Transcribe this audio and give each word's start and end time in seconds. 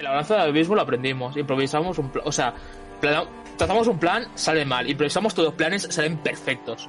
El 0.00 0.06
abrazo 0.06 0.32
del 0.32 0.44
abismo 0.44 0.74
lo 0.74 0.80
aprendimos. 0.80 1.36
Improvisamos 1.36 1.98
un 1.98 2.08
plan. 2.08 2.24
O 2.26 2.32
sea, 2.32 2.54
trazamos 3.58 3.86
un 3.86 3.98
plan, 3.98 4.26
sale 4.34 4.64
mal. 4.64 4.88
Improvisamos 4.88 5.34
todos 5.34 5.48
los 5.48 5.54
planes, 5.54 5.86
salen 5.90 6.16
perfectos. 6.16 6.88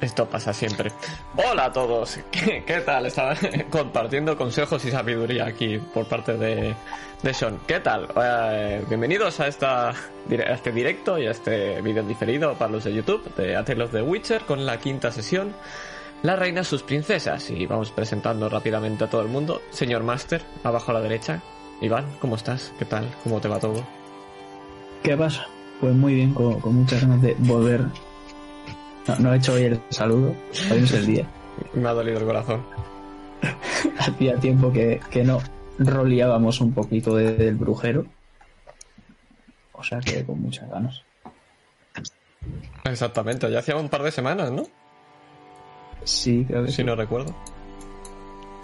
Esto 0.00 0.26
pasa 0.26 0.54
siempre. 0.54 0.90
Hola 1.36 1.66
a 1.66 1.72
todos. 1.72 2.18
¿Qué, 2.30 2.64
qué 2.66 2.80
tal? 2.80 3.04
Estaba 3.04 3.36
compartiendo 3.70 4.38
consejos 4.38 4.82
y 4.86 4.90
sabiduría 4.90 5.44
aquí 5.44 5.76
por 5.76 6.06
parte 6.06 6.38
de, 6.38 6.74
de 7.22 7.34
Sean. 7.34 7.60
¿Qué 7.66 7.80
tal? 7.80 8.08
Eh, 8.22 8.82
bienvenidos 8.88 9.38
a, 9.40 9.48
esta, 9.48 9.90
a 9.90 9.94
este 10.30 10.72
directo 10.72 11.18
y 11.18 11.26
a 11.26 11.32
este 11.32 11.82
vídeo 11.82 12.02
diferido 12.04 12.54
para 12.54 12.72
los 12.72 12.84
de 12.84 12.94
YouTube 12.94 13.34
de 13.34 13.62
Tale 13.64 13.84
of 13.84 13.92
the 13.92 14.00
Witcher 14.00 14.40
con 14.46 14.64
la 14.64 14.78
quinta 14.78 15.12
sesión. 15.12 15.54
La 16.22 16.36
reina 16.36 16.64
sus 16.64 16.82
princesas. 16.82 17.50
Y 17.50 17.66
vamos 17.66 17.90
presentando 17.90 18.48
rápidamente 18.48 19.04
a 19.04 19.10
todo 19.10 19.20
el 19.20 19.28
mundo. 19.28 19.60
Señor 19.72 20.04
Master, 20.04 20.40
abajo 20.64 20.92
a 20.92 20.94
la 20.94 21.00
derecha. 21.00 21.42
Iván, 21.80 22.06
¿cómo 22.20 22.36
estás? 22.36 22.72
¿Qué 22.78 22.84
tal? 22.84 23.08
¿Cómo 23.22 23.40
te 23.40 23.48
va 23.48 23.58
todo? 23.58 23.84
¿Qué 25.02 25.16
pasa? 25.16 25.46
Pues 25.80 25.94
muy 25.94 26.14
bien, 26.14 26.32
con, 26.32 26.60
con 26.60 26.74
muchas 26.74 27.02
ganas 27.02 27.20
de 27.22 27.34
volver. 27.38 27.82
No, 29.06 29.16
no 29.18 29.34
he 29.34 29.36
hecho 29.36 29.52
hoy 29.54 29.62
el 29.64 29.80
saludo, 29.90 30.34
hoy 30.70 30.78
no 30.78 30.84
es 30.84 30.92
el 30.92 31.06
día. 31.06 31.26
Me 31.74 31.88
ha 31.88 31.92
dolido 31.92 32.18
el 32.18 32.24
corazón. 32.24 32.64
Hacía 33.98 34.36
tiempo 34.36 34.72
que, 34.72 35.00
que 35.10 35.22
no 35.22 35.38
roleábamos 35.78 36.60
un 36.60 36.72
poquito 36.72 37.14
de- 37.14 37.34
del 37.34 37.54
brujero. 37.56 38.06
O 39.72 39.82
sea 39.84 40.00
que 40.00 40.24
con 40.24 40.40
muchas 40.40 40.68
ganas. 40.70 41.02
Exactamente, 42.84 43.50
ya 43.50 43.58
hacía 43.58 43.76
un 43.76 43.88
par 43.90 44.02
de 44.02 44.10
semanas, 44.10 44.50
¿no? 44.50 44.62
Sí, 46.04 46.44
creo 46.48 46.62
que 46.64 46.70
Si 46.70 46.76
sí. 46.76 46.84
no 46.84 46.96
recuerdo. 46.96 47.34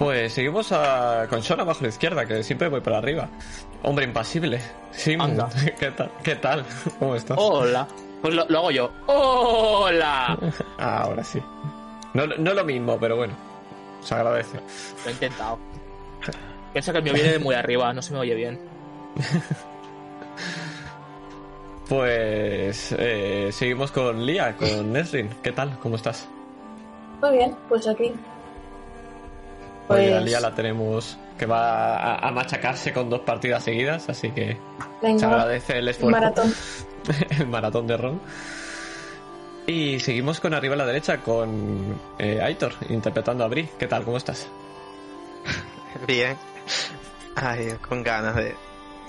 Pues 0.03 0.33
seguimos 0.33 0.73
a... 0.73 1.29
con 1.31 1.45
Sean 1.45 1.61
abajo 1.61 1.79
a 1.79 1.83
la 1.85 1.89
izquierda, 1.91 2.27
que 2.27 2.43
siempre 2.43 2.67
voy 2.69 2.81
para 2.81 2.99
arriba. 2.99 3.29
Hombre 3.85 4.05
impasible. 4.05 4.61
Sí, 4.91 5.17
Anda. 5.17 5.49
¿qué 5.79 5.93
tal? 5.93 6.11
¿Qué 6.25 6.35
tal? 6.35 6.65
¿Cómo 6.99 7.15
estás? 7.15 7.39
Hola. 7.41 7.87
Pues 8.21 8.35
lo, 8.35 8.45
lo 8.49 8.59
hago 8.59 8.71
yo. 8.73 8.91
Hola. 9.07 10.37
Ah, 10.79 11.03
ahora 11.05 11.23
sí. 11.23 11.41
No, 12.15 12.27
no 12.27 12.53
lo 12.53 12.65
mismo, 12.65 12.99
pero 12.99 13.17
bueno. 13.17 13.35
Se 14.01 14.17
agradece. 14.17 14.59
Lo 15.05 15.11
he 15.11 15.13
intentado. 15.13 15.59
Piensa 16.73 16.91
que 16.91 16.99
el 16.99 17.05
mío 17.05 17.13
viene 17.13 17.31
de 17.31 17.39
muy 17.39 17.55
arriba, 17.55 17.93
no 17.93 18.03
se 18.03 18.13
me 18.13 18.19
oye 18.19 18.35
bien. 18.35 18.61
Pues 21.89 22.95
eh, 22.97 23.51
seguimos 23.53 23.91
con 23.91 24.25
Lía, 24.25 24.57
con 24.57 24.93
Nesrin. 24.93 25.29
¿Qué 25.43 25.53
tal? 25.53 25.79
¿Cómo 25.81 25.97
estás? 25.97 26.27
Muy 27.21 27.33
bien, 27.37 27.55
pues 27.69 27.87
aquí. 27.87 28.13
Pues, 29.93 30.25
Lía 30.25 30.41
la 30.41 30.55
tenemos 30.55 31.17
que 31.39 31.47
va 31.47 31.97
a, 31.97 32.29
a 32.29 32.31
machacarse 32.31 32.93
con 32.93 33.11
dos 33.11 33.21
partidas 33.21 33.63
seguidas, 33.65 34.09
así 34.09 34.31
que 34.31 34.57
se 35.01 35.25
agradece 35.27 35.79
el 35.79 35.89
esfuerzo. 35.89 36.11
maratón. 36.21 36.55
el 37.39 37.47
maratón 37.49 37.87
de 37.87 37.97
Ron. 37.97 38.21
Y 39.67 40.01
seguimos 40.01 40.41
con 40.41 40.55
arriba 40.55 40.75
a 40.75 40.79
la 40.79 40.87
derecha 40.87 41.19
con 41.19 41.97
eh, 42.19 42.41
Aitor 42.43 42.73
interpretando 42.89 43.45
a 43.45 43.49
Bri. 43.49 43.69
¿Qué 43.79 43.87
tal? 43.87 44.05
¿Cómo 44.05 44.17
estás? 44.17 44.49
Bien. 46.07 46.37
Ay, 47.37 47.75
con 47.89 48.03
ganas 48.03 48.35
de, 48.37 48.55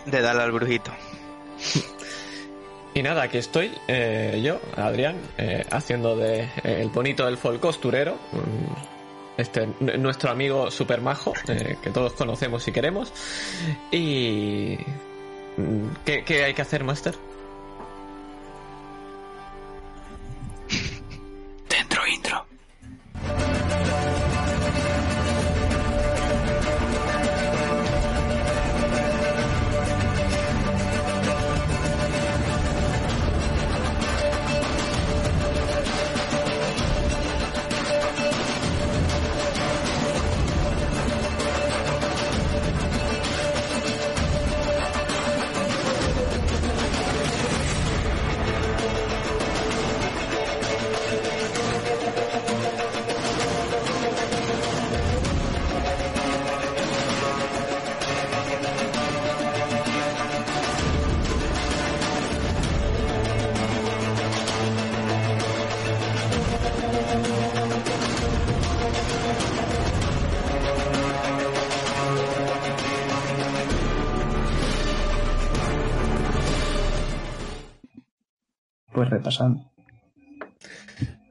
de 0.06 0.22
darle 0.22 0.44
al 0.44 0.52
brujito. 0.52 0.92
Y 2.96 3.02
nada, 3.02 3.24
aquí 3.24 3.40
estoy, 3.40 3.72
eh, 3.88 4.40
yo, 4.44 4.60
Adrián, 4.76 5.16
eh, 5.40 5.66
haciendo 5.72 6.16
de 6.16 6.42
eh, 6.42 6.50
el 6.64 6.90
bonito 6.90 7.28
elfo 7.28 7.50
el 7.50 7.60
costurero. 7.60 8.18
Este, 9.38 9.68
nuestro 9.80 10.30
amigo 10.30 10.70
super 10.70 11.02
majo, 11.02 11.34
eh, 11.48 11.78
que 11.82 11.90
todos 11.90 12.14
conocemos 12.14 12.68
y 12.68 12.72
queremos. 12.72 13.12
Y. 13.92 14.78
mm, 15.58 15.88
¿Qué, 16.06 16.24
qué 16.24 16.44
hay 16.44 16.54
que 16.54 16.62
hacer, 16.62 16.84
Master? 16.84 17.16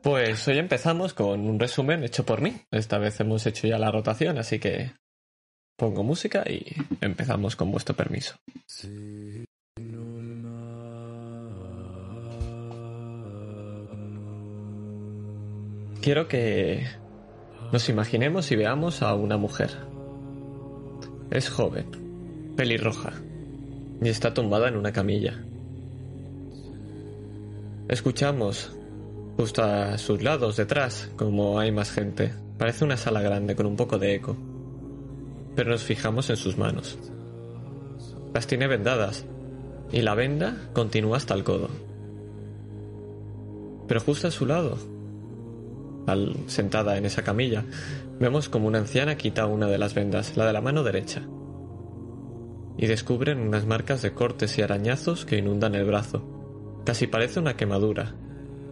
Pues 0.03 0.49
hoy 0.49 0.59
empezamos 0.59 1.15
con 1.15 1.41
un 1.41 1.61
resumen 1.61 2.03
hecho 2.03 2.27
por 2.27 2.41
mí. 2.41 2.57
Esta 2.71 2.99
vez 2.99 3.21
hemos 3.21 3.47
hecho 3.47 3.69
ya 3.69 3.79
la 3.79 3.93
rotación, 3.93 4.39
así 4.39 4.59
que 4.59 4.93
pongo 5.77 6.03
música 6.03 6.45
y 6.49 6.65
empezamos 7.01 7.55
con 7.55 7.71
vuestro 7.71 7.95
permiso. 7.95 8.35
Quiero 16.01 16.27
que 16.27 16.85
nos 17.73 17.89
imaginemos 17.89 18.51
y 18.51 18.57
veamos 18.57 19.03
a 19.03 19.15
una 19.15 19.37
mujer. 19.37 19.71
Es 21.31 21.49
joven, 21.49 22.55
pelirroja, 22.57 23.13
y 24.03 24.09
está 24.09 24.35
tumbada 24.35 24.67
en 24.67 24.77
una 24.77 24.93
camilla. 24.93 25.45
Escuchamos 27.89 28.73
Justo 29.37 29.63
a 29.63 29.99
sus 29.99 30.23
lados, 30.23 30.57
detrás, 30.57 31.11
como 31.17 31.59
hay 31.59 31.73
más 31.73 31.91
gente. 31.91 32.33
Parece 32.59 32.85
una 32.85 32.97
sala 32.97 33.23
grande 33.23 33.57
con 33.57 33.67
un 33.67 33.77
poco 33.77 33.99
de 33.99 34.15
eco. 34.15 34.37
Pero 35.57 35.71
nos 35.71 35.83
fijamos 35.83 36.29
en 36.31 36.37
sus 36.37 36.59
manos. 36.59 36.99
Las 38.35 38.47
tiene 38.47 38.67
vendadas, 38.67 39.25
y 39.91 40.03
la 40.03 40.15
venda 40.15 40.71
continúa 40.75 41.17
hasta 41.17 41.35
el 41.35 41.45
codo. 41.45 41.71
Pero 43.89 44.01
justo 44.01 44.29
a 44.29 44.31
su 44.31 44.47
lado, 44.47 44.79
sentada 46.47 46.97
en 46.97 47.07
esa 47.07 47.23
camilla, 47.23 47.65
vemos 48.21 48.49
como 48.49 48.69
una 48.69 48.79
anciana 48.79 49.17
quita 49.17 49.47
una 49.47 49.67
de 49.67 49.79
las 49.79 49.95
vendas, 49.95 50.37
la 50.37 50.47
de 50.47 50.53
la 50.53 50.61
mano 50.61 50.83
derecha. 50.83 51.23
Y 52.77 52.87
descubren 52.87 53.41
unas 53.41 53.67
marcas 53.67 54.03
de 54.03 54.13
cortes 54.13 54.57
y 54.59 54.63
arañazos 54.63 55.25
que 55.25 55.39
inundan 55.39 55.75
el 55.75 55.85
brazo. 55.85 56.42
Casi 56.85 57.07
parece 57.07 57.41
una 57.41 57.57
quemadura, 57.57 58.15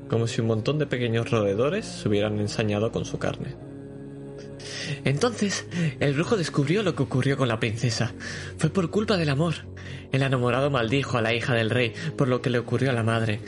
como 0.09 0.27
si 0.27 0.41
un 0.41 0.49
montón 0.49 0.79
de 0.79 0.87
pequeños 0.87 1.31
roedores 1.31 1.87
se 1.87 2.09
hubieran 2.09 2.41
ensañado 2.41 2.91
con 2.91 3.05
su 3.05 3.19
carne. 3.19 3.55
Entonces, 5.05 5.67
el 6.01 6.15
brujo 6.15 6.37
descubrió 6.37 6.83
lo 6.83 6.95
que 6.95 7.03
ocurrió 7.03 7.37
con 7.37 7.49
la 7.49 7.61
princesa. 7.61 8.13
Fue 8.59 8.71
por 8.71 8.91
culpa 8.91 9.17
del 9.17 9.29
amor. 9.29 9.55
El 10.13 10.23
enamorado 10.23 10.71
maldijo 10.71 11.19
a 11.19 11.23
la 11.23 11.33
hija 11.33 11.55
del 11.55 11.71
rey 11.71 11.95
por 12.17 12.29
lo 12.29 12.43
que 12.43 12.51
le 12.51 12.59
ocurrió 12.59 12.91
a 12.91 12.95
la 12.95 13.03
madre, 13.03 13.41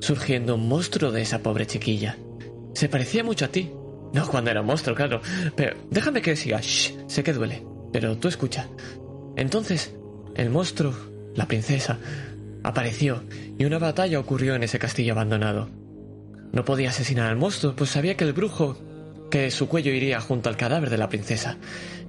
surgiendo 0.00 0.54
un 0.54 0.68
monstruo 0.68 1.10
de 1.10 1.22
esa 1.22 1.42
pobre 1.42 1.66
chiquilla. 1.66 2.16
Se 2.74 2.88
parecía 2.88 3.24
mucho 3.24 3.46
a 3.46 3.48
ti. 3.48 3.70
No 4.12 4.26
cuando 4.26 4.50
era 4.50 4.60
un 4.60 4.66
monstruo, 4.66 4.94
claro. 4.96 5.20
Pero 5.56 5.76
déjame 5.90 6.20
que 6.20 6.36
siga. 6.36 6.60
Shh, 6.60 6.94
sé 7.06 7.22
que 7.22 7.32
duele. 7.32 7.64
Pero 7.92 8.16
tú 8.18 8.28
escucha. 8.28 8.68
Entonces, 9.36 9.94
el 10.34 10.50
monstruo, 10.50 10.94
la 11.34 11.46
princesa, 11.46 11.98
apareció 12.62 13.22
y 13.58 13.64
una 13.64 13.78
batalla 13.78 14.18
ocurrió 14.20 14.54
en 14.54 14.62
ese 14.62 14.78
castillo 14.78 15.12
abandonado. 15.12 15.70
No 16.52 16.64
podía 16.64 16.90
asesinar 16.90 17.28
al 17.28 17.36
monstruo, 17.36 17.76
pues 17.76 17.90
sabía 17.90 18.16
que 18.16 18.24
el 18.24 18.32
brujo, 18.32 18.76
que 19.30 19.50
su 19.50 19.68
cuello 19.68 19.92
iría 19.92 20.20
junto 20.20 20.48
al 20.48 20.56
cadáver 20.56 20.90
de 20.90 20.98
la 20.98 21.08
princesa. 21.08 21.58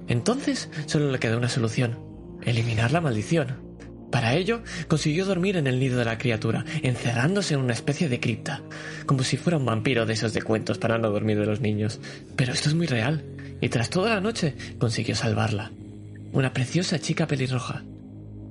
Entonces 0.08 0.68
solo 0.86 1.10
le 1.10 1.18
quedó 1.18 1.38
una 1.38 1.48
solución, 1.48 1.98
eliminar 2.42 2.92
la 2.92 3.00
maldición. 3.00 3.72
Para 4.10 4.34
ello, 4.34 4.62
consiguió 4.88 5.24
dormir 5.24 5.56
en 5.56 5.66
el 5.66 5.80
nido 5.80 5.98
de 5.98 6.04
la 6.04 6.18
criatura, 6.18 6.66
encerrándose 6.82 7.54
en 7.54 7.60
una 7.60 7.72
especie 7.72 8.10
de 8.10 8.20
cripta, 8.20 8.60
como 9.06 9.22
si 9.22 9.38
fuera 9.38 9.56
un 9.56 9.64
vampiro 9.64 10.04
de 10.04 10.12
esos 10.12 10.34
de 10.34 10.42
cuentos 10.42 10.76
para 10.76 10.98
no 10.98 11.08
dormir 11.08 11.38
de 11.38 11.46
los 11.46 11.62
niños. 11.62 11.98
Pero 12.36 12.52
esto 12.52 12.68
es 12.68 12.74
muy 12.74 12.86
real, 12.86 13.24
y 13.62 13.70
tras 13.70 13.88
toda 13.88 14.10
la 14.10 14.20
noche 14.20 14.54
consiguió 14.78 15.14
salvarla. 15.14 15.72
Una 16.32 16.52
preciosa 16.52 16.98
chica 16.98 17.26
pelirroja. 17.26 17.84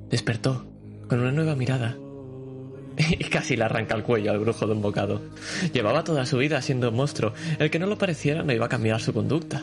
Despertó, 0.09 0.70
con 1.11 1.19
una 1.19 1.33
nueva 1.33 1.57
mirada. 1.57 1.97
Y 3.19 3.25
casi 3.25 3.57
le 3.57 3.65
arranca 3.65 3.95
el 3.95 4.03
cuello 4.03 4.31
al 4.31 4.39
brujo 4.39 4.65
de 4.65 4.71
un 4.71 4.81
bocado. 4.81 5.21
Llevaba 5.73 6.05
toda 6.05 6.25
su 6.25 6.37
vida 6.37 6.61
siendo 6.61 6.87
un 6.87 6.95
monstruo. 6.95 7.33
El 7.59 7.69
que 7.69 7.79
no 7.79 7.85
lo 7.85 7.97
pareciera 7.97 8.43
no 8.43 8.53
iba 8.53 8.67
a 8.67 8.69
cambiar 8.69 9.01
su 9.01 9.11
conducta. 9.11 9.61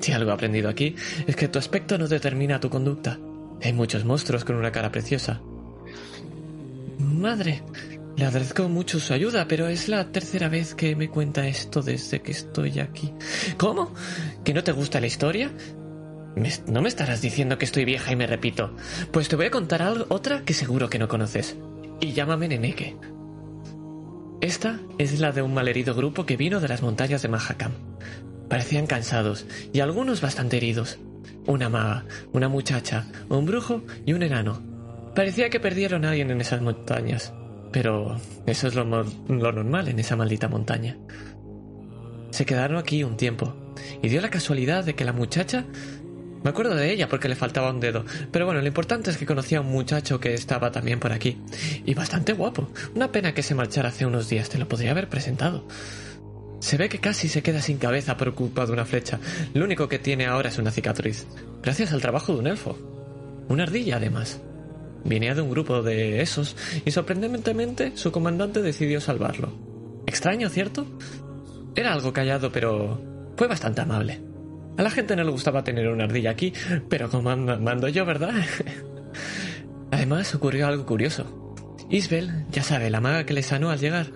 Si 0.00 0.12
algo 0.12 0.30
he 0.30 0.34
aprendido 0.34 0.68
aquí 0.68 0.94
es 1.26 1.34
que 1.34 1.48
tu 1.48 1.58
aspecto 1.58 1.96
no 1.96 2.08
determina 2.08 2.60
tu 2.60 2.68
conducta. 2.68 3.18
Hay 3.62 3.72
muchos 3.72 4.04
monstruos 4.04 4.44
con 4.44 4.56
una 4.56 4.70
cara 4.70 4.92
preciosa. 4.92 5.40
Madre, 6.98 7.62
le 8.18 8.26
agradezco 8.26 8.68
mucho 8.68 9.00
su 9.00 9.14
ayuda, 9.14 9.48
pero 9.48 9.68
es 9.68 9.88
la 9.88 10.12
tercera 10.12 10.50
vez 10.50 10.74
que 10.74 10.94
me 10.94 11.08
cuenta 11.08 11.48
esto 11.48 11.80
desde 11.80 12.20
que 12.20 12.32
estoy 12.32 12.80
aquí. 12.80 13.14
¿Cómo? 13.56 13.94
¿Que 14.44 14.52
no 14.52 14.62
te 14.62 14.72
gusta 14.72 15.00
la 15.00 15.06
historia? 15.06 15.50
No 16.66 16.82
me 16.82 16.88
estarás 16.88 17.20
diciendo 17.20 17.58
que 17.58 17.64
estoy 17.64 17.84
vieja 17.84 18.12
y 18.12 18.16
me 18.16 18.26
repito. 18.26 18.74
Pues 19.10 19.28
te 19.28 19.36
voy 19.36 19.46
a 19.46 19.50
contar 19.50 19.82
otra 20.08 20.44
que 20.44 20.54
seguro 20.54 20.88
que 20.88 20.98
no 20.98 21.08
conoces. 21.08 21.56
Y 22.00 22.12
llámame 22.12 22.48
Neneke. 22.48 22.96
Esta 24.40 24.80
es 24.98 25.20
la 25.20 25.32
de 25.32 25.42
un 25.42 25.54
malherido 25.54 25.94
grupo 25.94 26.26
que 26.26 26.36
vino 26.36 26.60
de 26.60 26.68
las 26.68 26.82
montañas 26.82 27.22
de 27.22 27.28
Mahakam. 27.28 27.72
Parecían 28.48 28.86
cansados 28.86 29.46
y 29.72 29.80
algunos 29.80 30.20
bastante 30.20 30.56
heridos. 30.56 30.98
Una 31.46 31.68
maga, 31.68 32.04
una 32.32 32.48
muchacha, 32.48 33.06
un 33.28 33.46
brujo 33.46 33.82
y 34.04 34.12
un 34.12 34.22
enano. 34.22 34.60
Parecía 35.14 35.50
que 35.50 35.60
perdieron 35.60 36.04
a 36.04 36.10
alguien 36.10 36.30
en 36.30 36.40
esas 36.40 36.60
montañas. 36.60 37.32
Pero 37.70 38.16
eso 38.46 38.68
es 38.68 38.74
lo, 38.74 38.84
lo 38.84 39.52
normal 39.52 39.88
en 39.88 39.98
esa 39.98 40.16
maldita 40.16 40.48
montaña. 40.48 40.98
Se 42.30 42.44
quedaron 42.44 42.78
aquí 42.78 43.04
un 43.04 43.16
tiempo, 43.16 43.54
y 44.02 44.08
dio 44.08 44.20
la 44.20 44.30
casualidad 44.30 44.84
de 44.84 44.94
que 44.94 45.04
la 45.04 45.12
muchacha 45.12 45.64
me 46.42 46.50
acuerdo 46.50 46.74
de 46.74 46.90
ella 46.90 47.08
porque 47.08 47.28
le 47.28 47.36
faltaba 47.36 47.70
un 47.70 47.80
dedo. 47.80 48.04
Pero 48.30 48.46
bueno, 48.46 48.60
lo 48.60 48.66
importante 48.66 49.10
es 49.10 49.16
que 49.16 49.26
conocía 49.26 49.58
a 49.58 49.60
un 49.60 49.70
muchacho 49.70 50.18
que 50.18 50.34
estaba 50.34 50.72
también 50.72 50.98
por 50.98 51.12
aquí. 51.12 51.38
Y 51.84 51.94
bastante 51.94 52.32
guapo. 52.32 52.68
Una 52.94 53.12
pena 53.12 53.32
que 53.34 53.42
se 53.42 53.54
marchara 53.54 53.90
hace 53.90 54.06
unos 54.06 54.28
días. 54.28 54.48
Te 54.48 54.58
lo 54.58 54.68
podría 54.68 54.90
haber 54.90 55.08
presentado. 55.08 55.66
Se 56.60 56.76
ve 56.76 56.88
que 56.88 56.98
casi 56.98 57.28
se 57.28 57.42
queda 57.42 57.60
sin 57.60 57.78
cabeza 57.78 58.16
por 58.16 58.34
una 58.70 58.84
flecha. 58.84 59.18
Lo 59.54 59.64
único 59.64 59.88
que 59.88 59.98
tiene 59.98 60.26
ahora 60.26 60.48
es 60.48 60.58
una 60.58 60.70
cicatriz. 60.70 61.26
Gracias 61.62 61.92
al 61.92 62.00
trabajo 62.00 62.32
de 62.32 62.38
un 62.38 62.46
elfo. 62.46 62.78
Una 63.48 63.64
ardilla, 63.64 63.96
además. 63.96 64.40
Venía 65.04 65.34
de 65.34 65.42
un 65.42 65.50
grupo 65.50 65.82
de 65.82 66.22
esos 66.22 66.56
y 66.84 66.92
sorprendentemente 66.92 67.96
su 67.96 68.12
comandante 68.12 68.62
decidió 68.62 69.00
salvarlo. 69.00 69.52
Extraño, 70.06 70.48
¿cierto? 70.48 70.86
Era 71.74 71.92
algo 71.92 72.12
callado, 72.12 72.52
pero 72.52 73.00
fue 73.36 73.48
bastante 73.48 73.80
amable. 73.80 74.31
A 74.76 74.82
la 74.82 74.90
gente 74.90 75.16
no 75.16 75.24
le 75.24 75.30
gustaba 75.30 75.64
tener 75.64 75.88
una 75.88 76.04
ardilla 76.04 76.30
aquí, 76.30 76.52
pero 76.88 77.10
como 77.10 77.36
mando 77.36 77.88
yo, 77.88 78.04
¿verdad? 78.06 78.32
Además, 79.90 80.34
ocurrió 80.34 80.66
algo 80.66 80.86
curioso. 80.86 81.54
Isbel, 81.90 82.46
ya 82.50 82.62
sabe, 82.62 82.88
la 82.88 83.00
maga 83.00 83.26
que 83.26 83.34
le 83.34 83.42
sanó 83.42 83.70
al 83.70 83.78
llegar, 83.78 84.06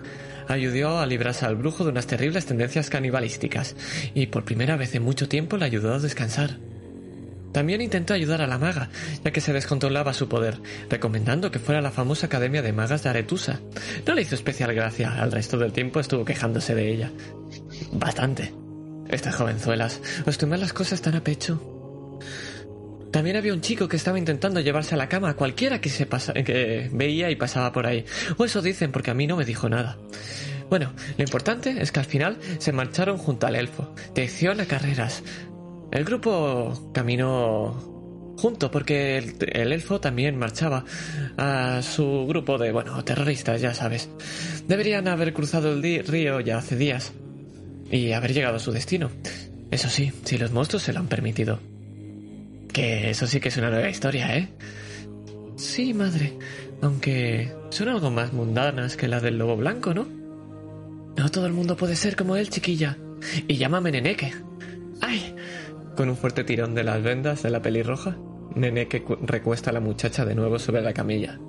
ayudó 0.47 0.99
a 0.99 1.05
librarse 1.05 1.45
al 1.45 1.55
brujo 1.55 1.83
de 1.83 1.91
unas 1.91 2.07
terribles 2.07 2.47
tendencias 2.47 2.89
canibalísticas, 2.89 3.75
y 4.15 4.27
por 4.27 4.45
primera 4.45 4.75
vez 4.77 4.95
en 4.95 5.03
mucho 5.03 5.29
tiempo 5.29 5.57
le 5.57 5.65
ayudó 5.65 5.93
a 5.93 5.99
descansar. 5.99 6.57
También 7.51 7.81
intentó 7.81 8.13
ayudar 8.13 8.41
a 8.41 8.47
la 8.47 8.57
maga, 8.57 8.89
ya 9.23 9.31
que 9.31 9.41
se 9.41 9.53
descontrolaba 9.53 10.13
su 10.13 10.27
poder, 10.27 10.59
recomendando 10.89 11.51
que 11.51 11.59
fuera 11.59 11.79
a 11.79 11.83
la 11.83 11.91
famosa 11.91 12.25
Academia 12.25 12.61
de 12.61 12.73
Magas 12.73 13.03
de 13.03 13.09
Aretusa. 13.09 13.61
No 14.05 14.15
le 14.15 14.23
hizo 14.23 14.35
especial 14.35 14.73
gracia, 14.73 15.21
al 15.21 15.31
resto 15.31 15.57
del 15.57 15.71
tiempo 15.71 15.99
estuvo 15.99 16.25
quejándose 16.25 16.75
de 16.75 16.91
ella. 16.91 17.11
Bastante. 17.91 18.66
Estas 19.09 19.35
jovenzuelas, 19.35 20.01
os 20.25 20.37
tomáis 20.37 20.61
las 20.61 20.73
cosas 20.73 21.01
tan 21.01 21.15
a 21.15 21.23
pecho. 21.23 21.61
También 23.11 23.37
había 23.37 23.53
un 23.53 23.61
chico 23.61 23.87
que 23.87 23.95
estaba 23.95 24.19
intentando 24.19 24.59
llevarse 24.59 24.95
a 24.95 24.97
la 24.97 25.07
cama 25.07 25.29
a 25.29 25.35
cualquiera 25.35 25.79
que, 25.79 25.89
se 25.89 26.05
pasa, 26.05 26.33
que 26.33 26.89
veía 26.91 27.31
y 27.31 27.35
pasaba 27.35 27.71
por 27.71 27.87
ahí. 27.87 28.05
O 28.37 28.45
eso 28.45 28.61
dicen 28.61 28.91
porque 28.91 29.11
a 29.11 29.13
mí 29.13 29.27
no 29.27 29.37
me 29.37 29.45
dijo 29.45 29.69
nada. 29.69 29.97
Bueno, 30.69 30.93
lo 31.17 31.23
importante 31.23 31.81
es 31.81 31.91
que 31.91 31.99
al 31.99 32.05
final 32.05 32.37
se 32.57 32.73
marcharon 32.73 33.17
junto 33.17 33.47
al 33.47 33.55
elfo, 33.55 33.95
dirección 34.13 34.59
a 34.59 34.65
carreras. 34.65 35.23
El 35.91 36.03
grupo 36.03 36.91
caminó 36.93 38.35
junto 38.37 38.69
porque 38.69 39.17
el, 39.17 39.35
el, 39.39 39.71
elfo 39.71 40.01
también 40.01 40.37
marchaba 40.37 40.83
a 41.37 41.81
su 41.81 42.25
grupo 42.27 42.57
de, 42.57 42.73
bueno, 42.73 43.01
terroristas, 43.05 43.61
ya 43.61 43.73
sabes. 43.73 44.09
Deberían 44.67 45.07
haber 45.07 45.33
cruzado 45.33 45.71
el 45.71 46.05
río 46.05 46.41
ya 46.41 46.57
hace 46.57 46.75
días 46.75 47.13
y 47.91 48.11
haber 48.11 48.33
llegado 48.33 48.57
a 48.57 48.59
su 48.59 48.71
destino. 48.71 49.09
Eso 49.71 49.89
sí, 49.89 50.11
si 50.23 50.37
los 50.37 50.51
monstruos 50.51 50.83
se 50.83 50.93
lo 50.93 50.99
han 50.99 51.07
permitido. 51.07 51.59
Que 52.71 53.09
eso 53.09 53.27
sí 53.27 53.39
que 53.39 53.49
es 53.49 53.57
una 53.57 53.69
nueva 53.69 53.89
historia, 53.89 54.37
¿eh? 54.37 54.49
Sí, 55.55 55.93
madre, 55.93 56.37
aunque 56.81 57.51
son 57.69 57.89
algo 57.89 58.11
más 58.11 58.33
mundanas 58.33 58.95
que 58.95 59.07
la 59.07 59.19
del 59.19 59.37
lobo 59.37 59.57
blanco, 59.57 59.93
¿no? 59.93 60.07
No 61.17 61.29
todo 61.29 61.47
el 61.47 61.53
mundo 61.53 61.75
puede 61.75 61.95
ser 61.95 62.15
como 62.15 62.35
él, 62.35 62.49
chiquilla. 62.49 62.97
Y 63.47 63.57
llámame 63.57 63.91
Neneke. 63.91 64.33
¡Ay! 65.01 65.35
Con 65.95 66.09
un 66.09 66.17
fuerte 66.17 66.43
tirón 66.43 66.75
de 66.75 66.83
las 66.83 67.01
vendas 67.01 67.41
de 67.41 67.49
la 67.49 67.61
pelirroja, 67.61 68.17
Neneke 68.55 69.03
recuesta 69.21 69.71
a 69.71 69.73
la 69.73 69.79
muchacha 69.79 70.25
de 70.25 70.35
nuevo 70.35 70.59
sobre 70.59 70.81
la 70.81 70.93
camilla. 70.93 71.39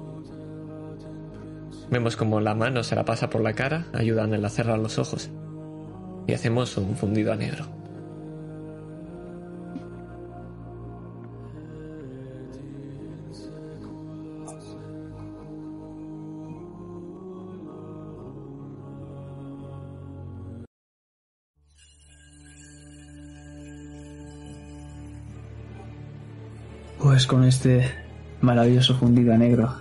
Vemos 1.90 2.16
como 2.16 2.40
la 2.40 2.54
mano 2.54 2.82
se 2.82 2.94
la 2.94 3.04
pasa 3.04 3.28
por 3.28 3.42
la 3.42 3.52
cara, 3.52 3.86
ayudando 3.92 4.44
a 4.46 4.50
cerrar 4.50 4.78
los 4.78 4.98
ojos 4.98 5.30
y 6.28 6.34
hacemos 6.34 6.76
un 6.76 6.94
fundido 6.94 7.32
a 7.32 7.36
negro. 7.36 7.64
Pues 26.98 27.26
con 27.26 27.44
este 27.44 27.90
maravilloso 28.42 28.94
fundido 28.94 29.36
negro 29.38 29.74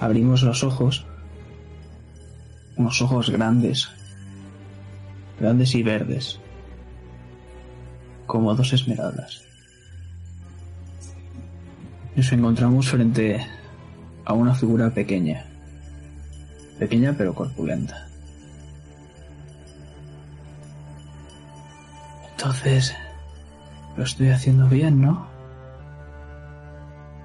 abrimos 0.00 0.42
los 0.42 0.64
ojos 0.64 1.07
unos 2.78 3.02
ojos 3.02 3.28
grandes, 3.28 3.90
grandes 5.38 5.74
y 5.74 5.82
verdes, 5.82 6.40
como 8.26 8.54
dos 8.54 8.72
esmeraldas. 8.72 9.42
Nos 12.14 12.32
encontramos 12.32 12.88
frente 12.88 13.44
a 14.24 14.32
una 14.32 14.54
figura 14.54 14.90
pequeña, 14.90 15.44
pequeña 16.78 17.14
pero 17.18 17.34
corpulenta. 17.34 18.08
Entonces, 22.30 22.94
lo 23.96 24.04
estoy 24.04 24.28
haciendo 24.28 24.68
bien, 24.68 25.00
¿no? 25.00 25.26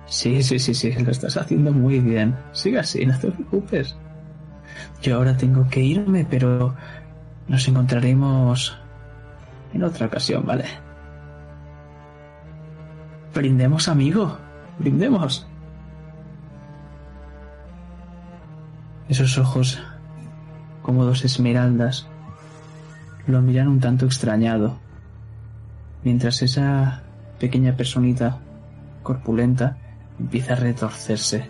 Sí, 0.07 0.41
sí, 0.41 0.57
sí, 0.57 0.73
sí, 0.73 0.91
lo 0.91 1.11
estás 1.11 1.37
haciendo 1.37 1.71
muy 1.71 1.99
bien. 1.99 2.35
Siga 2.51 2.81
así, 2.81 3.05
no 3.05 3.17
te 3.19 3.31
preocupes. 3.31 3.95
Yo 5.03 5.17
ahora 5.17 5.35
tengo 5.35 5.67
que 5.69 5.81
irme, 5.81 6.25
pero 6.27 6.75
nos 7.49 7.67
encontraremos 7.67 8.79
en 9.73 9.83
otra 9.83 10.07
ocasión, 10.07 10.45
¿vale? 10.45 10.63
Brindemos, 13.35 13.89
amigo. 13.89 14.37
Brindemos. 14.79 15.45
Esos 19.09 19.37
ojos, 19.37 19.83
como 20.81 21.03
dos 21.03 21.25
esmeraldas, 21.25 22.07
lo 23.27 23.41
miran 23.41 23.67
un 23.67 23.81
tanto 23.81 24.05
extrañado, 24.05 24.77
mientras 26.05 26.41
esa 26.41 27.03
pequeña 27.41 27.75
personita 27.75 28.39
corpulenta 29.03 29.75
empieza 30.17 30.53
a 30.53 30.55
retorcerse 30.55 31.49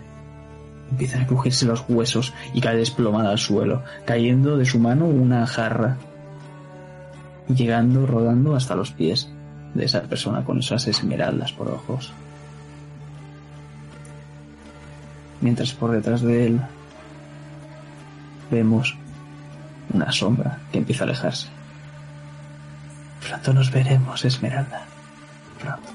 Empiezan 0.90 1.22
a 1.22 1.26
crujirse 1.26 1.66
los 1.66 1.84
huesos 1.88 2.32
y 2.52 2.60
cae 2.60 2.76
desplomada 2.76 3.30
al 3.30 3.38
suelo, 3.38 3.82
cayendo 4.04 4.56
de 4.56 4.66
su 4.66 4.78
mano 4.78 5.06
una 5.06 5.46
jarra 5.46 5.96
llegando 7.48 8.06
rodando 8.06 8.54
hasta 8.54 8.74
los 8.74 8.92
pies 8.92 9.28
de 9.74 9.84
esa 9.84 10.02
persona 10.02 10.44
con 10.44 10.58
esas 10.58 10.86
esmeraldas 10.86 11.52
por 11.52 11.68
ojos. 11.68 12.12
Mientras 15.40 15.72
por 15.72 15.90
detrás 15.90 16.22
de 16.22 16.46
él 16.46 16.60
vemos 18.50 18.96
una 19.92 20.10
sombra 20.12 20.58
que 20.72 20.78
empieza 20.78 21.04
a 21.04 21.06
alejarse. 21.06 21.48
Pronto 23.26 23.52
nos 23.52 23.70
veremos, 23.70 24.24
Esmeralda. 24.24 24.82
Pronto. 25.60 25.93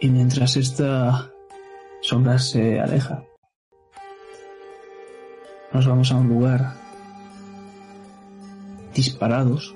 Y 0.00 0.08
mientras 0.08 0.56
esta 0.56 1.32
sombra 2.02 2.38
se 2.38 2.78
aleja, 2.78 3.24
nos 5.72 5.86
vamos 5.86 6.12
a 6.12 6.16
un 6.16 6.28
lugar 6.28 6.74
disparados, 8.94 9.74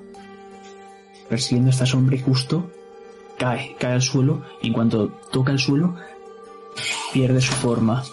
persiguiendo 1.27 1.69
esta 1.69 1.85
sombra 1.85 2.15
y 2.15 2.19
justo 2.19 2.71
cae, 3.37 3.75
cae 3.77 3.93
al 3.93 4.01
suelo 4.01 4.43
y 4.61 4.67
en 4.67 4.73
cuanto 4.73 5.09
toca 5.31 5.51
el 5.51 5.59
suelo 5.59 5.95
pierde 7.13 7.41
su 7.41 7.53
forma. 7.53 8.03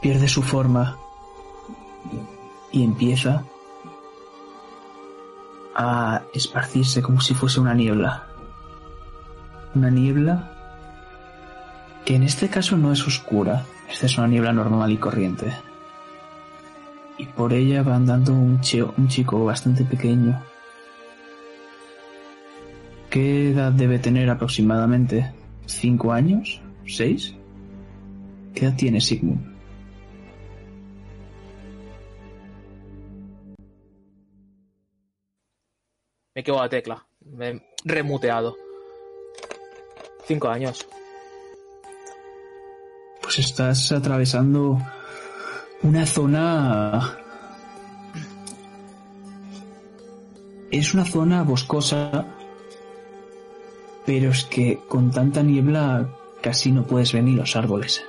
Pierde 0.00 0.28
su 0.28 0.42
forma 0.42 0.98
y 2.70 2.84
empieza 2.84 3.44
a 5.78 6.22
esparcirse 6.34 7.00
como 7.00 7.20
si 7.20 7.34
fuese 7.34 7.60
una 7.60 7.72
niebla. 7.72 8.26
Una 9.76 9.90
niebla 9.90 10.50
que 12.04 12.16
en 12.16 12.24
este 12.24 12.48
caso 12.48 12.76
no 12.76 12.92
es 12.92 13.06
oscura, 13.06 13.64
esta 13.88 14.06
es 14.06 14.18
una 14.18 14.26
niebla 14.26 14.52
normal 14.52 14.90
y 14.90 14.96
corriente. 14.96 15.52
Y 17.16 17.26
por 17.26 17.52
ella 17.52 17.82
va 17.82 17.94
andando 17.94 18.32
un, 18.32 18.60
un 18.96 19.08
chico 19.08 19.44
bastante 19.44 19.84
pequeño. 19.84 20.42
¿Qué 23.08 23.52
edad 23.52 23.70
debe 23.70 24.00
tener 24.00 24.30
aproximadamente? 24.30 25.32
¿Cinco 25.66 26.12
años? 26.12 26.60
¿Seis? 26.86 27.34
¿Qué 28.54 28.66
edad 28.66 28.76
tiene 28.76 29.00
Sigmund? 29.00 29.57
Me 36.38 36.44
quedo 36.44 36.62
a 36.62 36.68
tecla. 36.68 37.04
Me 37.36 37.48
he 37.48 37.62
remuteado. 37.84 38.56
Cinco 40.24 40.48
años. 40.48 40.86
Pues 43.20 43.40
estás 43.40 43.90
atravesando 43.90 44.78
una 45.82 46.06
zona... 46.06 47.18
Es 50.70 50.94
una 50.94 51.04
zona 51.04 51.42
boscosa, 51.42 52.24
pero 54.06 54.30
es 54.30 54.44
que 54.44 54.78
con 54.86 55.10
tanta 55.10 55.42
niebla 55.42 56.08
casi 56.40 56.70
no 56.70 56.84
puedes 56.86 57.12
ver 57.12 57.24
ni 57.24 57.32
los 57.32 57.56
árboles. 57.56 58.04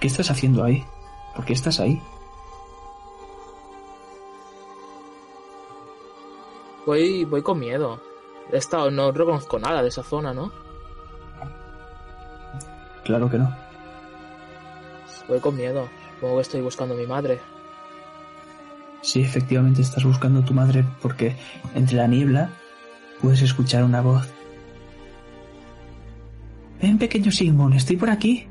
¿Qué 0.00 0.06
estás 0.06 0.30
haciendo 0.30 0.64
ahí? 0.64 0.86
¿Por 1.36 1.44
qué 1.44 1.52
estás 1.52 1.80
ahí? 1.80 2.00
Voy, 6.88 7.26
voy 7.26 7.42
con 7.42 7.58
miedo. 7.58 8.00
He 8.50 8.56
estado, 8.56 8.90
no 8.90 9.12
reconozco 9.12 9.58
nada 9.58 9.82
de 9.82 9.88
esa 9.88 10.02
zona, 10.02 10.32
¿no? 10.32 10.50
Claro 13.04 13.28
que 13.28 13.36
no. 13.36 13.54
Voy 15.28 15.38
con 15.38 15.54
miedo. 15.54 15.86
Supongo 16.14 16.36
que 16.36 16.40
estoy 16.40 16.62
buscando 16.62 16.94
a 16.94 16.96
mi 16.96 17.06
madre. 17.06 17.40
Sí, 19.02 19.20
efectivamente 19.20 19.82
estás 19.82 20.02
buscando 20.02 20.40
a 20.40 20.44
tu 20.46 20.54
madre 20.54 20.82
porque 21.02 21.36
entre 21.74 21.98
la 21.98 22.06
niebla 22.06 22.48
puedes 23.20 23.42
escuchar 23.42 23.84
una 23.84 24.00
voz. 24.00 24.26
Ven, 26.80 26.96
pequeño 26.96 27.30
Sigmund, 27.30 27.74
estoy 27.74 27.98
por 27.98 28.08
aquí. 28.08 28.46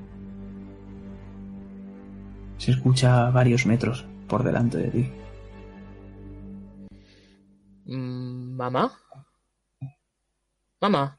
Se 2.59 2.69
escucha 2.69 3.25
a 3.25 3.31
varios 3.31 3.65
metros 3.65 4.05
por 4.27 4.43
delante 4.43 4.77
de 4.77 4.89
ti. 4.89 5.11
¿Mamá? 8.57 8.91
Mamá. 10.81 11.15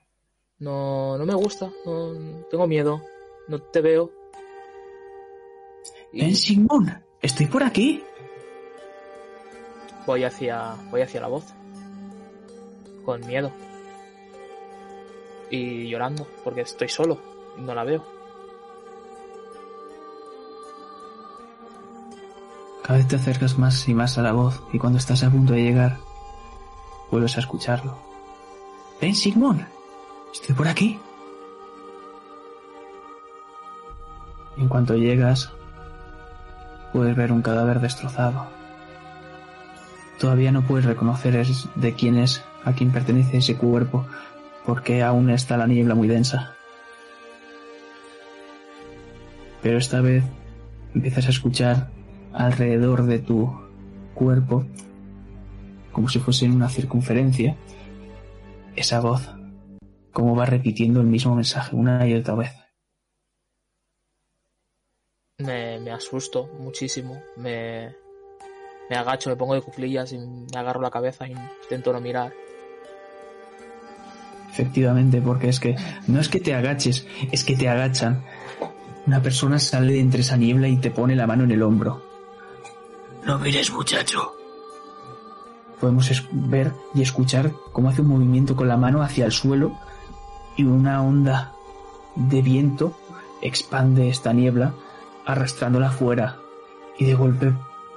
No, 0.59 1.17
no 1.17 1.25
me 1.25 1.35
gusta. 1.35 1.71
No, 1.87 2.13
tengo 2.51 2.67
miedo. 2.67 3.01
No 3.47 3.63
te 3.63 3.81
veo. 3.81 4.11
Ven, 6.13 6.35
Sigmund, 6.35 7.01
estoy 7.23 7.47
por 7.47 7.63
aquí. 7.63 8.03
Voy 10.05 10.25
hacia, 10.25 10.75
voy 10.91 11.03
hacia 11.03 11.21
la 11.21 11.29
voz. 11.29 11.45
Con 13.05 13.25
miedo. 13.25 13.53
Y 15.49 15.89
llorando, 15.89 16.27
porque 16.43 16.63
estoy 16.63 16.89
solo. 16.89 17.21
Y 17.57 17.61
no 17.61 17.73
la 17.73 17.85
veo. 17.85 18.05
Cada 22.83 22.99
vez 22.99 23.07
te 23.07 23.15
acercas 23.15 23.57
más 23.59 23.87
y 23.87 23.95
más 23.95 24.19
a 24.19 24.23
la 24.23 24.33
voz 24.33 24.61
y 24.73 24.79
cuando 24.81 24.99
estás 24.99 25.23
a 25.23 25.31
punto 25.31 25.53
de 25.53 25.63
llegar, 25.63 25.99
vuelves 27.11 27.37
a 27.37 27.41
escucharlo. 27.41 27.99
Ven, 29.01 29.15
Sigmund, 29.15 29.65
estoy 30.33 30.55
por 30.55 30.69
aquí. 30.69 30.99
En 34.57 34.69
cuanto 34.69 34.97
llegas, 34.97 35.53
puedes 36.93 37.15
ver 37.17 37.33
un 37.33 37.43
cadáver 37.43 37.81
destrozado. 37.81 38.47
Todavía 40.19 40.51
no 40.51 40.63
puedes 40.63 40.85
reconocer 40.85 41.47
de 41.77 41.95
quién 41.95 42.17
es, 42.17 42.43
a 42.65 42.73
quién 42.73 42.91
pertenece 42.91 43.37
ese 43.37 43.57
cuerpo, 43.57 44.05
porque 44.67 45.03
aún 45.03 45.31
está 45.31 45.57
la 45.57 45.69
niebla 45.69 45.95
muy 45.95 46.09
densa. 46.09 46.57
Pero 49.63 49.79
esta 49.79 50.01
vez 50.01 50.25
empiezas 50.95 51.27
a 51.27 51.31
escuchar 51.31 51.91
alrededor 52.33 53.05
de 53.05 53.21
tu 53.21 53.57
cuerpo, 54.15 54.67
como 55.99 56.09
si 56.09 56.21
fuese 56.21 56.45
en 56.45 56.53
una 56.53 56.69
circunferencia, 56.69 57.57
esa 58.77 59.01
voz, 59.01 59.29
como 60.13 60.37
va 60.37 60.47
repitiendo 60.47 61.01
el 61.01 61.09
mismo 61.09 61.35
mensaje 61.35 61.75
una 61.75 62.07
y 62.07 62.15
otra 62.15 62.37
vez. 62.37 62.53
Me, 65.39 65.81
me 65.81 65.91
asusto 65.91 66.49
muchísimo. 66.61 67.21
Me, 67.37 67.97
me 68.89 68.95
agacho, 68.95 69.29
me 69.29 69.35
pongo 69.35 69.55
de 69.55 69.61
cuclillas 69.61 70.13
y 70.13 70.19
me 70.19 70.57
agarro 70.57 70.81
la 70.81 70.93
cabeza 70.93 71.27
e 71.27 71.35
intento 71.65 71.93
no 71.93 72.01
mirar. 72.01 72.33
Efectivamente, 74.53 75.21
porque 75.21 75.49
es 75.49 75.59
que 75.59 75.75
no 76.07 76.21
es 76.21 76.29
que 76.29 76.39
te 76.39 76.55
agaches, 76.55 77.09
es 77.33 77.43
que 77.43 77.57
te 77.57 77.69
agachan. 77.69 78.25
Una 79.05 79.21
persona 79.21 79.59
sale 79.59 79.95
de 79.95 80.01
entre 80.01 80.21
esa 80.21 80.37
niebla 80.37 80.69
y 80.69 80.77
te 80.77 80.93
pone 80.93 81.17
la 81.17 81.27
mano 81.27 81.43
en 81.43 81.51
el 81.51 81.63
hombro. 81.65 82.05
No 83.27 83.41
mires, 83.41 83.73
muchacho. 83.73 84.38
Podemos 85.81 86.11
ver 86.33 86.73
y 86.95 87.03
escuchar 87.03 87.53
cómo 87.73 87.89
hace 87.89 88.03
un 88.03 88.09
movimiento 88.09 88.57
con 88.57 88.69
la 88.69 88.77
mano 88.77 89.03
hacia 89.03 89.25
el 89.25 89.33
suelo 89.33 89.73
y 90.57 90.65
una 90.65 91.03
onda 91.03 91.53
de 92.17 92.43
viento 92.43 92.97
expande 93.43 94.09
esta 94.09 94.33
niebla 94.33 94.75
arrastrándola 95.25 95.91
fuera. 95.91 96.37
Y 96.99 97.05
de 97.05 97.15
golpe 97.15 97.53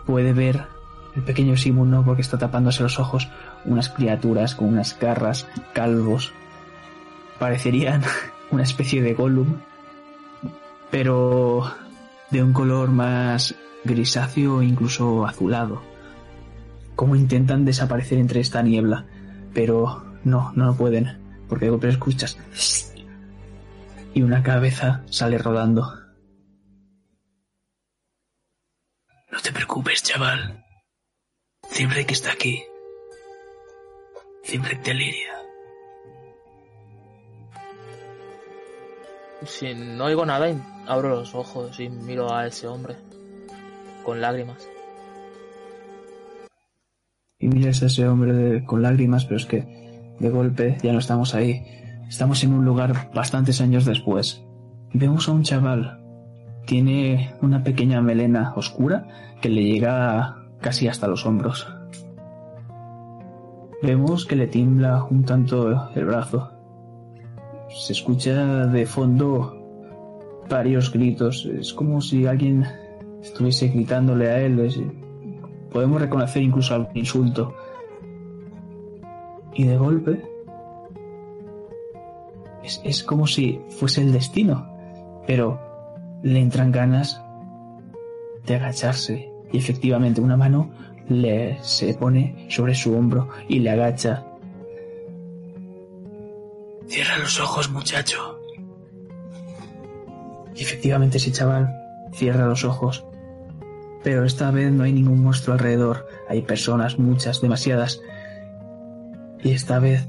puede 0.06 0.34
ver 0.34 0.68
el 1.16 1.24
pequeño 1.24 1.58
Simon 1.58 2.04
porque 2.06 2.22
está 2.22 2.38
tapándose 2.38 2.84
los 2.84 3.00
ojos 3.00 3.30
unas 3.66 3.90
criaturas 3.90 4.56
con 4.56 4.68
unas 4.68 4.98
garras 5.00 5.48
calvos. 5.74 6.34
Parecerían 7.40 8.04
una 8.52 8.64
especie 8.64 9.02
de 9.02 9.14
Gollum 9.14 9.58
pero 10.92 11.72
de 12.30 12.44
un 12.44 12.54
color 12.54 12.90
más 12.92 13.56
grisáceo 13.84 14.62
e 14.62 14.66
incluso 14.66 15.26
azulado 15.26 15.82
como 17.02 17.16
intentan 17.16 17.66
desaparecer 17.66 18.20
entre 18.20 18.42
esta 18.42 18.62
niebla 18.62 19.08
pero 19.56 20.06
no, 20.24 20.52
no 20.54 20.78
pueden 20.78 21.18
porque 21.50 21.72
de 21.72 21.90
escuchas 21.90 22.38
y 24.14 24.22
una 24.22 24.44
cabeza 24.44 25.02
sale 25.10 25.40
rodando 25.40 25.96
No 29.32 29.40
te 29.40 29.52
preocupes, 29.52 30.04
chaval. 30.04 30.64
Zimbrek 31.72 32.12
está 32.12 32.34
aquí. 32.34 32.62
Zimbrek 34.46 34.84
deliria. 34.84 35.32
Si 39.46 39.74
no 39.74 40.04
oigo 40.04 40.26
nada, 40.26 40.54
abro 40.86 41.10
los 41.10 41.34
ojos 41.34 41.80
y 41.80 41.90
miro 41.90 42.32
a 42.36 42.46
ese 42.46 42.68
hombre. 42.68 42.98
Con 44.04 44.20
lágrimas. 44.20 44.71
Y 47.42 47.48
miras 47.48 47.82
a 47.82 47.88
ese 47.88 48.08
hombre 48.08 48.64
con 48.66 48.84
lágrimas, 48.84 49.26
pero 49.26 49.38
es 49.38 49.46
que 49.46 50.16
de 50.20 50.30
golpe 50.30 50.78
ya 50.84 50.94
no 50.94 51.00
estamos 51.00 51.34
ahí. 51.34 51.64
Estamos 52.08 52.44
en 52.44 52.54
un 52.54 52.64
lugar 52.64 53.10
bastantes 53.14 53.60
años 53.62 53.86
después. 53.86 54.46
Vemos 54.94 55.28
a 55.28 55.32
un 55.32 55.42
chaval. 55.42 56.00
Tiene 56.68 57.34
una 57.42 57.64
pequeña 57.64 58.02
melena 58.02 58.54
oscura 58.56 59.08
que 59.42 59.50
le 59.50 59.64
llega 59.64 60.36
casi 60.60 60.88
hasta 60.88 61.08
los 61.08 61.26
hombros. 61.26 61.68
Vemos 63.82 64.28
que 64.28 64.36
le 64.36 64.46
tiembla 64.46 65.04
un 65.06 65.26
tanto 65.26 65.90
el 65.96 66.06
brazo. 66.06 66.52
Se 67.70 67.94
escucha 67.94 68.68
de 68.68 68.86
fondo 68.86 69.58
varios 70.48 70.92
gritos. 70.92 71.46
Es 71.46 71.74
como 71.74 72.00
si 72.02 72.28
alguien 72.28 72.68
estuviese 73.24 73.70
gritándole 73.70 74.30
a 74.30 74.40
él. 74.42 75.01
Podemos 75.72 76.02
reconocer 76.02 76.44
incluso 76.44 76.76
algún 76.76 76.98
insulto. 76.98 77.56
Y 79.54 79.66
de 79.66 79.78
golpe 79.78 80.24
es, 82.64 82.82
es 82.84 83.04
como 83.04 83.28
si 83.28 83.62
fuese 83.70 84.02
el 84.02 84.12
destino, 84.12 84.68
pero 85.28 85.60
le 86.24 86.40
entran 86.40 86.72
ganas 86.72 87.22
de 88.46 88.56
agacharse 88.56 89.32
y 89.52 89.58
efectivamente 89.58 90.22
una 90.22 90.38
mano 90.38 90.72
le 91.08 91.58
se 91.62 91.94
pone 91.94 92.48
sobre 92.50 92.76
su 92.76 92.96
hombro 92.96 93.30
y 93.48 93.60
le 93.60 93.70
agacha. 93.70 94.26
Cierra 96.88 97.18
los 97.20 97.40
ojos, 97.40 97.70
muchacho. 97.70 98.40
Y 100.56 100.62
efectivamente 100.62 101.18
ese 101.18 101.32
chaval 101.32 101.74
cierra 102.14 102.46
los 102.46 102.64
ojos. 102.64 103.06
Pero 104.04 104.26
esta 104.26 104.50
vez 104.52 104.72
no 104.72 104.84
hay 104.84 104.94
ningún 104.94 105.24
monstruo 105.24 105.54
alrededor. 105.54 106.08
Hay 106.28 106.42
personas, 106.42 106.98
muchas, 106.98 107.42
demasiadas. 107.42 108.02
Y 109.44 109.52
esta 109.52 109.80
vez 109.80 110.08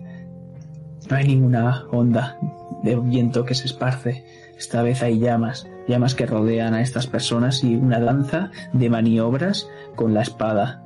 no 1.11 1.17
hay 1.17 1.27
ninguna 1.27 1.85
onda 1.91 2.39
de 2.83 2.97
viento 2.97 3.45
que 3.45 3.55
se 3.55 3.67
esparce. 3.67 4.25
Esta 4.57 4.83
vez 4.83 5.03
hay 5.03 5.19
llamas, 5.19 5.67
llamas 5.89 6.15
que 6.15 6.27
rodean 6.27 6.75
a 6.75 6.83
estas 6.83 7.07
personas 7.07 7.65
y 7.65 7.75
una 7.75 8.01
danza 8.01 8.51
de 8.73 8.89
maniobras 8.89 9.69
con 9.95 10.15
la 10.15 10.23
espada. 10.23 10.83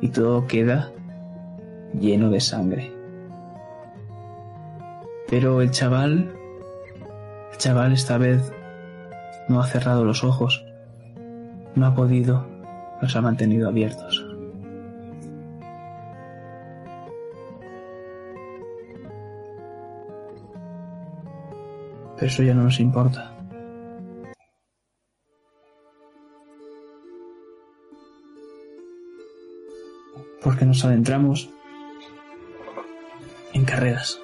Y 0.00 0.08
todo 0.08 0.46
queda 0.46 0.90
lleno 1.98 2.30
de 2.30 2.40
sangre. 2.40 2.92
Pero 5.28 5.62
el 5.62 5.70
chaval, 5.70 6.32
el 7.52 7.58
chaval 7.58 7.92
esta 7.92 8.18
vez 8.18 8.52
no 9.48 9.60
ha 9.60 9.66
cerrado 9.66 10.04
los 10.04 10.24
ojos, 10.24 10.63
no 11.74 11.86
ha 11.86 11.94
podido, 11.94 12.46
los 13.00 13.16
ha 13.16 13.20
mantenido 13.20 13.68
abiertos. 13.68 14.24
Pero 22.16 22.26
eso 22.26 22.42
ya 22.42 22.54
no 22.54 22.62
nos 22.62 22.78
importa. 22.80 23.32
Porque 30.42 30.64
nos 30.64 30.84
adentramos 30.84 31.50
en 33.52 33.64
carreras. 33.64 34.20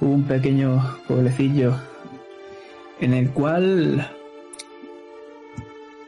Un 0.00 0.24
pequeño 0.24 0.80
pueblecillo 1.06 1.74
en 3.00 3.14
el 3.14 3.30
cual 3.30 4.17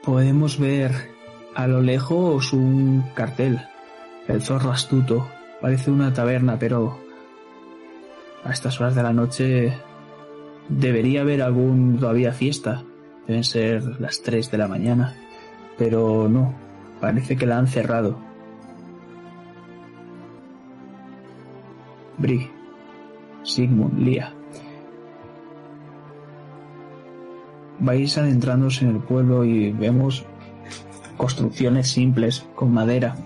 podemos 0.03 0.59
ver 0.59 0.93
a 1.55 1.67
lo 1.67 1.81
lejos 1.81 2.53
un 2.53 3.05
cartel. 3.15 3.61
El 4.29 4.43
zorro 4.43 4.71
astuto. 4.71 5.29
Parece 5.61 5.91
una 5.91 6.13
taberna, 6.13 6.59
pero 6.59 6.99
a 8.45 8.53
estas 8.53 8.81
horas 8.81 8.95
de 8.95 9.03
la 9.03 9.13
noche 9.13 9.75
debería 10.69 11.23
haber 11.23 11.43
algún 11.43 11.99
todavía 11.99 12.33
fiesta. 12.33 12.83
Deben 13.27 13.45
ser 13.45 14.01
las 14.01 14.23
3 14.23 14.51
de 14.51 14.59
la 14.59 14.69
mañana. 14.69 15.15
Pero 15.77 16.29
no, 16.29 16.55
parece 17.01 17.37
que 17.37 17.47
la 17.47 17.59
han 17.59 17.67
cerrado. 17.67 18.19
Bri, 22.19 22.51
Sigmund, 23.43 23.99
Lía. 23.99 24.35
Vais 27.81 28.17
adentrándose 28.19 28.85
en 28.85 28.97
el 28.97 29.03
pueblo 29.03 29.45
y 29.45 29.73
vemos 29.73 30.25
construcciones 31.17 31.89
simples 31.89 32.47
con 32.55 32.73
madera. 32.73 33.17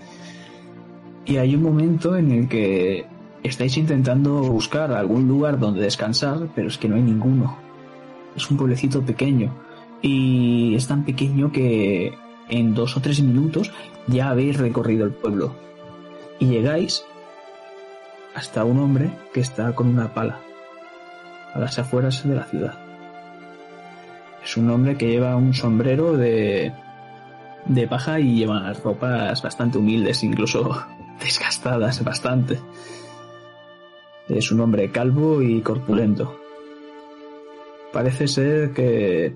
Y 1.25 1.37
hay 1.37 1.55
un 1.55 1.63
momento 1.63 2.15
en 2.15 2.31
el 2.31 2.47
que 2.47 3.05
estáis 3.43 3.77
intentando 3.77 4.41
buscar 4.43 4.91
algún 4.91 5.27
lugar 5.27 5.59
donde 5.59 5.81
descansar, 5.81 6.49
pero 6.55 6.67
es 6.67 6.77
que 6.77 6.89
no 6.89 6.95
hay 6.95 7.01
ninguno. 7.01 7.57
Es 8.35 8.49
un 8.49 8.57
pueblecito 8.57 9.01
pequeño 9.01 9.53
y 10.01 10.75
es 10.75 10.87
tan 10.87 11.03
pequeño 11.03 11.51
que 11.51 12.13
en 12.49 12.73
dos 12.73 12.95
o 12.97 13.01
tres 13.01 13.21
minutos 13.21 13.71
ya 14.07 14.29
habéis 14.29 14.57
recorrido 14.57 15.05
el 15.05 15.11
pueblo 15.11 15.55
y 16.39 16.47
llegáis 16.47 17.03
hasta 18.35 18.65
un 18.65 18.79
hombre 18.79 19.09
que 19.33 19.39
está 19.39 19.73
con 19.73 19.87
una 19.87 20.13
pala 20.13 20.39
a 21.53 21.59
las 21.59 21.79
afueras 21.79 22.27
de 22.27 22.35
la 22.35 22.43
ciudad. 22.43 22.84
Es 24.45 24.57
un 24.57 24.69
hombre 24.69 24.95
que 24.95 25.07
lleva 25.07 25.35
un 25.35 25.55
sombrero 25.55 26.15
de, 26.15 26.71
de 27.65 27.87
paja 27.87 28.19
y 28.19 28.35
lleva 28.35 28.71
ropas 28.73 29.41
bastante 29.41 29.79
humildes, 29.79 30.23
incluso 30.23 30.85
desgastadas 31.19 32.03
bastante. 32.03 32.59
Es 34.29 34.51
un 34.51 34.61
hombre 34.61 34.91
calvo 34.91 35.41
y 35.41 35.61
corpulento. 35.61 36.39
Parece 37.91 38.27
ser 38.27 38.71
que 38.71 39.35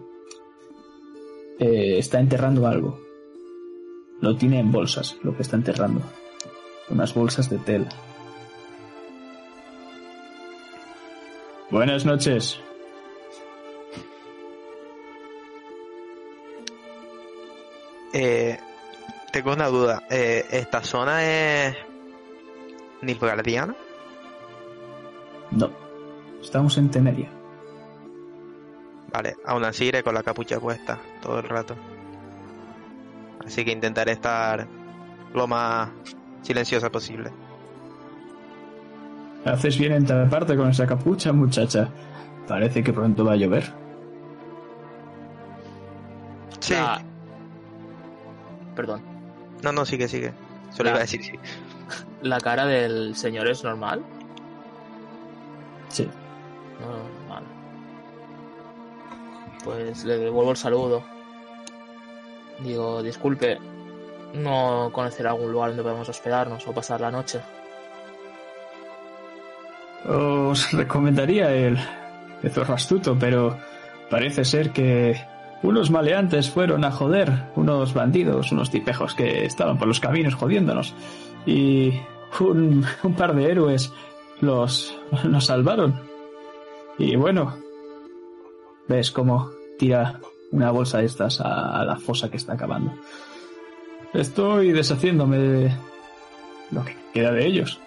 eh, 1.59 1.97
está 1.97 2.19
enterrando 2.19 2.67
algo. 2.67 2.99
Lo 4.21 4.35
tiene 4.35 4.59
en 4.59 4.71
bolsas, 4.71 5.17
lo 5.23 5.35
que 5.35 5.41
está 5.41 5.55
enterrando. 5.55 6.01
Unas 6.89 7.15
bolsas 7.15 7.49
de 7.49 7.57
tela. 7.57 7.89
Buenas 11.71 12.05
noches. 12.05 12.59
Eh, 18.13 18.57
tengo 19.31 19.53
una 19.53 19.67
duda. 19.67 20.03
Eh, 20.09 20.45
¿Esta 20.51 20.81
zona 20.83 21.23
es 21.23 21.75
Nilfgaardiana? 23.01 23.75
No. 25.51 25.69
Estamos 26.41 26.77
en 26.77 26.89
Temeria. 26.89 27.29
Vale, 29.11 29.35
aún 29.45 29.63
así 29.63 29.85
iré 29.85 30.03
con 30.03 30.13
la 30.13 30.23
capucha 30.23 30.59
puesta 30.59 30.99
todo 31.21 31.39
el 31.39 31.49
rato. 31.49 31.75
Así 33.45 33.65
que 33.65 33.71
intentaré 33.71 34.11
estar 34.11 34.67
lo 35.33 35.47
más 35.47 35.89
silenciosa 36.43 36.91
posible. 36.91 37.31
Haces 39.45 39.77
bien 39.79 39.93
en 39.93 40.05
taparte 40.05 40.55
con 40.55 40.69
esa 40.69 40.85
capucha, 40.85 41.31
muchacha. 41.33 41.89
Parece 42.47 42.83
que 42.83 42.93
pronto 42.93 43.23
va 43.25 43.33
a 43.33 43.35
llover. 43.37 43.63
Sí. 46.59 46.73
La- 46.73 47.01
Perdón. 48.79 49.01
No, 49.61 49.73
no, 49.73 49.83
sigue, 49.85 50.07
sigue. 50.07 50.31
Solo 50.71 50.85
La- 50.85 50.89
iba 50.91 50.97
a 50.99 51.01
decir 51.01 51.21
sí. 51.21 51.33
¿La 52.21 52.39
cara 52.39 52.65
del 52.65 53.13
señor 53.13 53.49
es 53.49 53.61
normal? 53.61 54.01
Sí. 55.89 56.07
No, 56.79 56.87
normal. 56.87 57.43
Pues 59.65 60.05
le 60.05 60.17
devuelvo 60.17 60.51
el 60.51 60.55
saludo. 60.57 61.03
Digo, 62.59 63.03
disculpe, 63.03 63.57
¿no 64.35 64.89
conocer 64.93 65.27
algún 65.27 65.51
lugar 65.51 65.71
donde 65.71 65.83
podamos 65.83 66.07
hospedarnos 66.07 66.65
o 66.65 66.71
pasar 66.73 67.01
la 67.01 67.11
noche? 67.11 67.41
Os 70.07 70.71
recomendaría 70.71 71.51
el, 71.51 71.77
el 72.43 72.51
zorro 72.51 72.75
astuto, 72.75 73.17
pero 73.19 73.57
parece 74.09 74.45
ser 74.45 74.71
que 74.71 75.21
unos 75.61 75.91
maleantes 75.91 76.49
fueron 76.49 76.85
a 76.85 76.91
joder, 76.91 77.31
unos 77.55 77.93
bandidos, 77.93 78.51
unos 78.51 78.69
tipejos 78.69 79.13
que 79.13 79.45
estaban 79.45 79.77
por 79.77 79.87
los 79.87 79.99
caminos 79.99 80.35
jodiéndonos. 80.35 80.93
Y 81.45 81.93
un, 82.39 82.85
par 83.17 83.35
de 83.35 83.51
héroes 83.51 83.91
los 84.41 84.97
nos 85.23 85.45
salvaron. 85.45 85.99
Y 86.97 87.15
bueno, 87.15 87.55
ves 88.87 89.11
cómo 89.11 89.51
tira 89.77 90.19
una 90.51 90.71
bolsa 90.71 90.99
de 90.99 91.05
estas 91.05 91.41
a, 91.41 91.79
a 91.79 91.85
la 91.85 91.97
fosa 91.97 92.29
que 92.29 92.37
está 92.37 92.53
acabando. 92.53 92.93
Estoy 94.13 94.71
deshaciéndome 94.71 95.37
de 95.37 95.71
lo 96.71 96.83
que 96.85 96.95
queda 97.13 97.31
de 97.31 97.45
ellos. 97.45 97.79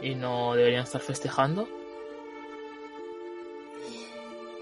¿Y 0.00 0.14
no 0.14 0.54
deberían 0.54 0.82
estar 0.82 1.00
festejando? 1.00 1.68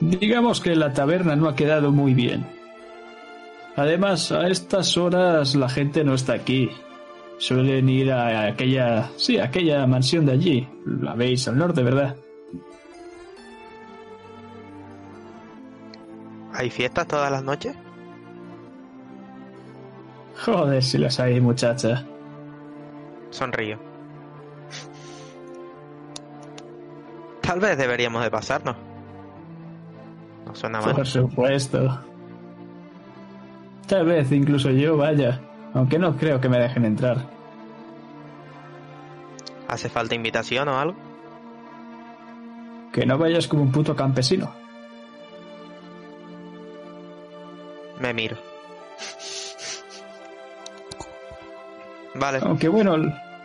Digamos 0.02 0.60
que 0.60 0.74
la 0.74 0.92
taberna 0.92 1.36
no 1.36 1.48
ha 1.48 1.54
quedado 1.54 1.92
muy 1.92 2.12
bien. 2.12 2.44
Además, 3.76 4.32
a 4.32 4.48
estas 4.48 4.96
horas 4.96 5.54
la 5.54 5.68
gente 5.68 6.02
no 6.02 6.14
está 6.14 6.32
aquí. 6.32 6.70
Suelen 7.38 7.88
ir 7.88 8.10
a 8.10 8.48
aquella, 8.48 9.10
sí, 9.16 9.38
a 9.38 9.44
aquella 9.44 9.86
mansión 9.86 10.26
de 10.26 10.32
allí. 10.32 10.68
La 10.84 11.14
veis 11.14 11.46
al 11.46 11.56
norte, 11.56 11.84
¿verdad? 11.84 12.16
¿Hay 16.52 16.68
fiestas 16.68 17.06
todas 17.06 17.30
las 17.30 17.44
noches? 17.44 17.76
Joder, 20.44 20.82
si 20.82 20.98
las 20.98 21.20
hay, 21.20 21.40
muchacha. 21.40 22.04
Sonrío. 23.30 23.78
Tal 27.40 27.60
vez 27.60 27.78
deberíamos 27.78 28.24
de 28.24 28.30
pasarnos. 28.32 28.91
No 30.52 30.56
suena 30.56 30.82
mal. 30.82 30.94
Por 30.94 31.06
supuesto. 31.06 31.98
Tal 33.86 34.04
vez 34.04 34.30
incluso 34.32 34.70
yo 34.70 34.98
vaya, 34.98 35.40
aunque 35.72 35.98
no 35.98 36.14
creo 36.14 36.42
que 36.42 36.50
me 36.50 36.58
dejen 36.58 36.84
entrar. 36.84 37.24
¿Hace 39.66 39.88
falta 39.88 40.14
invitación 40.14 40.68
o 40.68 40.78
algo? 40.78 40.96
Que 42.92 43.06
no 43.06 43.16
vayas 43.16 43.48
como 43.48 43.62
un 43.62 43.72
puto 43.72 43.96
campesino. 43.96 44.52
Me 47.98 48.12
miro. 48.12 48.36
Vale, 52.14 52.40
Aunque 52.42 52.68
bueno, 52.68 52.96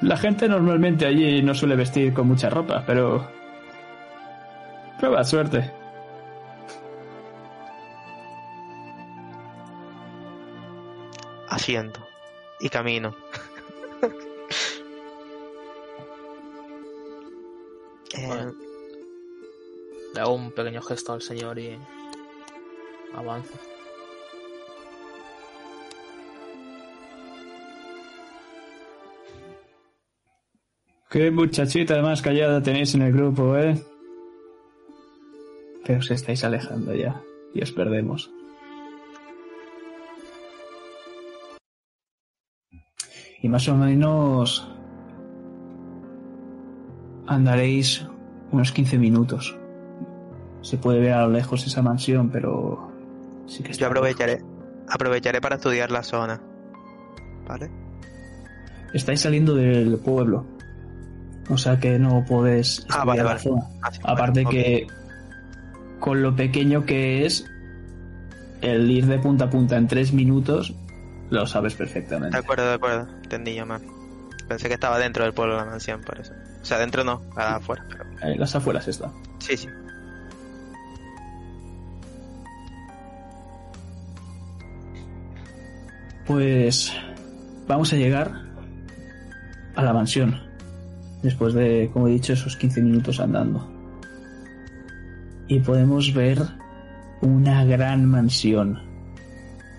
la 0.02 0.18
gente 0.18 0.50
normalmente 0.50 1.06
allí 1.06 1.42
no 1.42 1.54
suele 1.54 1.78
vestir 1.78 2.14
con 2.14 2.28
mucha 2.28 2.50
ropa, 2.50 2.84
pero... 2.86 3.26
Prueba 5.00 5.24
suerte. 5.24 5.72
Y 12.60 12.70
camino. 12.70 13.16
Eh. 18.14 18.52
Le 20.16 20.22
hago 20.22 20.34
un 20.34 20.52
pequeño 20.52 20.82
gesto 20.82 21.14
al 21.14 21.22
señor 21.22 21.60
y 21.60 21.78
avanzo. 23.14 23.54
Qué 31.12 31.30
muchachita 31.30 32.02
más 32.02 32.24
callada 32.24 32.64
tenéis 32.64 32.96
en 32.96 33.04
el 33.04 33.14
grupo, 33.14 33.56
¿eh? 33.58 33.80
Pero 35.86 36.00
os 36.00 36.10
estáis 36.10 36.44
alejando 36.44 36.96
ya 36.96 37.22
y 37.54 37.62
os 37.62 37.72
perdemos. 37.72 38.32
Y 43.42 43.50
más 43.50 43.68
o 43.68 43.76
menos 43.76 44.68
andaréis 47.28 48.06
unos 48.52 48.72
15 48.72 48.98
minutos. 48.98 49.58
Se 50.62 50.78
puede 50.78 51.00
ver 51.00 51.14
a 51.14 51.22
lo 51.28 51.34
lejos 51.34 51.66
esa 51.68 51.82
mansión, 51.82 52.30
pero 52.30 52.92
sí 53.46 53.64
que 53.64 53.72
está 53.72 53.82
yo 53.82 53.88
aprovecharé, 53.88 54.42
aprovecharé 54.90 55.42
para 55.42 55.56
estudiar 55.56 55.92
la 55.92 56.04
zona. 56.04 56.42
¿Vale? 57.48 57.70
Estáis 58.94 59.22
saliendo 59.22 59.56
del 59.56 59.98
pueblo. 60.00 60.46
O 61.50 61.58
sea 61.58 61.80
que 61.80 61.98
no 62.00 62.26
podéis 62.28 62.86
Ah, 62.90 63.06
vale, 63.06 63.20
la 63.24 63.30
vale. 63.30 63.40
zona. 63.40 63.62
Ah, 63.82 63.92
sí, 63.92 64.00
Aparte 64.04 64.44
vale, 64.44 64.58
que 64.58 64.88
con 66.00 66.22
lo 66.22 66.36
pequeño 66.36 66.86
que 66.86 67.26
es, 67.26 67.46
el 68.62 68.90
ir 68.92 69.06
de 69.06 69.20
punta 69.20 69.46
a 69.46 69.50
punta 69.50 69.78
en 69.78 69.88
tres 69.88 70.12
minutos, 70.14 70.76
lo 71.30 71.46
sabes 71.46 71.76
perfectamente. 71.76 72.38
De 72.38 72.44
acuerdo, 72.44 72.68
de 72.68 72.74
acuerdo. 72.74 73.08
Entendí 73.24 73.56
yo 73.56 73.66
mal. 73.66 73.82
Pensé 74.48 74.68
que 74.68 74.76
estaba 74.76 74.98
dentro 74.98 75.24
del 75.24 75.34
pueblo 75.34 75.56
de 75.56 75.62
la 75.62 75.66
mansión, 75.66 76.02
por 76.02 76.20
eso. 76.20 76.34
O 76.62 76.66
sea, 76.66 76.78
dentro 76.78 77.04
no, 77.04 77.22
afuera. 77.36 77.86
Pero... 77.90 78.06
En 78.22 78.40
las 78.40 78.56
afueras 78.56 78.88
está. 78.88 79.12
Sí, 79.40 79.58
sí. 79.58 79.68
Pues 86.26 86.94
vamos 87.68 87.92
a 87.94 87.96
llegar 87.96 88.32
a 89.76 89.84
la 89.84 89.94
mansión. 89.94 90.42
Después 91.24 91.54
de, 91.54 91.90
como 91.92 92.08
he 92.08 92.12
dicho, 92.12 92.34
esos 92.34 92.56
15 92.56 92.82
minutos 92.82 93.20
andando. 93.20 93.70
Y 95.48 95.60
podemos 95.60 96.14
ver 96.14 96.40
una 97.22 97.64
gran 97.66 98.06
mansión. 98.06 98.87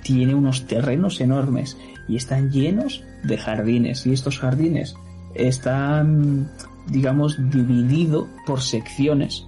Tiene 0.09 0.35
unos 0.35 0.67
terrenos 0.67 1.21
enormes 1.21 1.77
y 2.09 2.17
están 2.17 2.51
llenos 2.51 3.05
de 3.25 3.37
jardines. 3.37 4.07
Y 4.07 4.15
estos 4.15 4.39
jardines 4.39 4.95
están, 5.35 6.51
digamos, 6.87 7.37
divididos 7.51 8.27
por 8.47 8.63
secciones 8.63 9.47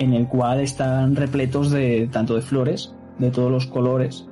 en 0.00 0.12
el 0.12 0.26
cual 0.26 0.58
están 0.58 1.14
repletos 1.14 1.70
de 1.70 2.08
tanto 2.10 2.34
de 2.34 2.42
flores, 2.42 2.92
de 3.20 3.30
todos 3.30 3.48
los 3.48 3.66
colores, 3.66 4.26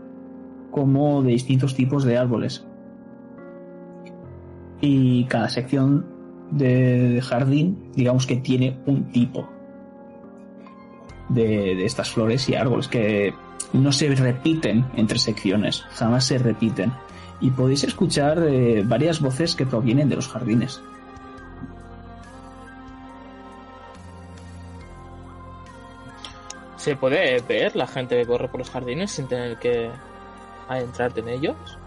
como 0.72 1.22
de 1.22 1.30
distintos 1.30 1.76
tipos 1.76 2.02
de 2.02 2.18
árboles. 2.18 2.66
Y 4.80 5.22
cada 5.26 5.48
sección 5.50 6.04
de 6.50 7.20
jardín, 7.22 7.92
digamos 7.94 8.26
que 8.26 8.38
tiene 8.38 8.76
un 8.86 9.12
tipo 9.12 9.48
de, 11.28 11.76
de 11.76 11.84
estas 11.84 12.10
flores 12.10 12.48
y 12.48 12.56
árboles 12.56 12.88
que 12.88 13.32
no 13.72 13.92
se 13.92 14.14
repiten 14.14 14.86
entre 14.96 15.18
secciones, 15.18 15.82
jamás 15.94 16.24
se 16.24 16.38
repiten. 16.38 16.92
Y 17.40 17.50
podéis 17.50 17.84
escuchar 17.84 18.42
eh, 18.46 18.82
varias 18.86 19.20
voces 19.20 19.56
que 19.56 19.66
provienen 19.66 20.08
de 20.08 20.16
los 20.16 20.28
jardines. 20.28 20.80
¿Se 26.76 26.96
puede 26.96 27.40
ver 27.42 27.76
la 27.76 27.86
gente 27.86 28.16
que 28.16 28.26
corre 28.26 28.48
por 28.48 28.58
los 28.58 28.70
jardines 28.70 29.12
sin 29.12 29.26
tener 29.28 29.56
que 29.58 29.88
adentrarte 30.68 31.20
en 31.20 31.28
ellos? 31.28 31.78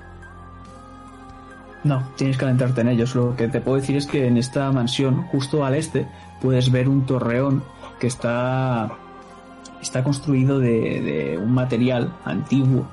No, 1.83 2.01
tienes 2.15 2.37
que 2.37 2.45
adentrarte 2.45 2.81
en 2.81 2.87
ellos. 2.87 3.13
Lo 3.13 3.35
que 3.35 3.47
te 3.47 3.61
puedo 3.61 3.77
decir 3.77 3.95
es 3.95 4.07
que 4.07 4.25
en 4.25 4.37
esta 4.37 4.71
mansión, 4.71 5.23
justo 5.27 5.63
al 5.63 5.75
este, 5.75 6.07
puedes 6.41 6.71
ver 6.71 6.89
un 6.89 7.05
torreón 7.05 7.63
que 7.99 8.07
está, 8.07 8.89
está 9.85 10.03
construido 10.03 10.59
de, 10.59 11.39
un 11.39 11.53
material 11.53 12.11
antiguo, 12.25 12.87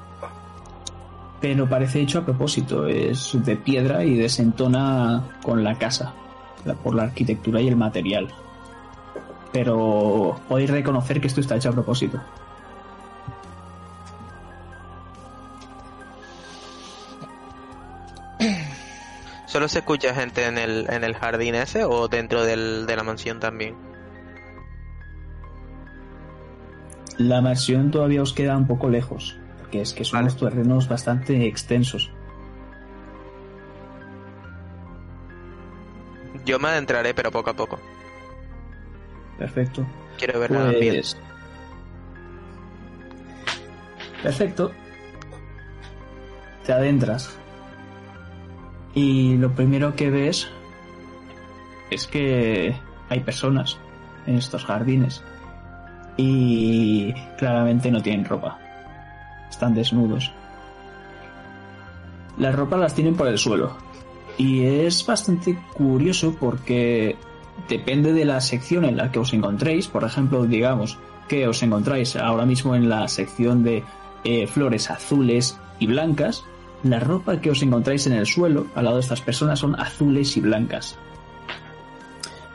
pero 1.41 1.67
parece 1.69 2.01
hecho 2.03 2.19
a 2.19 2.25
propósito. 2.25 2.87
Es 2.87 3.33
de 3.33 3.57
piedra 3.57 4.05
y 4.05 4.15
desentona 4.15 5.39
con 5.43 5.65
la 5.65 5.77
casa, 5.77 6.13
por 6.85 6.95
la 6.95 7.05
arquitectura 7.05 7.63
y 7.63 7.69
el 7.69 7.77
material. 7.77 8.29
Pero 9.53 10.39
podéis 10.49 10.71
reconocer 10.71 11.21
que 11.21 11.29
esto 11.29 11.41
está 11.41 11.57
hecho 11.57 11.71
a 11.71 11.73
propósito. 11.73 12.21
¿Solo 19.47 19.69
se 19.69 19.81
escucha 19.81 20.15
gente 20.15 20.47
en 20.47 20.59
el, 20.59 20.87
en 20.91 21.05
el 21.05 21.15
jardín 21.15 21.55
ese 21.55 21.85
o 21.85 22.09
dentro 22.09 22.45
del, 22.45 22.87
de 22.87 22.97
la 22.97 23.03
mansión 23.03 23.41
también? 23.41 23.92
La 27.19 27.41
mansión 27.41 27.91
todavía 27.91 28.23
os 28.23 28.33
queda 28.33 28.57
un 28.57 28.67
poco 28.67 28.89
lejos, 28.89 29.37
porque 29.59 29.83
es 29.83 29.93
que 29.93 30.05
son 30.05 30.19
Vale. 30.19 30.29
unos 30.29 30.41
terrenos 30.41 30.89
bastante 30.89 31.47
extensos. 31.47 32.11
Yo 36.45 36.59
me 36.59 36.69
adentraré, 36.69 37.15
pero 37.15 37.31
poco 37.31 37.51
a 37.51 37.55
poco. 37.55 37.79
Perfecto. 39.39 39.87
Quiero 40.19 40.41
ver 40.41 40.51
bien. 40.79 40.95
Pues... 40.95 41.17
Perfecto. 44.23 44.73
Te 46.65 46.73
adentras. 46.73 47.37
Y 48.95 49.37
lo 49.37 49.53
primero 49.53 49.95
que 49.97 50.11
ves 50.11 50.49
es 51.91 52.07
que 52.07 52.77
hay 53.09 53.21
personas 53.21 53.79
en 54.27 54.37
estos 54.37 54.65
jardines. 54.65 55.23
Y 56.17 57.13
claramente 57.39 57.91
no 57.91 58.03
tienen 58.03 58.25
ropa. 58.25 58.59
Están 59.51 59.75
desnudos. 59.75 60.33
Las 62.39 62.55
ropas 62.55 62.81
las 62.81 62.95
tienen 62.95 63.15
por 63.15 63.29
el 63.29 63.39
suelo. 63.39 63.77
Y 64.39 64.65
es 64.65 65.05
bastante 65.07 65.59
curioso 65.75 66.35
porque 66.39 67.17
depende 67.69 68.13
de 68.13 68.25
la 68.25 68.41
sección 68.41 68.85
en 68.85 68.97
la 68.97 69.11
que 69.11 69.19
os 69.19 69.33
encontréis. 69.33 69.89
Por 69.89 70.05
ejemplo, 70.05 70.45
digamos 70.45 70.99
que 71.29 71.47
os 71.47 71.63
encontráis 71.63 72.17
ahora 72.17 72.47
mismo 72.47 72.75
en 72.75 72.89
la 72.89 73.07
sección 73.09 73.63
de 73.63 73.85
eh, 74.25 74.47
flores 74.47 74.91
azules 74.91 75.59
y 75.79 75.87
blancas. 75.87 76.45
La 76.83 76.99
ropa 76.99 77.41
que 77.41 77.51
os 77.51 77.63
encontráis 77.63 78.07
en 78.07 78.15
el 78.15 78.27
suelo 78.27 78.67
al 78.75 78.85
lado 78.85 78.97
de 78.97 79.03
estas 79.03 79.21
personas 79.21 79.61
son 79.61 79.79
azules 79.79 80.37
y 80.37 80.41
blancas. 80.41 80.99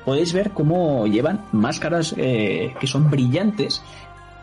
Podéis 0.08 0.32
ver 0.32 0.52
cómo 0.52 1.06
llevan 1.06 1.44
máscaras 1.52 2.16
eh, 2.16 2.74
que 2.80 2.88
son 2.88 3.10
brillantes 3.10 3.84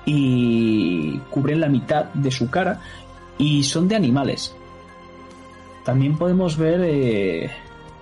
y 0.04 1.16
cubren 1.30 1.58
la 1.58 1.70
mitad 1.70 2.12
de 2.12 2.30
su 2.30 2.50
cara 2.50 2.82
y 3.38 3.62
son 3.62 3.88
de 3.88 3.96
animales. 3.96 4.54
También 5.82 6.18
podemos 6.18 6.58
ver 6.58 6.82
eh, 6.84 7.50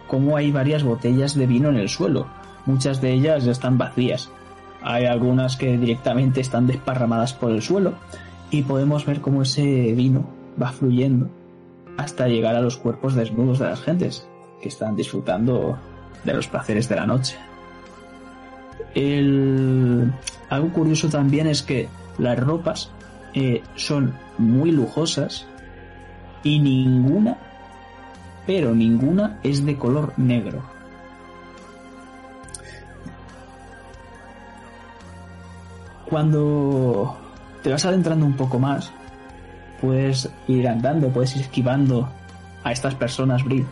cómo 0.08 0.36
hay 0.36 0.50
varias 0.50 0.82
botellas 0.82 1.36
de 1.36 1.46
vino 1.46 1.68
en 1.68 1.76
el 1.76 1.88
suelo. 1.88 2.26
Muchas 2.66 3.00
de 3.00 3.12
ellas 3.12 3.44
ya 3.44 3.52
están 3.52 3.78
vacías. 3.78 4.28
Hay 4.82 5.06
algunas 5.06 5.56
que 5.56 5.78
directamente 5.78 6.40
están 6.40 6.66
desparramadas 6.66 7.32
por 7.32 7.52
el 7.52 7.62
suelo 7.62 7.92
y 8.50 8.62
podemos 8.62 9.06
ver 9.06 9.20
cómo 9.20 9.42
ese 9.42 9.92
vino 9.92 10.26
va 10.60 10.72
fluyendo 10.72 11.30
hasta 11.96 12.26
llegar 12.26 12.56
a 12.56 12.60
los 12.60 12.76
cuerpos 12.76 13.14
desnudos 13.14 13.60
de 13.60 13.66
las 13.66 13.82
gentes 13.82 14.26
que 14.60 14.68
están 14.68 14.96
disfrutando 14.96 15.78
de 16.24 16.34
los 16.34 16.48
placeres 16.48 16.88
de 16.88 16.96
la 16.96 17.06
noche. 17.06 17.38
El... 18.94 20.12
Algo 20.48 20.68
curioso 20.72 21.08
también 21.08 21.46
es 21.46 21.62
que 21.62 21.88
las 22.18 22.38
ropas 22.38 22.90
eh, 23.34 23.62
son 23.74 24.14
muy 24.36 24.70
lujosas 24.70 25.46
Y 26.42 26.58
ninguna, 26.58 27.38
pero 28.46 28.74
ninguna 28.74 29.38
es 29.42 29.64
de 29.64 29.76
color 29.76 30.12
negro. 30.16 30.62
Cuando 36.10 37.16
te 37.62 37.70
vas 37.70 37.86
adentrando 37.86 38.26
un 38.26 38.34
poco 38.34 38.58
más, 38.58 38.92
puedes 39.80 40.28
ir 40.48 40.68
andando, 40.68 41.08
puedes 41.08 41.34
ir 41.36 41.42
esquivando 41.42 42.08
a 42.64 42.72
estas 42.72 42.94
personas, 42.96 43.44
Brit. 43.44 43.64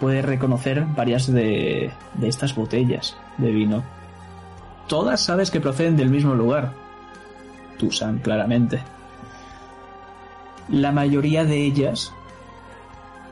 Puedes 0.00 0.24
reconocer 0.24 0.86
varias 0.96 1.30
de 1.30 1.92
estas 2.22 2.54
botellas 2.54 3.16
de 3.38 3.50
vino. 3.50 3.82
Todas 4.88 5.20
sabes 5.20 5.50
que 5.50 5.60
proceden 5.60 5.96
del 5.96 6.10
mismo 6.10 6.34
lugar. 6.34 6.72
Tucson, 7.78 8.18
claramente. 8.18 8.82
La 10.68 10.92
mayoría 10.92 11.44
de 11.44 11.64
ellas 11.64 12.12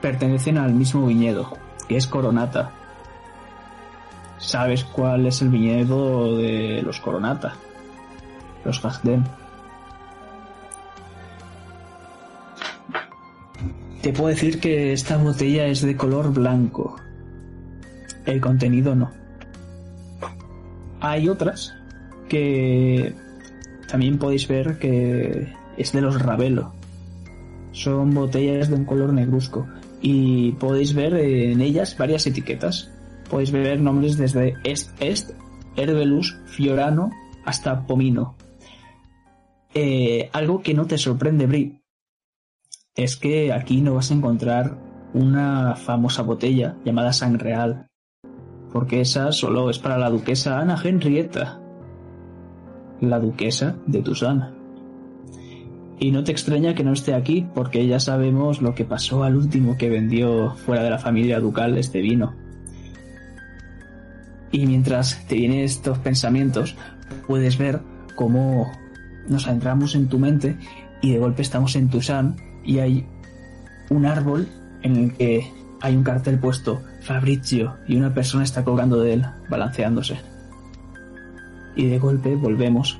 pertenecen 0.01 0.59
al 0.59 0.73
mismo 0.73 1.07
viñedo, 1.07 1.57
que 1.89 1.97
es 1.97 2.07
Coronata. 2.07 2.71
¿Sabes 4.39 4.85
cuál 4.85 5.27
es 5.27 5.43
el 5.43 5.51
viñedo 5.51 6.37
de 6.37 6.83
los 6.83 6.99
Coronata? 7.01 7.55
Los 8.65 8.83
Gagden. 8.83 9.25
Te 14.03 14.13
puedo 14.15 14.29
decir 14.29 14.61
que 14.61 14.95
esta 14.95 15.19
botella 15.19 15.67
es 15.67 15.83
de 15.83 15.95
color 15.95 16.33
blanco. 16.33 16.97
El 18.25 18.41
contenido 18.41 18.95
no. 18.95 19.20
Hay 21.01 21.29
otras 21.29 21.75
que 22.29 23.15
también 23.89 24.19
podéis 24.19 24.47
ver 24.47 24.79
que 24.79 25.53
es 25.77 25.93
de 25.93 26.01
los 26.01 26.21
Ravelo. 26.21 26.73
Son 27.73 28.13
botellas 28.15 28.69
de 28.69 28.77
un 28.77 28.85
color 28.85 29.13
negruzco 29.13 29.67
y 30.03 30.53
podéis 30.53 30.95
ver 30.95 31.15
en 31.15 31.61
ellas 31.61 31.97
varias 31.97 32.27
etiquetas. 32.27 32.91
Podéis 33.29 33.53
ver 33.53 33.81
nombres 33.81 34.17
desde 34.17 34.55
Est 34.65 34.91
Est, 35.01 35.31
Herbelus, 35.77 36.39
Fiorano 36.47 37.11
hasta 37.45 37.87
Pomino. 37.87 38.37
Eh, 39.75 40.29
algo 40.33 40.63
que 40.63 40.75
no 40.75 40.87
te 40.87 40.99
sorprende, 40.99 41.47
Bri, 41.47 41.81
es 42.97 43.17
que 43.17 43.53
aquí 43.53 43.81
no 43.81 43.95
vas 43.95 44.11
a 44.11 44.15
encontrar 44.15 44.79
una 45.15 45.77
famosa 45.77 46.23
botella 46.23 46.77
llamada 46.85 47.13
Sangreal, 47.13 47.90
porque 48.73 49.01
esa 49.01 49.33
solo 49.33 49.71
es 49.71 49.79
para 49.79 49.99
la 49.99 50.11
duquesa 50.11 50.59
Ana 50.59 50.81
Henrietta, 50.83 51.61
la 53.01 53.19
duquesa 53.19 53.77
de 53.87 54.03
Tusana. 54.03 54.55
Y 55.99 56.13
no 56.13 56.25
te 56.25 56.33
extraña 56.33 56.75
que 56.75 56.85
no 56.85 56.93
esté 56.93 57.15
aquí, 57.15 57.47
porque 57.55 57.87
ya 57.87 58.01
sabemos 58.01 58.63
lo 58.63 58.75
que 58.75 58.85
pasó 58.85 59.23
al 59.23 59.37
último 59.37 59.77
que 59.77 59.91
vendió 59.91 60.55
fuera 60.55 60.83
de 60.83 60.91
la 60.91 60.99
familia 60.99 61.41
ducal 61.41 61.77
este 61.77 62.01
vino. 62.01 62.35
Y 64.51 64.67
mientras 64.67 65.27
te 65.27 65.35
vienen 65.35 65.61
estos 65.61 65.99
pensamientos, 65.99 66.77
puedes 67.27 67.59
ver 67.59 67.81
cómo 68.15 68.73
nos 69.29 69.47
adentramos 69.47 69.95
en 69.95 70.09
tu 70.09 70.19
mente 70.19 70.57
y 71.03 71.13
de 71.13 71.19
golpe 71.19 71.43
estamos 71.43 71.77
en 71.77 71.89
Tucson 71.89 72.37
y 72.65 72.79
hay 72.79 73.07
un 73.91 74.07
árbol 74.07 74.49
en 74.83 74.97
el 74.97 75.13
que 75.13 75.53
hay 75.81 75.97
un 75.97 76.03
cartel 76.03 76.39
puesto 76.39 76.81
Fabrizio 77.01 77.77
y 77.87 77.97
una 77.97 78.13
persona 78.13 78.45
está 78.45 78.65
colgando 78.65 79.01
de 79.01 79.15
él, 79.15 79.27
balanceándose. 79.49 80.19
Y 81.77 81.87
de 81.87 81.99
golpe 81.99 82.35
volvemos 82.37 82.99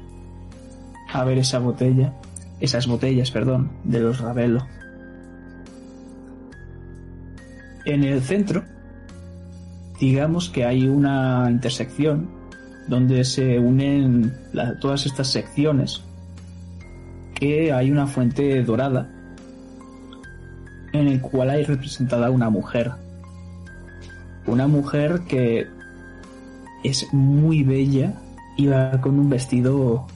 a 1.13 1.25
ver 1.25 1.39
esa 1.39 1.59
botella, 1.59 2.15
esas 2.61 2.87
botellas, 2.87 3.31
perdón, 3.31 3.71
de 3.85 4.01
los 4.01 4.21
Ravelo. 4.21 4.67
En 7.85 8.05
el 8.05 8.21
centro, 8.23 8.63
digamos 9.99 10.51
que 10.51 10.65
hay 10.65 10.87
una 10.87 11.49
intersección 11.51 12.31
donde 12.89 13.25
se 13.25 13.59
unen 13.59 14.35
todas 14.81 15.07
estas 15.07 15.29
secciones, 15.29 16.03
que 17.35 17.73
hay 17.73 17.91
una 17.91 18.07
fuente 18.07 18.63
dorada 18.63 19.09
en 20.93 21.07
el 21.07 21.21
cual 21.21 21.51
hay 21.51 21.65
representada 21.65 22.31
una 22.31 22.51
mujer. 22.51 22.93
Una 24.47 24.67
mujer 24.67 25.21
que 25.29 25.67
es 26.83 27.13
muy 27.13 27.63
bella 27.63 28.15
y 28.57 28.67
va 28.67 29.01
con 29.01 29.19
un 29.19 29.31
vestido 29.31 30.07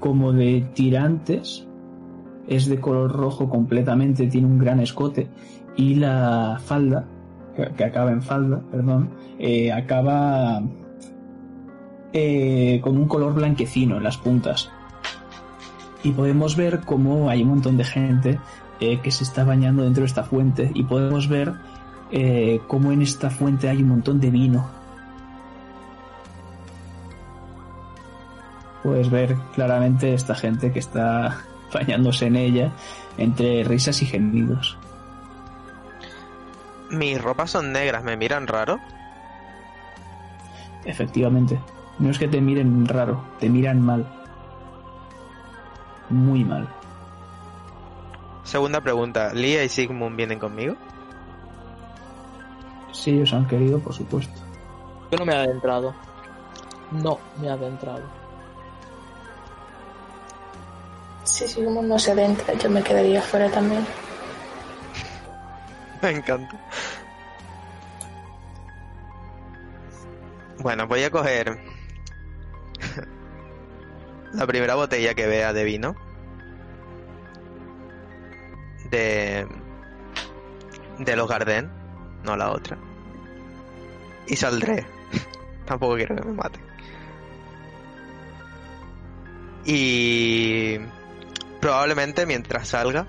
como 0.00 0.32
de 0.32 0.66
tirantes. 0.74 1.66
Es 2.48 2.66
de 2.66 2.78
color 2.78 3.12
rojo 3.12 3.48
completamente, 3.48 4.26
tiene 4.28 4.46
un 4.46 4.58
gran 4.58 4.80
escote 4.80 5.28
y 5.76 5.96
la 5.96 6.60
falda, 6.64 7.04
que, 7.76 7.84
acaba 7.84 8.12
en 8.12 8.22
falda, 8.22 8.60
perdón, 8.70 9.10
eh, 9.38 9.72
acaba 9.72 10.62
eh, 12.12 12.80
con 12.82 12.96
un 12.96 13.08
color 13.08 13.34
blanquecino 13.34 13.96
en 13.96 14.04
las 14.04 14.16
puntas. 14.16 14.70
Y 16.02 16.12
podemos 16.12 16.56
ver 16.56 16.80
cómo 16.80 17.28
hay 17.28 17.42
un 17.42 17.48
montón 17.48 17.76
de 17.76 17.84
gente 17.84 18.38
eh, 18.80 19.00
que 19.02 19.10
se 19.10 19.24
está 19.24 19.44
bañando 19.44 19.82
dentro 19.82 20.02
de 20.02 20.06
esta 20.06 20.22
fuente 20.22 20.70
y 20.74 20.84
podemos 20.84 21.28
ver 21.28 21.54
eh, 22.10 22.60
cómo 22.66 22.92
en 22.92 23.02
esta 23.02 23.30
fuente 23.30 23.68
hay 23.68 23.82
un 23.82 23.88
montón 23.88 24.20
de 24.20 24.30
vino. 24.30 24.68
Puedes 28.82 29.10
ver 29.10 29.36
claramente 29.54 30.14
esta 30.14 30.34
gente 30.34 30.72
que 30.72 30.78
está 30.78 31.40
bañándose 31.72 32.26
en 32.26 32.36
ella 32.36 32.72
entre 33.18 33.64
risas 33.64 34.00
y 34.02 34.06
gemidos. 34.06 34.78
Mis 36.90 37.20
ropas 37.20 37.50
son 37.50 37.72
negras, 37.72 38.04
¿me 38.04 38.16
miran 38.16 38.46
raro? 38.46 38.78
Efectivamente, 40.84 41.58
no 41.98 42.10
es 42.10 42.18
que 42.18 42.28
te 42.28 42.40
miren 42.40 42.86
raro, 42.86 43.24
te 43.40 43.48
miran 43.48 43.80
mal. 43.80 44.06
Muy 46.08 46.44
mal. 46.44 46.68
Segunda 48.44 48.80
pregunta, 48.80 49.34
¿Lia 49.34 49.64
y 49.64 49.68
Sigmund 49.68 50.16
vienen 50.16 50.38
conmigo? 50.38 50.76
Si 52.96 53.10
ellos 53.10 53.32
han 53.34 53.46
querido, 53.46 53.78
por 53.78 53.92
supuesto. 53.92 54.40
Yo 55.10 55.18
no 55.18 55.26
me 55.26 55.34
he 55.34 55.36
adentrado. 55.36 55.94
No 56.90 57.18
me 57.38 57.46
he 57.46 57.50
adentrado. 57.50 58.02
Si 61.24 61.46
seguimos 61.46 61.84
no 61.84 61.98
se 61.98 62.12
adentra, 62.12 62.54
yo 62.54 62.70
me 62.70 62.82
quedaría 62.82 63.20
fuera 63.20 63.50
también. 63.50 63.86
Me 66.02 66.10
encanta. 66.10 66.60
Bueno, 70.58 70.86
voy 70.86 71.04
a 71.04 71.10
coger 71.10 71.58
la 74.32 74.46
primera 74.46 74.74
botella 74.74 75.14
que 75.14 75.26
vea 75.26 75.52
de 75.52 75.64
vino. 75.64 75.96
De. 78.90 79.46
De 80.98 81.16
los 81.16 81.28
Garden, 81.28 81.70
no 82.26 82.36
la 82.36 82.50
otra. 82.50 82.76
Y 84.26 84.36
saldré. 84.36 84.84
Tampoco 85.64 85.94
quiero 85.94 86.14
que 86.16 86.22
me 86.22 86.32
maten. 86.32 86.60
Y. 89.64 90.78
Probablemente 91.60 92.26
mientras 92.26 92.68
salga. 92.68 93.06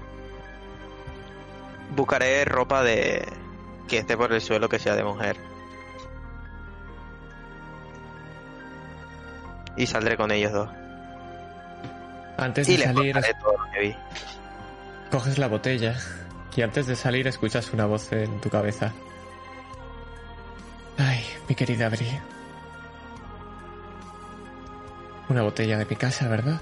Buscaré 1.96 2.46
ropa 2.46 2.84
de. 2.84 3.28
que 3.88 3.98
esté 4.00 4.16
por 4.16 4.32
el 4.32 4.42
suelo 4.42 4.70
que 4.70 4.80
sea 4.80 4.96
de 4.96 5.04
mujer. 5.04 5.38
Y 9.76 9.86
saldré 9.86 10.18
con 10.18 10.32
ellos 10.32 10.52
dos. 10.52 10.70
Antes 12.38 12.70
Y 12.70 12.78
de 12.78 12.84
salir, 12.84 13.14
contaré 13.14 13.34
todo 13.42 13.54
lo 13.58 13.72
que 13.72 13.80
vi. 13.80 13.96
coges 15.12 15.38
la 15.38 15.48
botella 15.48 15.96
y 16.56 16.64
antes 16.64 16.88
de 16.88 16.96
salir 16.96 17.28
escuchas 17.28 17.72
una 17.72 17.86
voz 17.86 18.12
en 18.12 18.42
tu 18.42 18.50
cabeza. 18.50 18.92
Ay, 20.98 21.24
mi 21.48 21.56
querida 21.56 21.90
Bri. 21.90 22.08
Una 25.30 25.44
botella 25.44 25.78
de 25.78 25.86
mi 25.86 25.96
casa, 25.96 26.28
¿verdad? 26.28 26.62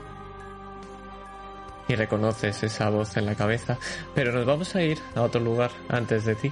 Y 1.87 1.95
reconoces 1.95 2.63
esa 2.63 2.89
voz 2.89 3.15
en 3.15 3.27
la 3.27 3.35
cabeza, 3.35 3.77
pero 4.13 4.31
nos 4.33 4.45
vamos 4.45 4.75
a 4.75 4.81
ir 4.81 4.99
a 5.15 5.21
otro 5.21 5.39
lugar 5.39 5.71
antes 5.87 6.25
de 6.25 6.35
ti. 6.35 6.51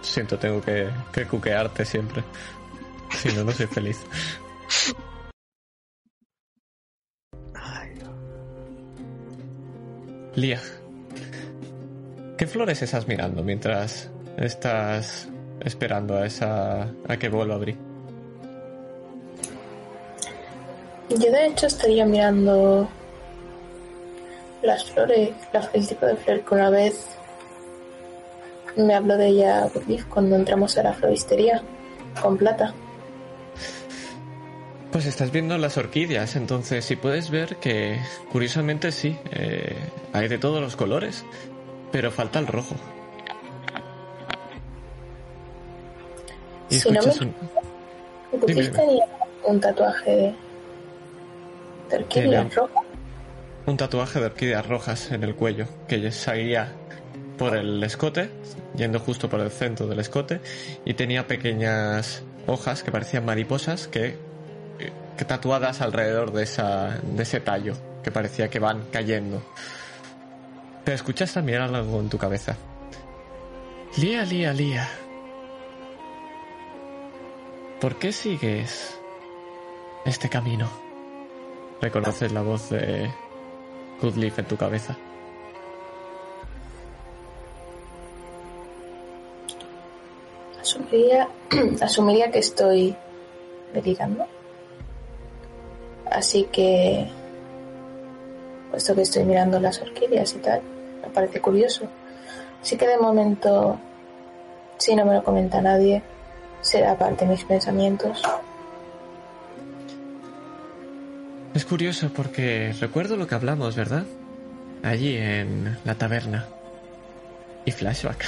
Siento, 0.00 0.38
tengo 0.38 0.60
que, 0.60 0.90
que 1.12 1.26
cuquearte 1.26 1.84
siempre. 1.84 2.22
Si 3.10 3.32
no, 3.32 3.44
no 3.44 3.52
soy 3.52 3.66
feliz. 3.66 4.00
Lía, 10.34 10.60
¿qué 12.38 12.46
flores 12.46 12.80
estás 12.80 13.06
mirando 13.06 13.42
mientras 13.42 14.08
estás 14.38 15.28
esperando 15.60 16.16
a 16.16 16.24
esa 16.24 16.88
a 17.06 17.16
que 17.18 17.28
vuelva 17.28 17.54
a 17.54 17.56
abrir? 17.58 17.76
Yo 21.10 21.30
de 21.30 21.46
hecho 21.46 21.66
estaría 21.66 22.06
mirando 22.06 22.88
las 24.62 24.84
flores, 24.90 25.32
el 25.74 25.86
tipo 25.86 26.06
de 26.06 26.16
flor 26.16 26.40
que 26.40 26.54
una 26.54 26.70
vez 26.70 27.06
me 28.76 28.94
habló 28.94 29.18
de 29.18 29.26
ella 29.26 29.68
cuando 30.08 30.36
entramos 30.36 30.78
a 30.78 30.84
la 30.84 30.94
floristería 30.94 31.62
con 32.22 32.38
plata. 32.38 32.72
Pues 34.92 35.06
estás 35.06 35.30
viendo 35.32 35.56
las 35.56 35.78
orquídeas, 35.78 36.36
entonces 36.36 36.84
si 36.84 36.96
puedes 36.96 37.30
ver 37.30 37.56
que 37.56 37.98
curiosamente 38.30 38.92
sí, 38.92 39.16
eh, 39.30 39.74
hay 40.12 40.28
de 40.28 40.36
todos 40.38 40.60
los 40.60 40.76
colores, 40.76 41.24
pero 41.90 42.10
falta 42.10 42.38
el 42.38 42.46
rojo. 42.46 42.74
Y 46.68 46.78
Si 46.78 46.90
no 46.90 47.00
escuchas 47.00 47.20
me- 47.20 47.26
un... 47.26 47.34
Gurdjieff 48.40 48.66
dime. 48.66 48.78
tenía 48.78 49.04
un 49.44 49.60
tatuaje 49.60 50.10
de, 50.10 50.34
de 51.90 51.96
orquídea 51.96 52.30
Tiene- 52.48 52.50
roja. 52.54 52.80
un 53.66 53.76
tatuaje 53.78 54.20
de 54.20 54.26
orquídeas 54.26 54.66
rojas 54.66 55.10
en 55.10 55.22
el 55.24 55.34
cuello 55.34 55.66
que 55.88 56.10
salía 56.12 56.72
por 57.38 57.56
el 57.56 57.82
escote, 57.82 58.28
yendo 58.76 59.00
justo 59.00 59.30
por 59.30 59.40
el 59.40 59.50
centro 59.50 59.86
del 59.86 60.00
escote, 60.00 60.40
y 60.84 60.94
tenía 60.94 61.26
pequeñas 61.26 62.22
hojas 62.46 62.82
que 62.82 62.92
parecían 62.92 63.24
mariposas 63.24 63.88
que, 63.88 64.16
tatuadas 65.24 65.80
alrededor 65.80 66.32
de, 66.32 66.42
esa, 66.42 66.98
de 67.02 67.22
ese 67.22 67.40
tallo, 67.40 67.74
que 68.02 68.10
parecía 68.10 68.48
que 68.48 68.58
van 68.58 68.84
cayendo. 68.90 69.42
Pero 70.84 70.94
escuchas 70.94 71.32
también 71.32 71.60
algo 71.60 72.00
en 72.00 72.08
tu 72.08 72.18
cabeza. 72.18 72.56
Lía, 73.96 74.24
lía, 74.24 74.52
lía. 74.52 74.88
¿Por 77.80 77.96
qué 77.96 78.12
sigues 78.12 78.98
este 80.04 80.28
camino? 80.28 80.70
Reconoces 81.80 82.32
la 82.32 82.42
voz 82.42 82.70
de 82.70 83.10
Goodleaf 84.00 84.38
en 84.38 84.44
tu 84.46 84.56
cabeza. 84.56 84.96
Asumiría, 90.60 91.28
asumiría 91.80 92.30
que 92.30 92.38
estoy 92.38 92.96
delirando. 93.74 94.26
Así 96.12 96.44
que, 96.52 97.06
puesto 98.70 98.94
que 98.94 99.02
estoy 99.02 99.24
mirando 99.24 99.58
las 99.58 99.80
orquídeas 99.80 100.34
y 100.34 100.38
tal, 100.38 100.60
me 101.02 101.08
parece 101.08 101.40
curioso. 101.40 101.86
Así 102.60 102.76
que 102.76 102.86
de 102.86 102.98
momento, 102.98 103.78
si 104.78 104.94
no 104.94 105.04
me 105.04 105.14
lo 105.14 105.24
comenta 105.24 105.60
nadie, 105.60 106.02
será 106.60 106.96
parte 106.96 107.24
de 107.24 107.32
mis 107.32 107.44
pensamientos. 107.44 108.22
Es 111.54 111.64
curioso 111.64 112.10
porque 112.14 112.74
recuerdo 112.80 113.16
lo 113.16 113.26
que 113.26 113.34
hablamos, 113.34 113.76
¿verdad? 113.76 114.04
Allí 114.82 115.16
en 115.16 115.78
la 115.84 115.94
taberna. 115.94 116.46
Y 117.64 117.70
flashback. 117.70 118.24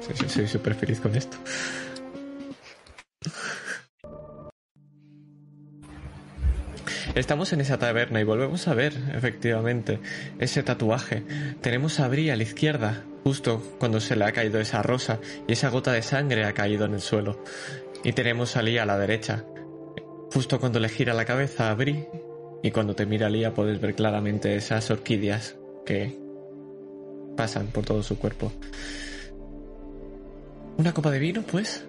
Soy 0.28 0.48
súper 0.48 0.74
feliz 0.74 1.00
con 1.00 1.14
esto. 1.14 1.36
Estamos 7.14 7.52
en 7.52 7.60
esa 7.60 7.78
taberna 7.78 8.20
y 8.20 8.24
volvemos 8.24 8.68
a 8.68 8.74
ver, 8.74 8.92
efectivamente, 9.14 9.98
ese 10.38 10.62
tatuaje. 10.62 11.24
Tenemos 11.60 12.00
a 12.00 12.08
Bri 12.08 12.30
a 12.30 12.36
la 12.36 12.42
izquierda, 12.42 13.04
justo 13.24 13.62
cuando 13.78 14.00
se 14.00 14.14
le 14.14 14.24
ha 14.24 14.32
caído 14.32 14.60
esa 14.60 14.82
rosa 14.82 15.18
y 15.46 15.52
esa 15.52 15.70
gota 15.70 15.92
de 15.92 16.02
sangre 16.02 16.44
ha 16.44 16.54
caído 16.54 16.84
en 16.84 16.94
el 16.94 17.00
suelo. 17.00 17.42
Y 18.04 18.12
tenemos 18.12 18.56
a 18.56 18.62
Lee 18.62 18.78
a 18.78 18.86
la 18.86 18.98
derecha, 18.98 19.44
justo 20.32 20.60
cuando 20.60 20.78
le 20.78 20.88
gira 20.88 21.14
la 21.14 21.24
cabeza 21.24 21.70
a 21.70 21.74
Bri 21.74 22.06
y 22.62 22.70
cuando 22.70 22.94
te 22.94 23.06
mira 23.06 23.30
Lía 23.30 23.54
puedes 23.54 23.80
ver 23.80 23.94
claramente 23.94 24.54
esas 24.54 24.90
orquídeas 24.90 25.56
que 25.86 26.18
pasan 27.36 27.68
por 27.68 27.84
todo 27.84 28.02
su 28.02 28.18
cuerpo. 28.18 28.52
¿Una 30.76 30.92
copa 30.92 31.10
de 31.10 31.18
vino, 31.18 31.42
pues? 31.42 31.84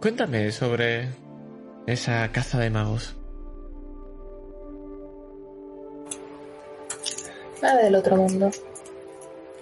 Cuéntame 0.00 0.52
sobre 0.52 1.08
esa 1.86 2.30
caza 2.32 2.58
de 2.58 2.70
magos. 2.70 3.16
Nada 7.64 7.82
del 7.82 7.94
otro 7.94 8.16
mundo. 8.16 8.50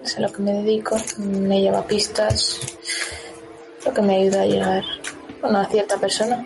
Es 0.03 0.19
a 0.19 0.23
lo 0.23 0.33
que 0.33 0.43
me 0.43 0.53
dedico. 0.55 0.97
Me 1.19 1.61
lleva 1.61 1.87
pistas. 1.87 2.59
Lo 3.87 3.95
que 3.95 4.03
me 4.03 4.17
ayuda 4.17 4.43
a 4.43 4.47
llegar 4.47 4.85
bueno, 5.41 5.61
a 5.61 5.67
cierta 5.67 5.97
persona. 5.99 6.45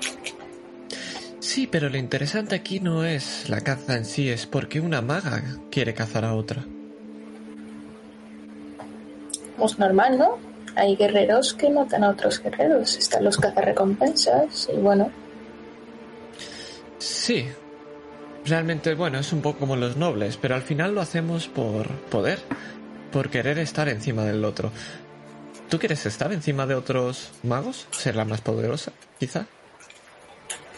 Sí, 1.40 1.66
pero 1.66 1.88
lo 1.88 1.96
interesante 1.96 2.56
aquí 2.56 2.78
no 2.80 3.06
es 3.06 3.48
la 3.48 3.62
caza 3.62 3.96
en 3.96 4.04
sí, 4.04 4.28
es 4.28 4.44
porque 4.44 4.80
una 4.80 5.00
maga 5.00 5.42
quiere 5.70 5.94
cazar 5.94 6.26
a 6.26 6.34
otra. 6.34 6.62
Es 9.58 9.78
normal, 9.78 10.18
¿no? 10.18 10.36
Hay 10.74 10.94
guerreros 10.94 11.54
que 11.54 11.70
matan 11.70 12.04
a 12.04 12.10
otros 12.10 12.42
guerreros. 12.42 12.98
Están 12.98 13.24
los 13.24 13.38
cazarrecompensas. 13.38 14.68
Y 14.70 14.76
bueno, 14.76 15.10
Sí. 16.98 17.48
Realmente, 18.46 18.94
bueno, 18.94 19.18
es 19.18 19.32
un 19.32 19.42
poco 19.42 19.58
como 19.58 19.76
los 19.76 19.96
nobles, 19.96 20.36
pero 20.36 20.54
al 20.54 20.62
final 20.62 20.94
lo 20.94 21.00
hacemos 21.00 21.48
por 21.48 21.88
poder, 21.88 22.38
por 23.10 23.28
querer 23.28 23.58
estar 23.58 23.88
encima 23.88 24.24
del 24.24 24.44
otro. 24.44 24.70
¿Tú 25.68 25.80
quieres 25.80 26.06
estar 26.06 26.32
encima 26.32 26.64
de 26.64 26.76
otros 26.76 27.32
magos? 27.42 27.88
¿Ser 27.90 28.14
la 28.14 28.24
más 28.24 28.40
poderosa, 28.40 28.92
quizá? 29.18 29.46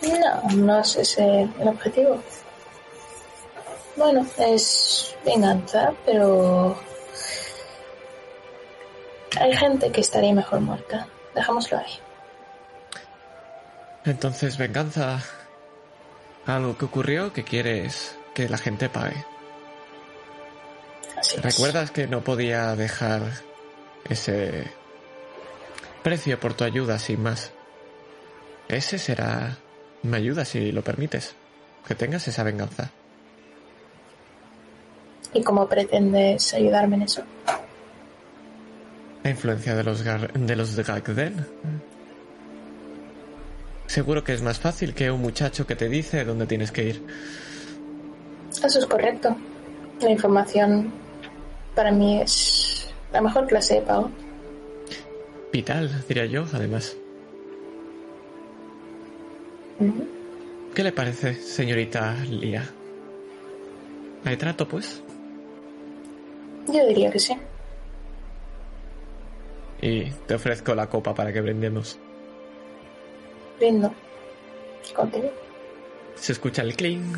no, 0.02 0.56
no 0.56 0.80
es 0.80 0.96
ese 0.96 1.42
el 1.42 1.68
objetivo. 1.68 2.22
Bueno, 3.96 4.26
es 4.38 5.14
venganza, 5.26 5.92
pero 6.06 6.78
hay 9.38 9.54
gente 9.56 9.90
que 9.92 10.00
estaría 10.00 10.32
mejor 10.32 10.60
muerta. 10.60 11.06
Dejámoslo 11.34 11.78
ahí. 11.78 11.98
Entonces, 14.04 14.56
venganza. 14.56 15.20
Algo 16.48 16.76
que 16.76 16.86
ocurrió 16.86 17.32
que 17.32 17.44
quieres 17.44 18.18
que 18.34 18.48
la 18.48 18.58
gente 18.58 18.88
pague. 18.88 19.24
Así 21.16 21.36
es. 21.36 21.42
¿Recuerdas 21.42 21.90
que 21.92 22.06
no 22.08 22.22
podía 22.22 22.74
dejar 22.74 23.22
ese 24.08 24.64
precio 26.02 26.40
por 26.40 26.54
tu 26.54 26.64
ayuda 26.64 26.98
sin 26.98 27.22
más? 27.22 27.52
Ese 28.68 28.98
será 28.98 29.56
mi 30.02 30.16
ayuda 30.16 30.44
si 30.44 30.72
lo 30.72 30.82
permites. 30.82 31.34
Que 31.86 31.94
tengas 31.94 32.26
esa 32.28 32.42
venganza. 32.42 32.90
¿Y 35.32 35.42
cómo 35.42 35.68
pretendes 35.68 36.54
ayudarme 36.54 36.96
en 36.96 37.02
eso? 37.02 37.22
La 39.22 39.30
influencia 39.30 39.74
de 39.74 39.84
los, 39.84 40.04
gar- 40.04 40.32
de 40.32 40.56
los 40.56 40.76
de 40.76 40.82
Gagden. 40.82 41.46
Seguro 43.88 44.22
que 44.22 44.34
es 44.34 44.42
más 44.42 44.60
fácil 44.60 44.92
que 44.94 45.10
un 45.10 45.22
muchacho 45.22 45.66
que 45.66 45.74
te 45.74 45.88
dice 45.88 46.22
dónde 46.26 46.46
tienes 46.46 46.70
que 46.70 46.84
ir. 46.84 47.02
Eso 48.50 48.78
es 48.78 48.84
correcto. 48.84 49.34
La 50.02 50.10
información 50.10 50.92
para 51.74 51.90
mí 51.90 52.20
es 52.20 52.92
la 53.12 53.22
mejor 53.22 53.46
clase 53.46 53.76
de 53.76 53.80
pago. 53.80 54.10
Vital, 55.50 56.04
diría 56.06 56.26
yo, 56.26 56.44
además. 56.52 56.94
¿Qué 60.74 60.82
le 60.82 60.92
parece, 60.92 61.34
señorita 61.34 62.14
Lía? 62.28 62.68
¿Hay 64.26 64.36
trato, 64.36 64.68
pues? 64.68 65.02
Yo 66.66 66.86
diría 66.86 67.10
que 67.10 67.18
sí. 67.18 67.34
Y 69.80 70.10
te 70.26 70.34
ofrezco 70.34 70.74
la 70.74 70.90
copa 70.90 71.14
para 71.14 71.32
que 71.32 71.40
brindemos. 71.40 71.98
Brindo. 73.58 73.92
Contigo. 74.94 75.30
Se 76.14 76.32
escucha 76.32 76.62
el 76.62 76.74
cling 76.74 77.14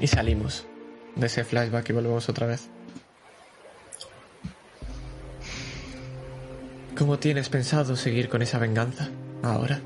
y 0.00 0.06
salimos 0.06 0.66
de 1.14 1.26
ese 1.26 1.44
flashback 1.44 1.88
y 1.90 1.92
volvemos 1.92 2.28
otra 2.28 2.46
vez. 2.46 2.68
¿Cómo 6.98 7.18
tienes 7.18 7.48
pensado 7.48 7.94
seguir 7.94 8.28
con 8.28 8.42
esa 8.42 8.58
venganza 8.58 9.08
ahora? 9.42 9.80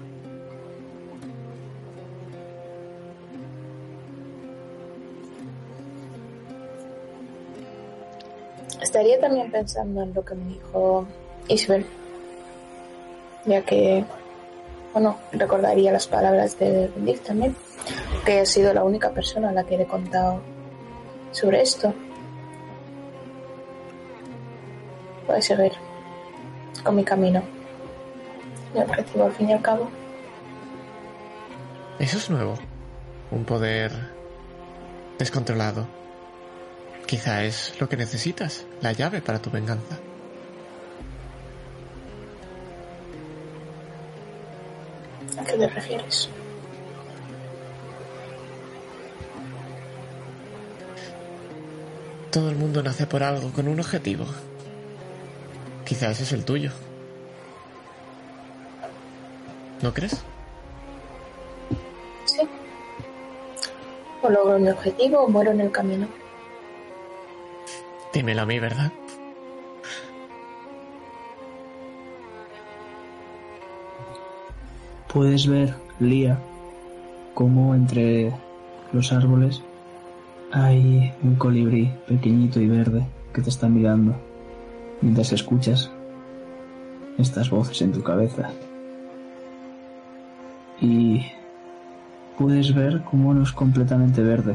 Estaría 8.80 9.20
también 9.20 9.50
pensando 9.50 10.02
en 10.02 10.14
lo 10.14 10.24
que 10.24 10.34
me 10.34 10.44
dijo 10.52 11.06
Isabel. 11.48 11.86
Ya 13.44 13.62
que, 13.62 14.04
bueno, 14.92 15.18
recordaría 15.32 15.92
las 15.92 16.06
palabras 16.08 16.58
de 16.58 16.90
Dick 16.96 17.22
también. 17.22 17.54
Que 18.24 18.40
ha 18.40 18.46
sido 18.46 18.74
la 18.74 18.84
única 18.84 19.10
persona 19.10 19.50
a 19.50 19.52
la 19.52 19.64
que 19.64 19.76
le 19.76 19.84
he 19.84 19.86
contado 19.86 20.40
sobre 21.32 21.62
esto. 21.62 21.94
Voy 25.26 25.36
a 25.36 25.42
seguir 25.42 25.72
con 26.84 26.96
mi 26.96 27.04
camino. 27.04 27.42
Mi 28.74 28.80
objetivo, 28.80 29.24
al 29.24 29.32
fin 29.32 29.48
y 29.48 29.52
al 29.52 29.62
cabo. 29.62 29.88
Eso 31.98 32.18
es 32.18 32.30
nuevo. 32.30 32.54
un 33.30 33.44
poder 33.44 33.92
descontrolado. 35.18 35.86
Quizá 37.06 37.44
es 37.44 37.78
lo 37.80 37.88
que 37.88 37.96
necesitas, 37.96 38.66
la 38.80 38.92
llave 38.92 39.20
para 39.20 39.40
tu 39.40 39.50
venganza. 39.50 39.98
¿A 45.40 45.44
qué 45.44 45.52
te 45.56 45.68
refieres? 45.68 46.28
Todo 52.30 52.50
el 52.50 52.56
mundo 52.56 52.82
nace 52.82 53.06
por 53.06 53.22
algo, 53.22 53.50
con 53.50 53.66
un 53.66 53.80
objetivo. 53.80 54.26
Quizá 55.86 56.10
ese 56.10 56.24
es 56.24 56.32
el 56.32 56.44
tuyo. 56.44 56.70
¿No 59.80 59.94
crees? 59.94 60.22
Sí. 62.26 62.42
O 64.22 64.28
logro 64.28 64.58
mi 64.58 64.68
objetivo 64.68 65.20
o 65.20 65.28
muero 65.28 65.52
en 65.52 65.62
el 65.62 65.72
camino. 65.72 66.06
Dímelo 68.12 68.42
a 68.42 68.46
mí, 68.46 68.58
¿verdad? 68.58 68.92
Puedes 75.12 75.48
ver, 75.48 75.74
Lía, 75.98 76.38
cómo 77.34 77.74
entre 77.74 78.32
los 78.92 79.12
árboles 79.12 79.60
hay 80.52 81.12
un 81.24 81.34
colibrí 81.34 81.92
pequeñito 82.06 82.60
y 82.60 82.68
verde 82.68 83.04
que 83.34 83.42
te 83.42 83.50
está 83.50 83.68
mirando 83.68 84.14
mientras 85.00 85.32
escuchas 85.32 85.90
estas 87.18 87.50
voces 87.50 87.82
en 87.82 87.90
tu 87.90 88.04
cabeza. 88.04 88.50
Y 90.80 91.26
puedes 92.38 92.72
ver 92.72 93.02
cómo 93.02 93.34
no 93.34 93.42
es 93.42 93.50
completamente 93.50 94.22
verde. 94.22 94.54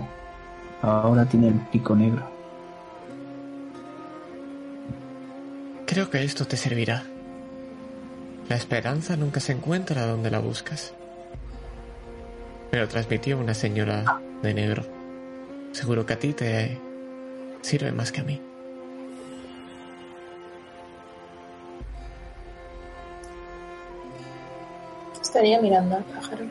Ahora 0.82 1.26
tiene 1.26 1.50
el 1.50 1.60
pico 1.72 1.98
negro. 1.98 2.24
Creo 5.86 6.10
que 6.10 6.24
esto 6.24 6.46
te 6.46 6.56
servirá. 6.56 7.04
La 8.50 8.56
esperanza 8.56 9.16
nunca 9.16 9.40
se 9.40 9.54
encuentra 9.54 10.06
donde 10.06 10.30
la 10.30 10.40
buscas. 10.40 10.94
Me 12.72 12.80
lo 12.80 12.88
transmitió 12.88 13.40
una 13.40 13.54
señora 13.54 14.22
de 14.44 14.54
negro. 14.54 14.84
Seguro 15.72 16.06
que 16.06 16.14
a 16.14 16.20
ti 16.20 16.34
te 16.34 16.78
sirve 17.62 17.92
más 17.92 18.12
que 18.12 18.22
a 18.22 18.24
mí. 18.24 18.42
Estaría 25.22 25.60
mirando 25.60 25.96
al 25.96 26.04
pájaro. 26.04 26.46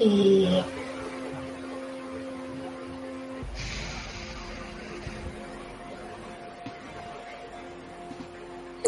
Y. 0.00 0.48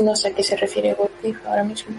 No 0.00 0.16
sé 0.16 0.28
a 0.28 0.34
qué 0.34 0.42
se 0.42 0.56
refiere 0.56 0.94
Gottlieb 0.94 1.36
ahora 1.46 1.64
mismo. 1.64 1.94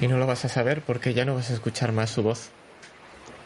Y 0.00 0.08
no 0.08 0.18
lo 0.18 0.26
vas 0.26 0.44
a 0.44 0.48
saber 0.48 0.82
porque 0.82 1.14
ya 1.14 1.24
no 1.24 1.34
vas 1.34 1.50
a 1.50 1.54
escuchar 1.54 1.92
más 1.92 2.10
su 2.10 2.22
voz. 2.22 2.50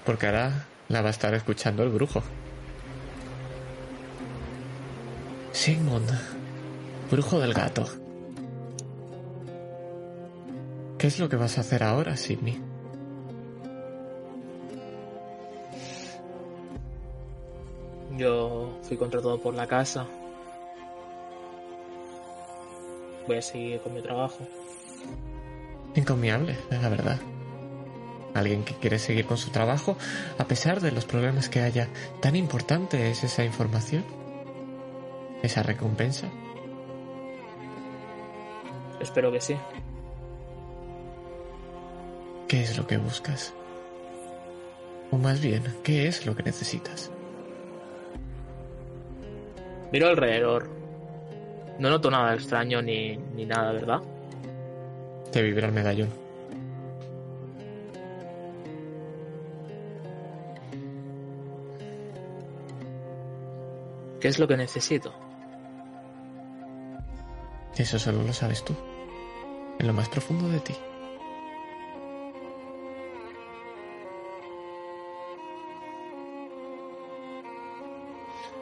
Porque 0.05 0.27
ahora 0.27 0.67
la 0.89 1.03
va 1.03 1.09
a 1.09 1.11
estar 1.11 1.35
escuchando 1.35 1.83
el 1.83 1.91
brujo. 1.91 2.23
Sigmund, 5.53 6.11
brujo 7.11 7.39
del 7.39 7.55
gato. 7.55 7.87
¿Qué 10.99 11.07
es 11.07 11.19
lo 11.19 11.29
que 11.29 11.37
vas 11.37 11.59
a 11.59 11.63
hacer 11.63 11.83
ahora, 11.83 12.17
Sidney? 12.17 12.61
Yo 18.17 18.79
fui 18.83 18.97
contratado 18.97 19.41
por 19.41 19.55
la 19.55 19.67
casa. 19.67 20.07
Voy 23.31 23.37
a 23.37 23.43
seguir 23.43 23.79
con 23.79 23.95
mi 23.95 24.03
trabajo. 24.03 24.39
Encomiable, 25.95 26.57
es 26.69 26.83
la 26.83 26.89
verdad. 26.89 27.21
Alguien 28.35 28.65
que 28.65 28.75
quiere 28.75 28.99
seguir 28.99 29.25
con 29.25 29.39
su 29.39 29.51
trabajo 29.51 29.97
a 30.37 30.49
pesar 30.49 30.81
de 30.81 30.91
los 30.91 31.05
problemas 31.05 31.49
que 31.49 31.61
haya. 31.61 31.87
¿Tan 32.21 32.35
importante 32.35 33.09
es 33.09 33.23
esa 33.23 33.45
información? 33.45 34.05
¿Esa 35.45 35.63
recompensa? 35.63 36.29
Espero 38.99 39.31
que 39.31 39.41
sí. 39.41 39.57
¿Qué 42.49 42.63
es 42.63 42.77
lo 42.77 42.89
que 42.89 42.97
buscas? 42.97 43.55
O 45.13 45.19
más 45.19 45.41
bien, 45.41 45.63
¿qué 45.85 46.09
es 46.09 46.27
lo 46.27 46.35
que 46.35 46.43
necesitas? 46.43 47.13
Miro 49.93 50.09
alrededor. 50.09 50.80
No 51.81 51.89
noto 51.89 52.11
nada 52.11 52.35
extraño 52.35 52.83
ni, 52.83 53.17
ni 53.17 53.47
nada, 53.47 53.73
¿verdad? 53.73 54.03
Te 55.33 55.41
vibra 55.41 55.67
el 55.67 55.73
medallón. 55.73 56.11
¿Qué 64.21 64.29
es 64.29 64.39
lo 64.39 64.47
que 64.47 64.59
necesito? 64.59 65.15
Eso 67.79 67.99
solo 67.99 68.23
lo 68.25 68.35
sabes 68.35 68.63
tú. 68.63 68.75
En 69.79 69.87
lo 69.87 69.95
más 69.95 70.11
profundo 70.11 70.49
de 70.51 70.61
ti. 70.61 70.75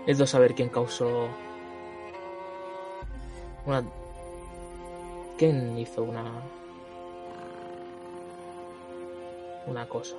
Es 0.07 0.19
de 0.19 0.27
saber 0.29 0.55
quién 0.55 0.69
causó 0.69 1.29
una... 3.69 3.85
¿Quién 5.37 5.79
hizo 5.79 6.03
una... 6.03 6.25
Una 9.67 9.87
cosa? 9.87 10.17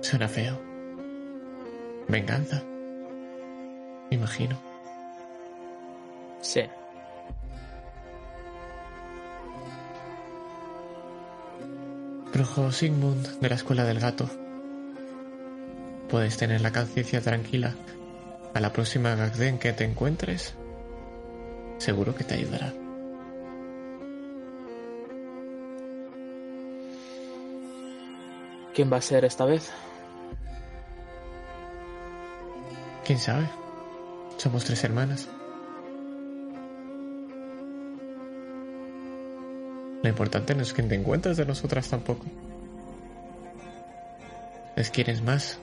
Suena 0.00 0.26
feo. 0.26 0.58
Venganza. 2.08 2.62
Imagino. 4.10 4.58
Sí. 6.40 6.62
Brujo 12.32 12.72
Sigmund 12.72 13.40
de 13.40 13.48
la 13.48 13.54
Escuela 13.54 13.84
del 13.84 14.00
Gato. 14.00 14.28
Puedes 16.08 16.36
tener 16.38 16.62
la 16.62 16.72
conciencia 16.72 17.20
tranquila. 17.20 17.74
A 18.54 18.60
la 18.60 18.72
próxima 18.72 19.14
Gagden 19.14 19.58
que 19.58 19.72
te 19.72 19.84
encuentres, 19.84 20.54
seguro 21.78 22.14
que 22.14 22.24
te 22.24 22.34
ayudará. 22.34 22.72
¿Quién 28.74 28.92
va 28.92 28.98
a 28.98 29.02
ser 29.02 29.24
esta 29.24 29.44
vez? 29.44 29.70
¿Quién 33.04 33.18
sabe? 33.18 33.48
Somos 34.36 34.64
tres 34.64 34.84
hermanas. 34.84 35.28
Lo 40.02 40.08
importante 40.08 40.54
no 40.54 40.62
es 40.62 40.72
quién 40.72 40.88
te 40.88 40.94
encuentres 40.94 41.36
de 41.36 41.46
nosotras 41.46 41.88
tampoco. 41.88 42.26
Es 44.76 44.90
quieres 44.90 45.22
más. 45.22 45.58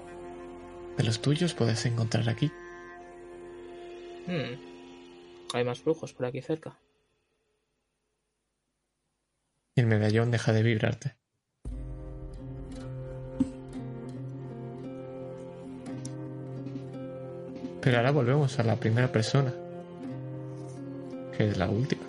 De 0.98 1.04
los 1.04 1.22
tuyos 1.22 1.54
puedes 1.54 1.86
encontrar 1.86 2.30
aquí. 2.30 2.52
Hmm. 4.30 4.60
Hay 5.56 5.64
más 5.66 5.84
brujos 5.84 6.14
por 6.14 6.28
aquí 6.28 6.40
cerca. 6.40 6.78
El 9.76 9.88
medallón 9.88 10.30
deja 10.30 10.54
de 10.54 10.62
vibrarte. 10.62 11.16
Pero 17.82 17.98
ahora 17.98 18.12
volvemos 18.12 18.60
a 18.60 18.64
la 18.64 18.76
primera 18.76 19.12
persona, 19.12 19.52
que 21.36 21.48
es 21.48 21.58
la 21.58 21.68
última. 21.68 22.04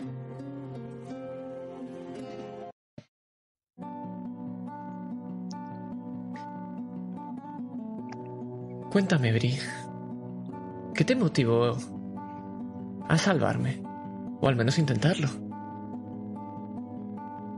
Cuéntame, 8.92 9.32
Bri. 9.32 9.58
¿Qué 10.94 11.04
te 11.04 11.16
motivó 11.16 11.78
a 13.10 13.18
salvarme? 13.18 13.82
O 14.40 14.48
al 14.48 14.56
menos 14.56 14.78
intentarlo. 14.78 15.28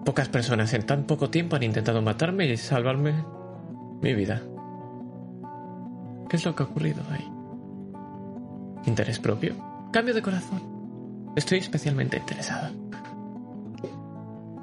Pocas 0.05 0.29
personas 0.29 0.73
en 0.73 0.85
tan 0.85 1.05
poco 1.05 1.31
tiempo 1.31 1.57
han 1.57 1.63
intentado 1.63 2.03
matarme 2.03 2.47
y 2.47 2.57
salvarme 2.57 3.25
mi 4.01 4.15
vida. 4.15 4.43
¿Qué 6.29 6.37
es 6.37 6.45
lo 6.47 6.55
que 6.55 6.63
ha 6.63 6.67
ocurrido 6.67 7.03
ahí? 7.11 7.31
¿Interés 8.87 9.21
propio? 9.21 9.55
¿Cambio 9.93 10.15
de 10.15 10.23
corazón? 10.23 11.33
Estoy 11.37 11.59
especialmente 11.59 12.17
interesada. 12.17 12.73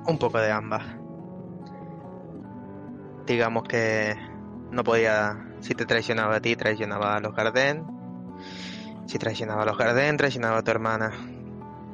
Un 0.08 0.18
poco 0.18 0.40
de 0.40 0.52
ambas. 0.52 0.84
Digamos 3.28 3.64
que 3.64 4.16
no 4.72 4.84
podía. 4.84 5.46
Si 5.62 5.76
te 5.76 5.86
traicionaba 5.86 6.38
a 6.38 6.42
ti, 6.42 6.56
traicionaba 6.56 7.16
a 7.16 7.20
los 7.20 7.36
Garden. 7.36 7.86
Si 9.10 9.18
traicionaba 9.18 9.64
a 9.64 9.66
los 9.66 9.76
Garden, 9.76 10.18
traicionaba 10.18 10.60
a 10.60 10.64
tu 10.64 10.70
hermana. 10.70 11.12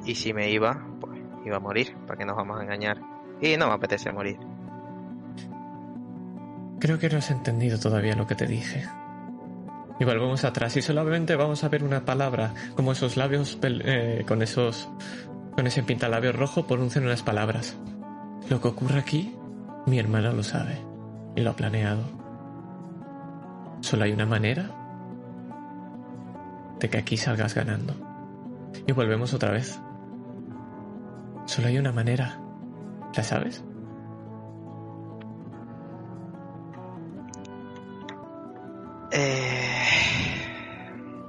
Y 0.04 0.16
si 0.16 0.34
me 0.34 0.50
iba, 0.50 0.86
pues 1.00 1.18
iba 1.46 1.56
a 1.56 1.60
morir. 1.60 1.96
¿Para 2.06 2.18
qué 2.18 2.26
nos 2.26 2.36
vamos 2.36 2.60
a 2.60 2.62
engañar? 2.62 2.98
Y 3.40 3.56
no 3.56 3.68
me 3.68 3.72
apetece 3.72 4.12
morir. 4.12 4.36
Creo 6.78 6.98
que 6.98 7.08
no 7.08 7.16
has 7.16 7.30
entendido 7.30 7.80
todavía 7.80 8.14
lo 8.16 8.26
que 8.26 8.34
te 8.34 8.46
dije. 8.46 8.86
Y 9.98 10.04
volvemos 10.04 10.44
atrás 10.44 10.76
y 10.76 10.82
solamente 10.82 11.36
vamos 11.36 11.64
a 11.64 11.70
ver 11.70 11.84
una 11.84 12.04
palabra, 12.04 12.52
como 12.74 12.92
esos 12.92 13.16
labios 13.16 13.58
eh, 13.62 14.22
con 14.28 14.42
esos 14.42 14.90
con 15.54 15.66
ese 15.66 15.82
pintalabios 15.82 16.36
rojo 16.36 16.66
pronuncian 16.66 17.06
unas 17.06 17.22
palabras. 17.22 17.78
Lo 18.50 18.60
que 18.60 18.68
ocurre 18.68 18.98
aquí, 18.98 19.34
mi 19.86 19.98
hermana 19.98 20.32
lo 20.32 20.42
sabe 20.42 20.82
y 21.34 21.40
lo 21.40 21.52
ha 21.52 21.56
planeado. 21.56 22.02
Solo 23.80 24.04
hay 24.04 24.12
una 24.12 24.26
manera 24.26 24.85
de 26.78 26.90
que 26.90 26.98
aquí 26.98 27.16
salgas 27.16 27.54
ganando. 27.54 27.94
Y 28.86 28.92
volvemos 28.92 29.32
otra 29.34 29.50
vez. 29.50 29.80
Solo 31.46 31.68
hay 31.68 31.78
una 31.78 31.92
manera. 31.92 32.38
¿La 33.14 33.22
sabes? 33.22 33.64
Eh... 39.12 39.76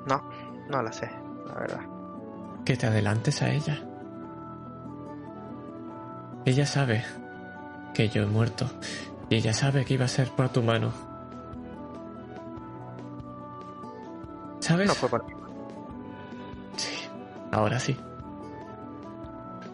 No, 0.08 0.22
no 0.70 0.82
la 0.82 0.92
sé, 0.92 1.10
la 1.48 1.54
verdad. 1.54 1.82
que 2.66 2.76
te 2.76 2.88
adelantes 2.88 3.42
a 3.42 3.50
ella. 3.50 3.80
Ella 6.46 6.66
sabe 6.66 7.04
que 7.94 8.10
yo 8.10 8.24
he 8.24 8.26
muerto 8.26 8.70
y 9.30 9.36
ella 9.36 9.54
sabe 9.54 9.86
que 9.86 9.96
iba 9.96 10.06
a 10.06 10.10
ser 10.10 10.30
por 10.30 10.50
tu 10.50 10.64
mano. 10.64 11.07
¿Sabes? 14.68 14.88
No 14.88 14.94
fue 14.96 15.10
por 15.10 15.26
mí. 15.26 15.34
Sí, 16.76 17.08
ahora 17.52 17.80
sí. 17.80 17.96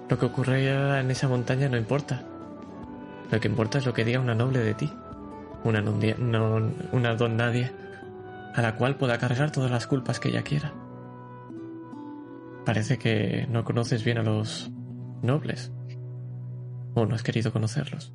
Lo 0.09 0.19
que 0.19 0.25
ocurre 0.25 0.99
en 0.99 1.09
esa 1.11 1.27
montaña 1.27 1.67
no 1.69 1.77
importa. 1.77 2.23
Lo 3.31 3.39
que 3.39 3.47
importa 3.47 3.79
es 3.79 3.85
lo 3.85 3.93
que 3.93 4.05
diga 4.05 4.19
una 4.19 4.35
noble 4.35 4.59
de 4.59 4.73
ti. 4.75 4.93
Una, 5.63 5.81
non- 5.81 5.99
no- 6.19 6.71
una 6.91 7.15
don 7.15 7.37
nadie 7.37 7.71
a 8.53 8.61
la 8.61 8.75
cual 8.75 8.95
pueda 8.97 9.17
cargar 9.17 9.51
todas 9.51 9.71
las 9.71 9.87
culpas 9.87 10.19
que 10.19 10.29
ella 10.29 10.43
quiera. 10.43 10.73
Parece 12.65 12.97
que 12.99 13.47
no 13.49 13.63
conoces 13.63 14.03
bien 14.03 14.19
a 14.19 14.23
los 14.23 14.69
nobles. 15.23 15.71
O 16.93 17.05
no 17.07 17.15
has 17.15 17.23
querido 17.23 17.51
conocerlos. 17.51 18.11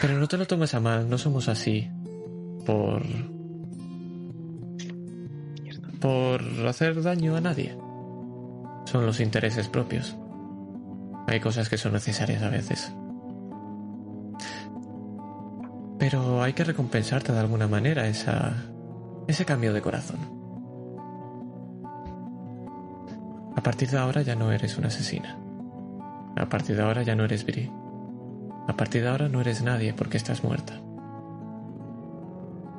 Pero 0.00 0.14
no 0.18 0.26
te 0.26 0.36
lo 0.38 0.46
tomes 0.46 0.74
a 0.74 0.80
mal, 0.80 1.08
no 1.08 1.18
somos 1.18 1.48
así. 1.48 1.88
Por... 2.66 3.02
Por 6.00 6.42
hacer 6.66 7.02
daño 7.02 7.36
a 7.36 7.40
nadie. 7.40 7.76
Son 8.86 9.04
los 9.06 9.20
intereses 9.20 9.68
propios. 9.68 10.16
Hay 11.26 11.40
cosas 11.40 11.68
que 11.68 11.78
son 11.78 11.92
necesarias 11.92 12.42
a 12.42 12.50
veces. 12.50 12.92
Pero 15.98 16.42
hay 16.42 16.52
que 16.52 16.64
recompensarte 16.64 17.32
de 17.32 17.40
alguna 17.40 17.66
manera 17.66 18.06
esa, 18.06 18.52
ese 19.26 19.44
cambio 19.44 19.72
de 19.72 19.82
corazón. 19.82 20.18
A 23.56 23.62
partir 23.62 23.90
de 23.90 23.98
ahora 23.98 24.22
ya 24.22 24.36
no 24.36 24.52
eres 24.52 24.78
una 24.78 24.88
asesina. 24.88 25.36
A 26.36 26.48
partir 26.48 26.76
de 26.76 26.82
ahora 26.82 27.02
ya 27.02 27.16
no 27.16 27.24
eres 27.24 27.44
Bri. 27.44 27.70
A 28.68 28.76
partir 28.76 29.02
de 29.02 29.08
ahora 29.08 29.28
no 29.28 29.40
eres 29.40 29.62
nadie 29.62 29.94
porque 29.94 30.18
estás 30.18 30.44
muerta. 30.44 30.74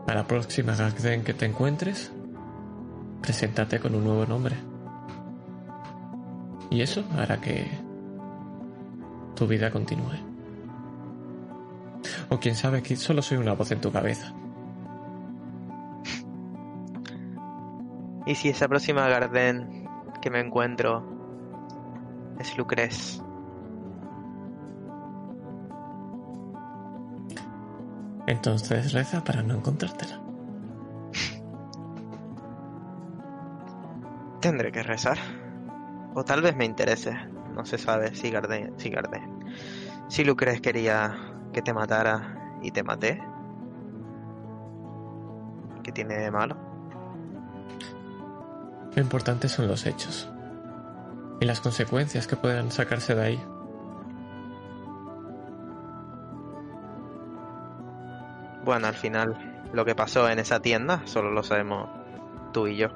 A 0.08 0.14
la 0.14 0.26
próxima 0.28 0.76
Gagden 0.76 1.24
que 1.24 1.34
te 1.34 1.46
encuentres, 1.46 2.12
preséntate 3.28 3.78
con 3.78 3.94
un 3.94 4.06
nuevo 4.06 4.26
nombre. 4.26 4.56
Y 6.70 6.80
eso 6.80 7.04
hará 7.18 7.42
que 7.42 7.70
tu 9.36 9.46
vida 9.46 9.70
continúe. 9.70 10.16
O 12.30 12.40
quién 12.40 12.56
sabe 12.56 12.82
que 12.82 12.96
solo 12.96 13.22
soy 13.22 13.38
una 13.38 13.52
voz 13.52 13.70
en 13.72 13.82
tu 13.82 13.92
cabeza. 13.92 14.34
¿Y 18.26 18.36
si 18.36 18.48
esa 18.48 18.70
próxima 18.70 19.10
Garden 19.10 19.90
que 20.22 20.30
me 20.30 20.40
encuentro 20.40 21.04
es 22.40 22.58
Lucrez? 22.58 23.22
Entonces 28.26 28.94
reza 28.94 29.22
para 29.22 29.44
no 29.44 29.56
encontrártela. 29.56 30.27
Tendré 34.48 34.72
que 34.72 34.82
rezar. 34.82 35.18
O 36.14 36.24
tal 36.24 36.42
vez 36.42 36.56
me 36.56 36.64
interese. 36.64 37.14
No 37.54 37.66
se 37.66 37.78
sabe 37.78 38.16
si 38.16 38.32
Garden, 38.32 38.76
si 38.78 38.90
Garden. 38.90 39.44
Si 40.08 40.24
Lucrez 40.24 40.62
quería 40.62 41.18
que 41.52 41.62
te 41.62 41.74
matara 41.74 42.58
y 42.64 42.72
te 42.72 42.82
maté. 42.82 43.22
¿Qué 45.84 45.92
tiene 45.92 46.16
de 46.16 46.32
malo? 46.32 46.56
Lo 48.96 49.02
importante 49.02 49.50
son 49.50 49.68
los 49.68 49.86
hechos. 49.86 50.30
Y 51.42 51.46
las 51.46 51.60
consecuencias 51.60 52.26
que 52.26 52.38
puedan 52.38 52.72
sacarse 52.72 53.16
de 53.16 53.22
ahí. 53.22 53.44
Bueno, 58.64 58.88
al 58.88 58.96
final, 58.96 59.70
lo 59.74 59.84
que 59.84 59.94
pasó 59.94 60.30
en 60.30 60.40
esa 60.40 60.62
tienda 60.62 61.02
solo 61.04 61.32
lo 61.32 61.44
sabemos 61.44 61.90
tú 62.54 62.68
y 62.68 62.78
yo. 62.78 62.88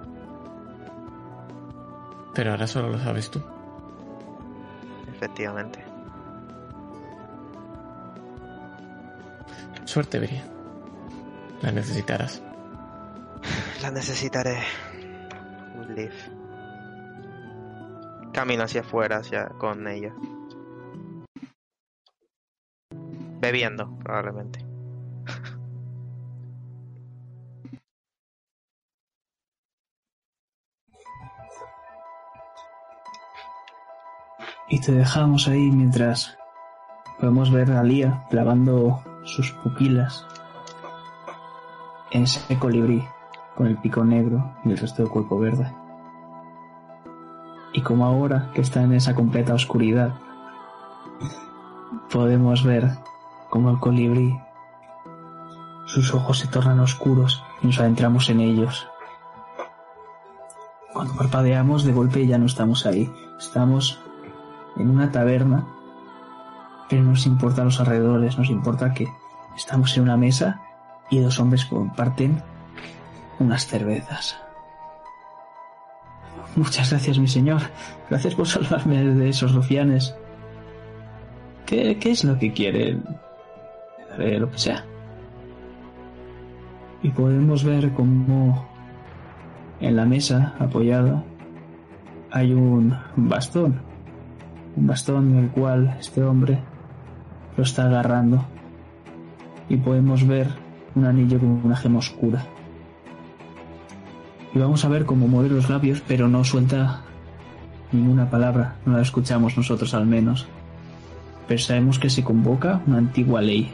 Pero 2.33 2.51
ahora 2.51 2.67
solo 2.67 2.89
lo 2.89 2.99
sabes 2.99 3.29
tú. 3.29 3.41
Efectivamente. 5.09 5.83
Suerte, 9.85 10.19
Bri. 10.19 10.41
La 11.61 11.71
necesitarás. 11.71 12.41
La 13.81 13.91
necesitaré. 13.91 14.59
Liv. 15.95 16.13
Camino 18.33 18.63
hacia 18.63 18.81
afuera, 18.81 19.17
hacia 19.17 19.49
con 19.49 19.87
ella. 19.87 20.13
Bebiendo, 23.41 23.97
probablemente. 23.97 24.70
Y 34.71 34.79
te 34.79 34.93
dejamos 34.93 35.49
ahí 35.49 35.69
mientras 35.69 36.37
podemos 37.19 37.51
ver 37.51 37.73
a 37.73 37.83
Lía 37.83 38.23
clavando 38.29 39.03
sus 39.25 39.51
pupilas 39.51 40.25
en 42.11 42.23
ese 42.23 42.57
colibrí 42.57 43.05
con 43.57 43.67
el 43.67 43.77
pico 43.77 44.05
negro 44.05 44.55
y 44.63 44.71
el 44.71 44.77
resto 44.77 45.03
del 45.03 45.11
cuerpo 45.11 45.37
verde. 45.37 45.69
Y 47.73 47.81
como 47.81 48.05
ahora 48.05 48.49
que 48.53 48.61
está 48.61 48.81
en 48.81 48.93
esa 48.93 49.13
completa 49.13 49.53
oscuridad, 49.53 50.13
podemos 52.09 52.63
ver 52.63 52.91
como 53.49 53.71
el 53.71 53.79
colibrí, 53.79 54.39
sus 55.85 56.13
ojos 56.13 56.39
se 56.39 56.47
tornan 56.47 56.79
oscuros 56.79 57.43
y 57.61 57.67
nos 57.67 57.77
adentramos 57.77 58.29
en 58.29 58.39
ellos. 58.39 58.87
Cuando 60.93 61.13
parpadeamos, 61.15 61.83
de 61.83 61.91
golpe 61.91 62.25
ya 62.25 62.37
no 62.37 62.45
estamos 62.45 62.85
ahí. 62.85 63.11
Estamos 63.37 63.99
en 64.77 64.89
una 64.89 65.11
taberna, 65.11 65.65
pero 66.89 67.03
no 67.03 67.11
nos 67.11 67.25
importa 67.25 67.63
los 67.63 67.79
alrededores, 67.79 68.37
nos 68.37 68.49
importa 68.49 68.93
que 68.93 69.07
estamos 69.55 69.95
en 69.97 70.03
una 70.03 70.17
mesa 70.17 70.61
y 71.09 71.19
dos 71.19 71.39
hombres 71.39 71.65
comparten 71.65 72.41
unas 73.39 73.65
cervezas. 73.67 74.37
Muchas 76.55 76.89
gracias, 76.89 77.17
mi 77.17 77.27
señor. 77.27 77.61
Gracias 78.09 78.35
por 78.35 78.47
salvarme 78.47 79.03
de 79.03 79.29
esos 79.29 79.53
rufianes. 79.53 80.13
¿Qué, 81.65 81.97
es 82.03 82.23
lo 82.25 82.37
que 82.37 82.51
quieren? 82.51 83.03
Haré 84.13 84.39
lo 84.39 84.51
que 84.51 84.57
sea. 84.57 84.83
Y 87.01 87.09
podemos 87.09 87.63
ver 87.63 87.93
cómo 87.93 88.67
en 89.79 89.95
la 89.95 90.05
mesa, 90.05 90.53
apoyada, 90.59 91.23
hay 92.31 92.53
un 92.53 92.95
bastón 93.15 93.90
un 94.75 94.87
bastón 94.87 95.31
en 95.31 95.43
el 95.43 95.49
cual 95.49 95.97
este 95.99 96.23
hombre 96.23 96.59
lo 97.57 97.63
está 97.63 97.85
agarrando 97.85 98.45
y 99.69 99.77
podemos 99.77 100.25
ver 100.27 100.47
un 100.95 101.05
anillo 101.05 101.39
con 101.39 101.61
una 101.63 101.75
gema 101.75 101.99
oscura. 101.99 102.45
Y 104.53 104.59
vamos 104.59 104.83
a 104.83 104.89
ver 104.89 105.05
cómo 105.05 105.27
mueve 105.27 105.49
los 105.49 105.69
labios, 105.69 106.01
pero 106.05 106.27
no 106.27 106.43
suelta 106.43 107.03
Ninguna 107.91 108.29
palabra, 108.29 108.75
no 108.85 108.95
la 108.95 109.01
escuchamos 109.01 109.57
nosotros 109.57 109.93
al 109.93 110.05
menos. 110.05 110.47
Pero 111.47 111.59
sabemos 111.59 111.99
que 111.99 112.09
se 112.09 112.23
convoca 112.23 112.81
una 112.87 112.99
antigua 112.99 113.41
ley. 113.41 113.73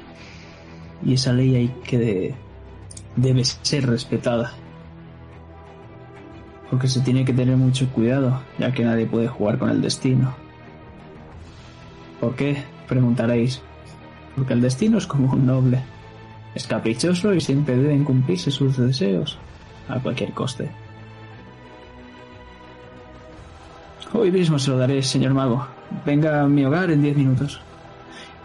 Y 1.06 1.14
esa 1.14 1.34
ley 1.34 1.56
hay 1.56 1.68
que 1.84 2.34
debe 3.16 3.46
ser 3.46 3.86
respetada. 3.86 4.54
Porque 6.72 6.88
se 6.88 7.02
tiene 7.02 7.26
que 7.26 7.34
tener 7.34 7.58
mucho 7.58 7.88
cuidado, 7.90 8.42
ya 8.58 8.72
que 8.72 8.84
nadie 8.84 9.06
puede 9.06 9.28
jugar 9.28 9.60
con 9.60 9.70
el 9.70 9.82
destino. 9.82 10.34
¿Por 12.20 12.36
qué? 12.36 12.64
Preguntaréis. 12.88 13.62
Porque 14.36 14.54
el 14.54 14.62
destino 14.62 14.98
es 14.98 15.08
como 15.08 15.34
un 15.34 15.46
noble. 15.46 15.82
Es 16.56 16.66
caprichoso 16.66 17.34
y 17.34 17.42
siempre 17.42 17.76
deben 17.76 18.04
cumplirse 18.04 18.52
sus 18.52 18.78
deseos, 18.78 19.38
a 19.88 20.00
cualquier 20.00 20.34
coste. 20.34 20.70
Hoy 24.14 24.32
mismo 24.32 24.58
se 24.58 24.72
lo 24.72 24.78
daré, 24.78 25.04
señor 25.04 25.34
mago. 25.34 25.68
Venga 26.06 26.42
a 26.42 26.48
mi 26.48 26.66
hogar 26.66 26.90
en 26.92 27.02
diez 27.02 27.16
minutos. 27.16 27.62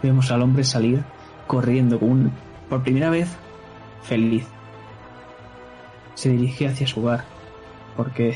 Vemos 0.01 0.29
al 0.29 0.41
hombre 0.41 0.63
salir 0.63 1.03
corriendo 1.47 1.99
con 1.99 2.09
un, 2.09 2.31
por 2.69 2.83
primera 2.83 3.09
vez 3.09 3.29
feliz. 4.03 4.45
Se 6.15 6.29
dirige 6.29 6.67
hacia 6.67 6.85
su 6.85 6.99
hogar, 6.99 7.23
porque 7.95 8.35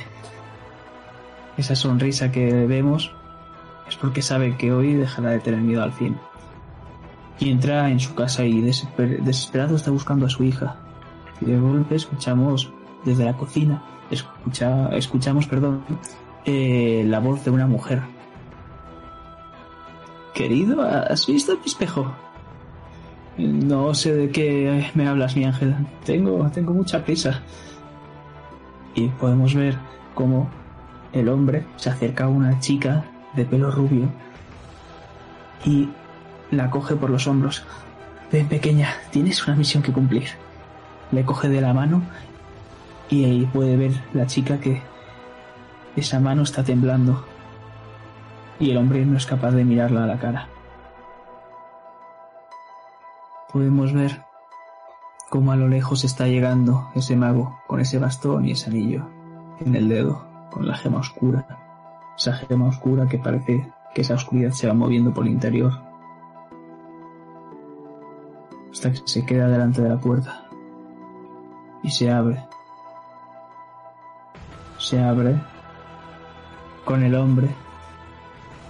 esa 1.58 1.76
sonrisa 1.76 2.32
que 2.32 2.52
vemos 2.66 3.14
es 3.90 3.96
porque 3.96 4.22
sabe 4.22 4.58
que 4.58 4.72
hoy 4.72 4.94
dejará 4.94 5.32
de 5.32 5.40
tener 5.40 5.62
miedo 5.62 5.84
al 5.84 5.94
fin. 5.94 6.18
Y 7.40 7.52
entra 7.52 7.90
en 7.90 8.00
su 8.00 8.16
casa 8.16 8.44
y 8.44 8.62
desesperado 8.62 9.76
está 9.76 9.92
buscando 9.92 10.26
a 10.26 10.30
su 10.30 10.44
hija. 10.44 10.78
Y 11.40 11.46
de 11.46 11.60
golpe 11.60 11.96
escuchamos 11.96 12.72
desde 13.06 13.26
la 13.26 13.38
cocina, 13.38 13.84
escucha, 14.10 14.90
escuchamos, 14.90 15.48
perdón, 15.48 15.84
eh, 16.46 17.04
la 17.06 17.20
voz 17.20 17.46
de 17.46 17.52
una 17.52 17.68
mujer. 17.68 18.02
Querido, 20.34 20.82
¿has 20.82 21.26
visto 21.28 21.54
mi 21.54 21.66
espejo? 21.66 22.12
No 23.38 23.94
sé 23.94 24.16
de 24.16 24.30
qué 24.30 24.92
me 24.96 25.08
hablas, 25.08 25.36
mi 25.36 25.46
ángel. 25.46 25.76
Tengo, 26.06 26.50
tengo 26.50 26.74
mucha 26.74 27.04
prisa. 27.04 27.42
Y 28.96 29.10
podemos 29.10 29.54
ver 29.54 29.78
cómo 30.16 30.50
el 31.14 31.30
hombre 31.30 31.66
se 31.76 31.90
acerca 31.90 32.26
a 32.26 32.30
una 32.30 32.60
chica 32.60 33.06
de 33.38 33.46
pelo 33.46 33.72
rubio 33.72 34.10
y 35.64 35.90
la 36.52 36.70
coge 36.70 36.96
por 36.96 37.10
los 37.10 37.28
hombros. 37.28 37.64
Ven 38.32 38.48
pequeña, 38.48 38.90
tienes 39.12 39.48
una 39.48 39.56
misión 39.56 39.84
que 39.84 39.94
cumplir. 39.94 40.30
Le 41.12 41.24
coge 41.24 41.48
de 41.48 41.62
la 41.62 41.74
mano 41.74 42.02
y 43.10 43.24
ahí 43.24 43.46
puede 43.46 43.78
ver 43.78 43.92
la 44.14 44.26
chica 44.26 44.60
que 44.60 44.82
esa 45.96 46.20
mano 46.20 46.42
está 46.42 46.64
temblando 46.64 47.26
y 48.60 48.72
el 48.72 48.78
hombre 48.78 49.06
no 49.06 49.16
es 49.16 49.26
capaz 49.26 49.52
de 49.52 49.64
mirarla 49.64 50.04
a 50.04 50.08
la 50.08 50.20
cara. 50.20 50.50
Podemos 53.54 53.94
ver 53.94 54.24
cómo 55.30 55.52
a 55.52 55.56
lo 55.56 55.68
lejos 55.68 56.04
está 56.04 56.28
llegando 56.28 56.90
ese 56.96 57.16
mago 57.16 57.60
con 57.68 57.80
ese 57.80 58.00
bastón 58.00 58.46
y 58.46 58.52
ese 58.52 58.70
anillo 58.70 59.08
en 59.60 59.76
el 59.76 59.88
dedo, 59.88 60.26
con 60.52 60.68
la 60.68 60.76
gema 60.76 61.00
oscura. 61.00 61.67
Esa 62.18 62.34
gema 62.34 62.68
oscura 62.68 63.08
que 63.08 63.20
parece 63.20 63.72
que 63.94 64.02
esa 64.02 64.16
oscuridad 64.16 64.52
se 64.52 64.68
va 64.68 64.74
moviendo 64.74 65.14
por 65.14 65.26
el 65.26 65.34
interior. 65.34 65.72
Hasta 68.72 68.92
que 68.92 69.02
se 69.06 69.26
queda 69.26 69.48
delante 69.48 69.82
de 69.82 69.90
la 69.90 70.00
puerta. 70.00 70.46
Y 71.84 71.92
se 71.92 72.12
abre. 72.12 72.44
Se 74.80 75.02
abre 75.02 75.36
con 76.86 77.04
el 77.04 77.16
hombre 77.16 77.50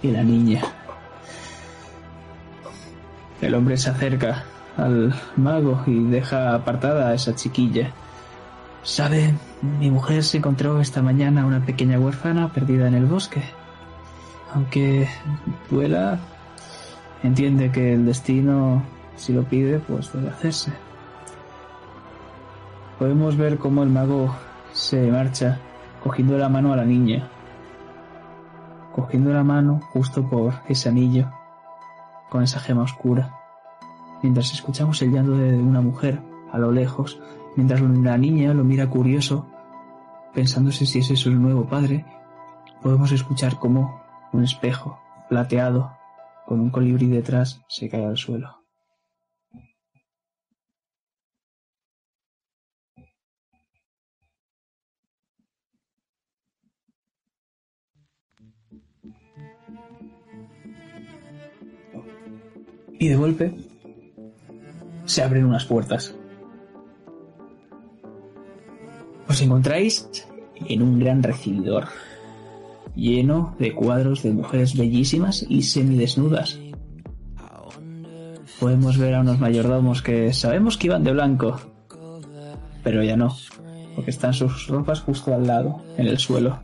y 0.02 0.12
la 0.12 0.24
niña. 0.24 0.62
El 3.42 3.54
hombre 3.54 3.78
se 3.78 3.90
acerca 3.90 4.44
al 4.76 5.14
mago 5.36 5.84
y 5.86 6.04
deja 6.06 6.54
apartada 6.54 7.10
a 7.10 7.14
esa 7.14 7.36
chiquilla. 7.36 7.92
Sabe, 8.84 9.34
mi 9.80 9.92
mujer 9.92 10.24
se 10.24 10.38
encontró 10.38 10.80
esta 10.80 11.02
mañana 11.02 11.46
una 11.46 11.66
pequeña 11.66 12.00
huérfana 12.00 12.54
perdida 12.54 12.88
en 12.88 12.94
el 12.94 13.06
bosque. 13.06 13.42
Aunque 14.54 15.08
duela, 15.70 16.20
entiende 17.24 17.72
que 17.72 17.94
el 17.94 18.06
destino, 18.06 18.84
si 19.16 19.34
lo 19.34 19.44
pide, 19.44 19.80
pues 19.80 20.12
debe 20.14 20.30
hacerse. 20.30 20.72
Podemos 22.98 23.36
ver 23.36 23.58
cómo 23.58 23.84
el 23.84 23.90
mago 23.90 24.34
se 24.72 25.12
marcha 25.12 25.60
cogiendo 26.02 26.38
la 26.38 26.50
mano 26.50 26.74
a 26.74 26.78
la 26.78 26.86
niña 26.86 27.28
cogiendo 28.98 29.32
la 29.32 29.44
mano 29.44 29.80
justo 29.94 30.28
por 30.28 30.56
ese 30.68 30.90
anillo, 30.90 31.30
con 32.32 32.42
esa 32.42 32.60
gema 32.60 32.82
oscura, 32.82 33.32
mientras 34.24 34.52
escuchamos 34.52 35.00
el 35.04 35.12
llanto 35.12 35.38
de 35.38 35.54
una 35.54 35.82
mujer 35.82 36.20
a 36.52 36.58
lo 36.58 36.72
lejos, 36.72 37.20
mientras 37.58 37.82
la 37.82 38.18
niña 38.18 38.54
lo 38.54 38.64
mira 38.64 38.90
curioso, 38.90 39.48
pensándose 40.34 40.86
si 40.86 41.00
ese 41.00 41.16
es 41.16 41.20
su 41.20 41.32
nuevo 41.32 41.68
padre, 41.68 42.06
podemos 42.82 43.12
escuchar 43.12 43.60
cómo 43.60 44.02
un 44.32 44.46
espejo 44.46 45.00
plateado 45.28 45.92
con 46.46 46.62
un 46.62 46.70
colibrí 46.70 47.08
detrás 47.08 47.62
se 47.68 47.90
cae 47.90 48.06
al 48.06 48.16
suelo. 48.16 48.58
y 63.00 63.10
de 63.10 63.16
golpe 63.16 63.54
se 65.06 65.22
abren 65.22 65.46
unas 65.46 65.66
puertas. 65.66 66.17
Os 69.30 69.42
encontráis 69.42 70.08
en 70.68 70.82
un 70.82 71.00
gran 71.00 71.22
recibidor, 71.22 71.88
lleno 72.96 73.56
de 73.60 73.74
cuadros 73.74 74.24
de 74.24 74.32
mujeres 74.32 74.76
bellísimas 74.76 75.46
y 75.48 75.64
semidesnudas. 75.64 76.60
Podemos 78.60 78.98
ver 78.98 79.16
a 79.16 79.22
unos 79.22 79.40
mayordomos 79.40 80.02
que 80.02 80.34
sabemos 80.34 80.78
que 80.78 80.88
iban 80.88 81.04
de 81.04 81.12
blanco, 81.12 81.60
pero 82.84 83.04
ya 83.04 83.18
no, 83.18 83.36
porque 83.96 84.12
están 84.12 84.34
sus 84.34 84.68
ropas 84.68 85.02
justo 85.02 85.34
al 85.34 85.46
lado, 85.46 85.84
en 85.98 86.08
el 86.08 86.18
suelo. 86.18 86.60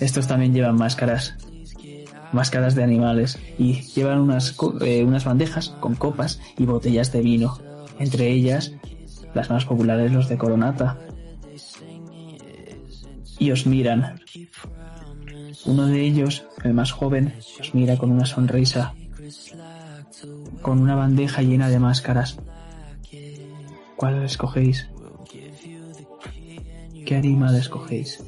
Estos 0.00 0.26
también 0.26 0.54
llevan 0.54 0.76
máscaras, 0.76 1.36
máscaras 2.32 2.74
de 2.74 2.82
animales 2.82 3.38
y 3.58 3.82
llevan 3.94 4.20
unas, 4.20 4.56
eh, 4.80 5.04
unas 5.04 5.24
bandejas 5.24 5.70
con 5.80 5.94
copas 5.94 6.40
y 6.56 6.64
botellas 6.64 7.12
de 7.12 7.20
vino, 7.20 7.58
entre 7.98 8.30
ellas 8.30 8.72
las 9.34 9.50
más 9.50 9.64
populares 9.64 10.12
los 10.12 10.28
de 10.28 10.38
Coronata. 10.38 10.98
Y 13.38 13.50
os 13.50 13.66
miran. 13.66 14.20
Uno 15.66 15.86
de 15.86 16.02
ellos, 16.02 16.46
el 16.64 16.74
más 16.74 16.92
joven, 16.92 17.34
os 17.60 17.74
mira 17.74 17.96
con 17.96 18.10
una 18.10 18.26
sonrisa, 18.26 18.94
con 20.62 20.80
una 20.80 20.94
bandeja 20.94 21.42
llena 21.42 21.68
de 21.68 21.78
máscaras. 21.78 22.38
¿Cuál 23.96 24.24
escogéis? 24.24 24.88
¿Qué 27.04 27.16
animal 27.16 27.56
escogéis? 27.56 28.22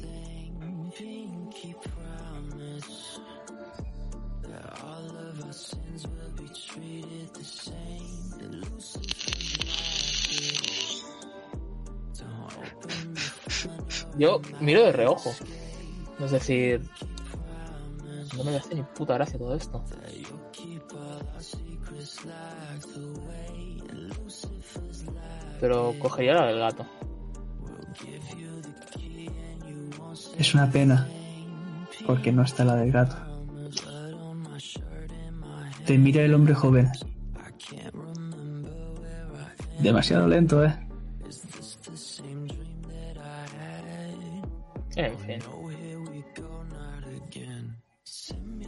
Yo 14.21 14.39
miro 14.59 14.83
de 14.85 14.91
reojo. 14.91 15.31
Es 16.23 16.29
decir, 16.29 16.79
no 18.37 18.43
me 18.43 18.55
hace 18.55 18.75
ni 18.75 18.83
puta 18.83 19.15
gracia 19.15 19.39
todo 19.39 19.55
esto. 19.55 19.83
Pero 25.59 25.95
cogería 25.97 26.35
la 26.35 26.45
del 26.45 26.59
gato. 26.59 26.85
Es 30.37 30.53
una 30.53 30.69
pena, 30.69 31.07
porque 32.05 32.31
no 32.31 32.43
está 32.43 32.63
la 32.63 32.75
del 32.75 32.91
gato. 32.91 33.15
Te 35.87 35.97
mira 35.97 36.21
el 36.21 36.35
hombre 36.35 36.53
joven. 36.53 36.91
Demasiado 39.79 40.27
lento, 40.27 40.63
¿eh? 40.63 40.90
En 44.95 45.17
fin. 45.19 45.39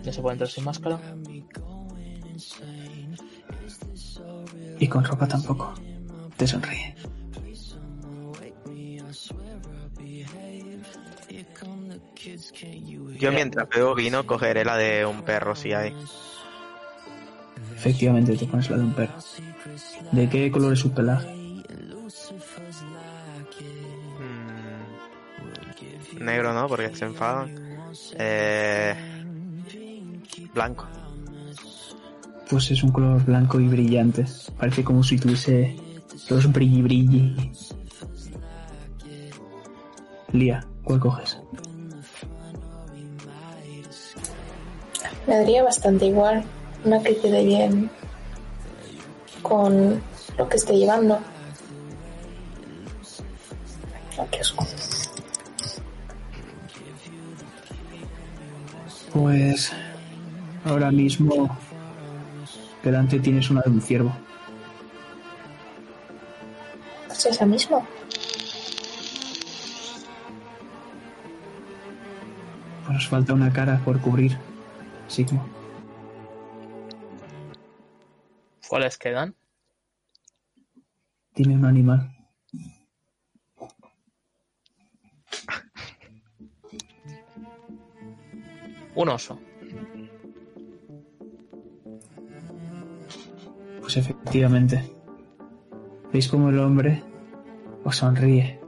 Ya 0.04 0.14
se 0.14 0.22
puede 0.22 0.34
entrar 0.34 0.50
sin 0.50 0.64
máscara. 0.64 1.00
Y 4.80 4.88
con 4.88 5.04
ropa 5.04 5.28
tampoco. 5.28 5.74
Te 6.38 6.48
sonríe. 6.48 6.96
Yo 13.20 13.32
mientras 13.32 13.70
bebo 13.70 13.96
vino 13.96 14.26
cogeré 14.26 14.66
la 14.66 14.78
de 14.78 15.06
un 15.06 15.24
perro 15.24 15.56
si 15.56 15.74
hay. 15.74 15.94
Efectivamente, 17.76 18.36
te 18.38 18.46
pones 18.46 18.70
la 18.70 18.78
de 18.78 18.84
un 18.84 18.94
perro. 18.94 19.14
¿De 20.12 20.30
qué 20.30 20.52
color 20.52 20.74
es 20.74 20.80
su 20.80 20.92
pelaje? 20.92 21.43
Negro 26.24 26.54
no, 26.54 26.68
porque 26.68 26.96
se 26.96 27.06
enfadan. 27.06 27.56
Eh, 28.18 28.96
blanco. 30.54 30.88
Pues 32.50 32.72
es 32.72 32.84
un 32.84 32.92
color 32.92 33.24
blanco 33.24 33.60
y 33.60 33.68
brillante. 33.68 34.26
Parece 34.58 34.84
como 34.84 35.04
si 35.04 35.18
tuviese 35.18 35.76
los 36.30 36.52
brilli 36.52 36.82
brilli. 36.82 37.52
Lía, 40.32 40.66
¿cuál 40.84 41.00
coges? 41.00 41.38
Me 45.28 45.38
daría 45.38 45.64
bastante 45.64 46.08
igual 46.08 46.44
una 46.84 47.02
que 47.02 47.16
quede 47.18 47.46
bien 47.46 47.90
con 49.42 50.02
lo 50.38 50.50
que 50.50 50.58
esté 50.58 50.78
llevando. 50.78 51.20
Qué 54.32 54.40
asco. 54.40 54.66
Pues 59.14 59.72
ahora 60.66 60.90
mismo 60.92 61.56
delante 62.84 63.20
tienes 63.20 63.52
una 63.52 63.62
de 63.62 63.70
un 63.70 63.80
ciervo. 63.80 64.12
¿Es 67.12 67.26
esa 67.28 67.46
misma? 67.46 67.86
Pues 72.82 72.94
nos 72.94 73.08
falta 73.08 73.34
una 73.34 73.54
cara 73.54 73.80
por 73.86 74.02
cubrir. 74.02 74.36
Sigmo. 75.08 75.48
¿Cuáles 78.68 78.98
quedan? 78.98 79.36
Tiene 81.34 81.56
un 81.56 81.66
animal. 81.66 82.23
Un 88.96 89.10
oso. 89.10 89.40
Pues 93.82 93.98
efectivamente. 93.98 94.84
¿Veis 96.12 96.28
cómo 96.28 96.50
el 96.50 96.60
hombre 96.60 97.04
os 97.84 97.98
sonríe 97.98 98.60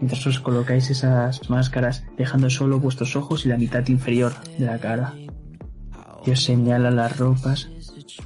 mientras 0.00 0.26
os 0.26 0.38
colocáis 0.40 0.90
esas 0.90 1.48
máscaras, 1.50 2.04
dejando 2.16 2.50
solo 2.50 2.78
vuestros 2.78 3.16
ojos 3.16 3.44
y 3.44 3.48
la 3.48 3.56
mitad 3.56 3.86
inferior 3.88 4.32
de 4.58 4.66
la 4.66 4.78
cara? 4.78 5.14
Y 6.24 6.30
os 6.30 6.42
señala 6.42 6.90
las 6.90 7.18
ropas 7.18 7.70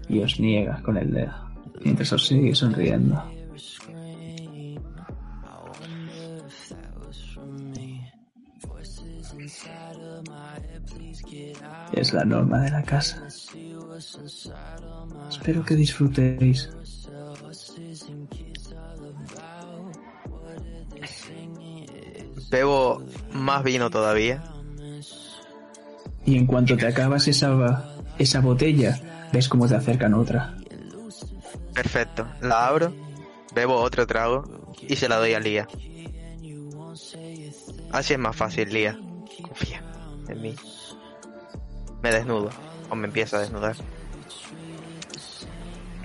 y 0.09 0.21
os 0.21 0.41
niega 0.41 0.83
con 0.83 0.97
el 0.97 1.13
dedo, 1.13 1.33
mientras 1.85 2.13
os 2.13 2.27
sigue 2.27 2.55
sonriendo. 2.55 3.23
Es 11.95 12.12
la 12.12 12.24
norma 12.24 12.61
de 12.61 12.70
la 12.70 12.82
casa. 12.82 13.22
Espero 15.30 15.64
que 15.64 15.76
disfrutéis. 15.76 16.70
Bebo 22.51 23.03
más 23.32 23.62
vino 23.62 23.90
todavía. 23.90 24.42
Y 26.26 26.36
en 26.36 26.47
cuanto 26.47 26.76
te 26.76 26.86
acabas 26.86 27.28
esa, 27.28 27.95
esa 28.18 28.40
botella, 28.40 29.28
ves 29.32 29.49
cómo 29.49 29.68
te 29.68 29.76
acercan 29.76 30.14
otra. 30.14 30.57
Perfecto. 31.74 32.26
La 32.40 32.66
abro, 32.66 32.92
bebo 33.55 33.76
otro 33.76 34.07
trago 34.07 34.72
y 34.80 34.97
se 34.97 35.09
la 35.09 35.18
doy 35.18 35.34
a 35.34 35.40
Lía. 35.40 35.68
Así 37.92 38.14
es 38.14 38.18
más 38.18 38.34
fácil, 38.34 38.68
Lía. 38.72 38.99
Confía 39.42 39.82
en 40.28 40.42
mí. 40.42 40.55
Me 42.05 42.13
desnudo. 42.13 42.51
O 42.91 42.95
me 42.95 43.07
empiezo 43.07 43.39
a 43.39 43.41
desnudar. 43.41 43.75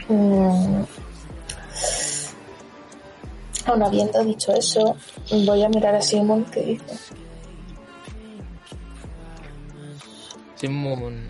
Mm. 0.07 0.83
Aún 3.65 3.83
habiendo 3.83 4.23
dicho 4.23 4.53
eso, 4.53 4.95
voy 5.29 5.61
a 5.61 5.67
mirar 5.67 5.95
a 5.95 6.01
Simon 6.01 6.45
que 6.45 6.61
dice. 6.61 6.85
Simon 10.55 11.27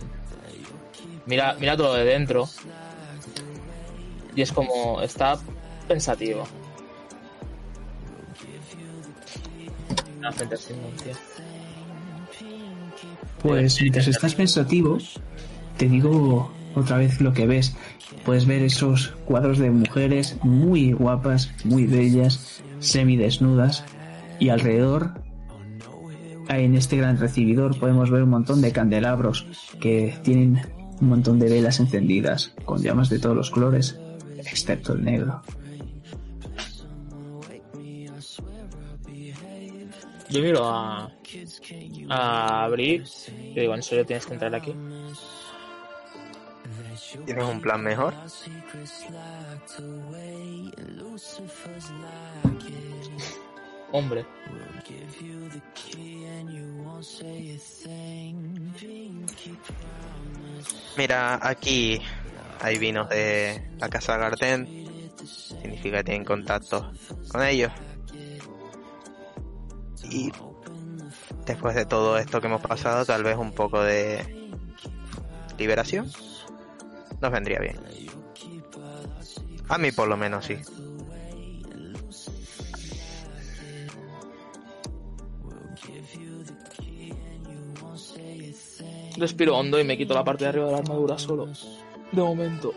mira, 1.26 1.56
mira 1.60 1.76
todo 1.76 1.96
de 1.96 2.06
dentro. 2.06 2.48
Y 4.36 4.44
es 4.44 4.52
como. 4.52 5.02
está 5.02 5.40
pensativo. 5.88 6.44
Frente 10.36 10.54
a 10.54 10.58
Simon, 10.60 10.96
tío. 10.98 11.49
Pues 13.42 13.82
mientras 13.82 14.08
estás 14.08 14.36
pensativo, 14.36 14.98
te 15.78 15.88
digo 15.88 16.52
otra 16.76 16.98
vez 16.98 17.22
lo 17.22 17.34
que 17.34 17.48
ves. 17.48 17.76
Puedes 18.26 18.46
ver 18.46 18.62
esos 18.64 19.14
cuadros 19.26 19.60
de 19.60 19.72
mujeres 19.72 20.38
muy 20.44 20.92
guapas, 20.92 21.52
muy 21.64 21.86
bellas, 21.86 22.62
semidesnudas, 22.80 23.86
y 24.40 24.50
alrededor, 24.50 25.14
en 26.48 26.76
este 26.76 26.98
gran 26.98 27.18
recibidor, 27.18 27.78
podemos 27.78 28.10
ver 28.10 28.24
un 28.24 28.30
montón 28.30 28.62
de 28.62 28.72
candelabros 28.72 29.46
que 29.80 30.18
tienen 30.24 30.62
un 31.02 31.10
montón 31.10 31.40
de 31.40 31.50
velas 31.50 31.80
encendidas 31.80 32.54
con 32.66 32.82
llamas 32.82 33.10
de 33.10 33.20
todos 33.20 33.36
los 33.36 33.50
colores, 33.50 34.00
excepto 34.38 34.94
el 34.94 35.04
negro. 35.04 35.42
Yo 40.30 40.42
miro 40.42 40.68
a. 40.68 41.12
a 42.10 42.64
abrir. 42.66 43.04
Y 43.42 43.60
digo, 43.60 43.76
¿en 43.76 43.84
serio 43.84 44.06
tienes 44.06 44.26
que 44.26 44.34
entrar 44.34 44.54
aquí? 44.56 44.74
¿Tienes 47.26 47.44
un 47.44 47.62
plan 47.62 47.82
mejor? 47.82 48.14
Hombre. 53.92 54.26
Mira, 60.98 61.40
aquí 61.42 62.02
hay 62.60 62.78
vinos 62.78 63.10
de 63.10 63.72
la 63.78 63.90
casa 63.90 64.18
Garden. 64.18 65.12
Significa 65.26 65.98
que 65.98 66.04
tienen 66.04 66.26
contacto 66.26 66.92
con 67.32 67.44
ellos. 67.44 67.72
Y 70.04 70.32
después 71.50 71.74
de 71.74 71.86
todo 71.86 72.16
esto 72.20 72.40
que 72.40 72.46
hemos 72.46 72.62
pasado, 72.62 73.04
tal 73.06 73.24
vez 73.24 73.36
un 73.36 73.52
poco 73.52 73.82
de 73.82 74.54
liberación 75.58 76.06
nos 77.20 77.32
vendría 77.32 77.60
bien. 77.60 77.76
A 79.68 79.80
mí 79.80 79.92
por 79.92 80.08
lo 80.08 80.16
menos 80.16 80.46
sí. 80.46 80.58
Respiro 89.18 89.58
hondo 89.58 89.80
y 89.80 89.84
me 89.84 89.98
quito 89.98 90.14
la 90.14 90.24
parte 90.24 90.44
de 90.44 90.50
arriba 90.50 90.68
de 90.68 90.72
la 90.72 90.78
armadura 90.78 91.18
solo. 91.18 91.48
De 92.12 92.22
momento. 92.22 92.74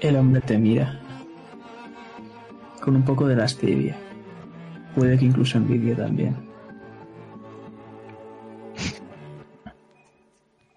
El 0.00 0.16
hombre 0.16 0.40
te 0.40 0.56
mira 0.56 1.00
con 2.80 2.94
un 2.94 3.04
poco 3.04 3.26
de 3.26 3.34
lascivia. 3.36 4.09
Puede 4.94 5.18
que 5.18 5.24
incluso 5.24 5.58
envidia 5.58 5.96
también. 5.96 6.36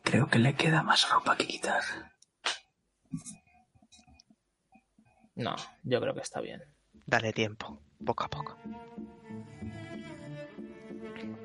Creo 0.04 0.28
que 0.28 0.40
le 0.40 0.54
queda 0.54 0.84
más 0.84 1.10
ropa 1.10 1.36
que 1.36 1.48
quitar. 1.48 1.82
No, 5.36 5.56
yo 5.84 6.00
creo 6.00 6.14
que 6.14 6.22
está 6.22 6.40
bien. 6.42 6.62
Dale 7.06 7.34
tiempo, 7.34 7.82
poco 8.06 8.24
a 8.24 8.30
poco. 8.30 8.58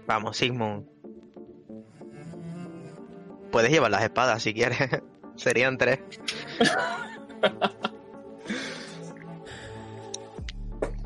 Vamos, 0.07 0.37
Sigmund. 0.37 0.87
Puedes 3.51 3.71
llevar 3.71 3.91
las 3.91 4.03
espadas 4.03 4.43
si 4.43 4.53
quieres. 4.53 4.79
Serían 5.37 5.79
tres. 5.79 6.01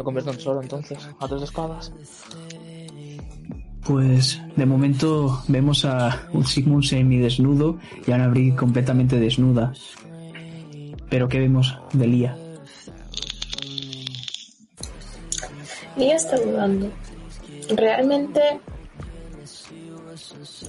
Lo 0.02 0.06
convierto 0.06 0.32
en 0.32 0.40
solo 0.40 0.60
entonces, 0.60 0.98
a 1.20 1.28
tres 1.28 1.42
espadas. 1.42 1.92
Pues 3.86 4.42
de 4.56 4.66
momento 4.66 5.44
vemos 5.46 5.84
a 5.84 6.26
un 6.32 6.44
Sigmund 6.44 6.82
semidesnudo 6.82 7.78
y 8.04 8.10
a 8.10 8.16
una 8.16 8.26
Bri 8.26 8.50
completamente 8.56 9.20
desnuda. 9.20 9.72
Pero 11.08 11.28
¿qué 11.28 11.38
vemos 11.38 11.78
de 11.92 12.06
Lía? 12.08 12.36
Lia 15.96 16.16
está 16.16 16.36
dudando. 16.36 16.90
Realmente, 17.68 18.58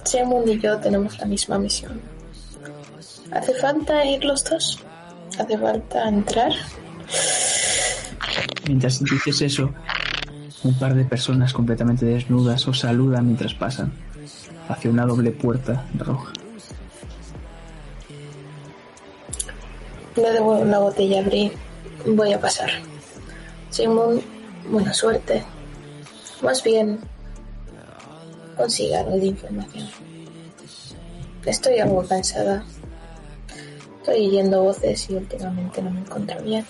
Simon 0.04 0.48
y 0.48 0.60
yo 0.60 0.78
tenemos 0.78 1.18
la 1.18 1.26
misma 1.26 1.58
misión. 1.58 2.00
¿Hace 3.32 3.52
falta 3.54 4.04
ir 4.06 4.24
los 4.24 4.44
dos? 4.44 4.78
¿Hace 5.36 5.58
falta 5.58 6.08
entrar? 6.08 6.52
Mientras 8.66 9.02
dices 9.04 9.42
eso, 9.42 9.70
un 10.62 10.78
par 10.78 10.94
de 10.94 11.04
personas 11.04 11.52
completamente 11.52 12.06
desnudas 12.06 12.66
os 12.66 12.80
saludan 12.80 13.26
mientras 13.26 13.54
pasan 13.54 13.92
hacia 14.68 14.90
una 14.90 15.04
doble 15.04 15.30
puerta 15.30 15.84
roja. 15.98 16.32
Le 20.16 20.30
devuelvo 20.30 20.64
la 20.64 20.78
botella 20.78 21.20
a 21.20 21.22
Bri. 21.22 21.52
Voy 22.06 22.32
a 22.32 22.40
pasar. 22.40 22.70
Simon, 23.70 24.20
buena 24.70 24.94
suerte. 24.94 25.42
Más 26.42 26.62
bien, 26.62 27.00
consiga 28.56 29.00
algo 29.00 29.18
de 29.18 29.26
información. 29.26 29.88
Estoy 31.44 31.80
algo 31.80 32.06
cansada. 32.06 32.64
Estoy 33.98 34.28
oyendo 34.28 34.62
voces 34.62 35.10
y 35.10 35.14
últimamente 35.14 35.82
no 35.82 35.90
me 35.90 36.00
encuentro 36.00 36.40
bien. 36.42 36.64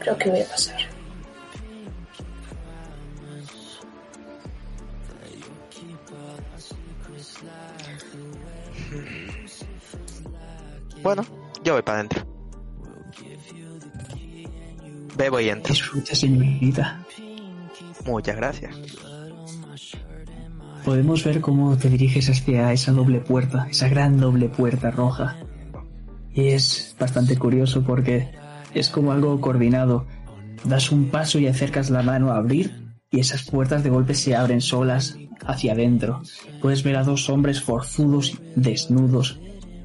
Creo 0.00 0.16
que 0.16 0.30
voy 0.30 0.40
a 0.40 0.48
pasar. 0.48 0.76
Bueno, 11.02 11.24
yo 11.64 11.74
voy 11.74 11.82
para 11.82 11.98
adentro. 11.98 12.26
Bebo 15.16 15.40
y 15.40 15.48
entro. 15.48 15.72
Disfruta, 15.72 16.14
señorita. 16.14 17.04
Muchas 18.06 18.36
gracias. 18.36 18.74
Podemos 20.84 21.24
ver 21.24 21.40
cómo 21.40 21.76
te 21.76 21.90
diriges 21.90 22.30
hacia 22.30 22.72
esa 22.72 22.92
doble 22.92 23.20
puerta, 23.20 23.66
esa 23.70 23.88
gran 23.88 24.18
doble 24.18 24.48
puerta 24.48 24.90
roja. 24.90 25.36
Y 26.32 26.48
es 26.48 26.96
bastante 26.98 27.36
curioso 27.36 27.82
porque 27.82 28.37
es 28.74 28.88
como 28.88 29.12
algo 29.12 29.40
coordinado. 29.40 30.06
Das 30.64 30.90
un 30.90 31.10
paso 31.10 31.38
y 31.38 31.46
acercas 31.46 31.90
la 31.90 32.02
mano 32.02 32.32
a 32.32 32.36
abrir 32.36 32.88
y 33.10 33.20
esas 33.20 33.44
puertas 33.44 33.82
de 33.82 33.90
golpe 33.90 34.14
se 34.14 34.36
abren 34.36 34.60
solas 34.60 35.16
hacia 35.46 35.72
adentro. 35.72 36.22
Puedes 36.60 36.82
ver 36.82 36.96
a 36.96 37.04
dos 37.04 37.30
hombres 37.30 37.62
forzudos, 37.62 38.38
desnudos, 38.54 39.40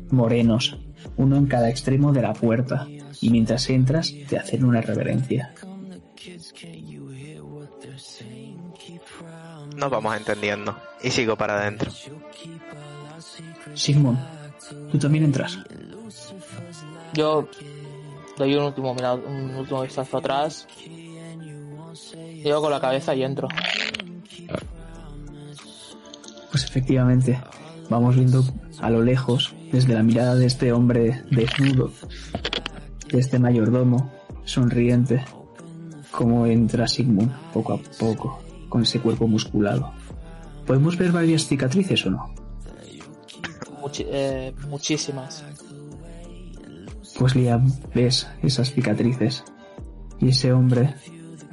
morenos, 0.10 0.78
uno 1.16 1.38
en 1.38 1.48
cada 1.48 1.70
extremo 1.70 2.12
de 2.12 2.22
la 2.22 2.34
puerta, 2.34 2.88
y 3.22 3.30
mientras 3.30 3.70
entras 3.70 4.14
te 4.28 4.38
hacen 4.38 4.66
una 4.66 4.82
reverencia. 4.82 5.54
Nos 9.76 9.90
vamos 9.90 10.16
entendiendo. 10.18 10.78
Y 11.02 11.10
sigo 11.10 11.36
para 11.36 11.60
adentro. 11.60 11.92
Sigmund, 13.74 14.20
tú 14.92 14.98
también 14.98 15.26
entras. 15.26 15.60
Yo 17.14 17.48
doy 18.44 18.56
un 18.56 18.64
último, 18.66 18.92
un 18.92 19.56
último 19.56 19.82
vistazo 19.82 20.18
atrás. 20.18 20.68
Llego 22.44 22.62
con 22.62 22.72
la 22.72 22.80
cabeza 22.82 23.16
y 23.16 23.24
entro. 23.24 23.48
Pues 26.52 26.64
efectivamente, 26.64 27.40
vamos 27.90 28.16
viendo 28.16 28.44
a 28.80 28.90
lo 28.90 29.02
lejos, 29.02 29.54
desde 29.72 29.94
la 29.94 30.04
mirada 30.04 30.36
de 30.36 30.46
este 30.46 30.72
hombre 30.72 31.24
desnudo, 31.32 31.92
de 33.12 33.20
este 33.20 33.40
mayordomo, 33.40 34.12
sonriente, 34.46 35.24
cómo 36.12 36.46
entra 36.46 36.88
Sigmund 36.88 37.32
poco 37.54 37.74
a 37.74 37.78
poco, 38.00 38.40
con 38.70 38.84
ese 38.84 39.00
cuerpo 39.00 39.28
musculado. 39.28 39.92
¿Podemos 40.68 40.98
ver 40.98 41.12
varias 41.12 41.48
cicatrices 41.48 42.06
o 42.06 42.12
no? 42.12 42.34
Muchi- 43.82 44.06
eh, 44.08 44.54
muchísimas. 44.70 45.44
Pues 47.18 47.36
Liam, 47.36 47.72
ves 47.94 48.28
esas 48.42 48.72
cicatrices. 48.72 49.44
Y 50.20 50.30
ese 50.30 50.52
hombre 50.54 50.96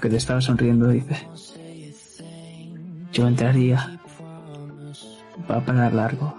que 0.01 0.09
te 0.09 0.17
estaba 0.17 0.41
sonriendo 0.41 0.89
dice, 0.89 1.29
yo 3.13 3.27
entraría. 3.27 4.01
Va 5.51 5.57
a 5.57 5.65
parar 5.65 5.93
largo. 5.93 6.35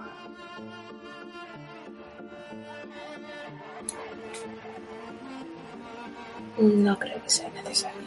No 6.60 6.98
creo 6.98 7.22
que 7.22 7.30
sea 7.30 7.50
necesario. 7.50 8.00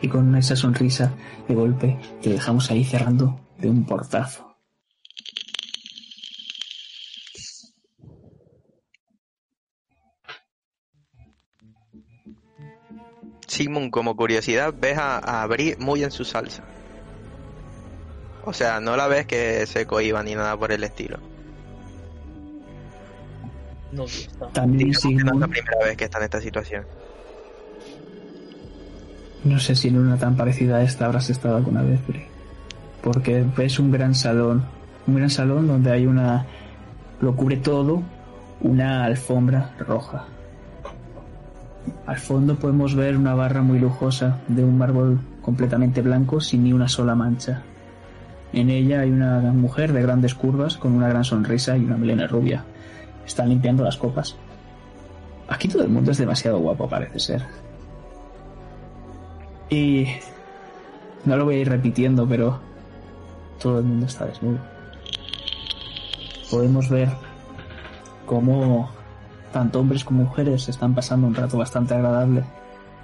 Y 0.00 0.08
con 0.08 0.34
esa 0.36 0.54
sonrisa 0.54 1.12
de 1.48 1.54
golpe 1.54 1.98
te 2.22 2.30
dejamos 2.30 2.70
ahí 2.70 2.84
cerrando 2.84 3.40
de 3.58 3.68
un 3.68 3.84
portazo. 3.84 4.47
Sigmund, 13.48 13.90
como 13.90 14.14
curiosidad, 14.14 14.72
ves 14.78 14.98
a, 14.98 15.42
a 15.42 15.46
Bri 15.46 15.74
muy 15.78 16.04
en 16.04 16.10
su 16.10 16.24
salsa. 16.24 16.62
O 18.44 18.52
sea, 18.52 18.80
no 18.80 18.96
la 18.96 19.08
ves 19.08 19.26
que 19.26 19.66
se 19.66 19.86
cohiba 19.86 20.22
ni 20.22 20.34
nada 20.34 20.56
por 20.56 20.72
el 20.72 20.84
estilo. 20.84 21.18
No, 23.92 24.04
está. 24.04 24.48
También 24.52 24.90
no 24.90 25.32
es 25.32 25.38
la 25.38 25.48
primera 25.48 25.78
vez 25.84 25.96
que 25.96 26.04
está 26.04 26.18
en 26.18 26.24
esta 26.24 26.40
situación. 26.40 26.84
no 29.44 29.58
sé 29.58 29.74
si 29.74 29.88
en 29.88 29.98
una 29.98 30.18
tan 30.18 30.36
parecida 30.36 30.76
a 30.76 30.82
esta 30.82 31.06
habrás 31.06 31.30
estado 31.30 31.56
alguna 31.56 31.82
vez, 31.82 32.00
Bri. 32.06 32.24
Porque 33.02 33.44
ves 33.56 33.78
un 33.78 33.90
gran 33.90 34.14
salón, 34.14 34.64
un 35.06 35.16
gran 35.16 35.30
salón 35.30 35.66
donde 35.66 35.90
hay 35.90 36.06
una, 36.06 36.46
lo 37.20 37.34
cubre 37.34 37.56
todo, 37.56 38.02
una 38.60 39.04
alfombra 39.04 39.74
roja. 39.78 40.26
Al 42.06 42.16
fondo 42.16 42.56
podemos 42.56 42.94
ver 42.94 43.16
una 43.16 43.34
barra 43.34 43.62
muy 43.62 43.78
lujosa 43.78 44.38
de 44.48 44.64
un 44.64 44.78
mármol 44.78 45.20
completamente 45.42 46.02
blanco 46.02 46.40
sin 46.40 46.64
ni 46.64 46.72
una 46.72 46.88
sola 46.88 47.14
mancha. 47.14 47.62
En 48.52 48.70
ella 48.70 49.00
hay 49.00 49.10
una 49.10 49.40
mujer 49.52 49.92
de 49.92 50.02
grandes 50.02 50.34
curvas 50.34 50.76
con 50.76 50.92
una 50.92 51.08
gran 51.08 51.24
sonrisa 51.24 51.76
y 51.76 51.84
una 51.84 51.96
melena 51.96 52.26
rubia. 52.26 52.64
Están 53.26 53.50
limpiando 53.50 53.84
las 53.84 53.96
copas. 53.96 54.36
Aquí 55.48 55.68
todo 55.68 55.82
el 55.82 55.90
mundo 55.90 56.10
es 56.10 56.18
demasiado 56.18 56.58
guapo, 56.58 56.88
parece 56.88 57.18
ser. 57.18 57.42
Y 59.70 60.06
no 61.24 61.36
lo 61.36 61.44
voy 61.44 61.56
a 61.56 61.58
ir 61.60 61.68
repitiendo, 61.68 62.26
pero 62.26 62.58
todo 63.60 63.78
el 63.78 63.84
mundo 63.84 64.06
está 64.06 64.24
desnudo. 64.24 64.58
Podemos 66.50 66.88
ver 66.88 67.10
cómo 68.24 68.90
tanto 69.52 69.80
hombres 69.80 70.04
como 70.04 70.24
mujeres 70.24 70.68
están 70.68 70.94
pasando 70.94 71.26
un 71.26 71.34
rato 71.34 71.58
bastante 71.58 71.94
agradable 71.94 72.44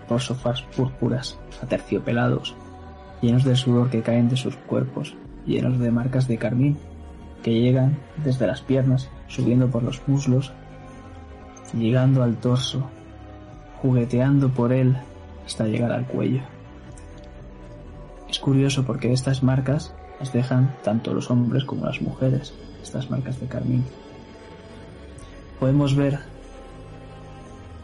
por 0.09 0.21
sofás 0.21 0.63
púrpuras, 0.63 1.39
aterciopelados, 1.63 2.55
llenos 3.21 3.45
de 3.45 3.57
sudor 3.57 3.91
que 3.91 4.03
caen 4.03 4.29
de 4.29 4.37
sus 4.37 4.57
cuerpos, 4.57 5.15
llenos 5.47 5.79
de 5.79 5.91
marcas 5.91 6.29
de 6.29 6.39
carmín 6.39 6.77
que 7.43 7.61
llegan 7.61 7.99
desde 8.25 8.47
las 8.47 8.63
piernas, 8.63 9.11
subiendo 9.29 9.69
por 9.69 9.83
los 9.83 10.07
muslos, 10.09 10.53
llegando 11.75 12.23
al 12.23 12.37
torso, 12.37 12.89
jugueteando 13.83 14.49
por 14.49 14.73
él 14.73 14.97
hasta 15.45 15.67
llegar 15.67 15.93
al 15.93 16.07
cuello. 16.07 16.41
Es 18.31 18.39
curioso 18.39 18.85
porque 18.85 19.13
estas 19.13 19.43
marcas 19.43 19.95
las 20.19 20.33
dejan 20.33 20.75
tanto 20.83 21.13
los 21.13 21.31
hombres 21.31 21.65
como 21.65 21.85
las 21.85 22.01
mujeres, 22.01 22.55
estas 22.83 23.11
marcas 23.11 23.39
de 23.41 23.47
carmín. 23.47 23.85
Podemos 25.61 25.95
ver, 25.95 26.21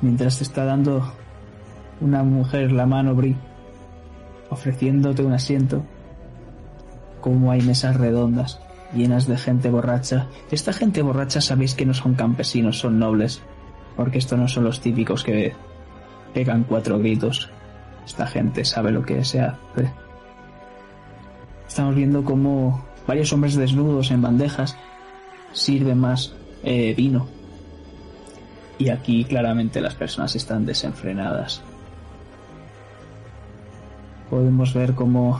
mientras 0.00 0.38
te 0.38 0.44
está 0.44 0.64
dando 0.64 1.12
una 2.00 2.22
mujer 2.22 2.72
la 2.72 2.86
mano, 2.86 3.14
Bri, 3.14 3.36
ofreciéndote 4.48 5.22
un 5.22 5.32
asiento, 5.32 5.82
como 7.20 7.50
hay 7.50 7.60
mesas 7.62 7.96
redondas 7.96 8.60
llenas 8.94 9.26
de 9.26 9.36
gente 9.36 9.70
borracha. 9.70 10.26
Esta 10.50 10.72
gente 10.72 11.02
borracha 11.02 11.40
sabéis 11.40 11.74
que 11.74 11.86
no 11.86 11.94
son 11.94 12.14
campesinos, 12.14 12.78
son 12.78 12.98
nobles, 12.98 13.42
porque 13.96 14.18
estos 14.18 14.38
no 14.38 14.48
son 14.48 14.64
los 14.64 14.80
típicos 14.80 15.24
que 15.24 15.54
pegan 16.34 16.64
cuatro 16.64 16.98
gritos. 16.98 17.50
Esta 18.04 18.26
gente 18.26 18.64
sabe 18.64 18.90
lo 18.90 19.02
que 19.02 19.24
se 19.24 19.40
hace. 19.40 19.92
Estamos 21.68 21.94
viendo 21.94 22.24
como 22.24 22.84
varios 23.06 23.32
hombres 23.32 23.54
desnudos 23.54 24.10
en 24.10 24.22
bandejas 24.22 24.76
sirven 25.52 25.98
más 25.98 26.34
eh, 26.62 26.94
vino. 26.96 27.28
Y 28.80 28.88
aquí 28.88 29.24
claramente 29.24 29.82
las 29.82 29.94
personas 29.94 30.34
están 30.34 30.64
desenfrenadas. 30.64 31.60
Podemos 34.30 34.72
ver 34.72 34.94
como 34.94 35.38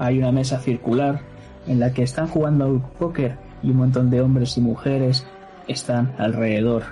hay 0.00 0.18
una 0.18 0.32
mesa 0.32 0.58
circular 0.58 1.20
en 1.68 1.78
la 1.78 1.92
que 1.92 2.02
están 2.02 2.26
jugando 2.26 2.64
al 2.64 2.80
póker 2.98 3.36
y 3.62 3.70
un 3.70 3.76
montón 3.76 4.10
de 4.10 4.20
hombres 4.20 4.58
y 4.58 4.60
mujeres 4.62 5.24
están 5.68 6.12
alrededor, 6.18 6.82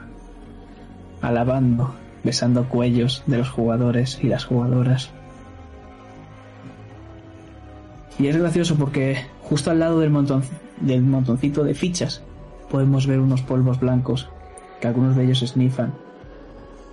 alabando 1.23 1.93
besando 2.23 2.69
cuellos 2.69 3.25
de 3.27 3.39
los 3.39 3.51
jugadores 3.51 4.23
y 4.23 4.29
las 4.29 4.45
jugadoras. 4.45 5.11
Y 8.17 8.29
es 8.29 8.37
gracioso 8.37 8.77
porque 8.77 9.25
justo 9.43 9.73
al 9.73 9.81
lado 9.81 9.99
del, 9.99 10.13
del 10.81 11.03
montoncito 11.03 11.65
de 11.65 11.75
fichas 11.75 12.23
podemos 12.71 13.09
ver 13.09 13.19
unos 13.19 13.43
polvos 13.43 13.81
blancos 13.81 14.29
que 14.81 14.89
algunos 14.89 15.17
de 15.17 15.25
ellos 15.25 15.43
esnifan. 15.43 15.95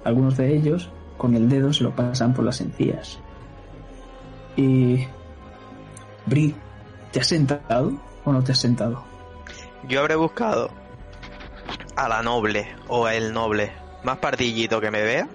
Algunos 0.03 0.37
de 0.37 0.55
ellos 0.55 0.89
con 1.17 1.35
el 1.35 1.49
dedo 1.49 1.73
se 1.73 1.83
lo 1.83 1.95
pasan 1.95 2.33
por 2.33 2.45
las 2.45 2.61
encías. 2.61 3.19
Y... 4.55 5.07
Bri, 6.25 6.55
¿te 7.11 7.19
has 7.21 7.27
sentado 7.27 7.93
o 8.25 8.31
no 8.31 8.43
te 8.43 8.51
has 8.51 8.59
sentado? 8.59 9.03
Yo 9.87 10.01
habré 10.01 10.15
buscado 10.15 10.69
a 11.95 12.09
la 12.09 12.21
noble 12.21 12.67
o 12.87 13.05
a 13.05 13.15
el 13.15 13.33
noble 13.33 13.71
más 14.03 14.17
partillito 14.17 14.81
que 14.81 14.91
me 14.91 15.01
vea 15.01 15.27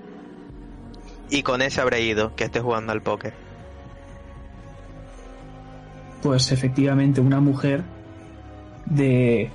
y 1.30 1.42
con 1.42 1.62
ese 1.62 1.80
habré 1.80 2.03
ido 2.03 2.36
que 2.36 2.44
esté 2.44 2.61
jugando 2.61 2.92
al 2.92 3.03
póker. 3.03 3.32
Pues 6.22 6.53
efectivamente 6.53 7.20
una 7.20 7.40
mujer 7.40 7.82
de 8.84 9.50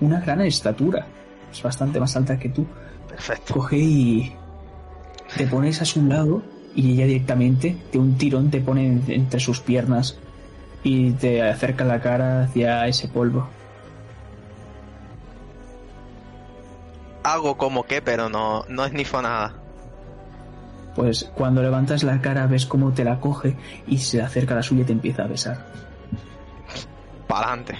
una 0.00 0.20
gran 0.20 0.40
estatura, 0.40 1.06
es 1.54 1.62
bastante 1.62 1.98
más 2.00 2.14
alta 2.16 2.38
que 2.38 2.48
tú, 2.50 2.66
Perfecto. 3.08 3.54
coge 3.54 3.78
y 3.78 4.36
te 5.36 5.46
pones 5.46 5.80
a 5.80 5.84
su 5.84 6.04
lado 6.04 6.42
y 6.74 6.92
ella 6.92 7.06
directamente 7.06 7.76
de 7.92 7.98
un 7.98 8.16
tirón 8.18 8.50
te 8.50 8.60
pone 8.60 8.86
en- 8.86 9.04
entre 9.08 9.40
sus 9.40 9.60
piernas 9.60 10.18
y 10.82 11.12
te 11.12 11.42
acerca 11.42 11.84
la 11.84 12.00
cara 12.00 12.42
hacia 12.44 12.86
ese 12.86 13.08
polvo. 13.08 13.48
Hago 17.22 17.56
como 17.56 17.84
que, 17.84 18.02
pero 18.02 18.28
no, 18.28 18.64
no 18.68 18.84
esnifo 18.84 19.22
nada. 19.22 19.54
Pues 20.94 21.30
cuando 21.34 21.62
levantas 21.62 22.02
la 22.02 22.20
cara 22.20 22.46
ves 22.46 22.66
cómo 22.66 22.92
te 22.92 23.02
la 23.02 23.18
coge 23.18 23.56
y 23.86 23.98
se 23.98 24.20
acerca 24.22 24.54
a 24.54 24.58
la 24.58 24.62
suya 24.62 24.82
y 24.82 24.84
te 24.84 24.92
empieza 24.92 25.24
a 25.24 25.26
besar. 25.26 25.66
Pa'lante. 27.26 27.74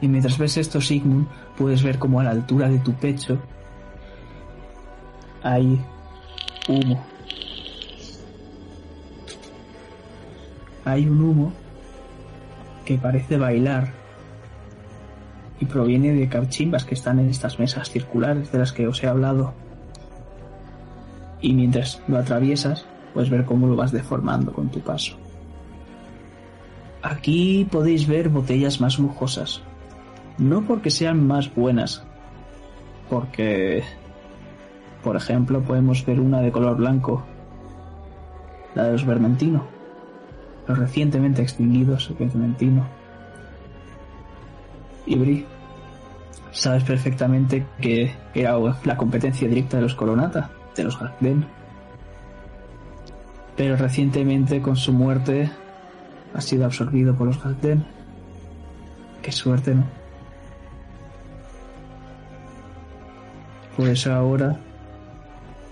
Y 0.00 0.08
mientras 0.08 0.38
ves 0.38 0.56
esto, 0.56 0.80
Sigmund, 0.80 1.26
puedes 1.56 1.82
ver 1.82 1.98
como 1.98 2.20
a 2.20 2.24
la 2.24 2.30
altura 2.30 2.68
de 2.68 2.78
tu 2.78 2.92
pecho 2.92 3.38
hay 5.44 5.78
humo. 6.68 7.04
Hay 10.86 11.06
un 11.06 11.20
humo 11.20 11.52
que 12.84 12.96
parece 12.96 13.36
bailar 13.36 13.92
y 15.60 15.66
proviene 15.66 16.12
de 16.12 16.28
cachimbas 16.28 16.84
que 16.84 16.94
están 16.94 17.18
en 17.18 17.28
estas 17.28 17.58
mesas 17.58 17.90
circulares 17.90 18.50
de 18.52 18.58
las 18.58 18.72
que 18.72 18.86
os 18.88 19.02
he 19.02 19.06
hablado. 19.06 19.54
Y 21.40 21.52
mientras 21.52 22.02
lo 22.08 22.18
atraviesas, 22.18 22.86
puedes 23.12 23.30
ver 23.30 23.44
cómo 23.44 23.66
lo 23.66 23.76
vas 23.76 23.92
deformando 23.92 24.52
con 24.52 24.70
tu 24.70 24.80
paso. 24.80 25.16
Aquí 27.02 27.68
podéis 27.70 28.06
ver 28.06 28.30
botellas 28.30 28.80
más 28.80 28.98
lujosas, 28.98 29.62
no 30.38 30.62
porque 30.62 30.90
sean 30.90 31.26
más 31.26 31.54
buenas, 31.54 32.04
porque, 33.08 33.82
por 35.02 35.16
ejemplo, 35.16 35.62
podemos 35.62 36.04
ver 36.04 36.20
una 36.20 36.40
de 36.40 36.52
color 36.52 36.76
blanco, 36.76 37.24
la 38.74 38.84
de 38.84 38.92
los 38.92 39.06
Vermentino, 39.06 39.66
los 40.66 40.78
recientemente 40.78 41.42
extinguidos 41.42 42.12
Vermentino. 42.18 42.86
Y 45.06 45.44
sabes 46.50 46.82
perfectamente 46.84 47.66
que 47.80 48.12
era 48.34 48.56
la 48.84 48.96
competencia 48.96 49.46
directa 49.46 49.76
de 49.76 49.82
los 49.82 49.94
Coronata, 49.94 50.50
de 50.74 50.84
los 50.84 50.98
Garden. 50.98 51.46
Pero 53.56 53.76
recientemente, 53.76 54.60
con 54.62 54.76
su 54.76 54.92
muerte, 54.92 55.50
ha 56.32 56.40
sido 56.40 56.64
absorbido 56.64 57.14
por 57.14 57.28
los 57.28 57.42
Garden. 57.42 57.84
Qué 59.22 59.30
suerte, 59.30 59.74
¿no? 59.74 60.03
Por 63.76 63.88
eso 63.88 64.12
ahora 64.12 64.56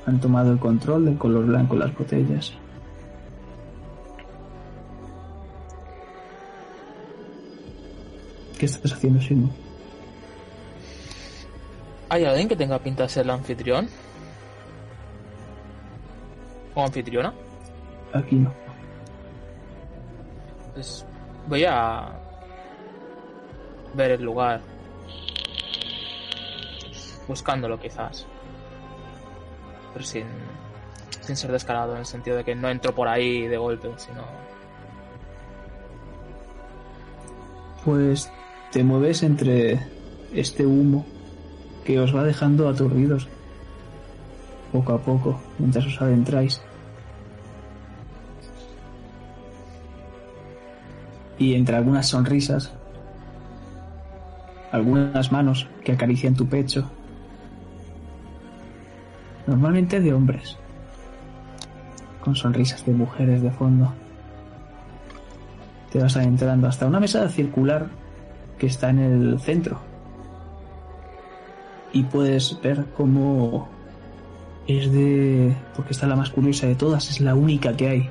han 0.07 0.21
tomado 0.21 0.53
el 0.53 0.59
control 0.59 1.05
del 1.05 1.19
color 1.19 1.47
blanco 1.47 1.77
las 1.77 1.95
botellas. 1.97 2.53
¿Qué 8.59 8.67
estás 8.67 8.93
haciendo, 8.93 9.21
Simon? 9.21 9.51
¿Hay 12.09 12.25
alguien 12.25 12.49
que 12.49 12.57
tenga 12.57 12.79
pinta 12.79 13.05
de 13.05 13.09
ser 13.09 13.25
el 13.25 13.31
anfitrión? 13.31 13.89
¿O 16.75 16.85
anfitriona? 16.85 17.33
Aquí 18.13 18.37
no. 18.37 18.53
Pues 20.75 21.05
voy 21.49 21.65
a 21.65 22.13
ver 23.95 24.13
el 24.13 24.23
lugar. 24.23 24.61
Buscándolo 27.29 27.79
quizás. 27.79 28.27
Pero 29.93 30.05
sin, 30.05 30.27
sin 31.21 31.37
ser 31.37 31.53
descarado, 31.53 31.93
en 31.93 32.01
el 32.01 32.07
sentido 32.07 32.37
de 32.37 32.45
que 32.45 32.55
no 32.55 32.69
entro 32.69 32.95
por 32.95 33.09
ahí 33.09 33.47
de 33.47 33.57
golpe, 33.57 33.91
sino... 33.97 34.23
Pues 37.85 38.31
te 38.71 38.85
mueves 38.85 39.23
entre 39.23 39.87
este 40.33 40.65
humo 40.65 41.05
que 41.85 41.99
os 41.99 42.15
va 42.15 42.23
dejando 42.23 42.69
aturdidos 42.69 43.29
poco 44.73 44.93
a 44.95 44.99
poco 44.99 45.41
mientras 45.59 45.87
os 45.87 46.01
adentráis. 46.01 46.63
Y 51.39 51.55
entre 51.55 51.77
algunas 51.77 52.09
sonrisas, 52.09 52.73
algunas 54.71 55.33
manos 55.33 55.69
que 55.85 55.93
acarician 55.93 56.35
tu 56.35 56.47
pecho, 56.47 56.91
normalmente 59.47 60.01
de 60.01 60.13
hombres, 60.13 60.57
con 62.23 62.37
sonrisas 62.37 62.85
de 62.87 62.93
mujeres 62.93 63.43
de 63.43 63.51
fondo 63.51 63.93
te 65.93 65.99
vas 65.99 66.17
adentrando 66.17 66.69
hasta 66.69 66.87
una 66.87 66.99
mesa 66.99 67.29
circular 67.29 67.89
que 68.59 68.67
está 68.67 68.89
en 68.89 68.99
el 68.99 69.41
centro. 69.41 69.79
Y 71.93 72.05
puedes 72.05 72.59
ver 72.63 72.87
cómo 72.97 73.69
es 74.67 74.91
de... 74.91 75.55
porque 75.77 75.93
está 75.93 76.07
la 76.07 76.17
más 76.17 76.31
curiosa 76.31 76.67
de 76.67 76.77
todas, 76.77 77.11
es 77.11 77.21
la 77.21 77.35
única 77.35 77.77
que 77.77 77.89
hay. 77.89 78.11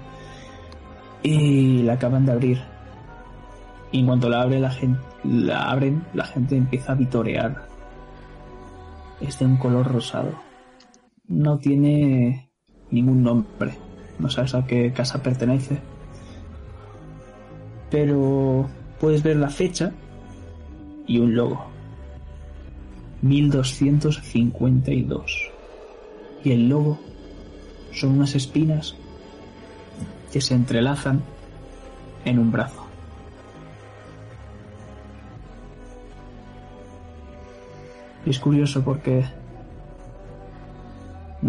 Y 1.23 1.81
la 1.81 1.93
acaban 1.93 2.27
de 2.27 2.31
abrir. 2.33 2.61
Y 3.91 4.01
en 4.01 4.05
cuanto 4.05 4.29
la, 4.29 4.43
abre, 4.43 4.59
la, 4.59 4.69
gente, 4.69 4.99
la 5.23 5.71
abren, 5.71 6.03
la 6.13 6.25
gente 6.25 6.55
empieza 6.55 6.91
a 6.91 6.95
vitorear. 6.95 7.65
Es 9.19 9.39
de 9.39 9.45
un 9.45 9.57
color 9.57 9.91
rosado. 9.91 10.50
No 11.31 11.57
tiene 11.57 12.51
ningún 12.91 13.23
nombre. 13.23 13.73
No 14.19 14.29
sabes 14.29 14.53
a 14.53 14.67
qué 14.67 14.93
casa 14.93 15.23
pertenece 15.23 15.79
pero 17.91 18.67
puedes 18.99 19.21
ver 19.21 19.35
la 19.35 19.49
fecha 19.49 19.91
y 21.05 21.19
un 21.19 21.35
logo. 21.35 21.67
1252. 23.21 25.51
Y 26.43 26.53
el 26.53 26.69
logo 26.69 26.97
son 27.91 28.13
unas 28.13 28.33
espinas 28.33 28.95
que 30.31 30.41
se 30.41 30.55
entrelazan 30.55 31.21
en 32.25 32.39
un 32.39 32.51
brazo. 32.51 32.83
Es 38.25 38.39
curioso 38.39 38.83
porque 38.83 39.23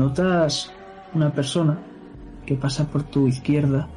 notas 0.03 0.73
una 1.15 1.31
persona 1.31 1.79
que 2.45 2.55
pasa 2.57 2.87
por 2.89 3.05
tu 3.05 3.29
izquierda 3.29 3.89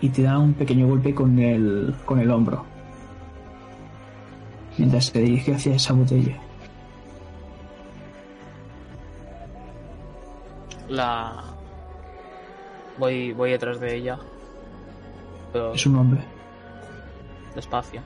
y 0.00 0.10
te 0.10 0.22
da 0.22 0.38
un 0.38 0.54
pequeño 0.54 0.86
golpe 0.86 1.12
con 1.14 1.38
el, 1.38 1.94
con 2.04 2.20
el 2.20 2.30
hombro. 2.30 2.64
Mientras 4.76 5.06
se 5.06 5.20
dirige 5.20 5.54
hacia 5.54 5.74
esa 5.74 5.92
botella. 5.92 6.36
La... 10.88 11.42
Voy, 12.98 13.32
voy 13.32 13.50
detrás 13.50 13.80
de 13.80 13.96
ella. 13.96 14.18
Pero 15.52 15.72
Es 15.74 15.84
un 15.86 15.96
hombre. 15.96 16.20
despacio. 17.54 18.00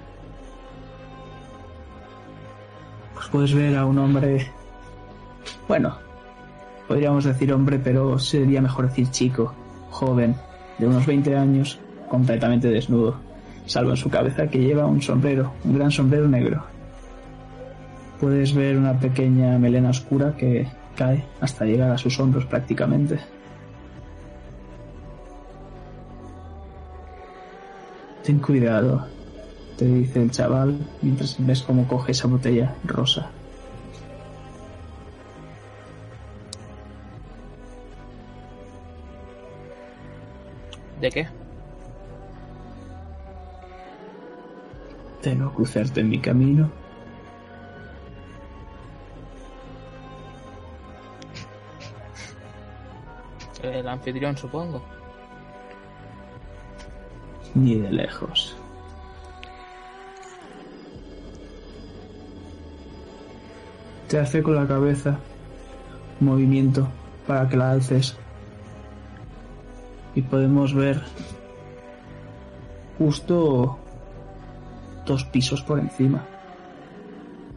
Pues 3.14 3.28
puedes 3.28 3.54
ver 3.54 3.76
a 3.76 3.84
un 3.84 3.98
hombre. 3.98 4.50
Bueno, 5.68 5.94
podríamos 6.88 7.24
decir 7.24 7.52
hombre, 7.52 7.78
pero 7.78 8.18
sería 8.18 8.60
mejor 8.60 8.88
decir 8.88 9.10
chico, 9.10 9.54
joven, 9.90 10.34
de 10.78 10.86
unos 10.86 11.06
20 11.06 11.36
años, 11.36 11.78
completamente 12.08 12.68
desnudo, 12.68 13.16
salvo 13.66 13.90
en 13.90 13.96
su 13.96 14.10
cabeza 14.10 14.48
que 14.48 14.58
lleva 14.58 14.86
un 14.86 15.02
sombrero, 15.02 15.52
un 15.64 15.74
gran 15.74 15.90
sombrero 15.90 16.28
negro. 16.28 16.64
Puedes 18.20 18.54
ver 18.54 18.76
una 18.76 18.98
pequeña 18.98 19.58
melena 19.58 19.90
oscura 19.90 20.36
que 20.36 20.68
cae 20.96 21.24
hasta 21.40 21.64
llegar 21.64 21.90
a 21.90 21.98
sus 21.98 22.18
hombros 22.20 22.44
prácticamente. 22.46 23.18
Ten 28.22 28.38
cuidado, 28.38 29.06
te 29.76 29.86
dice 29.86 30.22
el 30.22 30.30
chaval 30.30 30.78
mientras 31.00 31.36
ves 31.40 31.62
cómo 31.62 31.88
coge 31.88 32.12
esa 32.12 32.28
botella 32.28 32.74
rosa. 32.84 33.30
¿De 41.02 41.10
qué? 41.10 41.26
De 45.20 45.34
no 45.34 45.52
cruzarte 45.52 46.00
en 46.00 46.10
mi 46.10 46.20
camino. 46.20 46.70
El 53.64 53.88
anfitrión, 53.88 54.36
supongo. 54.36 54.80
Ni 57.56 57.80
de 57.80 57.90
lejos. 57.90 58.56
Te 64.06 64.20
hace 64.20 64.40
con 64.40 64.54
la 64.54 64.68
cabeza 64.68 65.18
movimiento 66.20 66.86
para 67.26 67.48
que 67.48 67.56
la 67.56 67.72
alces. 67.72 68.16
Y 70.14 70.22
podemos 70.22 70.74
ver 70.74 71.02
justo 72.98 73.78
dos 75.06 75.24
pisos 75.24 75.62
por 75.62 75.78
encima 75.78 76.24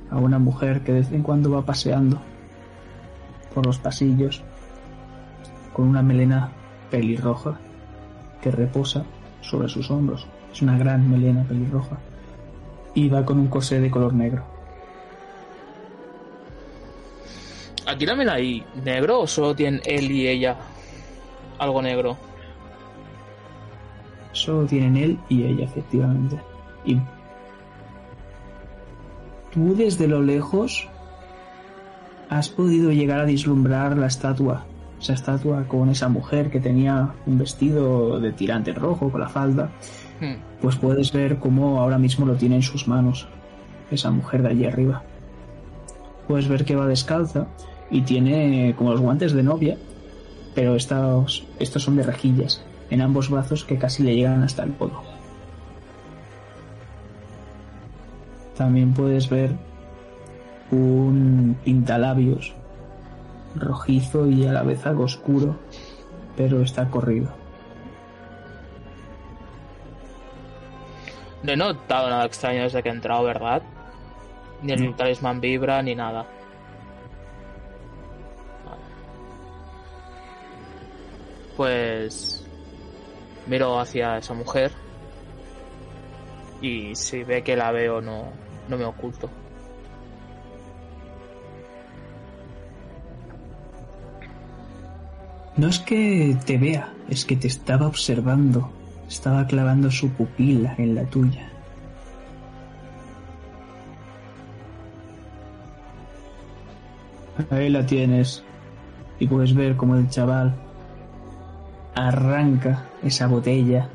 a 0.10 0.18
una 0.18 0.39
mujer 0.39 0.82
que 0.84 0.93
de 0.93 0.99
vez 0.99 1.12
en 1.12 1.24
cuando 1.24 1.51
va 1.51 1.64
paseando 1.64 2.20
por 3.53 3.66
los 3.66 3.78
pasillos 3.80 4.43
con 5.74 5.88
una 5.88 6.01
melena 6.01 6.51
pelirroja 6.89 7.58
que 8.41 8.51
reposa 8.51 9.03
sobre 9.41 9.70
sus 9.70 9.91
hombros. 9.91 10.28
Es 10.53 10.62
una 10.62 10.78
gran 10.78 11.10
melena 11.10 11.43
pelirroja 11.43 11.97
y 12.93 13.10
va 13.10 13.26
con 13.26 13.39
un 13.39 13.47
corsé 13.47 13.80
de 13.82 13.91
color 13.91 14.14
negro. 14.14 14.43
¿Aquí 17.88 18.06
también 18.06 18.30
hay 18.30 18.66
negro 18.84 19.22
o 19.22 19.28
solo 19.28 19.56
tienen 19.56 19.82
él 19.86 20.12
y 20.12 20.28
ella 20.28 20.56
algo 21.60 21.82
negro? 21.82 22.18
Solo 24.36 24.65
tienen 24.65 24.97
él 24.97 25.17
y 25.29 25.43
ella, 25.43 25.63
efectivamente. 25.63 26.38
Y 26.83 26.97
tú 29.53 29.73
desde 29.75 30.09
lo 30.09 30.21
lejos 30.21 30.89
has 32.29 32.49
podido 32.49 32.91
llegar 32.91 33.21
a 33.21 33.23
vislumbrar 33.23 33.97
la 33.97 34.07
estatua. 34.07 34.65
Esa 34.99 35.13
estatua 35.13 35.63
con 35.69 35.89
esa 35.89 36.09
mujer 36.09 36.51
que 36.51 36.59
tenía 36.59 37.13
un 37.25 37.38
vestido 37.38 38.19
de 38.19 38.33
tirante 38.33 38.73
rojo 38.73 39.09
con 39.09 39.21
la 39.21 39.29
falda. 39.29 39.71
Hmm. 40.19 40.36
Pues 40.61 40.75
puedes 40.75 41.13
ver 41.13 41.39
cómo 41.39 41.79
ahora 41.79 41.97
mismo 41.97 42.25
lo 42.25 42.36
tiene 42.36 42.55
en 42.55 42.61
sus 42.61 42.89
manos. 42.89 43.29
Esa 43.89 44.11
mujer 44.11 44.41
de 44.41 44.49
allí 44.49 44.65
arriba. 44.65 45.03
Puedes 46.27 46.49
ver 46.49 46.65
que 46.65 46.75
va 46.75 46.88
descalza 46.88 47.47
y 47.89 48.01
tiene 48.01 48.75
como 48.77 48.91
los 48.91 48.99
guantes 48.99 49.31
de 49.31 49.43
novia, 49.43 49.77
pero 50.53 50.75
estos, 50.75 51.47
estos 51.57 51.83
son 51.83 51.95
de 51.95 52.03
rejillas 52.03 52.65
en 52.89 53.01
ambos 53.01 53.29
brazos 53.29 53.63
que 53.65 53.77
casi 53.77 54.03
le 54.03 54.15
llegan 54.15 54.43
hasta 54.43 54.63
el 54.63 54.73
codo. 54.75 55.01
También 58.57 58.93
puedes 58.93 59.29
ver 59.29 59.51
un 60.71 61.57
pintalabios 61.63 62.53
rojizo 63.55 64.27
y 64.27 64.45
a 64.45 64.51
la 64.53 64.63
vez 64.63 64.86
algo 64.86 65.03
oscuro, 65.03 65.55
pero 66.36 66.61
está 66.61 66.89
corrido. 66.89 67.29
No 71.43 71.51
he 71.51 71.57
notado 71.57 72.09
nada 72.09 72.25
extraño 72.25 72.63
desde 72.63 72.81
que 72.81 72.89
he 72.89 72.91
entrado, 72.91 73.23
¿verdad? 73.23 73.61
Ni 74.63 74.73
el 74.73 74.89
No. 74.89 74.95
talismán 74.95 75.39
vibra 75.41 75.81
ni 75.83 75.93
nada. 75.95 76.25
Pues 81.57 82.44
miro 83.47 83.79
hacia 83.79 84.17
esa 84.17 84.33
mujer 84.33 84.71
y 86.61 86.95
si 86.95 87.23
ve 87.23 87.43
que 87.43 87.55
la 87.55 87.71
veo 87.71 88.01
no, 88.01 88.29
no 88.67 88.77
me 88.77 88.85
oculto. 88.85 89.29
No 95.57 95.67
es 95.67 95.79
que 95.79 96.37
te 96.45 96.57
vea, 96.57 96.93
es 97.09 97.23
que 97.23 97.37
te 97.37 97.47
estaba 97.47 97.87
observando. 97.87 98.71
Estaba 99.07 99.45
clavando 99.45 99.89
su 99.91 100.09
pupila 100.09 100.75
en 100.77 100.95
la 100.95 101.03
tuya. 101.05 101.49
Ahí 107.49 107.69
la 107.69 107.85
tienes. 107.85 108.43
Y 109.19 109.27
puedes 109.27 109.53
ver 109.53 109.77
como 109.77 109.95
el 109.95 110.09
chaval 110.09 110.64
arranca 111.95 112.83
esa 113.01 113.27
botella 113.27 113.89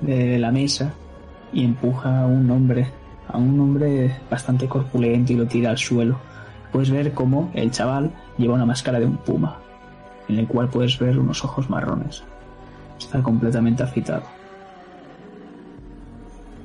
de 0.00 0.38
la 0.38 0.52
mesa 0.52 0.94
y 1.52 1.64
empuja 1.64 2.22
a 2.22 2.26
un 2.26 2.50
hombre, 2.50 2.86
a 3.28 3.36
un 3.36 3.58
hombre 3.60 4.16
bastante 4.30 4.68
corpulento 4.68 5.32
y 5.32 5.36
lo 5.36 5.46
tira 5.46 5.70
al 5.70 5.78
suelo. 5.78 6.18
Puedes 6.72 6.90
ver 6.90 7.12
cómo 7.12 7.50
el 7.54 7.70
chaval 7.70 8.12
lleva 8.38 8.54
una 8.54 8.66
máscara 8.66 9.00
de 9.00 9.06
un 9.06 9.16
puma, 9.16 9.58
en 10.28 10.38
el 10.38 10.46
cual 10.46 10.68
puedes 10.68 10.98
ver 10.98 11.18
unos 11.18 11.44
ojos 11.44 11.68
marrones. 11.68 12.22
Está 12.98 13.22
completamente 13.22 13.82
afeitado. 13.82 14.22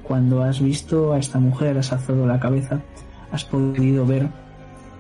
Cuando 0.03 0.43
has 0.43 0.62
visto 0.62 1.14
a 1.14 1.20
esta 1.20 1.39
mujer, 1.39 1.78
has 1.78 1.91
alzado 1.91 2.26
la 2.28 2.39
cabeza, 2.39 2.82
has 3.32 3.45
podido 3.45 4.05
ver 4.05 4.28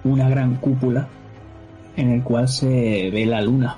una 0.03 0.29
gran 0.29 0.55
cúpula 0.55 1.07
en 1.97 2.09
el 2.09 2.23
cual 2.23 2.47
se 2.47 3.09
ve 3.11 3.25
la 3.25 3.41
luna 3.41 3.77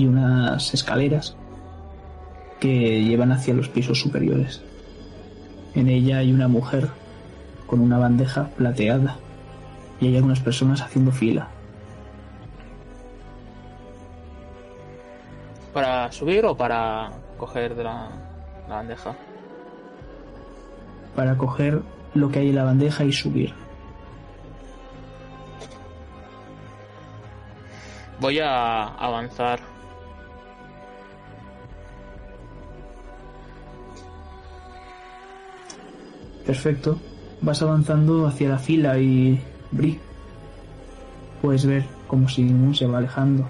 y 0.00 0.06
unas 0.06 0.72
escaleras 0.74 1.36
que 2.58 3.02
llevan 3.04 3.32
hacia 3.32 3.54
los 3.54 3.68
pisos 3.68 4.00
superiores. 4.00 4.62
En 5.74 5.88
ella 5.88 6.18
hay 6.18 6.32
una 6.32 6.48
mujer 6.48 6.88
con 7.66 7.80
una 7.80 7.98
bandeja 7.98 8.48
plateada 8.56 9.16
y 10.00 10.08
hay 10.08 10.16
algunas 10.16 10.40
personas 10.40 10.80
haciendo 10.80 11.12
fila. 11.12 11.48
¿Para 15.72 16.10
subir 16.10 16.44
o 16.44 16.56
para 16.56 17.10
coger 17.38 17.74
de 17.74 17.84
la, 17.84 18.08
la 18.68 18.74
bandeja? 18.76 19.14
para 21.14 21.36
coger 21.36 21.82
lo 22.14 22.30
que 22.30 22.38
hay 22.40 22.48
en 22.48 22.56
la 22.56 22.64
bandeja 22.64 23.04
y 23.04 23.12
subir. 23.12 23.52
Voy 28.20 28.38
a 28.38 28.84
avanzar. 28.84 29.60
Perfecto. 36.50 36.98
Vas 37.42 37.62
avanzando 37.62 38.26
hacia 38.26 38.48
la 38.48 38.58
fila 38.58 38.98
y 38.98 39.40
Bri. 39.70 40.00
Puedes 41.40 41.64
ver 41.64 41.84
como 42.08 42.28
Sigmund 42.28 42.74
se 42.74 42.86
va 42.86 42.98
alejando. 42.98 43.48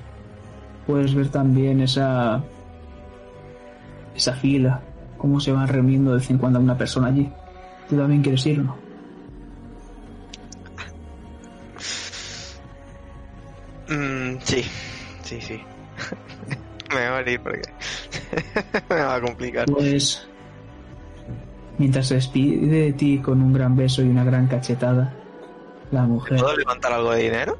Puedes 0.86 1.14
ver 1.14 1.30
también 1.30 1.80
esa 1.80 2.44
esa 4.14 4.34
fila, 4.34 4.82
cómo 5.16 5.40
se 5.40 5.50
van 5.50 5.66
reuniendo 5.66 6.10
de 6.10 6.18
vez 6.18 6.28
en 6.28 6.36
cuando 6.36 6.60
una 6.60 6.76
persona 6.76 7.06
allí. 7.06 7.32
¿Tú 7.88 7.96
también 7.96 8.20
quieres 8.20 8.44
ir 8.44 8.60
o 8.60 8.64
no? 8.64 8.76
Mm, 13.88 14.38
sí, 14.44 14.62
sí, 15.22 15.40
sí. 15.40 15.58
me 16.94 17.10
voy 17.10 17.22
a 17.24 17.30
ir 17.30 17.40
porque 17.40 17.62
me 18.90 18.96
va 18.96 19.14
a 19.14 19.20
complicar. 19.22 19.64
Pues 19.70 20.29
mientras 21.80 22.08
se 22.08 22.16
despide 22.16 22.66
de 22.66 22.92
ti 22.92 23.18
con 23.20 23.40
un 23.40 23.54
gran 23.54 23.74
beso 23.74 24.02
y 24.02 24.08
una 24.08 24.22
gran 24.22 24.46
cachetada, 24.46 25.14
la 25.90 26.02
mujer 26.02 26.38
¿Puedo 26.38 26.54
levantar 26.54 26.92
algo 26.92 27.10
de 27.12 27.22
dinero? 27.22 27.56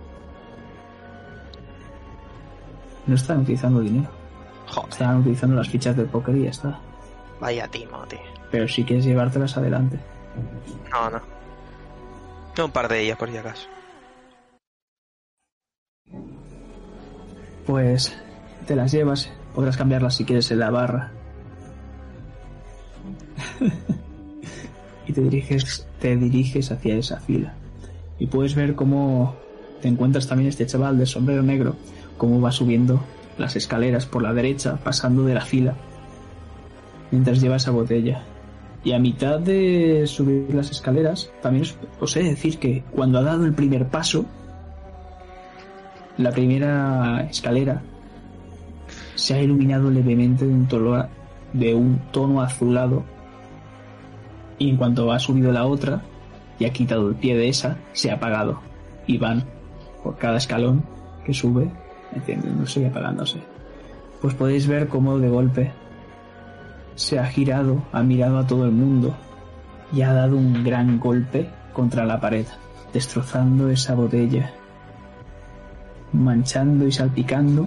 no 3.07 3.15
están 3.15 3.41
utilizando 3.41 3.81
dinero, 3.81 4.11
Joder, 4.69 4.91
están 4.91 5.17
utilizando 5.17 5.57
las 5.57 5.69
fichas 5.69 5.97
del 5.97 6.07
póker 6.07 6.37
y 6.37 6.45
ya 6.45 6.51
está. 6.51 6.79
vaya 7.41 7.67
timo, 7.67 8.07
tío. 8.07 8.21
Pero 8.53 8.69
si 8.69 8.85
quieres 8.85 9.07
llevártelas 9.07 9.57
adelante. 9.57 9.99
No, 10.93 11.11
no. 11.11 11.21
Un 12.63 12.71
par 12.71 12.89
de 12.89 13.01
ellas 13.01 13.17
por 13.17 13.31
si 13.31 13.39
acaso. 13.39 13.67
Pues 17.67 18.17
te 18.67 18.77
las 18.77 18.93
llevas, 18.93 19.33
podrás 19.55 19.79
cambiarlas 19.79 20.15
si 20.15 20.25
quieres 20.27 20.51
en 20.51 20.59
la 20.59 20.71
barra. 20.71 21.11
y 25.11 25.13
te 25.13 25.23
diriges, 25.23 25.87
te 25.99 26.17
diriges 26.17 26.71
hacia 26.71 26.95
esa 26.95 27.19
fila. 27.19 27.55
Y 28.19 28.27
puedes 28.27 28.55
ver 28.55 28.77
cómo 28.77 29.35
te 29.83 29.89
encuentras 29.89 30.29
también 30.29 30.49
este 30.49 30.67
chaval 30.67 30.99
de 30.99 31.07
sombrero 31.07 31.43
negro, 31.43 31.75
cómo 32.17 32.41
va 32.41 32.53
subiendo 32.53 33.03
las 33.37 33.57
escaleras 33.57 34.07
por 34.07 34.23
la 34.23 34.33
derecha, 34.33 34.79
pasando 34.85 35.25
de 35.25 35.35
la 35.35 35.41
fila, 35.41 35.75
mientras 37.11 37.41
lleva 37.41 37.57
esa 37.57 37.73
botella. 37.73 38.23
Y 38.85 38.93
a 38.93 38.99
mitad 39.01 39.41
de 39.41 40.05
subir 40.07 40.55
las 40.55 40.71
escaleras, 40.71 41.31
también 41.43 41.67
os, 41.99 42.17
he 42.17 42.23
de 42.23 42.31
decir 42.31 42.59
que 42.59 42.85
cuando 42.93 43.19
ha 43.19 43.23
dado 43.23 43.45
el 43.45 43.53
primer 43.53 43.89
paso, 43.89 44.27
la 46.19 46.31
primera 46.31 47.27
escalera 47.29 47.83
se 49.17 49.35
ha 49.35 49.43
iluminado 49.43 49.91
levemente 49.91 50.47
de 50.47 50.53
un 50.53 50.69
de 51.53 51.75
un 51.75 52.01
tono 52.13 52.43
azulado 52.43 53.03
y 54.61 54.69
en 54.69 54.77
cuanto 54.77 55.11
ha 55.11 55.19
subido 55.19 55.51
la 55.51 55.65
otra 55.65 56.03
y 56.59 56.67
ha 56.67 56.73
quitado 56.73 57.09
el 57.09 57.17
pie 57.17 57.35
de 57.35 57.49
esa, 57.49 57.79
se 57.93 58.11
ha 58.11 58.15
apagado 58.15 58.61
y 59.07 59.17
van 59.17 59.45
por 60.05 60.19
cada 60.19 60.37
escalón 60.37 60.85
que 61.25 61.33
sube 61.33 61.73
encendiéndose 62.15 62.83
y 62.83 62.85
apagándose. 62.85 63.41
Pues 64.21 64.35
podéis 64.35 64.69
ver 64.69 64.87
cómo 64.89 65.19
de 65.19 65.31
golpe 65.31 65.73
se 66.95 67.19
ha 67.19 67.27
girado, 67.27 67.83
ha 67.91 68.03
mirado 68.03 68.39
a 68.39 68.47
todo 68.47 68.67
el 68.67 68.73
mundo 68.73 69.17
y 69.95 70.03
ha 70.03 70.13
dado 70.13 70.37
un 70.37 70.63
gran 70.63 71.01
golpe 71.01 71.49
contra 71.73 72.05
la 72.05 72.21
pared, 72.21 72.47
destrozando 72.93 73.71
esa 73.71 73.95
botella, 73.95 74.53
manchando 76.13 76.87
y 76.87 76.93
salpicando 76.93 77.67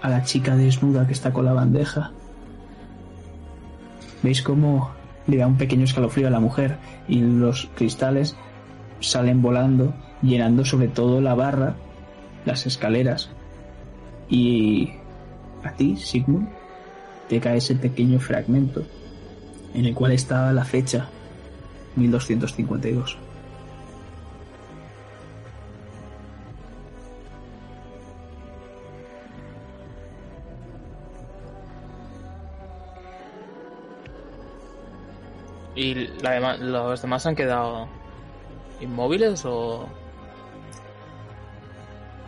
a 0.00 0.08
la 0.08 0.22
chica 0.22 0.56
desnuda 0.56 1.06
que 1.06 1.12
está 1.12 1.30
con 1.30 1.44
la 1.44 1.52
bandeja. 1.52 2.12
¿Veis 4.22 4.40
cómo 4.40 4.95
le 5.26 5.36
da 5.36 5.46
un 5.46 5.56
pequeño 5.56 5.84
escalofrío 5.84 6.28
a 6.28 6.30
la 6.30 6.40
mujer 6.40 6.78
y 7.08 7.20
los 7.20 7.68
cristales 7.74 8.36
salen 9.00 9.42
volando, 9.42 9.94
llenando 10.22 10.64
sobre 10.64 10.88
todo 10.88 11.20
la 11.20 11.34
barra, 11.34 11.76
las 12.44 12.66
escaleras? 12.66 13.30
Y 14.28 14.92
a 15.62 15.72
ti, 15.72 15.96
Sigmund, 15.96 16.48
te 17.28 17.40
cae 17.40 17.58
ese 17.58 17.74
pequeño 17.74 18.18
fragmento 18.20 18.84
en 19.74 19.84
el 19.84 19.94
cual 19.94 20.12
estaba 20.12 20.52
la 20.52 20.64
fecha 20.64 21.08
1252. 21.96 23.18
¿Y 35.76 36.08
la 36.22 36.56
los 36.56 37.02
demás 37.02 37.26
han 37.26 37.36
quedado 37.36 37.86
inmóviles 38.80 39.44
o...? 39.44 39.86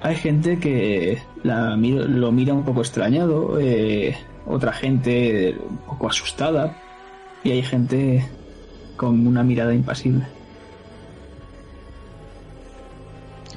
Hay 0.02 0.14
gente 0.14 0.60
que 0.60 1.20
la 1.42 1.74
lo 1.74 2.30
mira 2.30 2.54
un 2.54 2.64
poco 2.64 2.82
extrañado, 2.82 3.58
eh, 3.58 4.16
otra 4.46 4.72
gente 4.72 5.56
un 5.68 5.78
poco 5.78 6.08
asustada 6.08 6.76
y 7.42 7.50
hay 7.50 7.62
gente 7.62 8.24
con 8.96 9.26
una 9.26 9.42
mirada 9.42 9.74
impasible. 9.74 10.24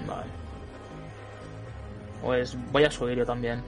Vale. 0.08 0.32
Pues 2.24 2.58
voy 2.72 2.86
a 2.86 2.92
subir 2.92 3.18
yo 3.18 3.26
también. 3.26 3.62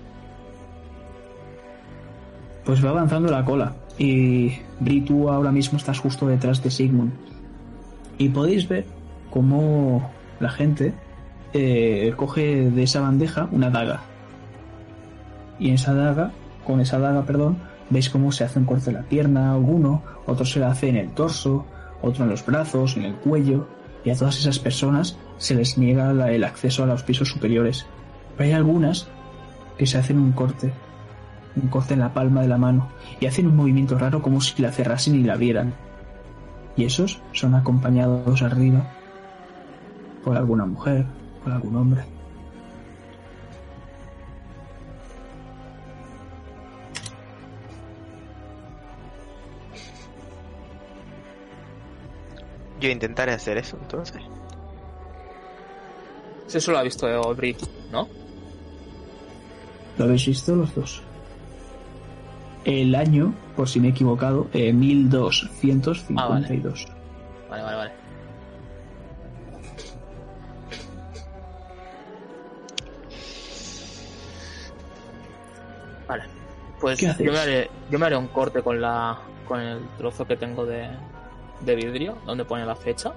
Pues 2.65 2.83
va 2.83 2.89
avanzando 2.89 3.29
la 3.29 3.43
cola 3.43 3.75
y 3.97 4.53
Bri, 4.79 5.01
tú 5.01 5.29
ahora 5.29 5.51
mismo 5.51 5.77
estás 5.77 5.99
justo 5.99 6.27
detrás 6.27 6.63
de 6.63 6.71
Sigmund. 6.71 7.11
Y 8.17 8.29
podéis 8.29 8.67
ver 8.67 8.85
cómo 9.29 10.11
la 10.39 10.49
gente 10.49 10.93
eh, 11.53 12.13
coge 12.15 12.69
de 12.69 12.83
esa 12.83 13.01
bandeja 13.01 13.47
una 13.51 13.69
daga. 13.69 14.01
Y 15.59 15.69
en 15.69 15.75
esa 15.75 15.93
daga, 15.93 16.31
con 16.65 16.79
esa 16.79 16.99
daga, 16.99 17.25
perdón, 17.25 17.57
veis 17.89 18.09
cómo 18.09 18.31
se 18.31 18.43
hace 18.43 18.59
un 18.59 18.65
corte 18.65 18.89
en 18.89 18.97
la 18.97 19.03
pierna 19.03 19.53
alguno, 19.53 20.03
otro 20.25 20.45
se 20.45 20.59
la 20.59 20.71
hace 20.71 20.89
en 20.89 20.97
el 20.97 21.11
torso, 21.11 21.65
otro 22.01 22.23
en 22.23 22.31
los 22.31 22.45
brazos, 22.45 22.97
en 22.97 23.03
el 23.05 23.15
cuello, 23.15 23.67
y 24.03 24.09
a 24.09 24.15
todas 24.15 24.37
esas 24.37 24.59
personas 24.59 25.17
se 25.37 25.55
les 25.55 25.77
niega 25.77 26.11
el 26.29 26.43
acceso 26.43 26.83
a 26.83 26.87
los 26.87 27.03
pisos 27.03 27.29
superiores. 27.29 27.85
Pero 28.35 28.49
hay 28.49 28.53
algunas 28.53 29.07
que 29.77 29.85
se 29.85 29.97
hacen 29.97 30.19
un 30.19 30.31
corte 30.31 30.73
un 31.55 31.67
corte 31.69 31.93
en 31.93 31.99
la 31.99 32.13
palma 32.13 32.41
de 32.41 32.47
la 32.47 32.57
mano 32.57 32.89
y 33.19 33.25
hacen 33.25 33.47
un 33.47 33.55
movimiento 33.55 33.97
raro 33.97 34.21
como 34.21 34.41
si 34.41 34.61
la 34.61 34.71
cerrasen 34.71 35.15
y 35.15 35.23
la 35.23 35.33
abrieran. 35.33 35.73
Y 36.75 36.85
esos 36.85 37.21
son 37.33 37.55
acompañados 37.55 38.41
arriba 38.41 38.87
por 40.23 40.37
alguna 40.37 40.65
mujer, 40.65 41.05
por 41.43 41.53
algún 41.53 41.75
hombre. 41.75 42.03
Yo 52.79 52.89
intentaré 52.89 53.31
hacer 53.31 53.57
eso 53.57 53.77
entonces. 53.81 54.21
Eso 56.53 56.71
lo 56.71 56.77
ha 56.77 56.83
visto 56.83 57.33
Brit, 57.33 57.61
¿no? 57.91 58.07
¿Lo 59.97 60.05
habéis 60.05 60.25
visto 60.27 60.55
los 60.55 60.75
dos? 60.75 61.01
El 62.65 62.95
año, 62.95 63.33
por 63.55 63.67
si 63.67 63.79
me 63.79 63.87
he 63.87 63.91
equivocado, 63.91 64.47
eh, 64.53 64.71
1252. 64.71 66.87
Vale, 67.49 67.63
vale, 67.63 67.77
vale. 67.77 67.91
Vale. 76.07 76.23
Pues 76.79 76.99
yo 76.99 77.31
me, 77.31 77.39
haré, 77.39 77.69
yo 77.89 77.99
me 77.99 78.05
haré 78.05 78.15
un 78.15 78.27
corte 78.27 78.61
con 78.61 78.79
la 78.79 79.17
con 79.47 79.59
el 79.59 79.79
trozo 79.97 80.25
que 80.25 80.37
tengo 80.37 80.65
de, 80.65 80.87
de 81.61 81.75
vidrio, 81.75 82.17
donde 82.25 82.45
pone 82.45 82.65
la 82.65 82.75
fecha. 82.75 83.11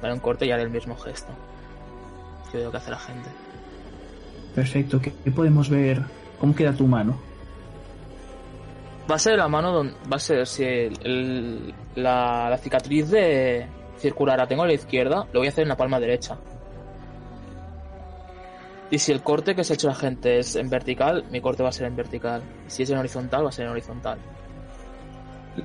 Me 0.00 0.06
haré 0.06 0.14
un 0.14 0.20
corte 0.20 0.46
y 0.46 0.52
haré 0.52 0.62
el 0.62 0.70
mismo 0.70 0.96
gesto. 0.96 1.32
Que 2.52 2.58
veo 2.58 2.70
que 2.70 2.76
hace 2.76 2.90
la 2.90 2.98
gente. 2.98 3.28
Perfecto, 4.54 5.00
¿qué, 5.00 5.12
qué 5.24 5.30
podemos 5.30 5.68
ver? 5.68 6.02
¿Cómo 6.40 6.54
queda 6.54 6.72
tu 6.72 6.86
mano? 6.86 7.18
Va 9.10 9.14
a 9.14 9.18
ser 9.18 9.38
la 9.38 9.48
mano 9.48 9.72
donde. 9.72 9.94
Va 10.10 10.16
a 10.16 10.18
ser 10.18 10.46
si 10.46 10.64
el- 10.64 10.98
el- 11.04 11.74
la, 11.96 12.48
la 12.50 12.58
cicatriz 12.58 13.10
de 13.10 13.66
circular 13.98 14.38
la 14.38 14.46
tengo 14.46 14.62
a 14.62 14.66
la 14.66 14.74
izquierda, 14.74 15.26
lo 15.32 15.40
voy 15.40 15.46
a 15.46 15.50
hacer 15.50 15.62
en 15.62 15.68
la 15.70 15.76
palma 15.76 15.98
derecha. 15.98 16.36
Y 18.90 18.98
si 18.98 19.12
el 19.12 19.22
corte 19.22 19.54
que 19.54 19.64
se 19.64 19.72
ha 19.72 19.74
hecho 19.74 19.88
la 19.88 19.94
gente 19.94 20.38
es 20.38 20.56
en 20.56 20.70
vertical, 20.70 21.24
mi 21.30 21.40
corte 21.40 21.62
va 21.62 21.68
a 21.68 21.72
ser 21.72 21.86
en 21.86 21.96
vertical. 21.96 22.42
Si 22.68 22.82
es 22.84 22.90
en 22.90 22.98
horizontal, 22.98 23.44
va 23.44 23.50
a 23.50 23.52
ser 23.52 23.66
en 23.66 23.72
horizontal. 23.72 24.18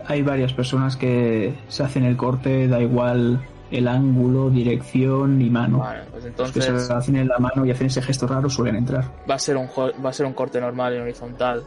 Hay 0.08 0.22
varias 0.24 0.52
personas 0.54 0.98
que 0.98 1.54
se 1.70 1.84
hacen 1.84 2.04
el 2.04 2.18
corte, 2.18 2.68
da 2.68 2.82
igual 2.82 3.46
el 3.72 3.88
ángulo, 3.88 4.50
dirección 4.50 5.42
y 5.42 5.50
mano. 5.50 5.80
Vale, 5.80 6.02
pues 6.12 6.24
Los 6.38 6.52
que 6.52 6.62
se 6.62 6.68
entonces 6.70 6.90
hacen 6.92 7.16
en 7.16 7.28
la 7.28 7.38
mano 7.40 7.66
y 7.66 7.72
hacen 7.72 7.88
ese 7.88 8.02
gesto 8.02 8.28
raro 8.28 8.50
suelen 8.50 8.76
entrar. 8.76 9.06
va 9.30 9.36
a 9.36 9.40
ser 9.40 9.56
un 9.58 9.68
va 9.68 10.10
a 10.10 10.14
ser 10.14 10.26
un 10.26 10.34
corte 10.34 10.60
normal 10.60 10.94
en 10.94 11.02
horizontal. 11.04 11.64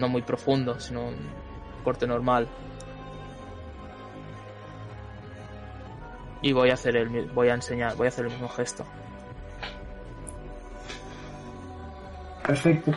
No 0.00 0.08
muy 0.08 0.22
profundo, 0.22 0.80
sino 0.80 1.08
un 1.08 1.16
corte 1.84 2.06
normal. 2.06 2.48
Y 6.40 6.52
voy 6.52 6.70
a 6.70 6.74
hacer 6.74 6.96
el 6.96 7.26
voy 7.34 7.48
a 7.48 7.54
enseñar, 7.54 7.94
voy 7.96 8.06
a 8.06 8.08
hacer 8.08 8.24
el 8.24 8.32
mismo 8.32 8.48
gesto. 8.48 8.86
Perfecto. 12.46 12.92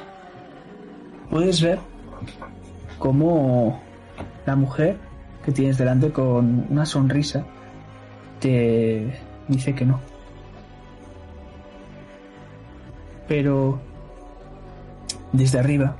Puedes 1.30 1.62
ver 1.62 1.80
cómo 2.98 3.82
la 4.46 4.56
mujer 4.56 4.98
que 5.44 5.52
tienes 5.52 5.78
delante 5.78 6.10
con 6.12 6.68
una 6.70 6.86
sonrisa 6.86 7.46
te 8.40 9.20
dice 9.50 9.76
que 9.76 9.86
no. 9.86 10.00
Pero 13.28 13.80
desde 15.34 15.60
arriba 15.60 15.98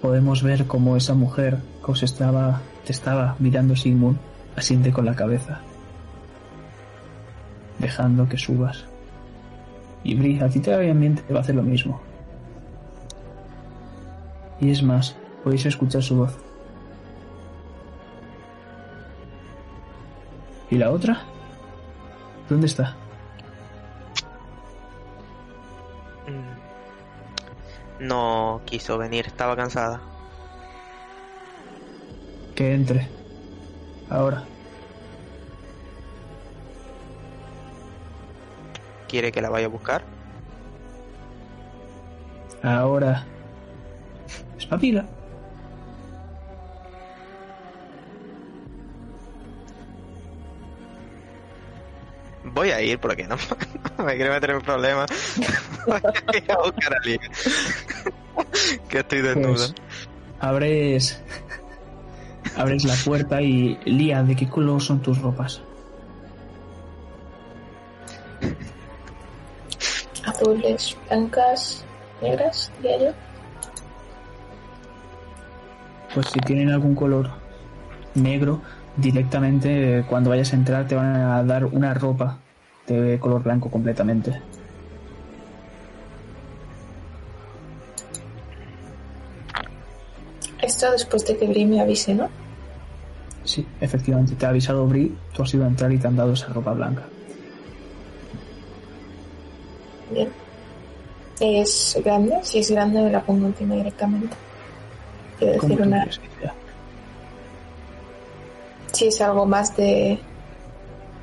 podemos 0.00 0.42
ver 0.42 0.66
cómo 0.66 0.96
esa 0.96 1.14
mujer 1.14 1.58
que 1.84 1.92
os 1.92 2.02
estaba, 2.02 2.60
te 2.84 2.92
estaba 2.92 3.36
mirando 3.38 3.76
Sigmund 3.76 4.18
asiente 4.56 4.92
con 4.92 5.04
la 5.04 5.14
cabeza, 5.14 5.60
dejando 7.78 8.28
que 8.28 8.38
subas. 8.38 8.84
Y 10.04 10.14
Bri, 10.14 10.40
a 10.40 10.48
ti 10.48 10.60
te 10.60 10.72
va 10.72 11.38
a 11.38 11.40
hacer 11.40 11.54
lo 11.54 11.62
mismo. 11.62 12.00
Y 14.60 14.70
es 14.70 14.82
más, 14.82 15.16
podéis 15.44 15.66
escuchar 15.66 16.02
su 16.02 16.16
voz. 16.16 16.36
¿Y 20.70 20.76
la 20.76 20.90
otra? 20.90 21.22
¿Dónde 22.48 22.66
está? 22.66 22.96
No 28.00 28.60
quiso 28.64 28.96
venir, 28.98 29.26
estaba 29.26 29.56
cansada. 29.56 30.00
Que 32.54 32.74
entre. 32.74 33.08
Ahora. 34.10 34.44
¿Quiere 39.08 39.32
que 39.32 39.40
la 39.40 39.48
vaya 39.48 39.66
a 39.66 39.70
buscar? 39.70 40.02
Ahora. 42.62 43.24
Espabila. 44.58 45.06
Voy 52.58 52.70
a 52.70 52.82
ir 52.82 52.98
porque 52.98 53.22
no, 53.22 53.36
no 53.96 54.04
me 54.04 54.16
quiero 54.16 54.32
meter 54.32 54.50
en 54.50 54.60
problemas. 54.60 55.08
Voy 55.86 56.00
a 56.02 56.36
ir 56.36 56.50
a 56.50 56.56
buscar 56.56 56.92
a 56.92 57.06
Lía. 57.06 57.20
que 58.88 58.98
estoy 58.98 59.20
desnuda. 59.20 59.52
Pues, 59.52 59.74
abres. 60.40 61.22
Abres 62.56 62.82
la 62.82 62.96
puerta 63.04 63.40
y. 63.40 63.78
Lía, 63.84 64.24
¿de 64.24 64.34
qué 64.34 64.48
color 64.48 64.82
son 64.82 65.00
tus 65.00 65.22
ropas? 65.22 65.62
Azules, 70.26 70.96
blancas, 71.08 71.84
negras, 72.20 72.72
diría 72.82 72.98
yo. 73.04 73.12
Pues 76.12 76.26
si 76.26 76.40
tienen 76.40 76.70
algún 76.70 76.96
color 76.96 77.30
negro, 78.16 78.60
directamente 78.96 80.00
eh, 80.00 80.04
cuando 80.08 80.30
vayas 80.30 80.52
a 80.52 80.56
entrar 80.56 80.88
te 80.88 80.96
van 80.96 81.14
a 81.14 81.44
dar 81.44 81.64
una 81.64 81.94
ropa 81.94 82.38
de 82.94 83.18
color 83.18 83.42
blanco 83.42 83.70
completamente. 83.70 84.40
Esto 90.60 90.90
después 90.92 91.24
de 91.26 91.36
que 91.36 91.46
Bri 91.46 91.64
me 91.66 91.80
avise, 91.80 92.14
¿no? 92.14 92.28
Sí, 93.44 93.66
efectivamente, 93.80 94.34
te 94.34 94.44
ha 94.44 94.50
avisado 94.50 94.86
Bri, 94.86 95.16
tú 95.32 95.42
has 95.42 95.54
ido 95.54 95.64
a 95.64 95.68
entrar 95.68 95.90
y 95.92 95.98
te 95.98 96.06
han 96.06 96.16
dado 96.16 96.32
esa 96.32 96.48
ropa 96.48 96.72
blanca. 96.72 97.02
Bien. 100.12 100.28
¿Es 101.40 101.96
grande? 102.04 102.34
Si 102.42 102.58
es 102.58 102.70
grande 102.70 103.00
me 103.00 103.10
la 103.10 103.22
pongo 103.22 103.46
encima 103.46 103.76
directamente. 103.76 104.36
Quiero 105.38 105.58
¿Cómo 105.58 105.76
decir, 105.76 105.86
una... 105.86 106.08
si 108.92 109.06
es 109.06 109.20
algo 109.20 109.46
más 109.46 109.76
de 109.76 110.18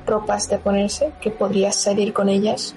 ropas 0.06 0.48
de 0.48 0.58
ponerse, 0.58 1.12
que 1.20 1.30
podrías 1.30 1.76
salir 1.76 2.12
con 2.12 2.28
ellas 2.28 2.74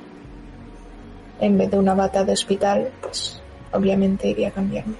en 1.39 1.57
vez 1.57 1.71
de 1.71 1.79
una 1.79 1.93
bata 1.93 2.23
de 2.23 2.33
hospital, 2.33 2.89
pues 3.01 3.41
obviamente 3.71 4.27
iría 4.27 4.49
a 4.49 4.51
cambiarme. 4.51 4.95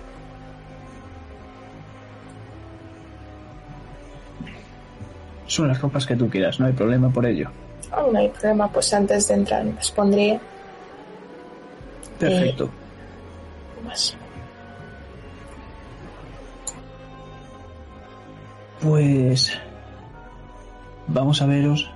Son 5.48 5.68
las 5.68 5.82
ropas 5.82 6.06
que 6.06 6.16
tú 6.16 6.30
quieras, 6.30 6.60
no 6.60 6.68
hay 6.68 6.74
problema 6.74 7.10
por 7.10 7.26
ello. 7.26 7.50
Oh, 7.92 8.12
no 8.12 8.20
hay 8.20 8.30
problema, 8.30 8.72
pues 8.72 8.94
antes 8.94 9.28
de 9.28 9.34
entrar 9.34 9.64
me 9.64 9.74
las 9.74 9.92
pondría 9.92 10.40
Perfecto. 12.20 12.70
más. 13.86 14.16
Pues 18.82 19.58
vamos 21.08 21.42
a 21.42 21.46
veros 21.46 21.90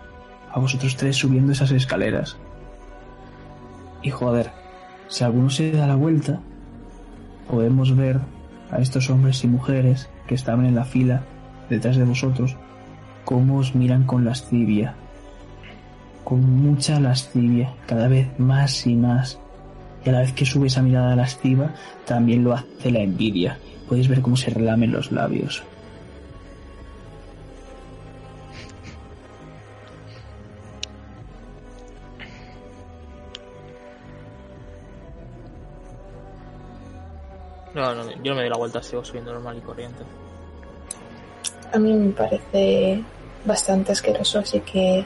a 0.53 0.59
vosotros 0.59 0.95
tres 0.95 1.17
subiendo 1.17 1.51
esas 1.51 1.71
escaleras. 1.71 2.37
Y 4.03 4.11
joder, 4.11 4.51
si 5.07 5.23
alguno 5.23 5.49
se 5.49 5.71
da 5.71 5.87
la 5.87 5.95
vuelta, 5.95 6.39
podemos 7.49 7.95
ver 7.95 8.19
a 8.71 8.79
estos 8.79 9.09
hombres 9.09 9.43
y 9.43 9.47
mujeres 9.47 10.09
que 10.27 10.35
estaban 10.35 10.65
en 10.65 10.75
la 10.75 10.85
fila 10.85 11.23
detrás 11.69 11.97
de 11.97 12.03
vosotros, 12.03 12.55
cómo 13.25 13.57
os 13.57 13.73
miran 13.73 14.03
con 14.03 14.25
lascivia. 14.25 14.95
Con 16.23 16.41
mucha 16.41 16.99
lascivia, 16.99 17.73
cada 17.87 18.07
vez 18.07 18.27
más 18.37 18.85
y 18.85 18.95
más. 18.95 19.39
Y 20.05 20.09
a 20.09 20.13
la 20.13 20.19
vez 20.19 20.33
que 20.33 20.45
sube 20.45 20.67
esa 20.67 20.81
mirada 20.81 21.15
lasciva, 21.15 21.73
también 22.05 22.43
lo 22.43 22.53
hace 22.53 22.91
la 22.91 22.99
envidia. 22.99 23.57
Podéis 23.89 24.07
ver 24.07 24.21
cómo 24.21 24.37
se 24.37 24.51
relamen 24.51 24.91
los 24.91 25.11
labios. 25.11 25.63
No, 37.73 37.95
no, 37.95 38.11
yo 38.11 38.31
no 38.31 38.35
me 38.35 38.41
doy 38.41 38.49
la 38.49 38.57
vuelta, 38.57 38.83
sigo 38.83 39.03
subiendo 39.03 39.33
normal 39.33 39.57
y 39.57 39.61
corriente. 39.61 40.03
A 41.73 41.79
mí 41.79 41.91
me 41.91 42.11
parece 42.11 43.03
bastante 43.45 43.93
asqueroso, 43.93 44.39
así 44.39 44.59
que 44.61 45.03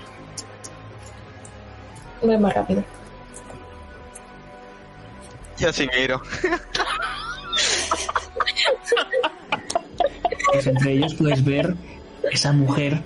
voy 2.21 2.37
más 2.37 2.53
rápido. 2.53 2.83
Yo 5.57 5.71
sí 5.71 5.87
miro. 5.97 6.21
Pues 10.51 10.67
entre 10.67 10.91
ellos 10.93 11.15
puedes 11.15 11.43
ver 11.43 11.75
esa 12.31 12.51
mujer 12.51 13.01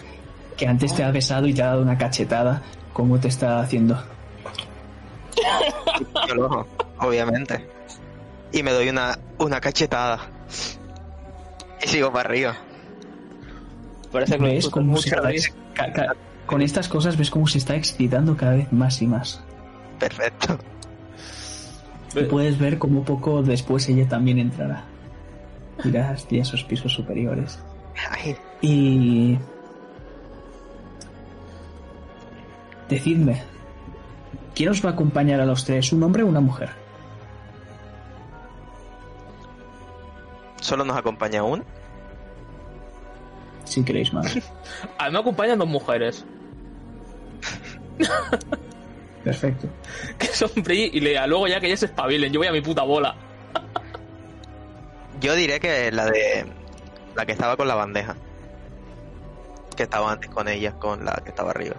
que 0.58 0.68
antes 0.68 0.94
te 0.96 1.04
ha 1.04 1.12
besado 1.12 1.48
y 1.48 1.54
te 1.54 1.62
ha 1.62 1.68
dado 1.68 1.82
una 1.82 1.98
cachetada, 1.98 2.62
cómo 2.94 3.20
te 3.20 3.28
está 3.28 3.60
haciendo. 3.60 4.02
Yo 6.28 6.36
lo 6.36 6.46
ojo, 6.46 6.68
obviamente. 7.00 7.81
Y 8.54 8.64
me 8.64 8.72
doy 8.72 8.90
una, 8.90 9.18
una 9.38 9.60
cachetada. 9.62 10.20
Y 11.84 11.88
sigo 11.88 12.12
para 12.12 12.30
arriba. 12.30 12.58
Parece 14.12 14.34
que 14.38 14.40
lo 14.40 14.48
¿Ves 14.48 14.70
cómo 14.70 14.98
se 14.98 15.10
está 15.10 15.32
ca- 15.74 16.16
con 16.46 16.62
estas 16.62 16.90
cosas 16.90 17.16
ves 17.18 17.30
cómo 17.30 17.48
se 17.48 17.60
está 17.60 17.76
excitando 17.76 18.36
cada 18.36 18.56
vez 18.56 18.72
más 18.74 19.02
y 19.02 19.08
más. 19.08 19.42
Perfecto. 20.00 20.60
Y 22.14 22.24
puedes 22.24 22.60
ver 22.60 22.78
cómo 22.78 23.06
poco 23.06 23.42
después 23.42 23.88
ella 23.88 24.06
también 24.10 24.38
entrará. 24.38 24.84
Irá 25.86 26.10
hacia 26.12 26.42
esos 26.42 26.64
pisos 26.66 26.92
superiores. 26.94 27.58
Ay, 28.10 28.36
Y... 28.62 29.38
Decidme, 32.90 33.42
¿quién 34.54 34.70
os 34.70 34.84
va 34.84 34.90
a 34.90 34.94
acompañar 34.94 35.40
a 35.40 35.46
los 35.46 35.64
tres? 35.64 35.94
¿Un 35.94 36.04
hombre 36.04 36.24
o 36.24 36.28
una 36.28 36.42
mujer? 36.42 36.70
Solo 40.62 40.86
nos 40.86 40.96
acompaña 40.96 41.44
uno. 41.44 41.66
Si 43.66 43.84
queréis 43.84 44.14
más. 44.14 44.38
A 44.98 45.06
mí 45.08 45.12
me 45.12 45.20
acompañan 45.20 45.60
dos 45.60 45.68
mujeres, 45.68 46.26
Perfecto. 49.24 49.68
que 50.18 50.28
son 50.28 50.50
Bri 50.64 50.90
y 50.94 51.00
Lea. 51.00 51.28
Luego 51.28 51.48
ya 51.48 51.60
que 51.60 51.68
ellas 51.68 51.82
se 51.82 51.86
espabilen, 51.88 52.32
yo 52.32 52.40
voy 52.40 52.48
a 52.48 52.52
mi 52.52 52.62
puta 52.62 52.84
bola. 52.84 53.16
Yo 55.20 55.36
diré 55.36 55.60
que 55.60 55.92
la 55.92 56.06
de. 56.06 56.46
La 57.16 57.26
que 57.26 57.34
estaba 57.34 57.56
con 57.56 57.68
la 57.68 57.76
bandeja. 57.76 58.16
Que 59.76 59.84
estaba 59.84 60.12
antes 60.12 60.30
con 60.30 60.48
ella, 60.48 60.74
con 60.74 61.06
la 61.06 61.14
que 61.24 61.30
estaba 61.30 61.52
arriba. 61.52 61.76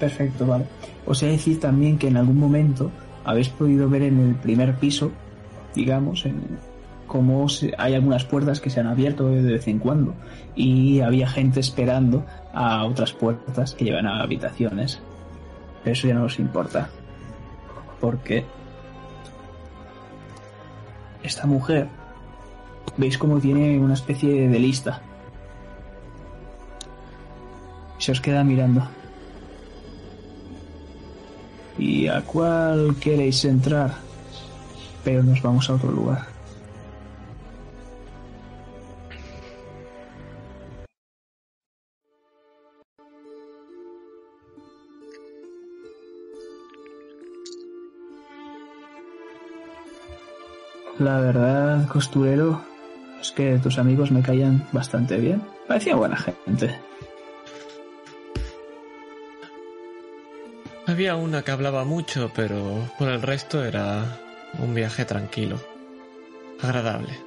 Perfecto, 0.00 0.46
vale. 0.46 0.66
Os 1.06 1.22
he 1.22 1.26
de 1.26 1.32
decir 1.32 1.60
también 1.60 1.98
que 1.98 2.08
en 2.08 2.16
algún 2.16 2.38
momento 2.38 2.90
habéis 3.24 3.48
podido 3.48 3.88
ver 3.88 4.02
en 4.02 4.20
el 4.20 4.34
primer 4.34 4.74
piso, 4.76 5.12
digamos, 5.74 6.24
en 6.26 6.58
cómo 7.06 7.46
hay 7.78 7.94
algunas 7.94 8.24
puertas 8.24 8.60
que 8.60 8.70
se 8.70 8.80
han 8.80 8.86
abierto 8.86 9.28
de 9.28 9.42
vez 9.42 9.68
en 9.68 9.78
cuando 9.78 10.14
y 10.56 11.00
había 11.00 11.28
gente 11.28 11.60
esperando 11.60 12.24
a 12.52 12.84
otras 12.84 13.12
puertas 13.12 13.74
que 13.74 13.84
llevan 13.84 14.06
a 14.06 14.22
habitaciones. 14.22 15.00
Pero 15.82 15.92
eso 15.92 16.08
ya 16.08 16.14
no 16.14 16.24
os 16.24 16.38
importa. 16.38 16.88
Porque 18.00 18.44
esta 21.22 21.46
mujer, 21.46 21.88
veis 22.96 23.18
cómo 23.18 23.40
tiene 23.40 23.78
una 23.78 23.94
especie 23.94 24.48
de 24.48 24.58
lista. 24.58 25.02
Se 27.98 28.12
os 28.12 28.20
queda 28.20 28.44
mirando. 28.44 28.86
¿Y 31.78 32.06
a 32.06 32.20
cuál 32.22 32.96
queréis 33.00 33.44
entrar? 33.44 34.03
Pero 35.04 35.22
nos 35.22 35.42
vamos 35.42 35.68
a 35.68 35.74
otro 35.74 35.90
lugar. 35.90 36.26
La 50.98 51.20
verdad, 51.20 51.88
costurero, 51.88 52.64
es 53.20 53.32
que 53.32 53.58
tus 53.58 53.78
amigos 53.78 54.12
me 54.12 54.22
caían 54.22 54.66
bastante 54.72 55.16
bien. 55.18 55.42
Parecía 55.66 55.96
buena 55.96 56.16
gente. 56.16 56.78
Había 60.86 61.16
una 61.16 61.42
que 61.42 61.50
hablaba 61.50 61.84
mucho, 61.84 62.30
pero 62.34 62.88
por 62.98 63.08
el 63.08 63.22
resto 63.22 63.64
era 63.64 64.20
un 64.62 64.74
viaje 64.74 65.04
tranquilo, 65.04 65.58
agradable. 66.62 67.18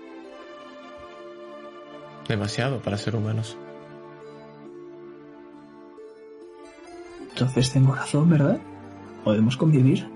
Demasiado 2.28 2.80
para 2.82 2.98
ser 2.98 3.16
humanos. 3.16 3.58
Entonces 7.30 7.72
tengo 7.72 7.94
razón, 7.94 8.30
¿verdad? 8.30 8.60
Podemos 9.24 9.56
convivir. 9.58 10.08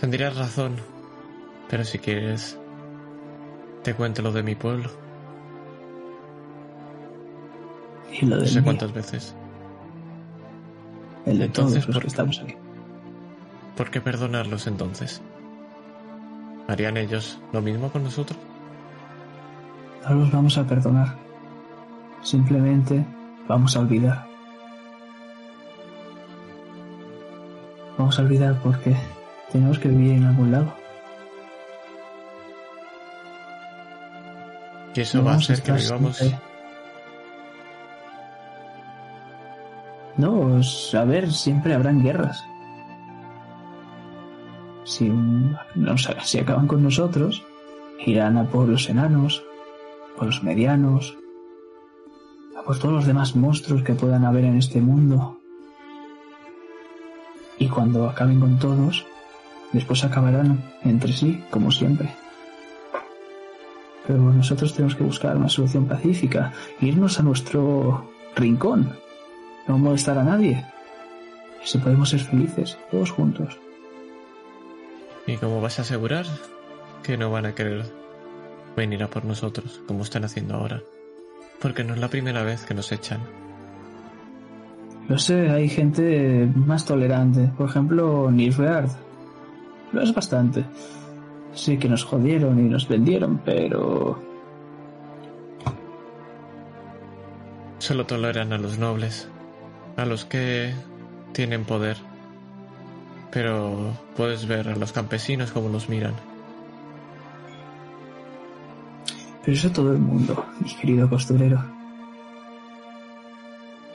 Tendrías 0.00 0.36
razón, 0.36 0.76
pero 1.68 1.84
si 1.84 1.98
quieres, 1.98 2.58
te 3.82 3.94
cuento 3.94 4.22
lo 4.22 4.32
de 4.32 4.42
mi 4.42 4.54
pueblo. 4.54 4.90
Y 8.12 8.24
lo 8.26 8.36
No 8.36 8.42
del 8.42 8.48
sé 8.48 8.56
mío, 8.56 8.64
cuántas 8.64 8.92
veces. 8.92 9.34
el 11.26 11.38
de 11.38 11.44
Entonces, 11.46 11.84
todos 11.84 11.86
los 11.86 11.94
¿por 11.96 12.02
que 12.02 12.08
estamos 12.08 12.40
aquí. 12.40 12.54
¿Por 13.80 13.90
qué 13.90 14.02
perdonarlos 14.02 14.66
entonces? 14.66 15.22
¿Harían 16.68 16.98
ellos 16.98 17.40
lo 17.50 17.62
mismo 17.62 17.90
con 17.90 18.04
nosotros? 18.04 18.38
No 20.06 20.16
los 20.16 20.30
vamos 20.30 20.58
a 20.58 20.66
perdonar. 20.66 21.16
Simplemente 22.22 23.02
vamos 23.48 23.74
a 23.74 23.80
olvidar. 23.80 24.26
Vamos 27.96 28.18
a 28.18 28.22
olvidar 28.22 28.60
porque 28.62 28.94
tenemos 29.50 29.78
que 29.78 29.88
vivir 29.88 30.12
en 30.16 30.24
algún 30.24 30.52
lado. 30.52 30.74
Y 34.94 35.00
eso 35.00 35.16
No 35.16 35.24
va 35.24 35.32
a 35.32 35.36
hacer 35.36 35.62
que 35.62 35.72
vivamos 35.72 36.18
siempre- 36.18 36.38
No, 40.18 40.60
a 41.00 41.04
ver, 41.06 41.32
siempre 41.32 41.72
habrán 41.72 42.02
guerras. 42.02 42.44
Si, 45.00 46.38
acaban 46.38 46.66
con 46.66 46.82
nosotros, 46.82 47.42
irán 48.04 48.36
a 48.36 48.44
por 48.44 48.68
los 48.68 48.86
enanos, 48.90 49.42
por 50.18 50.26
los 50.26 50.42
medianos, 50.42 51.16
a 52.58 52.62
por 52.62 52.78
todos 52.78 52.92
los 52.96 53.06
demás 53.06 53.34
monstruos 53.34 53.82
que 53.82 53.94
puedan 53.94 54.26
haber 54.26 54.44
en 54.44 54.58
este 54.58 54.78
mundo. 54.82 55.38
Y 57.58 57.68
cuando 57.68 58.10
acaben 58.10 58.40
con 58.40 58.58
todos, 58.58 59.06
después 59.72 60.04
acabarán 60.04 60.62
entre 60.84 61.14
sí, 61.14 61.42
como 61.50 61.72
siempre. 61.72 62.14
Pero 64.06 64.18
nosotros 64.18 64.74
tenemos 64.74 64.96
que 64.96 65.04
buscar 65.04 65.34
una 65.34 65.48
solución 65.48 65.86
pacífica, 65.86 66.52
irnos 66.82 67.18
a 67.18 67.22
nuestro 67.22 68.10
rincón, 68.36 68.98
no 69.66 69.78
molestar 69.78 70.18
a 70.18 70.24
nadie. 70.24 70.66
Si 71.64 71.78
podemos 71.78 72.10
ser 72.10 72.20
felices, 72.20 72.76
todos 72.90 73.10
juntos. 73.10 73.58
¿Y 75.30 75.36
cómo 75.36 75.60
vas 75.60 75.78
a 75.78 75.82
asegurar 75.82 76.26
que 77.04 77.16
no 77.16 77.30
van 77.30 77.46
a 77.46 77.54
querer 77.54 77.84
venir 78.76 79.00
a 79.04 79.08
por 79.08 79.24
nosotros, 79.24 79.80
como 79.86 80.02
están 80.02 80.24
haciendo 80.24 80.56
ahora? 80.56 80.82
Porque 81.62 81.84
no 81.84 81.94
es 81.94 82.00
la 82.00 82.08
primera 82.08 82.42
vez 82.42 82.64
que 82.64 82.74
nos 82.74 82.90
echan. 82.90 83.20
Lo 85.08 85.18
sé, 85.18 85.48
hay 85.48 85.68
gente 85.68 86.50
más 86.56 86.84
tolerante. 86.84 87.48
Por 87.56 87.68
ejemplo, 87.68 88.28
Nilfgaard. 88.28 88.90
Lo 89.92 90.02
es 90.02 90.12
bastante. 90.12 90.64
Sí 91.52 91.78
que 91.78 91.88
nos 91.88 92.02
jodieron 92.02 92.58
y 92.58 92.68
nos 92.68 92.88
vendieron, 92.88 93.40
pero... 93.44 94.20
Solo 97.78 98.04
toleran 98.04 98.52
a 98.52 98.58
los 98.58 98.78
nobles, 98.78 99.28
a 99.96 100.06
los 100.06 100.24
que 100.24 100.74
tienen 101.32 101.64
poder. 101.64 102.09
Pero 103.32 103.92
puedes 104.16 104.46
ver 104.46 104.68
a 104.68 104.76
los 104.76 104.92
campesinos 104.92 105.52
como 105.52 105.68
los 105.68 105.88
miran. 105.88 106.14
Pero 109.44 109.56
eso 109.56 109.70
todo 109.70 109.92
el 109.92 109.98
mundo, 109.98 110.44
mi 110.60 110.74
querido 110.74 111.08
costurero. 111.08 111.64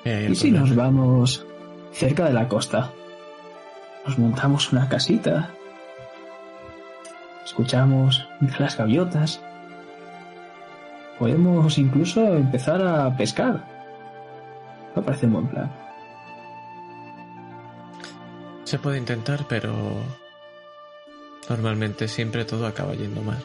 Y 0.03 0.09
el 0.09 0.31
¿Y 0.31 0.35
si 0.35 0.51
nos 0.51 0.75
vamos 0.75 1.45
cerca 1.91 2.25
de 2.25 2.33
la 2.33 2.47
costa? 2.47 2.91
Nos 4.05 4.17
montamos 4.17 4.71
una 4.71 4.87
casita. 4.87 5.49
Escuchamos 7.43 8.27
las 8.59 8.77
gaviotas. 8.77 9.41
Podemos 11.19 11.77
incluso 11.77 12.21
empezar 12.35 12.85
a 12.85 13.15
pescar. 13.15 13.63
Me 14.95 15.01
parece 15.01 15.25
un 15.27 15.33
buen 15.33 15.47
plan. 15.47 15.84
Se 18.65 18.79
puede 18.79 18.97
intentar, 18.97 19.45
pero 19.47 19.73
normalmente 21.47 22.07
siempre 22.07 22.45
todo 22.45 22.65
acaba 22.65 22.95
yendo 22.95 23.21
mal. 23.21 23.41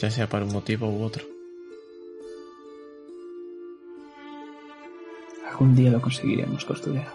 Ya 0.00 0.10
sea 0.10 0.28
por 0.28 0.42
un 0.42 0.52
motivo 0.52 0.88
u 0.88 1.04
otro. 1.04 1.24
Algún 5.48 5.76
día 5.76 5.92
lo 5.92 6.02
conseguiremos, 6.02 6.64
costurero. 6.64 7.10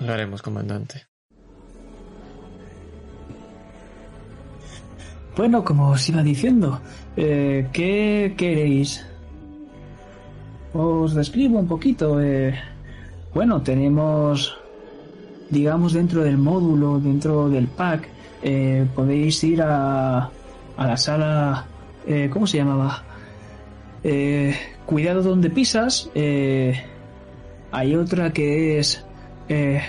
Lo 0.00 0.12
haremos, 0.12 0.42
comandante. 0.42 1.06
Bueno, 5.36 5.64
como 5.64 5.90
os 5.90 6.08
iba 6.08 6.24
diciendo, 6.24 6.80
eh, 7.16 7.68
¿qué 7.72 8.34
queréis? 8.36 9.06
Os 10.74 11.14
describo 11.14 11.60
un 11.60 11.68
poquito. 11.68 12.20
eh, 12.20 12.71
bueno, 13.34 13.62
tenemos, 13.62 14.56
digamos, 15.50 15.92
dentro 15.92 16.22
del 16.22 16.38
módulo, 16.38 16.98
dentro 17.00 17.48
del 17.48 17.66
pack, 17.66 18.08
eh, 18.42 18.86
podéis 18.94 19.42
ir 19.44 19.62
a, 19.62 20.30
a 20.76 20.86
la 20.86 20.96
sala, 20.96 21.66
eh, 22.06 22.28
¿cómo 22.32 22.46
se 22.46 22.58
llamaba? 22.58 23.04
Eh, 24.04 24.54
cuidado 24.86 25.22
donde 25.22 25.50
pisas. 25.50 26.10
eh, 26.14 26.74
hay 27.70 27.94
otra 27.94 28.32
que 28.32 28.78
es, 28.78 29.04
eh, 29.48 29.80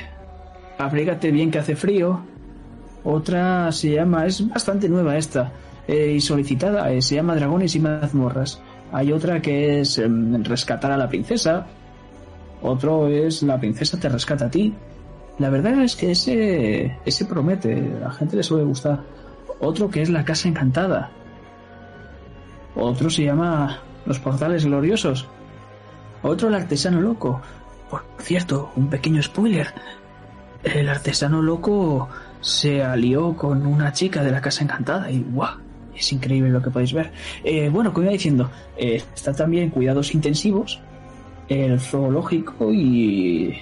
abrígate 0.78 1.32
bien 1.32 1.52
que 1.52 1.60
hace 1.60 1.76
frío. 1.76 2.22
Otra 3.03 3.72
se 3.74 3.91
llama, 3.91 4.26
es 4.26 4.48
bastante 4.48 4.88
nueva 4.88 5.18
esta 5.18 5.52
y 5.86 6.22
solicitada, 6.22 6.90
se 7.02 7.15
llama 7.15 7.36
Dragones 7.36 7.76
y 7.76 7.80
mazmorras. 7.82 8.61
Hay 8.94 9.11
otra 9.11 9.41
que 9.41 9.82
es 9.82 9.98
em, 9.98 10.41
rescatar 10.45 10.94
a 10.94 10.98
la 10.98 11.10
princesa. 11.10 11.68
Otro 12.64 13.07
es 13.10 13.44
la 13.44 13.60
princesa 13.60 13.99
te 13.99 14.07
rescata 14.10 14.45
a 14.45 14.49
ti. 14.49 14.73
La 15.38 15.49
verdad 15.49 15.84
es 15.84 15.95
que 15.95 16.11
ese, 16.11 16.98
ese 17.06 17.26
promete, 17.26 17.94
a 17.98 18.06
la 18.06 18.11
gente 18.11 18.38
le 18.38 18.44
suele 18.44 18.64
gustar. 18.64 19.02
Otro 19.60 19.90
que 19.90 20.02
es 20.02 20.10
la 20.10 20.23
casa 20.23 20.48
encantada. 20.48 21.11
Otro 22.76 23.10
se 23.10 23.26
llama 23.26 23.80
los 24.06 24.19
portales 24.19 24.65
gloriosos. 24.65 25.27
Otro 26.22 26.48
el 26.48 26.56
artesano 26.56 27.02
loco. 27.02 27.41
Por 27.90 28.06
cierto, 28.19 28.72
un 28.77 28.90
pequeño 28.90 29.22
spoiler. 29.22 29.68
El 30.64 30.88
artesano 30.88 31.41
loco 31.41 32.07
se 32.40 32.81
alió 32.81 33.35
con 33.35 33.68
una 33.68 33.91
chica 33.91 34.23
de 34.23 34.31
la 34.31 34.41
casa 34.41 34.64
encantada 34.64 35.11
y 35.11 35.22
¡guau! 35.22 35.57
Es 35.94 36.11
increíble 36.14 36.49
lo 36.49 36.61
que 36.61 36.72
podéis 36.72 36.94
ver. 36.94 37.11
Eh, 37.44 37.69
bueno, 37.69 37.94
como 37.94 38.10
diciendo, 38.10 38.49
eh, 38.77 39.03
está 39.14 39.34
también 39.34 39.69
cuidados 39.69 40.15
intensivos, 40.15 40.81
el 41.49 41.80
zoológico 41.80 42.72
y... 42.72 43.57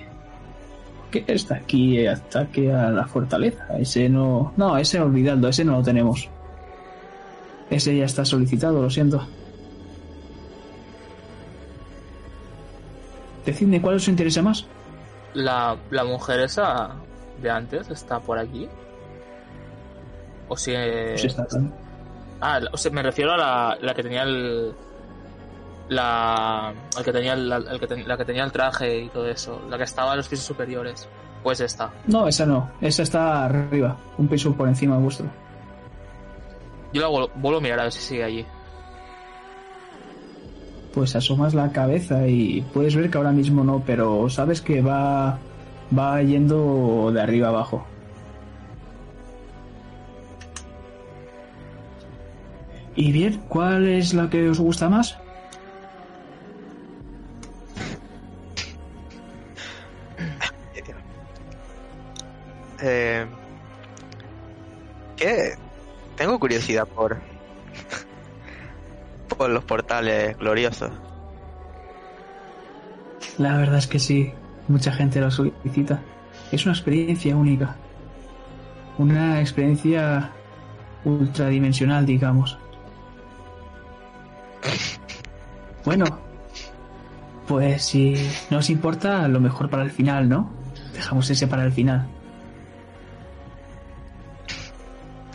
¿Qué 1.12 1.26
está 1.28 1.56
aquí? 1.56 2.06
Ataque 2.08 2.72
a 2.72 2.90
la 2.90 3.06
fortaleza. 3.06 3.66
Ese 3.78 4.08
no... 4.10 4.54
No, 4.58 4.78
ese 4.78 5.00
olvidando, 5.00 5.48
ese 5.50 5.66
no 5.66 5.74
lo 5.78 5.84
tenemos. 5.84 6.30
Ese 7.70 7.96
ya 7.98 8.06
está 8.06 8.24
solicitado, 8.26 8.82
lo 8.82 8.90
siento. 8.90 9.26
Decidme 13.46 13.82
cuál 13.82 13.96
os 13.96 14.08
interesa 14.08 14.42
más. 14.42 14.66
La, 15.34 15.76
la 15.90 16.04
mujer 16.04 16.42
esa 16.42 16.92
de 17.42 17.50
antes 17.50 17.90
está 17.90 18.20
por 18.20 18.38
aquí. 18.38 18.68
O 20.48 20.56
si. 20.58 20.72
Pues 20.74 21.26
está 21.26 21.46
tan- 21.48 21.74
Ah, 22.42 22.60
o 22.72 22.78
sea, 22.78 22.92
me 22.92 23.02
refiero 23.04 23.32
a 23.34 23.38
la, 23.38 23.78
la 23.82 23.94
que 23.94 24.04
tenía 24.04 24.24
el. 24.24 24.74
La. 25.92 26.74
El 26.98 27.04
que 27.04 27.12
tenía 27.12 27.34
el, 27.34 27.50
la- 27.50 27.58
el 27.58 27.80
que 27.80 27.86
ten- 27.88 28.08
la 28.08 28.16
que 28.18 28.24
tenía 28.24 28.46
el 28.46 28.52
traje 28.52 29.02
y 29.02 29.10
todo 29.10 29.28
eso. 29.28 29.62
La 29.70 29.78
que 29.78 29.84
estaba 29.84 30.12
en 30.12 30.18
los 30.18 30.28
pisos 30.30 30.46
superiores. 30.46 31.08
Pues 31.44 31.60
esta. 31.60 31.92
No, 32.08 32.28
esa 32.30 32.46
no. 32.46 32.70
Esa 32.80 33.04
está 33.04 33.44
arriba, 33.46 33.98
un 34.18 34.28
piso 34.30 34.54
por 34.56 34.68
encima 34.70 34.98
vuestro. 34.98 35.26
Yo 36.94 37.02
la 37.02 37.08
vuelvo, 37.08 37.30
vuelvo 37.36 37.58
a 37.60 37.62
mirar 37.62 37.80
a 37.80 37.84
ver 37.84 37.92
si 37.92 38.00
sigue 38.00 38.24
allí. 38.24 38.46
Pues 40.94 41.14
asomas 41.16 41.54
la 41.54 41.72
cabeza 41.74 42.26
y 42.28 42.62
puedes 42.74 42.96
ver 42.96 43.10
que 43.10 43.18
ahora 43.18 43.32
mismo 43.32 43.64
no, 43.64 43.84
pero 43.86 44.30
sabes 44.30 44.62
que 44.62 44.82
va 44.82 45.40
va 45.98 46.22
yendo 46.22 47.12
de 47.14 47.22
arriba 47.22 47.50
abajo. 47.50 47.86
Y 52.96 53.12
bien, 53.12 53.42
¿cuál 53.50 53.88
es 53.88 54.14
la 54.14 54.30
que 54.30 54.50
os 54.50 54.60
gusta 54.60 54.90
más? 54.90 55.18
Eh, 62.82 63.26
¿Qué? 65.16 65.56
tengo 66.16 66.40
curiosidad 66.40 66.88
por. 66.88 67.18
por 69.38 69.50
los 69.50 69.64
portales 69.64 70.38
gloriosos. 70.38 70.92
La 73.38 73.58
verdad 73.58 73.78
es 73.78 73.88
que 73.88 74.00
sí, 74.00 74.32
mucha 74.68 74.92
gente 74.92 75.20
lo 75.20 75.32
solicita. 75.32 76.02
Es 76.52 76.66
una 76.66 76.74
experiencia 76.76 77.36
única. 77.36 77.76
Una 78.98 79.40
experiencia 79.40 80.32
ultradimensional, 81.06 82.06
digamos. 82.06 82.58
Bueno, 85.84 86.06
pues 87.48 87.84
si 87.84 88.14
no 88.52 88.60
os 88.60 88.70
importa, 88.70 89.28
lo 89.28 89.40
mejor 89.40 89.68
para 89.68 89.82
el 89.82 89.90
final, 89.90 90.30
¿no? 90.30 90.52
Dejamos 90.94 91.28
ese 91.32 91.48
para 91.48 91.66
el 91.66 91.72
final. 91.72 92.08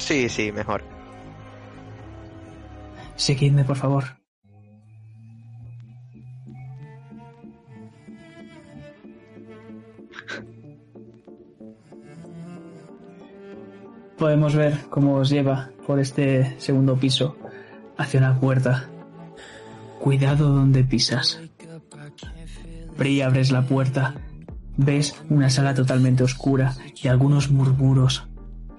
Sí, 0.06 0.28
sí, 0.28 0.52
mejor. 0.52 0.84
Seguidme, 3.16 3.64
por 3.64 3.76
favor. 3.76 4.04
Podemos 14.16 14.54
ver 14.54 14.78
cómo 14.90 15.14
os 15.14 15.28
lleva 15.28 15.70
por 15.84 15.98
este 15.98 16.54
segundo 16.60 16.96
piso 16.96 17.36
hacia 17.98 18.20
una 18.20 18.38
puerta. 18.38 18.88
Cuidado 19.98 20.50
donde 20.50 20.84
pisas. 20.84 21.40
Bri 22.96 23.22
abres 23.22 23.50
la 23.50 23.62
puerta. 23.62 24.14
Ves 24.76 25.20
una 25.30 25.50
sala 25.50 25.74
totalmente 25.74 26.22
oscura 26.22 26.76
y 26.94 27.08
algunos 27.08 27.50
murmuros, 27.50 28.25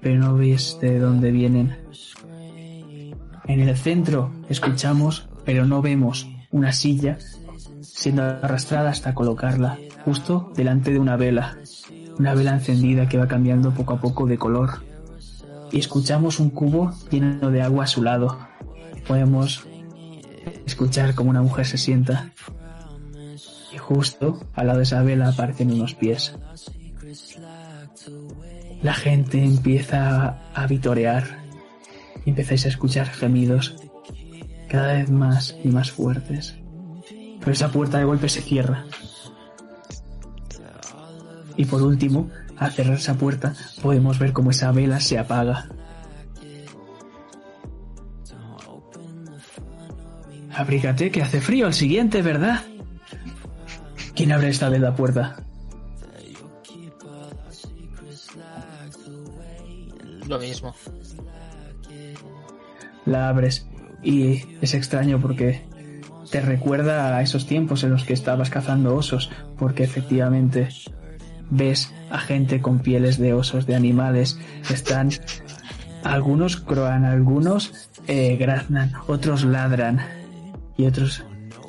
pero 0.00 0.18
no 0.18 0.34
ves 0.34 0.78
de 0.80 0.98
dónde 0.98 1.30
vienen. 1.30 1.76
En 3.46 3.60
el 3.60 3.76
centro 3.76 4.30
escuchamos, 4.48 5.28
pero 5.44 5.64
no 5.64 5.80
vemos, 5.82 6.28
una 6.50 6.72
silla 6.72 7.18
siendo 7.80 8.22
arrastrada 8.22 8.90
hasta 8.90 9.14
colocarla 9.14 9.78
justo 10.04 10.52
delante 10.54 10.92
de 10.92 10.98
una 10.98 11.16
vela. 11.16 11.58
Una 12.18 12.34
vela 12.34 12.52
encendida 12.52 13.08
que 13.08 13.18
va 13.18 13.28
cambiando 13.28 13.72
poco 13.72 13.94
a 13.94 14.00
poco 14.00 14.26
de 14.26 14.38
color. 14.38 14.82
Y 15.70 15.78
escuchamos 15.78 16.40
un 16.40 16.50
cubo 16.50 16.92
lleno 17.10 17.50
de 17.50 17.62
agua 17.62 17.84
a 17.84 17.86
su 17.86 18.02
lado. 18.02 18.38
Podemos 19.06 19.66
escuchar 20.66 21.14
como 21.14 21.30
una 21.30 21.42
mujer 21.42 21.66
se 21.66 21.78
sienta. 21.78 22.32
Y 23.72 23.78
justo 23.78 24.40
al 24.54 24.66
lado 24.66 24.78
de 24.78 24.84
esa 24.84 25.02
vela 25.02 25.28
aparecen 25.28 25.72
unos 25.72 25.94
pies. 25.94 26.34
La 28.82 28.94
gente 28.94 29.42
empieza 29.42 30.38
a 30.54 30.66
vitorear 30.66 31.24
y 32.24 32.30
empezáis 32.30 32.66
a 32.66 32.68
escuchar 32.68 33.08
gemidos 33.08 33.76
cada 34.68 34.94
vez 34.94 35.10
más 35.10 35.56
y 35.64 35.68
más 35.68 35.90
fuertes. 35.90 36.56
Pero 37.40 37.52
esa 37.52 37.70
puerta 37.70 37.98
de 37.98 38.04
golpe 38.04 38.28
se 38.28 38.40
cierra. 38.40 38.84
Y 41.56 41.64
por 41.64 41.82
último, 41.82 42.30
al 42.56 42.70
cerrar 42.70 42.94
esa 42.94 43.14
puerta, 43.14 43.54
podemos 43.82 44.18
ver 44.18 44.32
cómo 44.32 44.50
esa 44.50 44.70
vela 44.70 45.00
se 45.00 45.18
apaga. 45.18 45.68
Abrígate 50.54 51.10
que 51.10 51.22
hace 51.22 51.40
frío 51.40 51.66
al 51.66 51.74
siguiente, 51.74 52.22
¿verdad? 52.22 52.62
¿Quién 54.14 54.32
abre 54.32 54.48
esta 54.48 54.68
vez 54.68 54.80
la 54.80 54.94
puerta? 54.94 55.47
Lo 60.28 60.38
mismo. 60.38 60.74
La 63.06 63.28
abres 63.28 63.66
y 64.02 64.42
es 64.60 64.74
extraño 64.74 65.20
porque 65.20 65.66
te 66.30 66.40
recuerda 66.40 67.16
a 67.16 67.22
esos 67.22 67.46
tiempos 67.46 67.82
en 67.84 67.90
los 67.90 68.04
que 68.04 68.12
estabas 68.12 68.50
cazando 68.50 68.94
osos, 68.94 69.30
porque 69.58 69.84
efectivamente 69.84 70.68
ves 71.50 71.92
a 72.10 72.18
gente 72.18 72.60
con 72.60 72.80
pieles 72.80 73.18
de 73.18 73.32
osos, 73.32 73.66
de 73.66 73.74
animales, 73.74 74.38
están 74.70 75.10
algunos 76.04 76.56
croan, 76.56 77.04
algunos 77.04 77.90
eh, 78.06 78.36
graznan, 78.36 78.92
otros 79.06 79.44
ladran 79.44 80.00
y 80.76 80.86
otros 80.86 81.24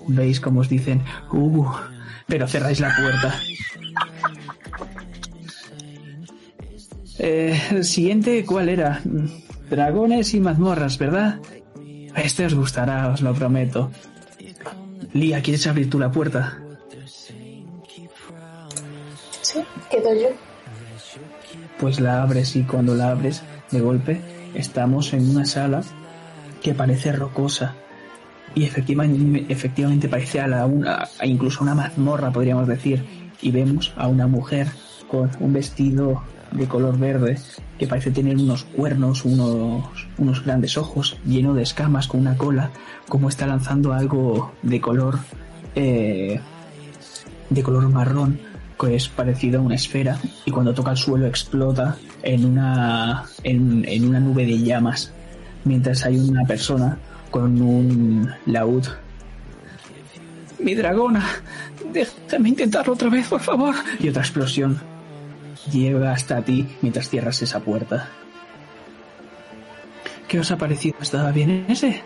veis 0.08 0.40
como 0.40 0.62
os 0.62 0.70
dicen, 0.70 1.04
uh, 1.32 1.66
pero 2.28 2.48
cerráis 2.48 2.80
la 2.80 2.96
puerta. 2.96 3.34
Eh, 7.20 7.62
el 7.72 7.84
siguiente, 7.84 8.46
¿cuál 8.46 8.70
era? 8.70 9.02
Dragones 9.70 10.34
y 10.34 10.40
mazmorras, 10.40 10.98
¿verdad? 10.98 11.40
Este 12.16 12.46
os 12.46 12.56
gustará, 12.56 13.10
os 13.10 13.22
lo 13.22 13.34
prometo. 13.34 13.92
Lía, 15.14 15.42
¿quieres 15.42 15.68
abrir 15.68 15.90
tú 15.90 16.00
la 16.00 16.12
puerta? 16.12 16.60
Sí, 19.42 19.60
quedo 19.92 20.14
yo. 20.14 20.30
Pues 21.78 22.00
la 22.00 22.24
abres 22.24 22.56
y 22.56 22.64
cuando 22.64 22.96
la 22.96 23.12
abres, 23.12 23.44
de 23.72 23.82
golpe, 23.82 24.22
estamos 24.54 25.14
en 25.14 25.30
una 25.30 25.46
sala 25.46 25.82
que 26.64 26.74
parece 26.74 27.12
rocosa. 27.12 27.76
Y 28.56 28.64
efectivamente, 28.64 29.46
efectivamente 29.50 30.08
parece 30.08 30.40
a 30.40 30.48
la 30.48 30.66
una, 30.66 31.08
a 31.20 31.26
incluso 31.26 31.64
una 31.64 31.76
mazmorra, 31.76 32.32
podríamos 32.32 32.68
decir. 32.68 33.04
Y 33.42 33.52
vemos 33.52 33.94
a 33.98 34.08
una 34.08 34.28
mujer 34.28 34.68
con 35.10 35.30
un 35.40 35.54
vestido 35.54 36.22
de 36.52 36.68
color 36.68 36.98
verde 36.98 37.38
que 37.78 37.88
parece 37.88 38.12
tener 38.12 38.38
unos 38.38 38.64
cuernos, 38.64 39.26
unos, 39.26 39.86
unos 40.18 40.44
grandes 40.44 40.78
ojos, 40.78 41.18
lleno 41.26 41.54
de 41.54 41.64
escamas, 41.64 42.08
con 42.08 42.20
una 42.20 42.38
cola, 42.38 42.72
como 43.08 43.30
está 43.30 43.48
lanzando 43.48 43.94
algo 43.94 44.52
de 44.62 44.82
color 44.82 45.20
eh, 45.76 46.40
de 47.50 47.64
color 47.64 47.90
marrón, 47.90 48.40
que 48.80 48.96
es 48.96 49.08
parecido 49.08 49.60
a 49.60 49.64
una 49.64 49.76
esfera, 49.76 50.20
y 50.46 50.52
cuando 50.52 50.74
toca 50.74 50.92
el 50.92 50.98
suelo 50.98 51.26
explota 51.26 51.98
en 52.22 52.46
una, 52.46 53.26
en, 53.44 53.86
en 53.88 54.06
una 54.08 54.20
nube 54.20 54.46
de 54.46 54.60
llamas, 54.60 55.12
mientras 55.66 56.06
hay 56.06 56.18
una 56.18 56.46
persona 56.46 56.98
con 57.32 57.62
un 57.62 58.30
laúd. 58.46 58.86
Mi 60.60 60.76
dragona, 60.76 61.26
déjame 61.94 62.50
intentarlo 62.50 62.94
otra 62.94 63.10
vez, 63.10 63.28
por 63.28 63.40
favor. 63.40 63.76
Y 64.00 64.10
otra 64.10 64.22
explosión 64.22 64.80
llega 65.72 66.12
hasta 66.12 66.42
ti 66.42 66.68
mientras 66.82 67.10
cierras 67.10 67.42
esa 67.42 67.60
puerta. 67.60 68.10
¿Qué 70.28 70.40
os 70.40 70.52
ha 70.52 70.58
parecido? 70.58 70.98
¿Estaba 71.02 71.32
bien 71.32 71.66
ese? 71.68 72.02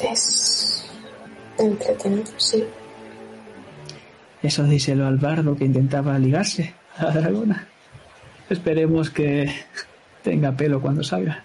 Es 0.00 0.90
entretenido, 1.58 2.30
sí. 2.36 2.64
Eso 4.42 4.64
díselo 4.64 5.06
al 5.06 5.16
bardo 5.16 5.56
que 5.56 5.64
intentaba 5.64 6.18
ligarse 6.18 6.74
a 6.98 7.04
la 7.06 7.10
dragona. 7.12 7.68
Esperemos 8.50 9.08
que 9.08 9.50
tenga 10.22 10.52
pelo 10.52 10.82
cuando 10.82 11.02
salga. 11.02 11.42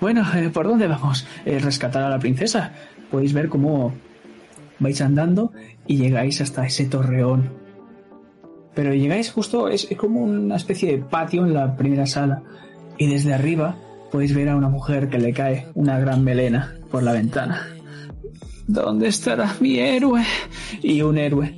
Bueno, 0.00 0.26
eh, 0.34 0.50
¿por 0.50 0.68
dónde 0.68 0.86
vamos? 0.86 1.26
Eh, 1.46 1.58
rescatar 1.58 2.02
a 2.02 2.10
la 2.10 2.18
princesa. 2.18 2.72
Podéis 3.10 3.32
ver 3.32 3.48
cómo 3.48 3.94
vais 4.78 5.00
andando 5.00 5.52
y 5.86 5.96
llegáis 5.96 6.40
hasta 6.40 6.66
ese 6.66 6.86
torreón. 6.86 7.50
Pero 8.74 8.92
llegáis 8.92 9.30
justo, 9.30 9.68
es, 9.68 9.90
es 9.90 9.96
como 9.96 10.20
una 10.22 10.56
especie 10.56 10.92
de 10.92 11.02
patio 11.02 11.46
en 11.46 11.54
la 11.54 11.76
primera 11.76 12.06
sala. 12.06 12.42
Y 12.98 13.06
desde 13.08 13.34
arriba 13.34 13.76
podéis 14.10 14.34
ver 14.34 14.48
a 14.48 14.56
una 14.56 14.68
mujer 14.68 15.08
que 15.08 15.18
le 15.18 15.32
cae 15.32 15.68
una 15.74 15.98
gran 15.98 16.22
melena 16.22 16.74
por 16.90 17.02
la 17.02 17.12
ventana. 17.12 17.66
¿Dónde 18.66 19.08
estará 19.08 19.54
mi 19.60 19.78
héroe? 19.78 20.24
Y 20.82 21.02
un 21.02 21.18
héroe 21.18 21.56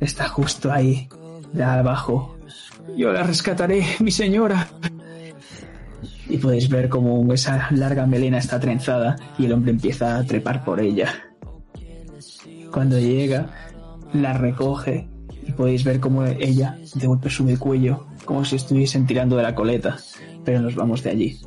está 0.00 0.28
justo 0.28 0.72
ahí, 0.72 1.08
de 1.52 1.62
abajo. 1.62 2.36
Yo 2.96 3.12
la 3.12 3.22
rescataré, 3.22 3.84
mi 4.00 4.10
señora. 4.10 4.68
Y 6.28 6.38
podéis 6.38 6.68
ver 6.68 6.88
cómo 6.88 7.32
esa 7.32 7.68
larga 7.70 8.06
melena 8.06 8.38
está 8.38 8.58
trenzada 8.60 9.16
y 9.38 9.46
el 9.46 9.52
hombre 9.52 9.72
empieza 9.72 10.18
a 10.18 10.24
trepar 10.24 10.64
por 10.64 10.80
ella. 10.80 11.29
Cuando 12.72 12.98
llega, 12.98 13.50
la 14.12 14.32
recoge 14.32 15.08
y 15.46 15.52
podéis 15.52 15.84
ver 15.84 16.00
cómo 16.00 16.24
ella 16.24 16.78
de 16.94 17.06
golpe 17.06 17.30
sube 17.30 17.52
el 17.52 17.58
cuello, 17.58 18.06
como 18.24 18.44
si 18.44 18.56
estuviesen 18.56 19.06
tirando 19.06 19.36
de 19.36 19.42
la 19.42 19.54
coleta, 19.54 19.96
pero 20.44 20.60
nos 20.60 20.74
vamos 20.74 21.02
de 21.02 21.10
allí. 21.10 21.40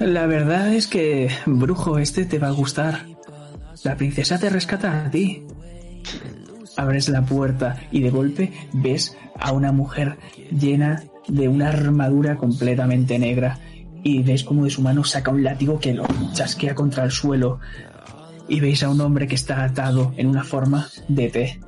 La 0.00 0.26
verdad 0.26 0.72
es 0.72 0.86
que, 0.86 1.30
brujo, 1.46 1.98
este 1.98 2.24
te 2.24 2.38
va 2.38 2.48
a 2.48 2.52
gustar. 2.52 3.06
La 3.84 3.96
princesa 3.96 4.38
te 4.38 4.50
rescata 4.50 5.06
a 5.06 5.10
ti. 5.10 5.44
Abres 6.76 7.08
la 7.08 7.22
puerta 7.22 7.76
y 7.92 8.02
de 8.02 8.10
golpe 8.10 8.52
ves 8.72 9.16
a 9.38 9.52
una 9.52 9.70
mujer 9.70 10.18
llena 10.50 11.04
de 11.28 11.48
una 11.48 11.68
armadura 11.68 12.36
completamente 12.36 13.18
negra 13.18 13.58
y 14.02 14.22
ves 14.22 14.44
como 14.44 14.64
de 14.64 14.70
su 14.70 14.82
mano 14.82 15.04
saca 15.04 15.30
un 15.30 15.44
látigo 15.44 15.78
que 15.78 15.94
lo 15.94 16.06
chasquea 16.32 16.74
contra 16.74 17.04
el 17.04 17.10
suelo 17.10 17.60
y 18.48 18.60
veis 18.60 18.82
a 18.82 18.90
un 18.90 19.00
hombre 19.00 19.26
que 19.26 19.34
está 19.34 19.64
atado 19.64 20.12
en 20.16 20.26
una 20.26 20.44
forma 20.44 20.88
de 21.08 21.30
T. 21.30 21.60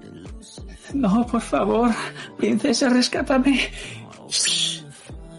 No, 0.95 1.27
por 1.27 1.41
favor, 1.41 1.91
princesa, 2.39 2.89
rescátame. 2.89 3.61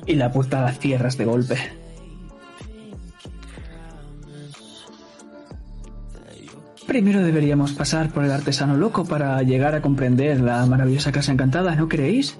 y 0.05 0.15
la 0.15 0.31
puerta 0.31 0.61
la 0.61 0.71
cierras 0.73 1.17
de 1.17 1.25
golpe. 1.25 1.57
Primero 6.87 7.21
deberíamos 7.21 7.73
pasar 7.73 8.09
por 8.11 8.23
el 8.23 8.31
artesano 8.31 8.77
loco 8.77 9.03
para 9.03 9.41
llegar 9.43 9.75
a 9.75 9.81
comprender 9.81 10.39
la 10.39 10.65
maravillosa 10.65 11.11
casa 11.11 11.33
encantada, 11.33 11.75
¿no 11.75 11.89
creéis? 11.89 12.37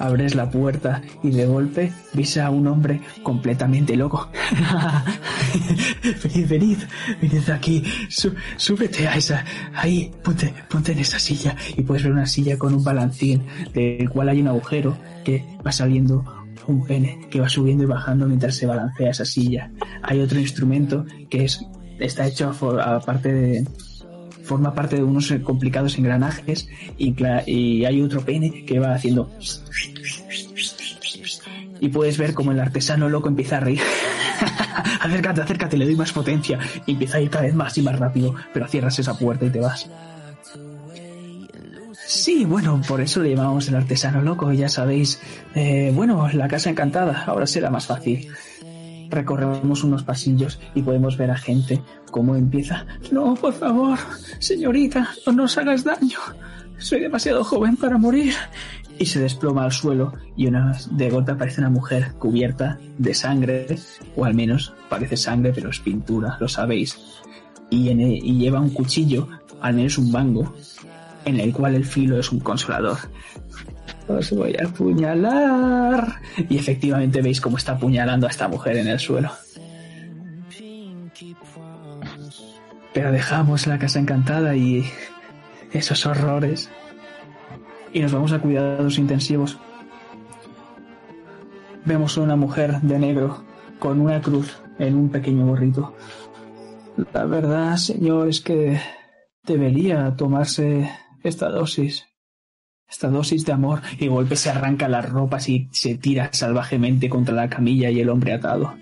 Abres 0.00 0.34
la 0.34 0.50
puerta 0.50 1.02
y 1.22 1.30
de 1.30 1.46
golpe 1.46 1.92
ves 2.12 2.36
a 2.38 2.50
un 2.50 2.66
hombre 2.66 3.00
completamente 3.22 3.96
loco. 3.96 4.28
venid, 6.24 6.48
venid, 6.48 6.78
venid 7.20 7.50
aquí, 7.50 7.82
Sú- 8.08 8.34
súbete 8.56 9.06
a 9.06 9.16
esa, 9.16 9.44
ahí, 9.74 10.10
ponte, 10.24 10.52
ponte 10.68 10.92
en 10.92 10.98
esa 10.98 11.18
silla 11.18 11.54
y 11.76 11.82
puedes 11.82 12.02
ver 12.02 12.12
una 12.12 12.26
silla 12.26 12.58
con 12.58 12.74
un 12.74 12.82
balancín 12.82 13.44
del 13.72 14.08
cual 14.10 14.28
hay 14.30 14.40
un 14.40 14.48
agujero 14.48 14.96
que 15.24 15.44
va 15.64 15.72
saliendo 15.72 16.24
un 16.66 16.84
pene 16.84 17.26
que 17.30 17.40
va 17.40 17.48
subiendo 17.48 17.84
y 17.84 17.86
bajando 17.86 18.26
mientras 18.26 18.54
se 18.54 18.66
balancea 18.66 19.10
esa 19.10 19.24
silla. 19.24 19.70
Hay 20.02 20.20
otro 20.20 20.38
instrumento 20.38 21.04
que 21.28 21.44
es 21.44 21.64
está 21.98 22.26
hecho 22.26 22.50
aparte 22.80 23.32
de 23.32 23.66
forma 24.50 24.74
parte 24.74 24.96
de 24.96 25.04
unos 25.04 25.30
eh, 25.30 25.42
complicados 25.42 25.96
engranajes 25.96 26.68
y, 26.98 27.14
y 27.46 27.84
hay 27.84 28.02
otro 28.02 28.22
pene 28.22 28.64
que 28.64 28.80
va 28.80 28.94
haciendo 28.94 29.30
y 31.78 31.88
puedes 31.88 32.18
ver 32.18 32.34
como 32.34 32.50
el 32.50 32.58
artesano 32.58 33.08
loco 33.08 33.28
empieza 33.28 33.58
a 33.58 33.60
reír. 33.60 33.80
acércate, 35.00 35.40
acércate, 35.40 35.76
le 35.76 35.84
doy 35.84 35.94
más 35.94 36.12
potencia 36.12 36.58
y 36.84 36.92
empieza 36.92 37.18
a 37.18 37.20
ir 37.20 37.30
cada 37.30 37.44
vez 37.44 37.54
más 37.54 37.78
y 37.78 37.82
más 37.82 37.96
rápido, 37.96 38.34
pero 38.52 38.66
cierras 38.66 38.98
esa 38.98 39.16
puerta 39.16 39.46
y 39.46 39.50
te 39.50 39.60
vas. 39.60 39.88
Sí, 42.08 42.44
bueno, 42.44 42.82
por 42.88 43.00
eso 43.00 43.22
le 43.22 43.36
llamamos 43.36 43.68
el 43.68 43.76
artesano 43.76 44.20
loco, 44.20 44.52
ya 44.52 44.68
sabéis. 44.68 45.20
Eh, 45.54 45.92
bueno, 45.94 46.28
la 46.32 46.48
casa 46.48 46.68
encantada, 46.68 47.22
ahora 47.24 47.46
será 47.46 47.70
más 47.70 47.86
fácil. 47.86 48.28
Recorremos 49.10 49.84
unos 49.84 50.04
pasillos 50.04 50.60
y 50.74 50.82
podemos 50.82 51.16
ver 51.16 51.30
a 51.30 51.36
gente 51.36 51.82
cómo 52.10 52.36
empieza. 52.36 52.86
No, 53.10 53.34
por 53.34 53.52
favor, 53.52 53.98
señorita, 54.38 55.10
no 55.26 55.32
nos 55.32 55.58
hagas 55.58 55.84
daño. 55.84 56.18
Soy 56.78 57.00
demasiado 57.00 57.44
joven 57.44 57.76
para 57.76 57.98
morir. 57.98 58.32
Y 58.98 59.06
se 59.06 59.20
desploma 59.20 59.64
al 59.64 59.72
suelo 59.72 60.12
y 60.36 60.46
una, 60.46 60.76
de 60.90 61.10
golpe 61.10 61.32
aparece 61.32 61.60
una 61.60 61.70
mujer 61.70 62.12
cubierta 62.18 62.78
de 62.98 63.14
sangre, 63.14 63.66
o 64.14 64.24
al 64.24 64.34
menos 64.34 64.74
parece 64.88 65.16
sangre, 65.16 65.52
pero 65.54 65.70
es 65.70 65.80
pintura, 65.80 66.36
lo 66.38 66.48
sabéis. 66.48 66.98
Y, 67.70 67.94
lleva 68.38 68.60
un 68.60 68.70
cuchillo, 68.70 69.28
al 69.60 69.74
menos 69.74 69.96
un 69.96 70.10
mango, 70.12 70.54
en 71.24 71.40
el 71.40 71.52
cual 71.52 71.76
el 71.76 71.84
filo 71.84 72.18
es 72.18 72.30
un 72.30 72.40
consolador. 72.40 72.98
Os 74.08 74.30
voy 74.32 74.56
a 74.56 74.66
apuñalar. 74.66 76.20
Y 76.48 76.58
efectivamente 76.58 77.22
veis 77.22 77.40
cómo 77.40 77.56
está 77.56 77.72
apuñalando 77.72 78.26
a 78.26 78.30
esta 78.30 78.48
mujer 78.48 78.76
en 78.76 78.88
el 78.88 78.98
suelo. 78.98 79.30
Pero 82.92 83.12
dejamos 83.12 83.66
la 83.66 83.78
casa 83.78 84.00
encantada 84.00 84.56
y 84.56 84.84
esos 85.72 86.06
horrores. 86.06 86.70
Y 87.92 88.00
nos 88.00 88.12
vamos 88.12 88.32
a 88.32 88.40
cuidados 88.40 88.98
intensivos. 88.98 89.58
Vemos 91.84 92.18
a 92.18 92.20
una 92.20 92.36
mujer 92.36 92.80
de 92.82 92.98
negro 92.98 93.44
con 93.78 94.00
una 94.00 94.20
cruz 94.20 94.60
en 94.78 94.96
un 94.96 95.08
pequeño 95.08 95.46
gorrito. 95.46 95.94
La 97.12 97.24
verdad, 97.24 97.76
señor, 97.76 98.28
es 98.28 98.40
que 98.40 98.80
debería 99.44 100.14
tomarse 100.16 100.90
esta 101.22 101.48
dosis. 101.48 102.09
Esta 102.90 103.08
dosis 103.08 103.46
de 103.46 103.52
amor 103.52 103.82
y 103.98 104.08
golpe 104.08 104.34
se 104.34 104.50
arranca 104.50 104.88
las 104.88 105.08
ropas 105.08 105.48
y 105.48 105.68
se 105.70 105.94
tira 105.94 106.30
salvajemente 106.32 107.08
contra 107.08 107.34
la 107.34 107.48
camilla 107.48 107.88
y 107.88 108.00
el 108.00 108.08
hombre 108.08 108.32
atado. 108.32 108.74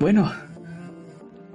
Bueno, 0.00 0.32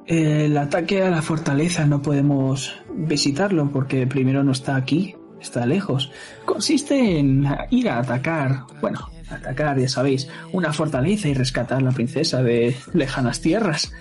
el 0.06 0.56
ataque 0.58 1.02
a 1.02 1.10
la 1.10 1.22
fortaleza 1.22 1.86
no 1.86 2.02
podemos 2.02 2.76
visitarlo 2.94 3.72
porque 3.72 4.08
primero 4.08 4.44
no 4.44 4.52
está 4.52 4.76
aquí, 4.76 5.16
está 5.42 5.66
lejos. 5.66 6.12
Consiste 6.46 7.20
en 7.20 7.46
ir 7.72 7.90
a 7.90 8.00
atacar, 8.00 8.66
bueno, 8.82 9.10
atacar, 9.30 9.80
ya 9.80 9.90
sabéis, 9.90 10.30
una 10.54 10.72
fortaleza 10.72 11.28
y 11.28 11.34
rescatar 11.34 11.80
a 11.80 11.86
la 11.86 11.92
princesa 11.92 12.42
de 12.42 12.76
lejanas 12.94 13.42
tierras. 13.42 13.92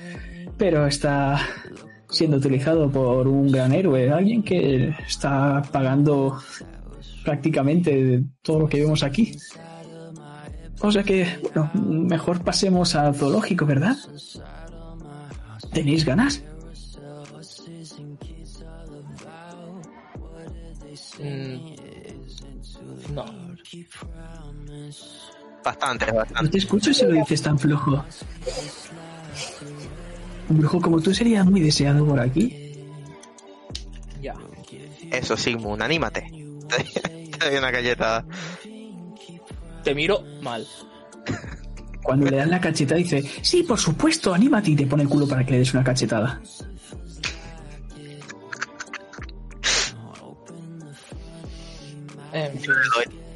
Pero 0.59 0.86
está 0.86 1.40
siendo 2.15 2.36
utilizado 2.39 2.91
por 2.91 3.27
un 3.28 3.51
gran 3.51 3.73
héroe, 3.73 4.11
alguien 4.11 4.43
que 4.43 4.95
está 5.07 5.62
pagando 5.70 6.39
prácticamente 7.24 8.23
todo 8.43 8.61
lo 8.61 8.69
que 8.69 8.81
vemos 8.81 9.03
aquí. 9.03 9.36
O 10.81 10.91
sea 10.93 11.03
que, 11.03 11.27
bueno, 11.43 11.70
mejor 11.74 12.43
pasemos 12.43 12.95
al 12.95 13.15
zoológico, 13.15 13.65
¿verdad? 13.66 13.97
¿Tenéis 15.73 16.05
ganas? 16.05 16.43
Mm, 21.19 21.74
no. 23.15 23.24
Bastante, 25.65 26.07
No 26.07 26.15
bastante. 26.19 26.51
te 26.51 26.59
escucho 26.59 26.93
si 26.93 27.05
lo 27.07 27.12
dices 27.12 27.41
tan 27.43 27.59
flojo. 27.59 28.05
Un 30.49 30.59
brujo 30.59 30.81
como 30.81 31.01
tú 31.01 31.15
sería 31.15 31.45
muy 31.45 31.61
deseado 31.61 32.07
por 32.07 32.21
aquí. 32.21 32.73
Ya. 34.21 34.35
Eso, 35.11 35.37
Sigmund, 35.37 35.83
anímate. 35.83 36.27
Te 37.39 37.49
doy 37.49 37.59
una 37.59 37.71
galleta. 37.71 38.25
Te 39.83 39.95
miro 39.95 40.23
mal. 40.43 40.66
Cuando 42.03 42.31
le 42.31 42.37
dan 42.37 42.51
la 42.51 42.61
cachetada 42.61 42.99
dice, 42.99 43.23
sí, 43.43 43.62
por 43.62 43.79
supuesto, 43.79 44.35
anímate 44.35 44.71
y 44.71 44.77
te 44.77 44.87
pone 44.87 45.05
el 45.05 45.09
culo 45.09 45.27
para 45.27 45.45
que 45.45 45.53
le 45.53 45.59
des 45.59 45.73
una 45.73 45.83
cachetada. 45.83 46.41
En 52.33 52.59
fin. 52.59 52.73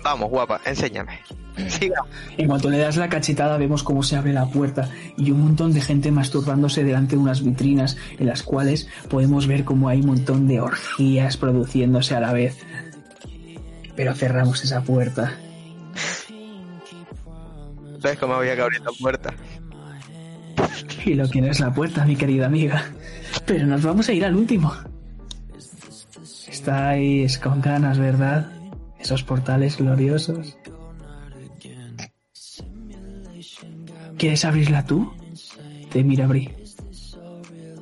Vamos, 0.03 0.29
guapa, 0.29 0.61
enséñame. 0.65 1.21
En 2.37 2.49
cuanto 2.49 2.71
le 2.71 2.79
das 2.79 2.97
la 2.97 3.09
cachetada 3.09 3.57
vemos 3.59 3.83
cómo 3.83 4.03
se 4.03 4.17
abre 4.17 4.33
la 4.33 4.47
puerta 4.47 4.89
y 5.17 5.31
un 5.31 5.43
montón 5.43 5.73
de 5.73 5.81
gente 5.81 6.11
masturbándose 6.11 6.85
delante 6.85 7.17
de 7.17 7.23
unas 7.23 7.43
vitrinas 7.43 7.97
en 8.19 8.27
las 8.27 8.43
cuales 8.43 8.89
podemos 9.09 9.47
ver 9.47 9.65
cómo 9.65 9.89
hay 9.89 10.01
un 10.01 10.07
montón 10.07 10.47
de 10.47 10.61
orgías 10.61 11.37
produciéndose 11.37 12.15
a 12.15 12.21
la 12.21 12.33
vez. 12.33 12.57
Pero 13.97 14.15
cerramos 14.15 14.63
esa 14.63 14.83
puerta. 14.83 15.37
¿Ves 18.03 18.19
cómo 18.19 18.35
había 18.35 18.55
que 18.55 18.63
abrir 18.63 18.81
la 18.81 18.93
puerta? 18.99 19.35
Y 21.05 21.15
lo 21.15 21.29
que 21.29 21.41
no 21.41 21.51
es 21.51 21.61
la 21.61 21.73
puerta, 21.73 22.05
mi 22.05 22.17
querida 22.17 22.47
amiga. 22.47 22.85
Pero 23.47 23.67
nos 23.67 23.83
vamos 23.83 24.09
a 24.09 24.13
ir 24.13 24.25
al 24.25 24.37
último. 24.37 24.73
Estáis 26.49 27.39
con 27.39 27.61
ganas, 27.61 27.99
¿verdad? 27.99 28.53
Esos 28.99 29.23
portales 29.23 29.79
gloriosos. 29.79 30.57
¿Quieres 34.19 34.45
abrirla 34.45 34.85
tú? 34.85 35.13
Te 35.91 36.03
mira 36.03 36.27
Bri. 36.27 36.53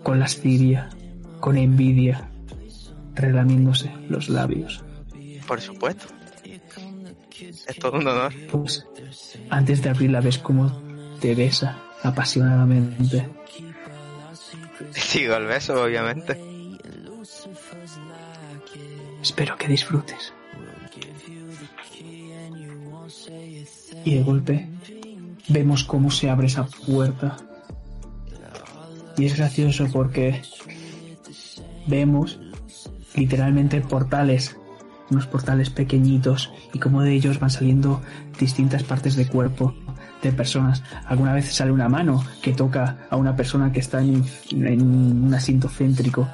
Con 0.02 0.20
lascivia, 0.20 0.90
con 1.40 1.56
envidia, 1.56 2.28
relamiéndose 3.14 3.90
los 4.10 4.28
labios. 4.28 4.84
Por 5.46 5.60
supuesto. 5.62 6.06
Es 7.40 7.78
todo 7.78 7.98
un 7.98 8.06
honor. 8.06 8.34
Pues 8.50 8.86
antes 9.48 9.82
de 9.82 9.88
abrirla 9.88 10.20
ves 10.20 10.38
cómo 10.38 10.70
te 11.20 11.34
besa 11.34 11.78
apasionadamente. 12.02 13.28
Sigo 14.92 15.36
el 15.36 15.46
beso, 15.46 15.82
obviamente. 15.82 16.38
Espero 19.22 19.56
que 19.56 19.68
disfrutes. 19.68 20.34
Y 24.04 24.14
de 24.14 24.22
golpe 24.22 24.75
vemos 25.48 25.84
cómo 25.84 26.10
se 26.10 26.30
abre 26.30 26.46
esa 26.46 26.66
puerta. 26.86 27.36
Y 29.16 29.26
es 29.26 29.36
gracioso 29.36 29.86
porque 29.92 30.42
vemos 31.86 32.38
literalmente 33.14 33.80
portales, 33.80 34.56
unos 35.10 35.26
portales 35.26 35.70
pequeñitos 35.70 36.52
y 36.72 36.78
como 36.78 37.02
de 37.02 37.14
ellos 37.14 37.40
van 37.40 37.50
saliendo 37.50 38.02
distintas 38.38 38.82
partes 38.82 39.16
de 39.16 39.26
cuerpo 39.26 39.74
de 40.22 40.32
personas. 40.32 40.82
Alguna 41.06 41.32
vez 41.32 41.52
sale 41.52 41.72
una 41.72 41.88
mano 41.88 42.24
que 42.42 42.52
toca 42.52 42.98
a 43.10 43.16
una 43.16 43.36
persona 43.36 43.72
que 43.72 43.80
está 43.80 44.00
en, 44.02 44.24
un 44.52 45.32
asiento 45.34 45.68
céntrico. 45.68 46.28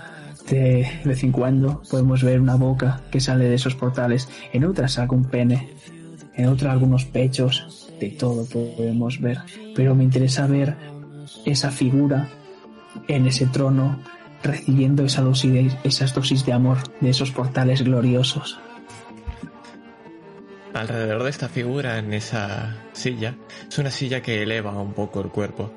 De 0.48 1.00
vez 1.04 1.22
en 1.22 1.30
cuando 1.30 1.82
podemos 1.88 2.24
ver 2.24 2.40
una 2.40 2.56
boca 2.56 3.00
que 3.10 3.20
sale 3.20 3.44
de 3.44 3.54
esos 3.54 3.76
portales. 3.76 4.28
En 4.52 4.64
otras 4.64 4.98
algún 4.98 5.24
pene. 5.24 5.70
En 6.34 6.46
otra 6.46 6.72
algunos 6.72 7.04
pechos. 7.04 7.81
De 8.02 8.10
todo 8.10 8.44
podemos 8.46 9.20
ver. 9.20 9.38
Pero 9.76 9.94
me 9.94 10.02
interesa 10.02 10.48
ver 10.48 10.76
esa 11.44 11.70
figura 11.70 12.28
en 13.06 13.28
ese 13.28 13.46
trono 13.46 14.02
recibiendo 14.42 15.04
esa 15.04 15.22
dosis 15.22 15.52
de, 15.52 15.70
esas 15.84 16.12
dosis 16.12 16.44
de 16.44 16.52
amor 16.52 16.78
de 17.00 17.10
esos 17.10 17.30
portales 17.30 17.82
gloriosos. 17.82 18.58
alrededor 20.74 21.22
de 21.22 21.30
esta 21.30 21.48
figura 21.48 21.98
en 21.98 22.12
esa 22.12 22.76
silla 22.92 23.36
es 23.68 23.78
una 23.78 23.92
silla 23.92 24.20
que 24.20 24.42
eleva 24.42 24.72
un 24.72 24.94
poco 24.94 25.20
el 25.20 25.28
cuerpo. 25.28 25.72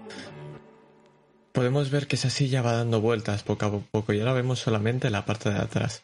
Podemos 1.52 1.91
ver 1.91 2.07
que 2.07 2.15
esa 2.15 2.31
silla 2.31 2.64
va 2.64 2.73
dando 2.73 3.02
vueltas 3.02 3.43
poco 3.43 3.65
a 3.68 3.72
poco 3.72 4.14
y 4.14 4.19
ahora 4.19 4.34
vemos 4.34 4.57
solamente 4.57 5.11
la 5.11 5.26
parte 5.26 5.52
de 5.52 5.60
atrás. 5.60 6.02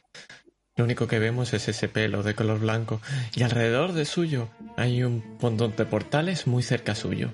Lo 0.77 0.85
único 0.85 1.05
que 1.05 1.19
vemos 1.19 1.53
es 1.53 1.67
ese 1.67 1.89
pelo 1.89 2.23
de 2.23 2.33
color 2.33 2.59
blanco 2.59 3.01
y 3.35 3.43
alrededor 3.43 3.91
de 3.91 4.05
suyo 4.05 4.49
hay 4.77 5.03
un 5.03 5.37
montón 5.41 5.75
de 5.75 5.85
portales 5.85 6.47
muy 6.47 6.63
cerca 6.63 6.95
suyo. 6.95 7.33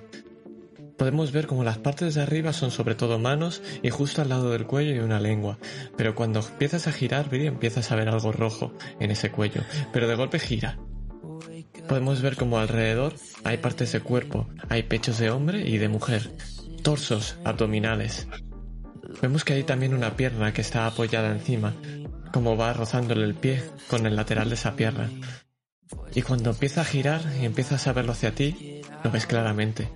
Podemos 0.98 1.32
ver 1.32 1.46
como 1.46 1.64
las 1.64 1.78
partes 1.78 2.16
de 2.16 2.24
arriba 2.24 2.52
son 2.52 2.72
sobre 2.72 2.96
todo 2.96 3.20
manos 3.20 3.62
y 3.84 3.92
justo 3.92 4.24
al 4.24 4.30
lado 4.30 4.50
del 4.50 4.66
cuello 4.66 4.94
hay 4.94 5.00
una 5.00 5.20
lengua, 5.20 5.60
pero 5.96 6.16
cuando 6.16 6.40
empiezas 6.40 6.88
a 6.88 6.92
girar, 6.92 7.30
Viri, 7.30 7.46
empiezas 7.46 7.92
a 7.92 7.96
ver 7.96 8.10
algo 8.10 8.32
rojo 8.32 8.74
en 9.00 9.12
ese 9.12 9.30
cuello, 9.30 9.62
pero 9.94 10.08
de 10.08 10.16
golpe 10.16 10.40
gira. 10.40 10.80
Podemos 11.88 12.24
ver 12.24 12.36
como 12.36 12.58
alrededor 12.58 13.14
hay 13.44 13.58
partes 13.58 13.92
de 13.92 14.00
cuerpo, 14.00 14.48
hay 14.68 14.82
pechos 14.84 15.20
de 15.20 15.30
hombre 15.30 15.62
y 15.62 15.78
de 15.78 15.90
mujer, 15.90 16.32
torsos, 16.82 17.38
abdominales. 17.44 18.28
Vemos 19.22 19.44
que 19.44 19.54
hay 19.54 19.64
también 19.64 19.94
una 19.94 20.16
pierna 20.16 20.54
que 20.54 20.62
está 20.62 20.88
apoyada 20.88 21.32
encima, 21.32 21.76
como 22.32 22.58
va 22.58 22.74
rozándole 22.74 23.26
el 23.26 23.36
pie 23.36 23.64
con 23.90 24.06
el 24.06 24.16
lateral 24.16 24.50
de 24.50 24.56
esa 24.56 24.76
pierna. 24.76 25.10
Y 26.14 26.22
cuando 26.22 26.50
empieza 26.50 26.82
a 26.82 26.86
girar 26.86 27.22
y 27.42 27.46
empiezas 27.46 27.88
a 27.88 27.94
verlo 27.94 28.12
hacia 28.12 28.36
ti, 28.36 28.82
lo 29.04 29.12
ves 29.12 29.26
claramente 29.26 29.90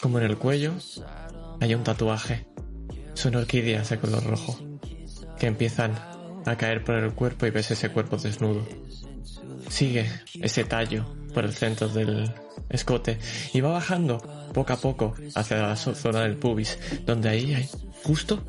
como 0.00 0.18
en 0.18 0.24
el 0.24 0.38
cuello, 0.38 0.74
hay 1.60 1.74
un 1.74 1.84
tatuaje. 1.84 2.46
Son 3.14 3.34
orquídeas 3.34 3.90
de 3.90 3.98
color 3.98 4.24
rojo, 4.24 4.58
que 5.38 5.46
empiezan 5.46 5.94
a 6.46 6.56
caer 6.56 6.84
por 6.84 6.96
el 6.96 7.12
cuerpo 7.12 7.46
y 7.46 7.50
ves 7.50 7.70
ese 7.70 7.90
cuerpo 7.90 8.16
desnudo. 8.16 8.66
Sigue 9.68 10.10
ese 10.40 10.64
tallo 10.64 11.06
por 11.34 11.44
el 11.44 11.52
centro 11.52 11.88
del 11.88 12.32
escote 12.68 13.18
y 13.52 13.60
va 13.60 13.72
bajando 13.72 14.18
poco 14.52 14.72
a 14.72 14.76
poco 14.76 15.14
hacia 15.34 15.58
la 15.58 15.76
zona 15.76 16.22
del 16.22 16.36
pubis, 16.36 16.78
donde 17.04 17.28
ahí 17.28 17.54
hay, 17.54 17.68
justo 18.02 18.44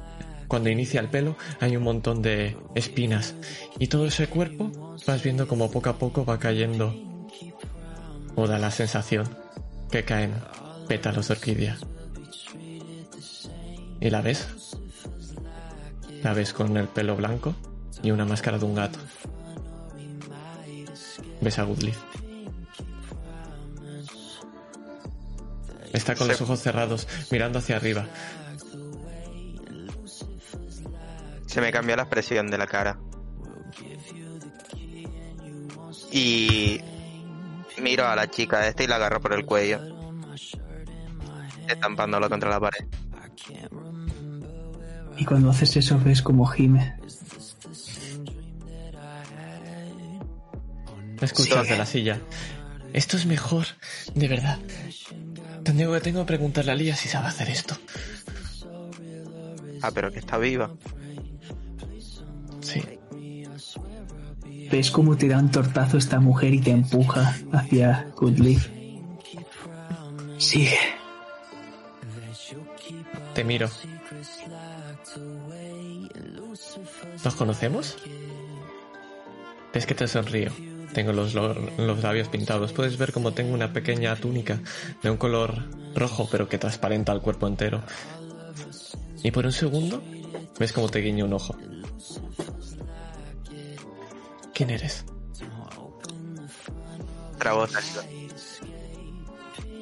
cuando 0.52 0.69
inicia 0.69 0.99
el 0.99 1.07
pelo, 1.07 1.38
hay 1.61 1.78
un 1.78 1.84
montón 1.84 2.22
de 2.22 2.57
espinas 2.76 3.36
y 3.80 3.88
todo 3.88 4.06
ese 4.06 4.28
cuerpo 4.28 4.69
vas 5.07 5.23
viendo 5.23 5.48
como 5.48 5.72
poco 5.72 5.90
a 5.90 5.98
poco 5.98 6.26
va 6.26 6.40
cayendo 6.40 6.94
o 8.36 8.48
da 8.48 8.60
la 8.60 8.69
sensación 8.69 9.30
que 9.90 10.03
caen 10.03 10.34
pétalos 10.90 11.30
de 11.30 11.36
orquídea. 11.36 11.78
¿Y 14.02 14.10
la 14.10 14.19
ves? 14.19 14.45
La 16.22 16.34
ves 16.34 16.52
con 16.52 16.76
el 16.76 16.90
pelo 16.90 17.15
blanco 17.15 17.56
y 18.03 18.11
una 18.11 18.26
máscara 18.26 18.57
de 18.57 18.65
un 18.65 18.76
gato. 18.76 18.99
Ves 21.40 21.60
a 21.60 21.64
Goodleaf. 21.64 21.98
Está 25.94 26.15
con 26.15 26.28
los 26.28 26.41
ojos 26.41 26.60
cerrados, 26.60 27.07
mirando 27.32 27.60
hacia 27.60 27.78
arriba. 27.78 28.06
Se 31.52 31.60
me 31.60 31.69
cambió 31.69 31.98
la 31.98 32.03
expresión 32.03 32.49
de 32.49 32.57
la 32.57 32.65
cara. 32.65 32.98
Y 36.14 36.80
miro 37.82 38.07
a 38.07 38.15
la 38.15 38.30
chica 38.30 38.65
esta 38.68 38.84
y 38.84 38.88
la 38.88 38.95
agarro 38.95 39.19
por 39.19 39.34
el 39.34 39.45
cuello 39.45 39.82
estampándolo 41.68 42.30
contra 42.30 42.49
la 42.49 42.60
pared. 42.60 42.86
Y 45.18 45.26
cuando 45.26 45.49
haces 45.49 45.76
eso 45.76 45.99
ves 45.99 46.22
como 46.22 46.45
gime. 46.45 46.95
Escuchas 51.19 51.68
de 51.68 51.78
la 51.78 51.86
silla. 51.86 52.19
Esto 52.94 53.18
es 53.18 53.26
mejor, 53.26 53.65
de 54.15 54.28
verdad. 54.28 54.57
Tengo 55.64 55.94
que, 55.94 55.99
tengo 55.99 56.22
que 56.22 56.28
preguntarle 56.28 56.72
a 56.72 56.76
Lía 56.76 56.95
si 56.95 57.10
sabe 57.10 57.28
hacer 57.28 57.49
esto. 57.49 57.78
Ah, 59.82 59.91
pero 59.94 60.11
que 60.11 60.19
está 60.19 60.38
viva. 60.38 60.72
Sí. 62.61 62.81
Ves 64.71 64.91
cómo 64.91 65.17
te 65.17 65.27
da 65.27 65.38
un 65.38 65.51
tortazo 65.51 65.97
esta 65.97 66.19
mujer 66.19 66.53
y 66.53 66.61
te 66.61 66.71
empuja 66.71 67.35
hacia 67.51 68.07
Goodleaf. 68.15 68.69
Sigue. 70.38 70.77
Te 73.33 73.43
miro. 73.43 73.69
¿Nos 77.23 77.35
conocemos? 77.35 77.97
Ves 79.73 79.85
que 79.85 79.95
te 79.95 80.07
sonrío. 80.07 80.51
Tengo 80.93 81.13
los, 81.13 81.33
los 81.33 82.03
labios 82.03 82.27
pintados. 82.27 82.73
Puedes 82.73 82.97
ver 82.97 83.11
como 83.13 83.33
tengo 83.33 83.53
una 83.53 83.71
pequeña 83.71 84.15
túnica 84.15 84.59
de 85.01 85.09
un 85.09 85.17
color 85.17 85.69
rojo, 85.95 86.27
pero 86.29 86.49
que 86.49 86.57
transparenta 86.57 87.11
el 87.11 87.21
cuerpo 87.21 87.47
entero. 87.47 87.81
Y 89.23 89.31
por 89.31 89.45
un 89.45 89.51
segundo, 89.51 90.01
ves 90.59 90.73
como 90.73 90.89
te 90.89 90.99
guiño 90.99 91.25
un 91.25 91.33
ojo. 91.33 91.55
¿Quién 94.61 94.69
eres? 94.69 95.03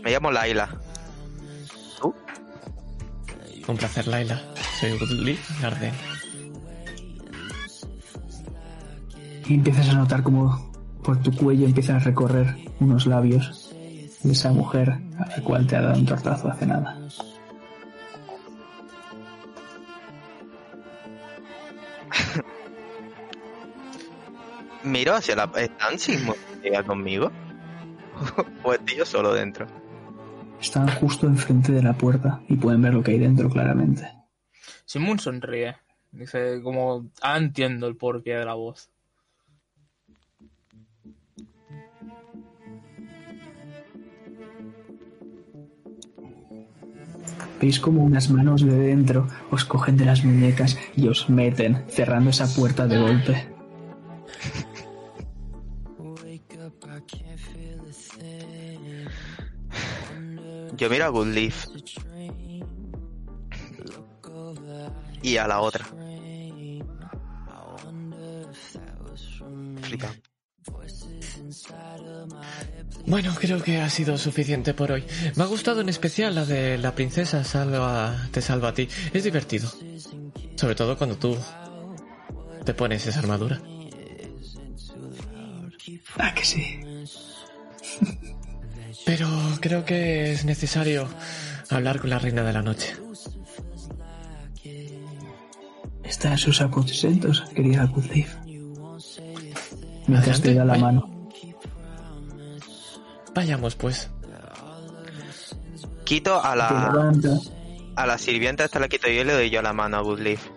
Me 0.02 0.10
llamo 0.10 0.32
Laila. 0.32 0.70
Un 3.68 3.76
placer, 3.76 4.08
Laila. 4.08 4.42
Soy 4.80 4.94
Woodley 4.94 5.38
Garden. 5.62 5.92
Y 9.50 9.56
empiezas 9.56 9.90
a 9.90 9.96
notar 9.96 10.24
como 10.24 10.72
por 11.04 11.22
tu 11.22 11.34
cuello 11.34 11.66
empiezan 11.66 11.98
a 11.98 12.00
recorrer 12.00 12.56
unos 12.80 13.06
labios 13.06 13.76
de 14.24 14.32
esa 14.32 14.54
mujer 14.54 14.92
a 14.92 15.28
la 15.28 15.44
cual 15.44 15.68
te 15.68 15.76
ha 15.76 15.82
dado 15.82 16.00
un 16.00 16.06
tortazo 16.06 16.48
hace 16.48 16.66
nada. 16.66 16.98
Miro 24.84 25.16
hacia 25.16 25.36
la... 25.36 25.52
¿Están 25.56 26.00
sin 26.00 26.20
conmigo? 26.86 27.32
¿O 28.64 28.74
estoy 28.74 28.98
yo 28.98 29.06
solo 29.06 29.34
dentro? 29.34 29.68
Están 30.62 30.90
justo 30.90 31.28
enfrente 31.28 31.72
de 31.72 31.84
la 31.84 31.94
puerta 31.94 32.42
y 32.48 32.56
pueden 32.56 32.82
ver 32.82 32.94
lo 32.94 33.04
que 33.04 33.12
hay 33.12 33.20
dentro 33.20 33.50
claramente. 33.50 34.10
Simón 34.86 35.20
sonríe. 35.20 35.76
Dice 36.12 36.62
como, 36.64 37.10
ah, 37.22 37.38
entiendo 37.38 37.88
el 37.88 37.96
porqué 37.96 38.34
de 38.36 38.46
la 38.46 38.56
voz. 38.56 38.90
Veis 47.62 47.80
como 47.80 48.04
unas 48.04 48.30
manos 48.30 48.66
de 48.66 48.74
dentro 48.74 49.28
os 49.52 49.66
cogen 49.66 49.98
de 49.98 50.06
las 50.06 50.24
muñecas 50.24 50.78
y 50.96 51.08
os 51.10 51.30
meten, 51.30 51.84
cerrando 51.90 52.30
esa 52.30 52.48
puerta 52.48 52.88
de 52.88 52.98
golpe. 52.98 53.59
Yo 60.80 60.90
miro 60.90 61.06
a 61.06 61.10
Goodleaf. 61.10 61.66
Y 65.22 65.36
a 65.36 65.46
la 65.46 65.60
otra. 65.60 65.86
Flipa. 69.82 70.16
Bueno, 73.06 73.36
creo 73.38 73.62
que 73.62 73.82
ha 73.82 73.90
sido 73.90 74.18
suficiente 74.18 74.74
por 74.74 74.94
hoy. 74.94 75.04
Me 75.36 75.44
ha 75.44 75.48
gustado 75.48 75.82
en 75.82 75.90
especial 75.90 76.36
la 76.36 76.46
de 76.46 76.78
la 76.78 76.96
princesa 76.96 77.44
salva, 77.44 78.30
te 78.32 78.42
salva 78.42 78.70
a 78.70 78.74
ti. 78.74 78.88
Es 79.12 79.26
divertido. 79.26 79.70
Sobre 80.56 80.76
todo 80.76 80.98
cuando 80.98 81.18
tú 81.18 81.38
te 82.64 82.74
pones 82.74 83.06
esa 83.06 83.20
armadura. 83.20 83.62
Ah, 86.18 86.34
que 86.34 86.46
sí. 86.46 86.80
Pero 89.10 89.28
creo 89.60 89.86
que 89.86 90.32
es 90.34 90.46
necesario 90.46 91.08
hablar 91.72 92.00
con 92.00 92.12
la 92.12 92.20
reina 92.20 92.44
de 92.44 92.54
la 92.54 92.62
noche. 92.62 92.96
Está 96.04 96.34
en 96.34 96.38
sus 96.38 96.62
aposentos, 96.62 97.42
querida 97.56 97.86
Goodleaf. 97.86 98.36
Mientras 100.06 100.42
te 100.42 100.54
da 100.54 100.64
la 100.64 100.78
mano. 100.78 101.10
Vayamos, 103.34 103.74
pues. 103.74 104.12
Quito 106.04 106.44
a 106.44 106.56
la. 106.56 107.12
A 107.96 108.06
la 108.06 108.18
sirvienta 108.20 108.64
esta 108.64 108.80
la 108.80 108.90
quito 108.90 109.08
yo 109.08 109.22
y 109.22 109.24
le 109.24 109.34
doy 109.34 109.50
yo 109.50 109.64
la 109.64 109.74
mano 109.74 109.98
a 109.98 110.02
Goodleaf. 110.02 110.48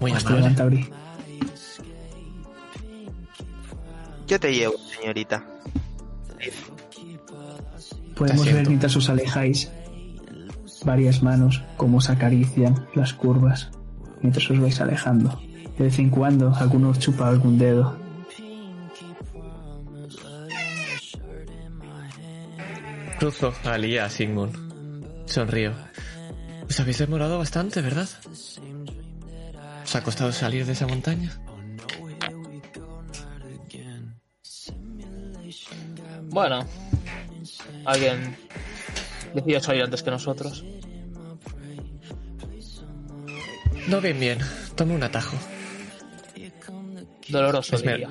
Muy 0.00 0.12
Pues 0.12 0.24
amable. 0.24 0.40
levanta, 0.40 0.64
Bri. 0.64 0.90
Yo 4.28 4.38
te 4.38 4.52
llevo, 4.52 4.76
señorita. 5.00 5.42
Podemos 8.14 8.44
ver 8.44 8.68
mientras 8.68 8.94
os 8.94 9.08
alejáis 9.08 9.70
varias 10.84 11.22
manos 11.22 11.62
cómo 11.78 11.98
os 11.98 12.10
acarician 12.10 12.86
las 12.94 13.14
curvas 13.14 13.70
mientras 14.20 14.50
os 14.50 14.60
vais 14.60 14.80
alejando. 14.80 15.40
De 15.78 15.84
vez 15.84 15.98
en 15.98 16.10
cuando 16.10 16.54
alguno 16.54 16.90
os 16.90 16.98
chupa 16.98 17.26
algún 17.26 17.58
dedo. 17.58 17.96
Cruzo 23.18 23.54
a 23.64 23.78
Lía 23.78 24.04
a 24.04 24.10
Sigmund. 24.10 24.54
Sonrío. 25.26 25.72
Os 26.68 26.78
habéis 26.80 26.98
demorado 26.98 27.38
bastante, 27.38 27.80
¿verdad? 27.80 28.08
¿Os 29.84 29.96
ha 29.96 30.02
costado 30.02 30.32
salir 30.32 30.66
de 30.66 30.72
esa 30.72 30.86
montaña? 30.86 31.32
Bueno, 36.30 36.64
alguien 37.84 38.36
decidió 39.34 39.60
salir 39.60 39.82
antes 39.82 40.02
que 40.02 40.10
nosotros. 40.10 40.64
No 43.88 44.00
bien, 44.00 44.20
bien. 44.20 44.38
Tome 44.74 44.94
un 44.94 45.02
atajo. 45.02 45.36
Doloroso, 47.28 47.76
Esmer- 47.76 47.92
diría. 47.92 48.10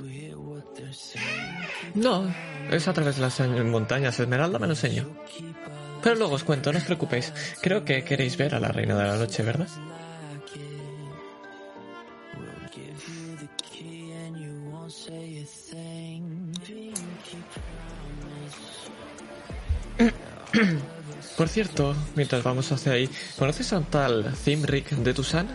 No, 1.95 2.34
es 2.72 2.88
a 2.88 2.94
través 2.94 3.15
de 3.15 3.22
las 3.22 3.39
montañas. 3.65 4.19
Esmeralda 4.19 4.60
me 4.60 4.68
lo 4.68 4.73
enseñó. 4.73 5.10
Pero 6.03 6.15
luego 6.15 6.35
os 6.35 6.44
cuento, 6.44 6.72
no 6.72 6.77
os 6.80 6.84
preocupéis. 6.85 7.34
Creo 7.61 7.84
que 7.84 8.03
queréis 8.03 8.38
ver 8.38 8.56
a 8.56 8.60
la 8.60 8.69
reina 8.69 8.95
de 8.95 9.03
la 9.07 9.15
noche, 9.18 9.44
¿verdad? 9.44 9.68
Por 21.38 21.47
cierto, 21.47 21.95
mientras 22.15 22.43
vamos 22.43 22.71
hacia 22.71 22.93
ahí, 22.93 23.09
¿conoces 23.38 23.71
a 23.73 23.77
un 23.79 23.85
tal 23.85 24.34
Zimrik 24.35 24.89
de 24.89 25.13
Tusan? 25.13 25.47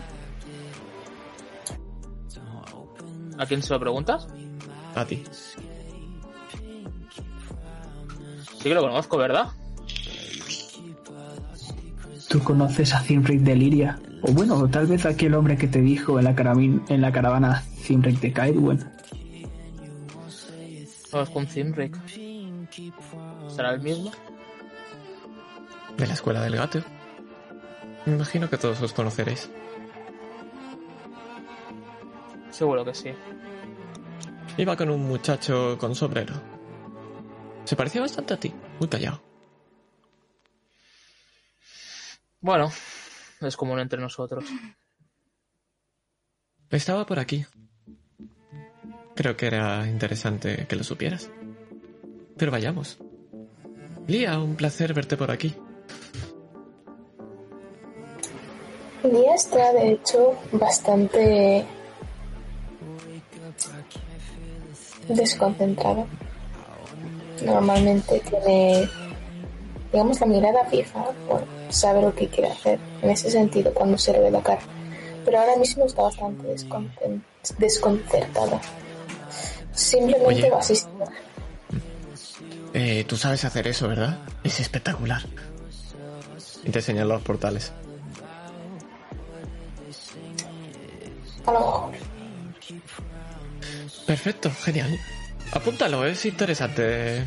¿A 3.37 3.45
quién 3.45 3.61
se 3.61 3.73
lo 3.73 3.79
preguntas? 3.79 4.27
A 4.95 5.05
ti. 5.05 5.23
Sí 8.57 8.63
que 8.69 8.73
lo 8.73 8.81
conozco, 8.81 9.17
¿verdad? 9.17 9.47
¿Tú 12.29 12.39
conoces 12.41 12.93
a 12.93 12.99
Zimric 13.01 13.41
de 13.41 13.55
Liria? 13.55 13.99
O 14.21 14.31
bueno, 14.31 14.69
tal 14.69 14.87
vez 14.87 15.05
aquel 15.05 15.33
hombre 15.35 15.57
que 15.57 15.67
te 15.67 15.81
dijo 15.81 16.17
en 16.17 16.25
la, 16.25 16.35
carabin- 16.35 16.83
en 16.89 17.01
la 17.01 17.11
caravana 17.11 17.63
Zimric 17.81 18.19
de 18.21 18.31
Kaidwen. 18.31 18.89
Conozco 21.11 21.39
un 21.39 21.47
Zimric. 21.47 21.97
¿Será 23.53 23.73
el 23.73 23.81
mismo? 23.81 24.11
De 25.97 26.07
la 26.07 26.13
escuela 26.13 26.41
del 26.41 26.55
gato. 26.55 26.81
Me 28.05 28.13
imagino 28.13 28.49
que 28.49 28.57
todos 28.57 28.81
os 28.81 28.93
conoceréis. 28.93 29.49
Seguro 32.51 32.85
que 32.85 32.93
sí. 32.93 33.13
Iba 34.57 34.75
con 34.75 34.89
un 34.89 35.01
muchacho 35.07 35.77
con 35.79 35.95
sombrero. 35.95 36.33
Se 37.65 37.75
parecía 37.75 38.01
bastante 38.01 38.33
a 38.33 38.39
ti, 38.39 38.53
muy 38.79 38.87
callado. 38.87 39.21
Bueno, 42.41 42.71
es 43.41 43.55
común 43.55 43.79
entre 43.79 43.99
nosotros. 43.99 44.45
Estaba 46.69 47.05
por 47.05 47.19
aquí. 47.19 47.45
Creo 49.15 49.37
que 49.37 49.47
era 49.47 49.87
interesante 49.87 50.65
que 50.67 50.75
lo 50.75 50.83
supieras. 50.83 51.31
Pero 52.37 52.51
vayamos. 52.51 52.97
Lía, 54.07 54.39
un 54.39 54.55
placer 54.55 54.93
verte 54.93 55.15
por 55.15 55.31
aquí. 55.31 55.55
Día 59.11 59.35
está, 59.35 59.73
de 59.73 59.91
hecho, 59.91 60.35
bastante 60.51 61.65
desconcentrado. 65.07 66.07
Normalmente 67.43 68.21
tiene, 68.21 68.89
digamos, 69.91 70.19
la 70.21 70.27
mirada 70.27 70.65
fija 70.65 71.05
por 71.27 71.43
saber 71.69 72.03
lo 72.03 72.15
que 72.15 72.27
quiere 72.27 72.51
hacer 72.51 72.79
en 73.01 73.09
ese 73.09 73.29
sentido 73.29 73.73
cuando 73.73 73.97
se 73.97 74.13
le 74.13 74.19
ve 74.19 74.31
la 74.31 74.41
cara. 74.41 74.61
Pero 75.25 75.39
ahora 75.39 75.55
mismo 75.57 75.85
está 75.85 76.03
bastante 76.03 76.47
desconcertado. 77.57 78.59
Simplemente 79.73 80.25
Oye. 80.25 80.49
va 80.49 80.57
a 80.57 80.59
asistir. 80.59 80.91
Eh, 82.73 83.05
tú 83.07 83.17
sabes 83.17 83.43
hacer 83.45 83.67
eso, 83.67 83.87
¿verdad? 83.87 84.19
Es 84.43 84.59
espectacular. 84.59 85.23
Y 86.63 86.69
te 86.71 86.79
enseñan 86.79 87.07
los 87.07 87.21
portales. 87.21 87.71
Perfecto, 94.05 94.51
genial. 94.51 94.99
Apúntalo, 95.51 96.05
es 96.05 96.25
interesante. 96.25 97.23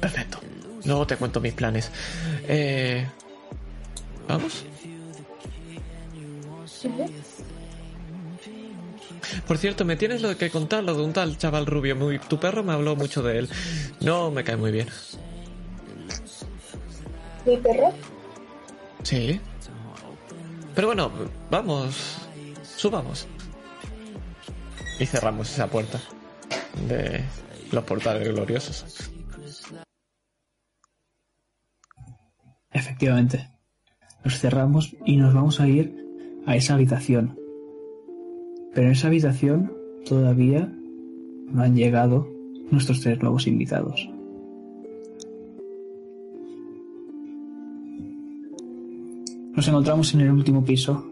Perfecto. 0.00 0.40
Luego 0.84 1.06
te 1.06 1.16
cuento 1.16 1.40
mis 1.40 1.52
planes. 1.54 1.90
Eh, 2.46 3.06
¿Vamos? 4.28 4.64
Por 9.46 9.58
cierto, 9.58 9.84
me 9.84 9.96
tienes 9.96 10.22
lo 10.22 10.36
que 10.36 10.50
contar, 10.50 10.84
lo 10.84 10.94
de 10.94 11.02
un 11.02 11.12
tal 11.12 11.36
chaval 11.36 11.66
rubio. 11.66 11.96
Muy, 11.96 12.18
tu 12.18 12.38
perro 12.38 12.62
me 12.62 12.72
habló 12.72 12.96
mucho 12.96 13.22
de 13.22 13.38
él. 13.40 13.48
No 14.00 14.30
me 14.30 14.44
cae 14.44 14.56
muy 14.56 14.70
bien. 14.70 14.88
Mi 17.44 17.56
perro, 17.56 17.92
Sí. 19.02 19.40
Pero 20.78 20.86
bueno, 20.86 21.10
vamos. 21.50 22.20
Subamos. 22.62 23.26
Y 25.00 25.06
cerramos 25.06 25.52
esa 25.52 25.66
puerta 25.66 25.98
de 26.88 27.24
los 27.72 27.82
portales 27.82 28.28
gloriosos. 28.28 29.10
Efectivamente. 32.70 33.50
Nos 34.22 34.38
cerramos 34.38 34.94
y 35.04 35.16
nos 35.16 35.34
vamos 35.34 35.58
a 35.58 35.66
ir 35.66 35.96
a 36.46 36.54
esa 36.54 36.74
habitación. 36.74 37.36
Pero 38.72 38.86
en 38.86 38.92
esa 38.92 39.08
habitación 39.08 39.76
todavía 40.08 40.72
no 41.48 41.60
han 41.60 41.74
llegado 41.74 42.28
nuestros 42.70 43.00
tres 43.00 43.20
nuevos 43.20 43.48
invitados. 43.48 44.08
Nos 49.58 49.66
encontramos 49.66 50.14
en 50.14 50.20
el 50.20 50.30
último 50.30 50.64
piso, 50.64 51.04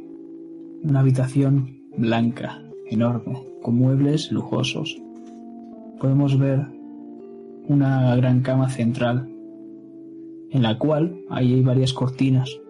una 0.85 1.01
habitación 1.01 1.81
blanca, 1.97 2.63
enorme, 2.89 3.43
con 3.61 3.75
muebles 3.75 4.31
lujosos. 4.31 5.03
Podemos 5.99 6.39
ver 6.39 6.65
una 7.67 8.15
gran 8.15 8.43
cama 8.43 8.71
central 8.71 9.29
en 10.53 10.63
la 10.63 10.79
cual 10.79 11.23
hay 11.29 11.61
varias 11.61 11.93
cortinas 11.93 12.61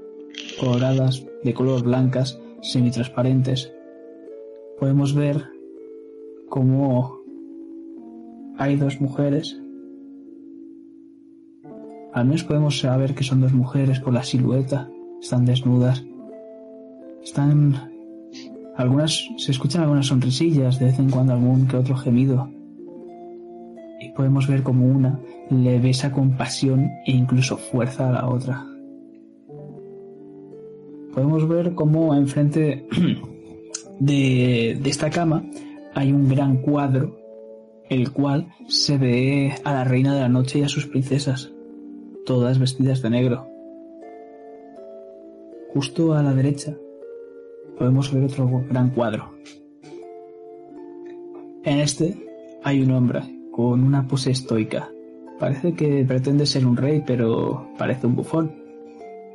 coloradas 0.58 1.26
de 1.44 1.52
color 1.52 1.82
blancas 1.82 2.40
semitransparentes. 2.62 3.70
Podemos 4.80 5.14
ver 5.14 5.44
cómo 6.48 7.20
hay 8.56 8.76
dos 8.76 8.98
mujeres. 8.98 9.60
Al 12.14 12.24
menos 12.24 12.44
podemos 12.44 12.78
saber 12.78 13.14
que 13.14 13.24
son 13.24 13.42
dos 13.42 13.52
mujeres 13.52 14.00
por 14.00 14.14
la 14.14 14.22
silueta. 14.22 14.88
Están 15.20 15.44
desnudas. 15.44 16.04
Están 17.22 17.96
algunas 18.76 19.26
se 19.38 19.52
escuchan 19.52 19.82
algunas 19.82 20.06
sonrisillas, 20.06 20.78
de 20.78 20.86
vez 20.86 20.98
en 20.98 21.10
cuando 21.10 21.32
algún 21.32 21.66
que 21.66 21.76
otro 21.76 21.96
gemido. 21.96 22.50
Y 24.00 24.10
podemos 24.10 24.46
ver 24.46 24.62
como 24.62 24.86
una 24.86 25.18
le 25.50 25.78
besa 25.78 26.12
con 26.12 26.36
pasión 26.36 26.90
e 27.06 27.12
incluso 27.12 27.56
fuerza 27.56 28.08
a 28.08 28.12
la 28.12 28.28
otra. 28.28 28.66
Podemos 31.14 31.48
ver 31.48 31.74
cómo 31.74 32.14
enfrente 32.14 32.86
de, 34.00 34.78
de 34.80 34.90
esta 34.90 35.08
cama 35.08 35.44
hay 35.94 36.12
un 36.12 36.28
gran 36.28 36.58
cuadro, 36.58 37.16
el 37.88 38.12
cual 38.12 38.48
se 38.68 38.98
ve 38.98 39.54
a 39.64 39.72
la 39.72 39.84
reina 39.84 40.14
de 40.14 40.20
la 40.20 40.28
noche 40.28 40.58
y 40.58 40.62
a 40.62 40.68
sus 40.68 40.86
princesas, 40.86 41.50
todas 42.26 42.58
vestidas 42.58 43.00
de 43.00 43.08
negro. 43.08 43.55
Justo 45.76 46.14
a 46.14 46.22
la 46.22 46.32
derecha 46.32 46.74
podemos 47.76 48.10
ver 48.10 48.24
otro 48.24 48.64
gran 48.66 48.88
cuadro. 48.88 49.34
En 51.64 51.80
este 51.80 52.16
hay 52.64 52.80
un 52.80 52.92
hombre 52.92 53.20
con 53.52 53.84
una 53.84 54.08
pose 54.08 54.30
estoica. 54.30 54.90
Parece 55.38 55.74
que 55.74 56.02
pretende 56.08 56.46
ser 56.46 56.66
un 56.66 56.78
rey, 56.78 57.04
pero 57.06 57.68
parece 57.76 58.06
un 58.06 58.16
bufón. 58.16 58.52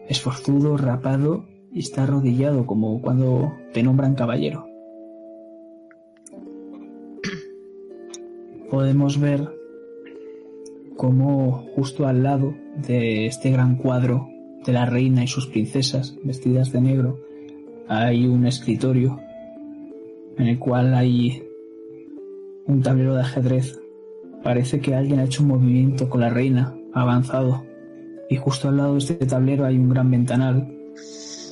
Es 0.09 0.19
forzudo, 0.19 0.77
rapado 0.77 1.45
y 1.71 1.81
está 1.81 2.05
arrodillado 2.05 2.65
como 2.65 3.03
cuando 3.03 3.53
te 3.71 3.83
nombran 3.83 4.15
caballero. 4.15 4.65
Podemos 8.71 9.19
ver 9.19 9.47
cómo 10.97 11.67
justo 11.75 12.07
al 12.07 12.23
lado 12.23 12.55
de 12.87 13.27
este 13.27 13.51
gran 13.51 13.75
cuadro 13.75 14.30
de 14.65 14.73
la 14.73 14.85
reina 14.85 15.23
y 15.23 15.27
sus 15.27 15.47
princesas 15.47 16.15
vestidas 16.23 16.71
de 16.71 16.81
negro 16.81 17.19
hay 17.87 18.27
un 18.27 18.45
escritorio 18.45 19.19
en 20.37 20.47
el 20.47 20.59
cual 20.59 20.93
hay 20.93 21.43
un 22.65 22.81
tablero 22.81 23.15
de 23.15 23.21
ajedrez. 23.21 23.79
Parece 24.43 24.79
que 24.79 24.95
alguien 24.95 25.19
ha 25.19 25.25
hecho 25.25 25.43
un 25.43 25.49
movimiento 25.49 26.09
con 26.09 26.21
la 26.21 26.29
reina 26.29 26.75
ha 26.93 27.01
avanzado 27.01 27.63
y 28.29 28.37
justo 28.37 28.69
al 28.69 28.77
lado 28.77 28.93
de 28.93 28.99
este 28.99 29.13
tablero 29.25 29.65
hay 29.65 29.77
un 29.77 29.89
gran 29.89 30.09
ventanal 30.09 30.73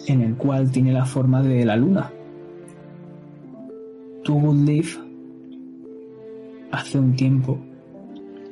en 0.08 0.22
el 0.22 0.36
cual 0.36 0.72
tiene 0.72 0.92
la 0.94 1.06
forma 1.06 1.42
de 1.44 1.66
la 1.66 1.76
luna. 1.76 2.12
Woodleaf, 4.28 4.98
hace 6.72 7.00
un 7.00 7.16
tiempo, 7.16 7.58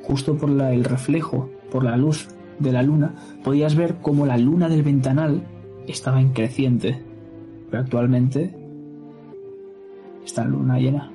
justo 0.02 0.36
por 0.36 0.50
la- 0.50 0.74
el 0.74 0.84
reflejo, 0.84 1.50
por 1.72 1.84
la 1.84 1.96
luz 1.96 2.28
de 2.60 2.72
la 2.72 2.84
luna, 2.84 3.16
podías 3.44 3.76
ver 3.76 3.98
cómo 4.02 4.26
la 4.26 4.38
luna 4.38 4.70
del 4.70 4.84
ventanal 4.84 5.44
estaba 5.88 6.22
en 6.22 6.34
creciente, 6.34 7.02
pero 7.70 7.84
actualmente 7.84 8.56
está 10.24 10.44
en 10.44 10.52
luna 10.52 10.80
llena. 10.80 11.12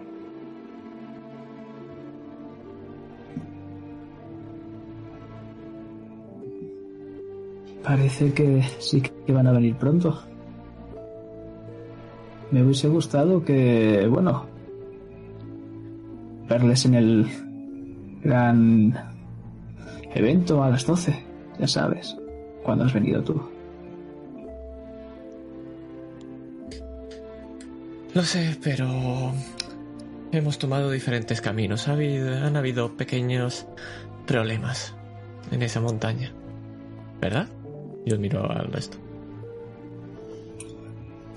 Parece 7.82 8.32
que 8.32 8.62
sí 8.78 9.02
que 9.02 9.32
van 9.32 9.46
a 9.48 9.52
venir 9.52 9.74
pronto. 9.76 10.22
Me 12.52 12.62
hubiese 12.62 12.88
gustado 12.88 13.44
que, 13.44 14.06
bueno, 14.08 14.46
verles 16.48 16.86
en 16.86 16.94
el 16.94 17.26
gran 18.22 18.94
evento 20.14 20.62
a 20.62 20.70
las 20.70 20.86
12, 20.86 21.31
ya 21.62 21.68
sabes, 21.68 22.16
cuando 22.64 22.84
has 22.84 22.92
venido 22.92 23.22
tú. 23.22 23.40
Lo 28.14 28.22
sé, 28.22 28.58
pero 28.62 29.32
hemos 30.32 30.58
tomado 30.58 30.90
diferentes 30.90 31.40
caminos. 31.40 31.86
Ha 31.86 31.92
habido- 31.92 32.34
han 32.36 32.56
habido 32.56 32.96
pequeños 32.96 33.64
problemas 34.26 34.92
en 35.52 35.62
esa 35.62 35.80
montaña. 35.80 36.32
¿Verdad? 37.20 37.48
Yo 38.04 38.18
miro 38.18 38.50
al 38.50 38.72
resto. 38.72 38.98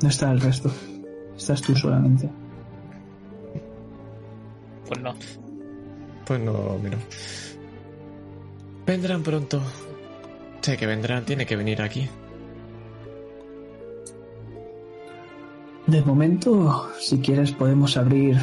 No 0.02 0.10
está 0.10 0.32
el 0.32 0.42
resto, 0.42 0.72
estás 1.38 1.62
tú 1.62 1.76
solamente. 1.76 2.28
Pues 4.88 5.00
no. 5.02 5.14
Pues 6.26 6.40
no, 6.40 6.78
miro. 6.82 6.98
Vendrán 8.88 9.22
pronto. 9.24 9.62
Que 10.66 10.88
vendrán, 10.88 11.26
tiene 11.26 11.46
que 11.46 11.56
venir 11.56 11.80
aquí. 11.80 12.10
De 15.86 16.02
momento, 16.02 16.90
si 17.00 17.20
quieres, 17.20 17.52
podemos 17.52 17.96
abrir 17.98 18.36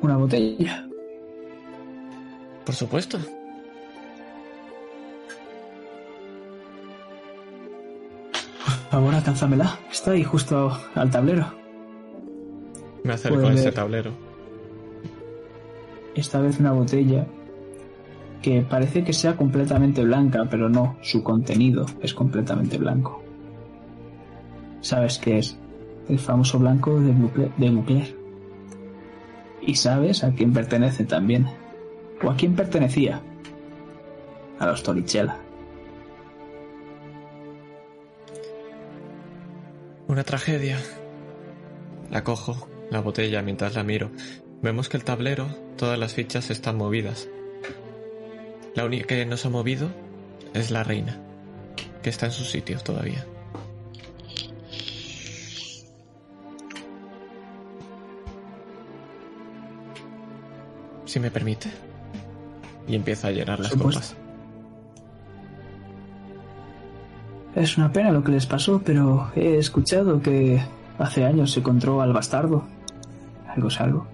una 0.00 0.16
botella. 0.16 0.88
Por 2.64 2.74
supuesto. 2.74 3.18
Por 8.64 8.74
favor, 8.90 9.14
alcánzamela. 9.14 9.78
Está 9.90 10.12
ahí 10.12 10.24
justo 10.24 10.72
al 10.94 11.10
tablero. 11.10 11.44
Me 13.04 13.12
acerco 13.12 13.48
a 13.48 13.52
ese 13.52 13.70
tablero. 13.70 14.12
Esta 16.14 16.40
vez 16.40 16.58
una 16.58 16.72
botella 16.72 17.26
que 18.42 18.62
parece 18.62 19.04
que 19.04 19.12
sea 19.12 19.36
completamente 19.36 20.02
blanca, 20.04 20.46
pero 20.50 20.68
no, 20.68 20.96
su 21.02 21.22
contenido 21.22 21.86
es 22.00 22.12
completamente 22.12 22.76
blanco. 22.78 23.22
¿Sabes 24.80 25.18
qué 25.18 25.38
es? 25.38 25.56
El 26.08 26.18
famoso 26.18 26.58
blanco 26.58 27.00
de 27.00 27.12
Bucle- 27.12 27.54
de 27.56 27.70
Bucler. 27.70 28.16
Y 29.62 29.76
sabes 29.76 30.24
a 30.24 30.32
quién 30.32 30.52
pertenece 30.52 31.04
también. 31.04 31.46
¿O 32.22 32.30
a 32.30 32.34
quién 32.36 32.54
pertenecía? 32.56 33.20
A 34.58 34.66
los 34.66 34.82
Torrichella. 34.82 35.36
Una 40.08 40.24
tragedia. 40.24 40.78
La 42.10 42.24
cojo, 42.24 42.68
la 42.90 43.00
botella, 43.00 43.40
mientras 43.42 43.74
la 43.74 43.84
miro. 43.84 44.10
Vemos 44.62 44.88
que 44.88 44.96
el 44.96 45.04
tablero, 45.04 45.46
todas 45.76 45.98
las 45.98 46.14
fichas 46.14 46.50
están 46.50 46.76
movidas. 46.76 47.28
La 48.74 48.84
única 48.84 49.06
que 49.06 49.26
no 49.26 49.36
se 49.36 49.48
ha 49.48 49.50
movido 49.50 49.90
es 50.54 50.70
la 50.70 50.82
reina, 50.82 51.18
que 52.02 52.10
está 52.10 52.26
en 52.26 52.32
su 52.32 52.44
sitio 52.44 52.78
todavía. 52.80 53.26
Si 61.04 61.20
me 61.20 61.30
permite. 61.30 61.70
Y 62.88 62.96
empieza 62.96 63.28
a 63.28 63.30
llenar 63.30 63.60
las 63.60 63.76
copas. 63.76 64.16
Es 67.54 67.76
una 67.76 67.92
pena 67.92 68.10
lo 68.10 68.24
que 68.24 68.32
les 68.32 68.46
pasó, 68.46 68.80
pero 68.82 69.30
he 69.36 69.58
escuchado 69.58 70.22
que 70.22 70.62
hace 70.98 71.24
años 71.24 71.52
se 71.52 71.60
encontró 71.60 72.00
al 72.00 72.12
bastardo. 72.12 72.64
Algo 73.46 73.68
es 73.68 73.80
algo. 73.80 74.06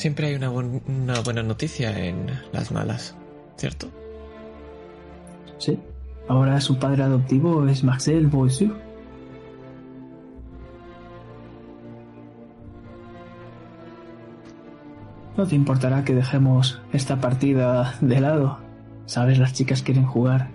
Siempre 0.00 0.28
hay 0.28 0.34
una, 0.34 0.48
buen- 0.48 0.80
una 0.88 1.20
buena 1.20 1.42
noticia 1.42 1.90
en 2.06 2.24
las 2.52 2.72
malas, 2.72 3.14
¿cierto? 3.58 3.90
Sí. 5.58 5.78
Ahora 6.26 6.58
su 6.62 6.78
padre 6.78 7.02
adoptivo 7.02 7.68
es 7.68 7.84
Marcel 7.84 8.26
Boissu. 8.28 8.72
No 15.36 15.46
te 15.46 15.54
importará 15.54 16.04
que 16.04 16.14
dejemos 16.14 16.80
esta 16.92 17.20
partida 17.20 17.94
de 18.00 18.20
lado. 18.20 18.58
Sabes, 19.06 19.38
las 19.38 19.52
chicas 19.52 19.82
quieren 19.82 20.06
jugar. 20.06 20.48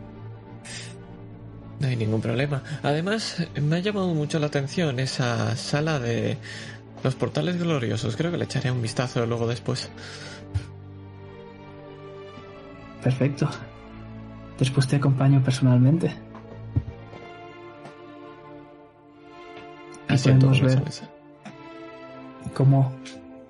No 1.79 1.87
hay 1.87 1.95
ningún 1.95 2.21
problema. 2.21 2.61
Además, 2.83 3.45
me 3.61 3.77
ha 3.77 3.79
llamado 3.79 4.13
mucho 4.13 4.39
la 4.39 4.47
atención 4.47 4.99
esa 4.99 5.55
sala 5.55 5.99
de 5.99 6.37
los 7.05 7.13
portales 7.13 7.61
gloriosos. 7.61 8.17
Creo 8.17 8.31
que 8.31 8.37
le 8.37 8.45
echaré 8.45 8.71
un 8.71 8.81
vistazo 8.81 9.23
luego 9.27 9.45
después. 9.47 9.91
Perfecto. 13.03 13.47
Después 14.57 14.87
te 14.87 14.95
acompaño 14.95 15.43
personalmente. 15.43 16.15
Y 20.09 20.17
podemos 20.17 20.61
ver 20.61 20.81
cómo 22.55 22.91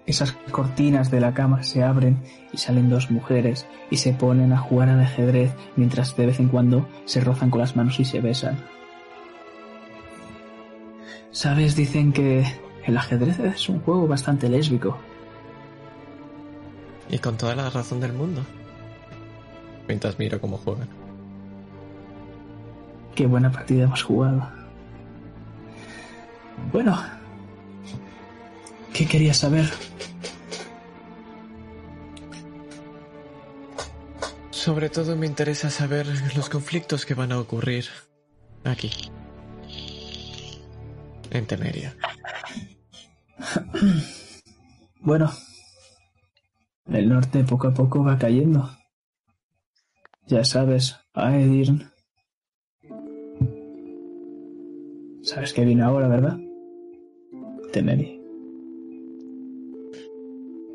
esas 0.05 0.33
cortinas 0.51 1.09
de 1.09 1.21
la 1.21 1.33
cama 1.33 1.63
se 1.63 1.81
abren 1.81 2.21
y 2.51 2.57
salen 2.57 2.89
dos 2.89 3.09
mujeres 3.09 3.67
y 3.89 3.97
se 3.97 4.11
ponen 4.11 4.51
a 4.51 4.57
jugar 4.57 4.89
al 4.89 4.99
ajedrez 4.99 5.53
mientras 5.77 6.17
de 6.17 6.25
vez 6.25 6.39
en 6.41 6.49
cuando 6.49 6.89
se 7.05 7.21
rozan 7.21 7.49
con 7.49 7.61
las 7.61 7.77
manos 7.77 8.01
y 8.01 8.05
se 8.05 8.19
besan. 8.19 8.57
Sabes, 11.31 11.75
dicen 11.75 12.11
que 12.11 12.64
el 12.85 12.97
ajedrez 12.97 13.39
es 13.39 13.69
un 13.69 13.79
juego 13.81 14.07
bastante 14.07 14.47
lésbico. 14.47 14.97
Y 17.09 17.17
con 17.19 17.37
toda 17.37 17.55
la 17.55 17.69
razón 17.69 17.99
del 17.99 18.13
mundo. 18.13 18.43
Mientras 19.87 20.17
miro 20.19 20.39
cómo 20.39 20.57
juegan. 20.57 20.87
Qué 23.15 23.25
buena 23.25 23.51
partida 23.51 23.83
hemos 23.83 24.03
jugado. 24.03 24.47
Bueno, 26.71 26.97
¿qué 28.93 29.07
querías 29.07 29.37
saber? 29.37 29.71
Sobre 34.51 34.89
todo 34.89 35.15
me 35.15 35.27
interesa 35.27 35.69
saber 35.69 36.07
los 36.35 36.49
conflictos 36.49 37.05
que 37.05 37.13
van 37.13 37.31
a 37.31 37.39
ocurrir 37.39 37.85
aquí. 38.63 38.91
En 41.29 41.45
Temeria. 41.45 41.95
Bueno, 45.01 45.29
el 46.87 47.09
norte 47.09 47.43
poco 47.43 47.67
a 47.67 47.73
poco 47.73 48.03
va 48.03 48.17
cayendo. 48.17 48.69
Ya 50.27 50.43
sabes, 50.43 50.95
Aedirn. 51.13 51.91
Sabes 55.21 55.53
que 55.53 55.65
viene 55.65 55.83
ahora, 55.83 56.07
¿verdad? 56.07 56.37
Temeri. 57.73 58.21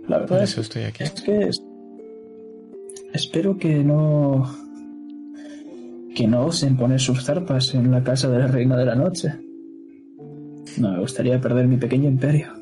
La 0.08 0.18
verdad 0.18 0.42
es, 0.42 0.50
eso 0.52 0.60
estoy 0.60 0.82
aquí. 0.82 1.04
es 1.04 1.12
que 1.22 1.38
es- 1.48 1.62
espero 3.12 3.56
que 3.56 3.82
no 3.84 4.44
que 6.16 6.26
no 6.26 6.46
osen 6.46 6.76
poner 6.76 7.00
sus 7.00 7.24
zarpas 7.24 7.72
en 7.74 7.90
la 7.92 8.02
casa 8.02 8.28
de 8.28 8.38
la 8.40 8.48
reina 8.48 8.76
de 8.76 8.84
la 8.84 8.94
noche. 8.96 9.32
No 10.78 10.92
me 10.92 11.00
gustaría 11.00 11.40
perder 11.40 11.66
mi 11.66 11.76
pequeño 11.76 12.08
imperio. 12.08 12.52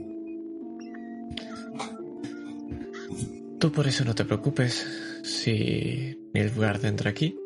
Tú 3.59 3.73
por 3.73 3.87
eso 3.87 4.05
no 4.05 4.15
te 4.15 4.25
preocupes. 4.25 4.87
Si 5.23 6.19
Nilfgaard 6.33 6.85
entra 6.85 7.11
aquí, 7.11 7.39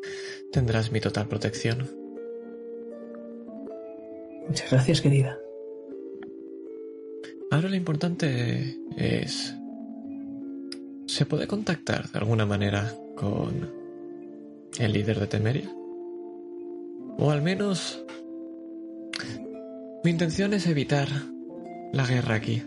tendrás 0.51 0.91
mi 0.91 0.99
total 0.99 1.27
protección. 1.27 1.89
Muchas 4.47 4.71
gracias, 4.71 5.01
querida. 5.01 5.37
Ahora 7.49 7.69
lo 7.69 7.75
importante 7.75 8.77
es 8.97 9.55
¿Se 11.13 11.27
puede 11.27 11.45
contactar 11.45 12.09
de 12.09 12.17
alguna 12.17 12.47
manera 12.47 12.91
con 13.15 13.69
el 14.79 14.93
líder 14.93 15.19
de 15.19 15.27
Temeria? 15.27 15.69
O 17.19 17.29
al 17.29 17.43
menos... 17.43 18.03
Mi 20.03 20.11
intención 20.11 20.53
es 20.53 20.67
evitar 20.67 21.07
la 21.93 22.05
guerra 22.05 22.35
aquí. 22.35 22.61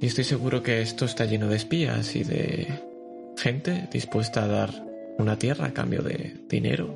Y 0.00 0.06
estoy 0.06 0.24
seguro 0.24 0.62
que 0.62 0.82
esto 0.82 1.04
está 1.06 1.24
lleno 1.24 1.48
de 1.48 1.56
espías 1.56 2.14
y 2.16 2.24
de 2.24 2.66
gente 3.38 3.88
dispuesta 3.92 4.44
a 4.44 4.48
dar 4.48 4.70
una 5.18 5.38
tierra 5.38 5.66
a 5.66 5.72
cambio 5.72 6.02
de 6.02 6.34
dinero, 6.48 6.94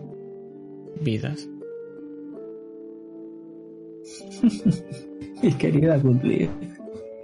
vidas. 1.01 1.49
Mi 5.43 5.53
querida 5.55 5.97
Goodleaf, 5.99 6.51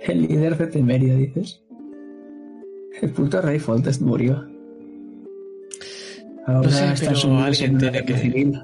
el 0.07 0.23
líder 0.23 0.57
de 0.57 0.67
Temeria, 0.69 1.15
dices. 1.17 1.61
El 3.03 3.11
puto 3.11 3.41
rey 3.43 3.59
Foltest 3.59 4.01
murió. 4.03 4.47
Ahora 6.47 6.69
No 6.69 6.71
sé, 6.71 6.93
está 6.93 7.13
pero 7.13 7.39
alguien 7.39 7.79
tiene 7.79 8.05
que- 8.05 8.17
civil. 8.19 8.61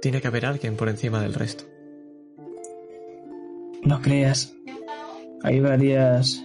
Tiene 0.00 0.20
que 0.20 0.28
haber 0.28 0.46
alguien 0.46 0.76
por 0.76 0.88
encima 0.88 1.20
del 1.22 1.34
resto. 1.34 1.64
No 3.82 4.00
creas. 4.00 4.54
Hay 5.42 5.60
varias 5.60 6.44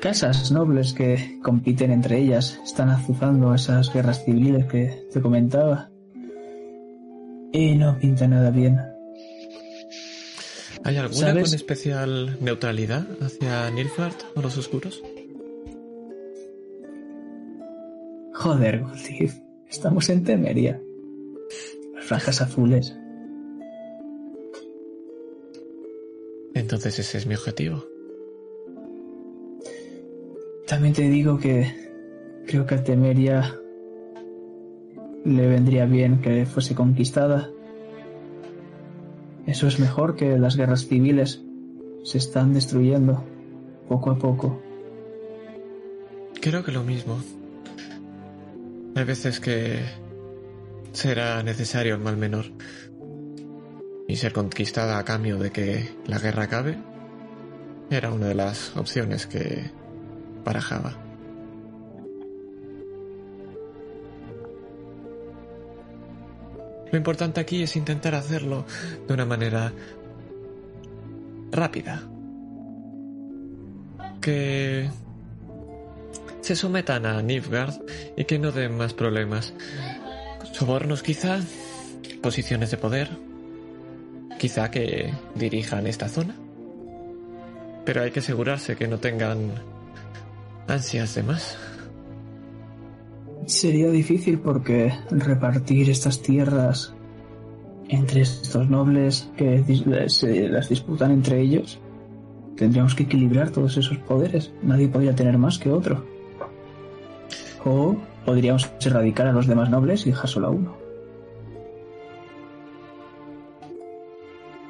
casas 0.00 0.50
nobles 0.50 0.92
que 0.92 1.38
compiten 1.42 1.90
entre 1.90 2.18
ellas. 2.18 2.58
Están 2.64 2.90
azuzando 2.90 3.54
esas 3.54 3.92
guerras 3.92 4.24
civiles 4.24 4.66
que 4.66 5.06
te 5.12 5.20
comentaba. 5.20 5.90
Y 7.52 7.74
no 7.76 7.98
pinta 7.98 8.26
nada 8.26 8.50
bien. 8.50 8.78
¿Hay 10.84 10.96
alguna 10.96 11.28
¿Sabes? 11.28 11.44
con 11.44 11.54
especial 11.54 12.38
neutralidad 12.40 13.06
hacia 13.20 13.70
Nilfgaard 13.70 14.16
o 14.34 14.42
los 14.42 14.56
oscuros? 14.58 15.02
Joder, 18.34 18.80
Goldif. 18.80 19.34
Estamos 19.68 20.08
en 20.08 20.24
Temeria. 20.24 20.80
Franjas 22.12 22.42
azules. 22.42 22.94
Entonces 26.52 26.98
ese 26.98 27.16
es 27.16 27.26
mi 27.26 27.34
objetivo. 27.34 27.86
También 30.66 30.92
te 30.92 31.08
digo 31.08 31.38
que 31.38 31.72
creo 32.46 32.66
que 32.66 32.74
a 32.74 32.84
Temeria 32.84 33.58
le 35.24 35.46
vendría 35.46 35.86
bien 35.86 36.20
que 36.20 36.44
fuese 36.44 36.74
conquistada. 36.74 37.50
Eso 39.46 39.66
es 39.66 39.80
mejor 39.80 40.14
que 40.14 40.38
las 40.38 40.58
guerras 40.58 40.86
civiles. 40.86 41.40
Se 42.04 42.18
están 42.18 42.52
destruyendo 42.52 43.24
poco 43.88 44.10
a 44.10 44.18
poco. 44.18 44.60
Creo 46.42 46.62
que 46.62 46.72
lo 46.72 46.82
mismo. 46.82 47.16
Hay 48.96 49.04
veces 49.04 49.40
que 49.40 50.01
será 50.92 51.42
necesario 51.42 51.94
el 51.94 52.00
mal 52.00 52.16
menor. 52.16 52.46
Y 54.08 54.16
ser 54.16 54.32
conquistada 54.32 54.98
a 54.98 55.04
cambio 55.04 55.38
de 55.38 55.50
que 55.50 55.96
la 56.06 56.18
guerra 56.18 56.44
acabe 56.44 56.76
era 57.90 58.12
una 58.12 58.28
de 58.28 58.34
las 58.34 58.76
opciones 58.76 59.26
que 59.26 59.70
barajaba. 60.44 60.98
Lo 66.90 66.98
importante 66.98 67.40
aquí 67.40 67.62
es 67.62 67.74
intentar 67.76 68.14
hacerlo 68.14 68.66
de 69.08 69.14
una 69.14 69.24
manera 69.24 69.72
rápida. 71.50 72.02
Que 74.20 74.90
se 76.42 76.54
sometan 76.54 77.06
a 77.06 77.22
Nilfgaard 77.22 77.80
y 78.16 78.24
que 78.24 78.38
no 78.38 78.52
den 78.52 78.76
más 78.76 78.92
problemas. 78.92 79.54
Sobornos 80.50 81.02
quizá, 81.02 81.40
posiciones 82.20 82.70
de 82.70 82.76
poder, 82.76 83.10
quizá 84.38 84.70
que 84.70 85.12
dirijan 85.34 85.86
esta 85.86 86.08
zona. 86.08 86.34
Pero 87.84 88.02
hay 88.02 88.10
que 88.10 88.20
asegurarse 88.20 88.76
que 88.76 88.88
no 88.88 88.98
tengan 88.98 89.52
ansias 90.66 91.14
de 91.14 91.22
más. 91.22 91.56
Sería 93.46 93.90
difícil 93.90 94.38
porque 94.38 94.92
repartir 95.10 95.90
estas 95.90 96.22
tierras 96.22 96.92
entre 97.88 98.22
estos 98.22 98.68
nobles 98.68 99.28
que 99.36 99.64
se 100.08 100.48
las 100.48 100.68
disputan 100.68 101.10
entre 101.10 101.40
ellos, 101.40 101.78
tendríamos 102.56 102.94
que 102.94 103.02
equilibrar 103.02 103.50
todos 103.50 103.76
esos 103.76 103.98
poderes. 103.98 104.52
Nadie 104.62 104.88
podría 104.88 105.14
tener 105.14 105.38
más 105.38 105.58
que 105.58 105.70
otro. 105.70 106.04
O 107.64 107.96
podríamos 108.24 108.70
erradicar 108.84 109.26
a 109.26 109.32
los 109.32 109.46
demás 109.46 109.70
nobles 109.70 110.06
y 110.06 110.10
dejar 110.10 110.28
solo 110.28 110.46
a 110.48 110.50
uno. 110.50 110.76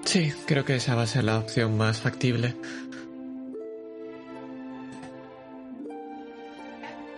Sí, 0.05 0.33
creo 0.47 0.65
que 0.65 0.77
esa 0.77 0.95
va 0.95 1.03
a 1.03 1.07
ser 1.07 1.25
la 1.25 1.39
opción 1.39 1.77
más 1.77 2.01
factible. 2.01 2.55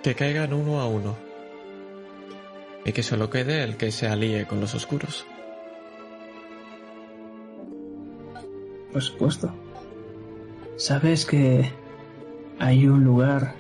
Que 0.03 0.15
caigan 0.15 0.53
uno 0.53 0.81
a 0.81 0.87
uno. 0.87 1.17
Y 2.85 2.93
que 2.93 3.03
solo 3.03 3.31
quede 3.31 3.65
el 3.65 3.77
que 3.77 3.91
se 3.91 4.07
alíe 4.07 4.47
con 4.47 4.61
los 4.61 4.75
oscuros. 4.75 5.27
Por 8.93 9.03
supuesto. 9.03 9.53
¿Sabes 10.77 11.25
que 11.25 11.69
hay 12.59 12.87
un 12.87 13.03
lugar 13.03 13.55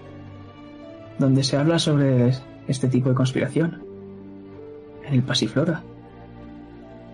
donde 1.18 1.42
se 1.42 1.56
habla 1.56 1.78
sobre 1.78 2.34
este 2.68 2.88
tipo 2.88 3.08
de 3.08 3.14
conspiración? 3.14 3.84
En 5.04 5.14
el 5.14 5.22
Pasiflora. 5.22 5.82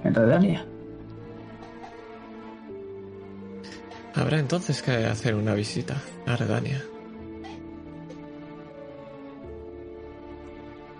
En 0.04 0.14
Redania. 0.14 0.66
Habrá 4.14 4.38
entonces 4.38 4.82
que 4.82 4.92
hacer 5.06 5.34
una 5.34 5.54
visita 5.54 5.96
a 6.26 6.36
Redania. 6.36 6.82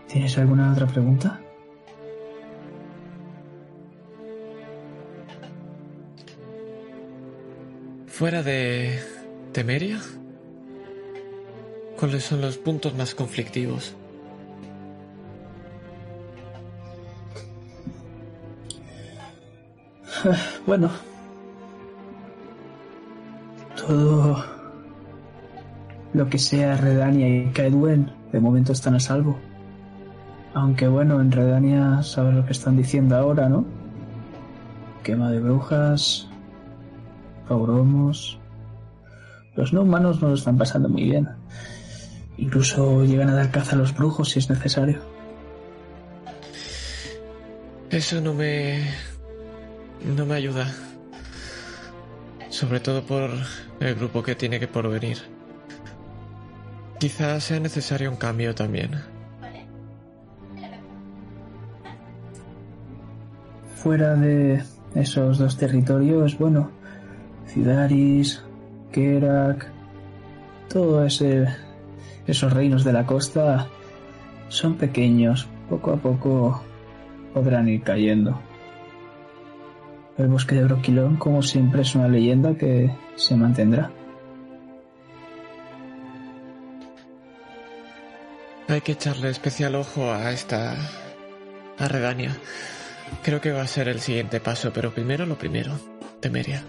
¿Tienes 0.08 0.36
alguna 0.38 0.72
otra 0.72 0.86
pregunta? 0.86 1.40
Fuera 8.06 8.42
de 8.42 8.98
Temeria, 9.52 10.00
¿cuáles 11.98 12.24
son 12.24 12.40
los 12.40 12.58
puntos 12.58 12.94
más 12.94 13.14
conflictivos? 13.14 13.96
Bueno. 20.66 20.90
Todo 23.76 24.44
lo 26.12 26.28
que 26.28 26.38
sea 26.38 26.76
Redania 26.76 27.28
y 27.28 27.46
Kaedwen 27.52 28.12
de 28.32 28.40
momento 28.40 28.72
están 28.72 28.94
a 28.94 29.00
salvo. 29.00 29.38
Aunque 30.54 30.88
bueno, 30.88 31.20
en 31.20 31.30
Redania 31.30 32.02
sabes 32.02 32.34
lo 32.34 32.44
que 32.44 32.52
están 32.52 32.76
diciendo 32.76 33.16
ahora, 33.16 33.48
¿no? 33.48 33.64
Quema 35.02 35.30
de 35.30 35.40
brujas, 35.40 36.28
pogromos. 37.48 38.38
Los 39.54 39.72
no 39.72 39.82
humanos 39.82 40.20
no 40.20 40.28
lo 40.28 40.34
están 40.34 40.58
pasando 40.58 40.88
muy 40.88 41.04
bien. 41.04 41.28
Incluso 42.36 43.04
llegan 43.04 43.30
a 43.30 43.34
dar 43.34 43.50
caza 43.50 43.76
a 43.76 43.78
los 43.78 43.94
brujos 43.94 44.30
si 44.30 44.38
es 44.40 44.50
necesario. 44.50 45.00
Eso 47.90 48.20
no 48.20 48.34
me... 48.34 49.09
no 50.04 50.26
me 50.26 50.34
ayuda. 50.34 50.66
Sobre 52.48 52.80
todo 52.80 53.02
por 53.02 53.30
el 53.80 53.94
grupo 53.94 54.22
que 54.22 54.34
tiene 54.34 54.58
que 54.58 54.68
porvenir. 54.68 55.18
Quizás 56.98 57.44
sea 57.44 57.60
necesario 57.60 58.10
un 58.10 58.16
cambio 58.16 58.54
también. 58.54 58.90
Fuera 63.76 64.14
de 64.14 64.62
esos 64.94 65.38
dos 65.38 65.56
territorios, 65.56 66.36
bueno, 66.38 66.70
Cidaris, 67.46 68.42
Kerak, 68.92 69.70
todo 70.68 71.04
ese 71.06 71.46
esos 72.26 72.52
reinos 72.52 72.84
de 72.84 72.92
la 72.92 73.06
costa 73.06 73.66
son 74.48 74.74
pequeños, 74.74 75.48
poco 75.68 75.92
a 75.92 75.96
poco 75.96 76.62
podrán 77.32 77.68
ir 77.68 77.82
cayendo. 77.82 78.38
El 80.20 80.28
bosque 80.28 80.54
de 80.54 80.64
Broquilón, 80.64 81.16
como 81.16 81.40
siempre, 81.40 81.80
es 81.80 81.94
una 81.94 82.06
leyenda 82.06 82.54
que 82.54 82.94
se 83.16 83.36
mantendrá. 83.36 83.90
Hay 88.68 88.82
que 88.82 88.92
echarle 88.92 89.30
especial 89.30 89.76
ojo 89.76 90.12
a 90.12 90.30
esta... 90.30 90.76
a 91.78 91.88
Redania. 91.88 92.36
Creo 93.22 93.40
que 93.40 93.50
va 93.50 93.62
a 93.62 93.66
ser 93.66 93.88
el 93.88 94.00
siguiente 94.00 94.40
paso, 94.40 94.72
pero 94.74 94.92
primero 94.92 95.24
lo 95.24 95.36
primero. 95.36 95.72
Temeria. 96.20 96.62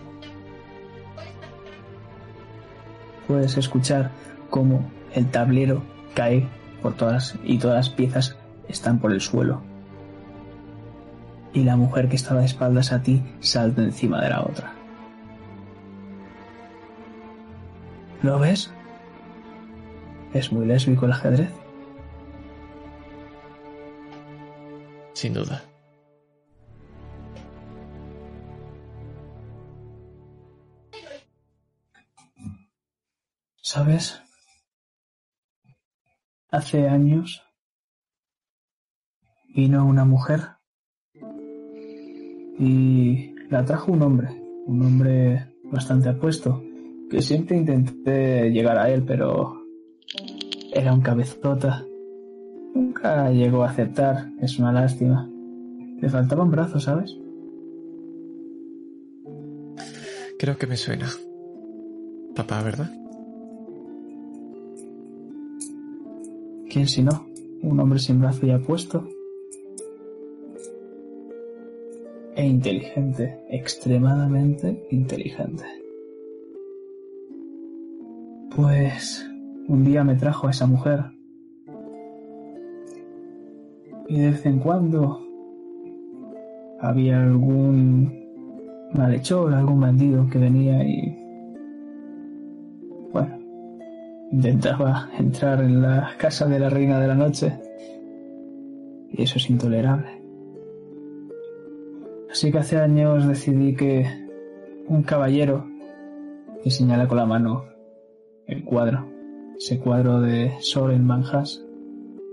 Puedes 3.27 3.57
escuchar 3.57 4.11
cómo 4.49 4.89
el 5.13 5.29
tablero 5.29 5.83
cae 6.13 6.47
por 6.81 6.95
todas 6.95 7.35
y 7.43 7.57
todas 7.57 7.75
las 7.75 7.89
piezas 7.89 8.37
están 8.69 8.99
por 8.99 9.11
el 9.11 9.19
suelo. 9.19 9.70
Y 11.53 11.63
la 11.63 11.75
mujer 11.75 12.07
que 12.07 12.15
estaba 12.15 12.39
de 12.39 12.45
espaldas 12.45 12.91
a 12.91 13.03
ti 13.03 13.21
salta 13.39 13.81
encima 13.81 14.21
de 14.21 14.29
la 14.29 14.41
otra. 14.41 14.73
¿Lo 18.21 18.39
ves? 18.39 18.71
Es 20.33 20.51
muy 20.51 20.65
lésbico 20.65 21.05
el 21.05 21.11
ajedrez. 21.11 21.51
Sin 25.13 25.33
duda. 25.33 25.63
¿Sabes? 33.61 34.21
Hace 36.49 36.87
años 36.87 37.43
vino 39.55 39.85
una 39.85 40.05
mujer 40.05 40.60
y 42.61 43.33
la 43.49 43.65
trajo 43.65 43.91
un 43.91 44.03
hombre, 44.03 44.29
un 44.67 44.81
hombre 44.83 45.47
bastante 45.63 46.09
apuesto, 46.09 46.63
que 47.09 47.21
siempre 47.21 47.57
intenté 47.57 48.51
llegar 48.51 48.77
a 48.77 48.91
él, 48.91 49.03
pero 49.03 49.65
era 50.71 50.93
un 50.93 51.01
cabezota. 51.01 51.83
Nunca 52.75 53.31
llegó 53.31 53.63
a 53.63 53.71
aceptar, 53.71 54.29
es 54.39 54.59
una 54.59 54.71
lástima. 54.71 55.27
Le 55.99 56.07
faltaba 56.07 56.43
un 56.43 56.51
brazo, 56.51 56.79
¿sabes? 56.79 57.17
Creo 60.37 60.57
que 60.57 60.67
me 60.67 60.77
suena. 60.77 61.07
Papá, 62.35 62.61
¿verdad? 62.61 62.91
¿Quién 66.69 66.87
si 66.87 67.01
no? 67.01 67.25
Un 67.63 67.79
hombre 67.79 67.99
sin 67.99 68.21
brazo 68.21 68.45
y 68.45 68.51
apuesto. 68.51 69.07
E 72.33 72.45
inteligente, 72.45 73.43
extremadamente 73.49 74.87
inteligente. 74.89 75.65
Pues 78.55 79.29
un 79.67 79.83
día 79.83 80.03
me 80.05 80.15
trajo 80.15 80.47
a 80.47 80.51
esa 80.51 80.65
mujer. 80.65 81.03
Y 84.07 84.17
de 84.17 84.31
vez 84.31 84.45
en 84.45 84.59
cuando 84.59 85.21
había 86.79 87.21
algún 87.21 88.13
malhechor, 88.93 89.53
algún 89.53 89.81
bandido 89.81 90.27
que 90.29 90.39
venía 90.39 90.83
y... 90.83 91.17
Bueno, 93.11 93.39
intentaba 94.31 95.09
entrar 95.17 95.61
en 95.61 95.81
la 95.81 96.11
casa 96.17 96.47
de 96.47 96.59
la 96.59 96.69
reina 96.69 96.99
de 96.99 97.07
la 97.07 97.15
noche. 97.15 97.59
Y 99.11 99.21
eso 99.21 99.37
es 99.37 99.49
intolerable. 99.49 100.20
Así 102.31 102.49
que 102.49 102.59
hace 102.59 102.77
años 102.77 103.27
decidí 103.27 103.75
que 103.75 104.05
un 104.87 105.03
caballero 105.03 105.65
que 106.63 106.71
señala 106.71 107.05
con 107.05 107.17
la 107.17 107.25
mano 107.25 107.65
el 108.47 108.63
cuadro, 108.63 109.05
ese 109.57 109.79
cuadro 109.79 110.21
de 110.21 110.53
Soren 110.61 111.05
Manjas, 111.05 111.61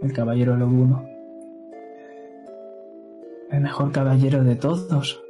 el 0.01 0.13
caballero 0.13 0.57
lobuno, 0.57 1.05
el 3.51 3.61
mejor 3.61 3.91
caballero 3.91 4.45
de 4.45 4.55
todos, 4.55 5.21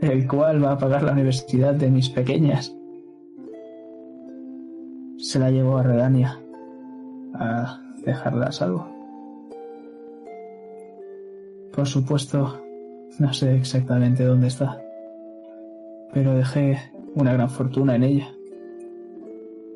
el 0.00 0.26
cual 0.26 0.64
va 0.64 0.72
a 0.72 0.78
pagar 0.78 1.04
la 1.04 1.12
universidad 1.12 1.74
de 1.74 1.90
mis 1.90 2.08
pequeñas, 2.10 2.74
se 5.18 5.38
la 5.38 5.52
llevó 5.52 5.78
a 5.78 5.84
Redania 5.84 6.40
a 7.34 7.80
dejarla 8.04 8.46
a 8.46 8.52
salvo. 8.52 8.88
Por 11.72 11.86
supuesto, 11.86 12.63
no 13.18 13.32
sé 13.32 13.54
exactamente 13.54 14.24
dónde 14.24 14.48
está, 14.48 14.82
pero 16.12 16.34
dejé 16.34 16.78
una 17.14 17.32
gran 17.32 17.50
fortuna 17.50 17.96
en 17.96 18.04
ella 18.04 18.34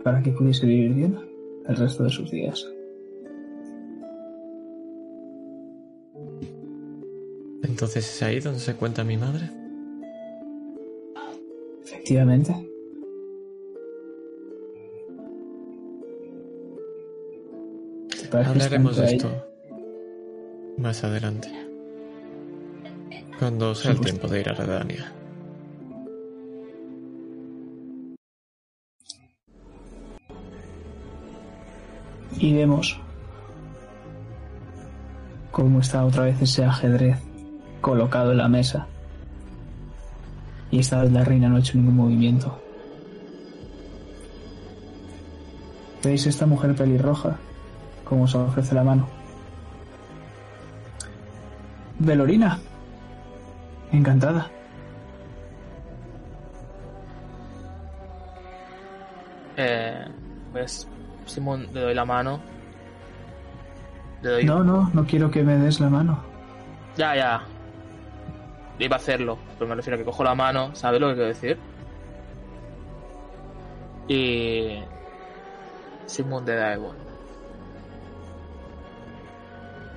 para 0.03 0.23
que 0.23 0.33
pudiese 0.33 0.67
vivir 0.67 0.95
bien 0.95 1.19
el 1.67 1.77
resto 1.77 2.05
de 2.05 2.11
sus 2.11 2.31
días. 2.31 2.67
Entonces 7.63 8.09
es 8.09 8.23
ahí 8.23 8.41
donde 8.41 8.59
se 8.59 8.75
cuenta 8.75 9.05
mi 9.05 9.17
madre. 9.17 9.51
Efectivamente. 11.85 12.53
¿Te 18.21 18.29
parece 18.29 18.51
Hablaremos 18.51 18.97
de 18.97 19.07
esto 19.07 19.49
más 20.79 21.05
adelante. 21.05 21.68
Cuando 23.39 23.75
sea 23.75 23.93
el 23.93 24.01
tiempo 24.01 24.27
de 24.29 24.41
ir 24.41 24.49
a 24.49 24.53
Redania. 24.53 25.13
y 32.41 32.55
vemos 32.55 32.99
cómo 35.51 35.81
está 35.81 36.05
otra 36.05 36.25
vez 36.25 36.41
ese 36.41 36.65
ajedrez 36.65 37.19
colocado 37.81 38.33
en 38.33 38.39
la 38.39 38.49
mesa. 38.49 38.87
Y 40.71 40.81
esta 40.81 41.03
vez 41.03 41.13
la 41.13 41.25
reina 41.25 41.49
no 41.49 41.57
ha 41.57 41.61
hecho 41.61 41.77
ningún 41.79 41.97
movimiento. 41.97 42.61
¿Veis 46.05 46.27
esta 46.27 46.47
mujer 46.47 46.75
pelirroja? 46.77 47.37
Cómo 48.05 48.29
se 48.29 48.39
ofrece 48.39 48.75
la 48.75 48.85
mano. 48.85 49.09
Velorina. 51.99 52.61
Encantada. 53.93 54.51
Eh, 59.57 60.07
pues 60.53 60.89
Simón 61.27 61.69
le 61.73 61.81
doy 61.81 61.95
la 61.95 62.05
mano. 62.05 62.41
Le 64.23 64.31
doy. 64.31 64.45
No, 64.45 64.63
no, 64.63 64.91
no 64.93 65.05
quiero 65.05 65.31
que 65.31 65.43
me 65.43 65.57
des 65.57 65.81
la 65.81 65.89
mano. 65.89 66.23
Ya, 66.97 67.17
ya. 67.17 67.43
Iba 68.79 68.97
a 68.97 68.99
hacerlo, 68.99 69.39
pero 69.59 69.69
me 69.69 69.75
refiero 69.75 69.97
a 69.97 69.99
que 69.99 70.05
cojo 70.05 70.23
la 70.23 70.35
mano, 70.35 70.75
¿sabes 70.75 71.01
lo 71.01 71.09
que 71.09 71.15
quiero 71.15 71.29
decir? 71.29 71.59
Y. 74.07 74.79
Simón 76.07 76.45
de 76.45 76.55
Daegon. 76.55 76.97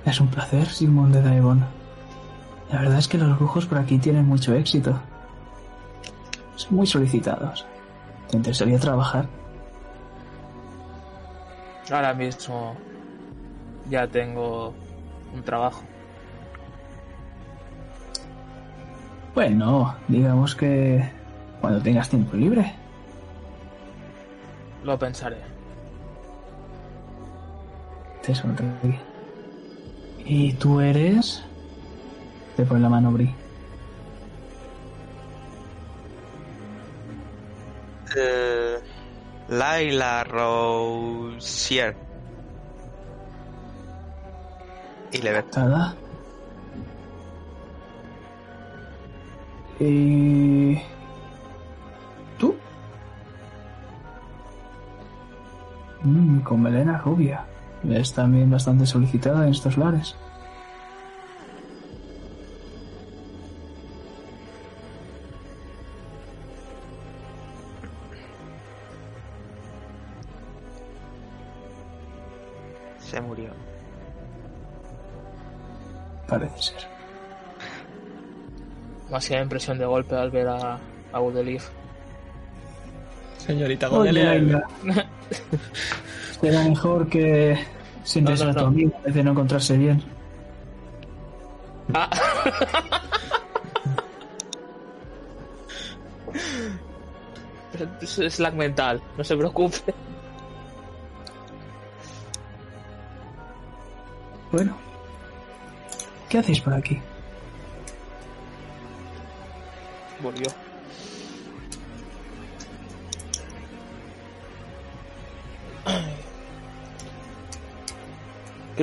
Es 0.04 0.20
un 0.20 0.28
placer, 0.28 0.66
Simón 0.66 1.12
de 1.12 1.22
Daebon. 1.22 1.64
La 2.72 2.80
verdad 2.80 2.98
es 2.98 3.06
que 3.06 3.18
los 3.18 3.38
brujos 3.38 3.66
por 3.66 3.78
aquí 3.78 3.98
tienen 3.98 4.26
mucho 4.26 4.54
éxito. 4.54 4.98
Son 6.56 6.74
muy 6.74 6.86
solicitados. 6.86 7.66
¿Te 8.30 8.38
interesaría 8.38 8.78
trabajar? 8.78 9.26
Ahora 11.90 12.14
mismo 12.14 12.74
ya 13.90 14.06
tengo 14.06 14.72
un 15.34 15.42
trabajo. 15.42 15.82
Bueno, 19.34 19.94
digamos 20.08 20.54
que 20.54 21.10
cuando 21.60 21.82
tengas 21.82 22.08
tiempo 22.08 22.36
libre. 22.36 22.72
Lo 24.82 24.98
pensaré. 24.98 25.36
Te 28.22 28.34
sonríe. 28.34 28.98
¿Y 30.24 30.54
tú 30.54 30.80
eres? 30.80 31.44
Pone 32.64 32.80
la 32.80 32.88
mano 32.88 33.10
Bri. 33.10 33.34
Eh, 38.16 38.78
Laila 39.48 40.24
Rosier. 40.24 41.96
Y 45.12 45.18
le 45.18 45.32
ve. 45.32 45.44
¿Nada? 45.56 45.94
¿Y 49.80 50.78
tú? 52.38 52.54
Mm, 56.02 56.40
con 56.40 56.62
melena 56.62 56.98
rubia. 56.98 57.44
Es 57.88 58.12
también 58.12 58.50
bastante 58.50 58.86
solicitada 58.86 59.44
en 59.44 59.50
estos 59.50 59.76
lares. 59.76 60.14
Demasiada 79.22 79.42
impresión 79.44 79.78
de 79.78 79.84
golpe 79.84 80.16
al 80.16 80.32
ver 80.32 80.48
a, 80.48 80.80
a 81.12 81.20
Woodleaf. 81.20 81.68
Señorita. 83.38 83.88
Laila, 83.88 84.66
Será 86.40 86.64
mejor 86.64 87.08
que 87.08 87.56
siempre 88.02 88.34
No, 88.34 88.46
no, 88.46 88.52
sea 88.52 88.54
tu 88.54 88.60
no. 88.62 88.66
amigo 88.66 88.92
en 88.96 89.02
vez 89.04 89.14
de 89.14 89.22
no 89.22 89.30
encontrarse 89.30 89.78
bien. 89.78 90.02
Ah. 91.94 92.10
Es 98.00 98.18
es 98.18 98.40
lag 98.40 98.54
mental, 98.54 99.00
no 99.16 99.22
se 99.22 99.36
preocupe. 99.36 99.94
Bueno. 104.50 104.76
¿Qué 106.28 106.38
hacéis 106.38 106.60
por 106.60 106.74
aquí? 106.74 107.00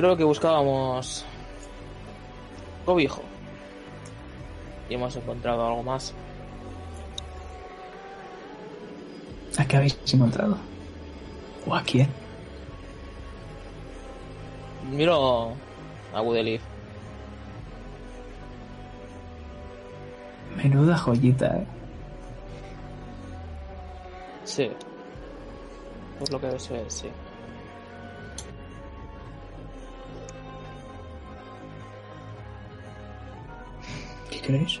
Creo 0.00 0.16
que 0.16 0.24
buscábamos 0.24 1.26
cobijo. 2.86 3.20
Y 4.88 4.94
hemos 4.94 5.14
encontrado 5.14 5.66
algo 5.66 5.82
más. 5.82 6.14
¿A 9.58 9.64
qué 9.66 9.76
habéis 9.76 9.98
encontrado? 10.14 10.56
¿O 11.66 11.74
a 11.74 11.82
quién? 11.82 12.08
Miro 14.90 15.52
a 16.14 16.22
Woodleaf. 16.22 16.62
Menuda 20.56 20.96
joyita, 20.96 21.58
¿eh? 21.58 21.66
Sí. 24.44 24.70
Por 26.18 26.32
lo 26.32 26.40
que 26.40 26.58
sé, 26.58 26.86
sí. 26.88 27.08
¿Qué 34.50 34.56
queréis? 34.56 34.80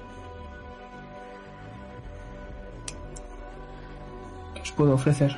¿Qué 4.54 4.62
os 4.62 4.72
puedo 4.72 4.94
ofrecer? 4.94 5.36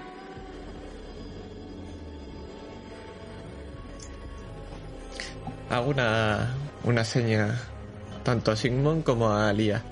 Hago 5.68 5.90
una, 5.90 6.54
una 6.84 7.04
seña 7.04 7.60
tanto 8.24 8.52
a 8.52 8.56
Sigmund 8.56 9.04
como 9.04 9.30
a 9.30 9.52
Lía. 9.52 9.82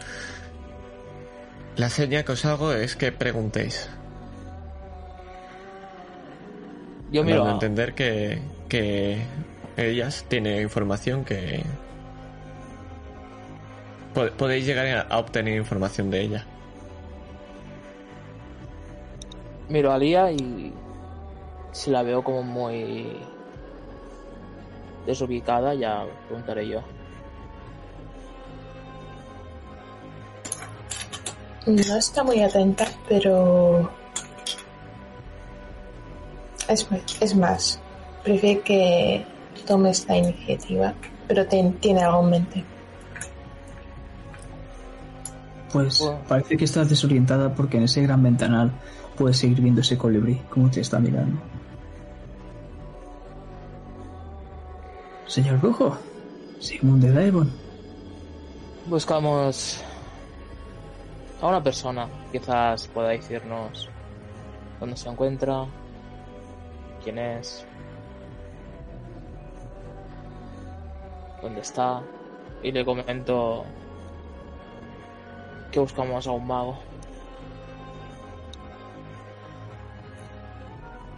La 1.76 1.90
seña 1.90 2.22
que 2.22 2.32
os 2.32 2.44
hago 2.46 2.72
es 2.72 2.96
que 2.96 3.12
preguntéis. 3.12 3.90
Yo 7.12 7.24
miro 7.24 7.38
dando 7.38 7.50
a 7.50 7.52
a, 7.52 7.54
entender 7.54 7.94
que, 7.94 8.40
que 8.70 9.22
ellas 9.76 10.24
tienen 10.28 10.62
información 10.62 11.26
que... 11.26 11.62
po- 14.28 14.36
Podéis 14.36 14.66
llegar 14.66 14.86
a, 14.86 15.00
a 15.02 15.18
obtener 15.18 15.56
información 15.56 16.10
de 16.10 16.20
ella. 16.20 16.46
miro 19.68 19.92
a 19.92 19.98
Lía 19.98 20.32
y 20.32 20.72
si 21.70 21.90
la 21.92 22.02
veo 22.02 22.24
como 22.24 22.42
muy 22.42 23.06
desubicada 25.06 25.74
ya 25.74 26.04
preguntaré 26.26 26.66
yo. 26.66 26.82
No 31.66 31.96
está 31.96 32.24
muy 32.24 32.42
atenta, 32.42 32.86
pero... 33.08 33.88
Es, 36.68 36.88
es 37.20 37.34
más, 37.36 37.80
prefiere 38.24 38.60
que 38.62 39.24
tome 39.66 39.90
esta 39.90 40.16
iniciativa, 40.16 40.94
pero 41.28 41.46
ten- 41.46 41.74
tiene 41.74 42.02
algo 42.02 42.22
en 42.24 42.30
mente. 42.30 42.64
Pues 45.72 46.02
parece 46.28 46.56
que 46.56 46.64
estás 46.64 46.88
desorientada 46.88 47.54
porque 47.54 47.76
en 47.76 47.84
ese 47.84 48.02
gran 48.02 48.22
ventanal 48.22 48.72
puedes 49.16 49.36
seguir 49.36 49.60
viendo 49.60 49.80
ese 49.80 49.96
colibrí 49.96 50.40
como 50.50 50.70
te 50.70 50.80
está 50.80 50.98
mirando. 50.98 51.40
Señor 55.26 55.60
Brujo, 55.60 55.96
Sigmund 56.58 57.04
de 57.04 57.12
Daemon, 57.12 57.52
Buscamos 58.86 59.80
a 61.40 61.46
una 61.46 61.62
persona, 61.62 62.08
quizás 62.32 62.88
pueda 62.88 63.10
decirnos 63.10 63.88
dónde 64.80 64.96
se 64.96 65.08
encuentra, 65.08 65.66
quién 67.04 67.18
es, 67.18 67.64
dónde 71.40 71.60
está, 71.60 72.02
y 72.64 72.72
le 72.72 72.84
comento 72.84 73.64
que 75.70 75.80
buscamos 75.80 76.26
a 76.26 76.30
un 76.32 76.46
mago. 76.46 76.78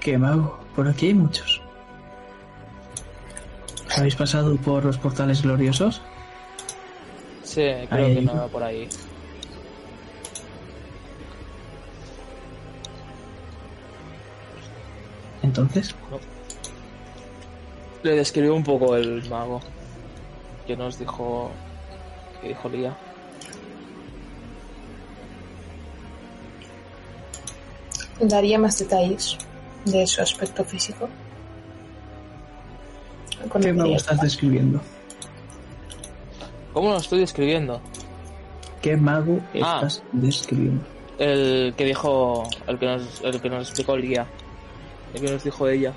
qué 0.03 0.19
mago, 0.19 0.59
por 0.75 0.89
aquí 0.89 1.07
hay 1.07 1.15
muchos. 1.15 1.61
¿Habéis 3.97 4.17
pasado 4.17 4.57
por 4.57 4.85
los 4.85 4.99
portales 4.99 5.43
gloriosos? 5.43 6.03
Sí, 7.43 7.71
creo 7.89 8.07
Ahí 8.07 8.15
que 8.17 8.23
no 8.23 8.35
va 8.35 8.49
por 8.49 8.63
ahí. 8.63 8.89
Entonces, 15.43 15.95
Le 18.03 18.17
describió 18.17 18.55
un 18.55 18.65
poco 18.65 18.97
el 18.97 19.29
mago 19.29 19.61
que 20.67 20.77
nos 20.77 20.99
dijo 20.99 21.51
que 22.41 22.49
dijo 22.49 22.69
Lía. 22.69 22.97
Daría 28.21 28.59
más 28.59 28.79
detalles 28.79 29.37
de 29.85 30.07
su 30.07 30.21
aspecto 30.23 30.65
físico. 30.65 31.09
¿qué 33.61 33.73
mago 33.73 33.97
estás 33.97 34.21
describiendo? 34.21 34.81
¿Cómo 36.73 36.91
lo 36.91 36.97
estoy 36.99 37.21
describiendo? 37.21 37.81
¿Qué 38.81 38.97
mago 38.97 39.41
Ah. 39.63 39.81
estás 39.83 40.03
describiendo? 40.13 40.83
El 41.19 41.75
que 41.77 41.85
dijo, 41.85 42.45
el 42.67 42.79
que 42.79 42.87
nos, 42.87 43.21
el 43.23 43.41
que 43.41 43.51
nos 43.51 43.69
explicó 43.69 43.95
el 43.95 44.03
guía, 44.03 44.27
el 45.15 45.21
que 45.21 45.31
nos 45.33 45.45
dijo 45.45 45.69
ella, 45.69 45.93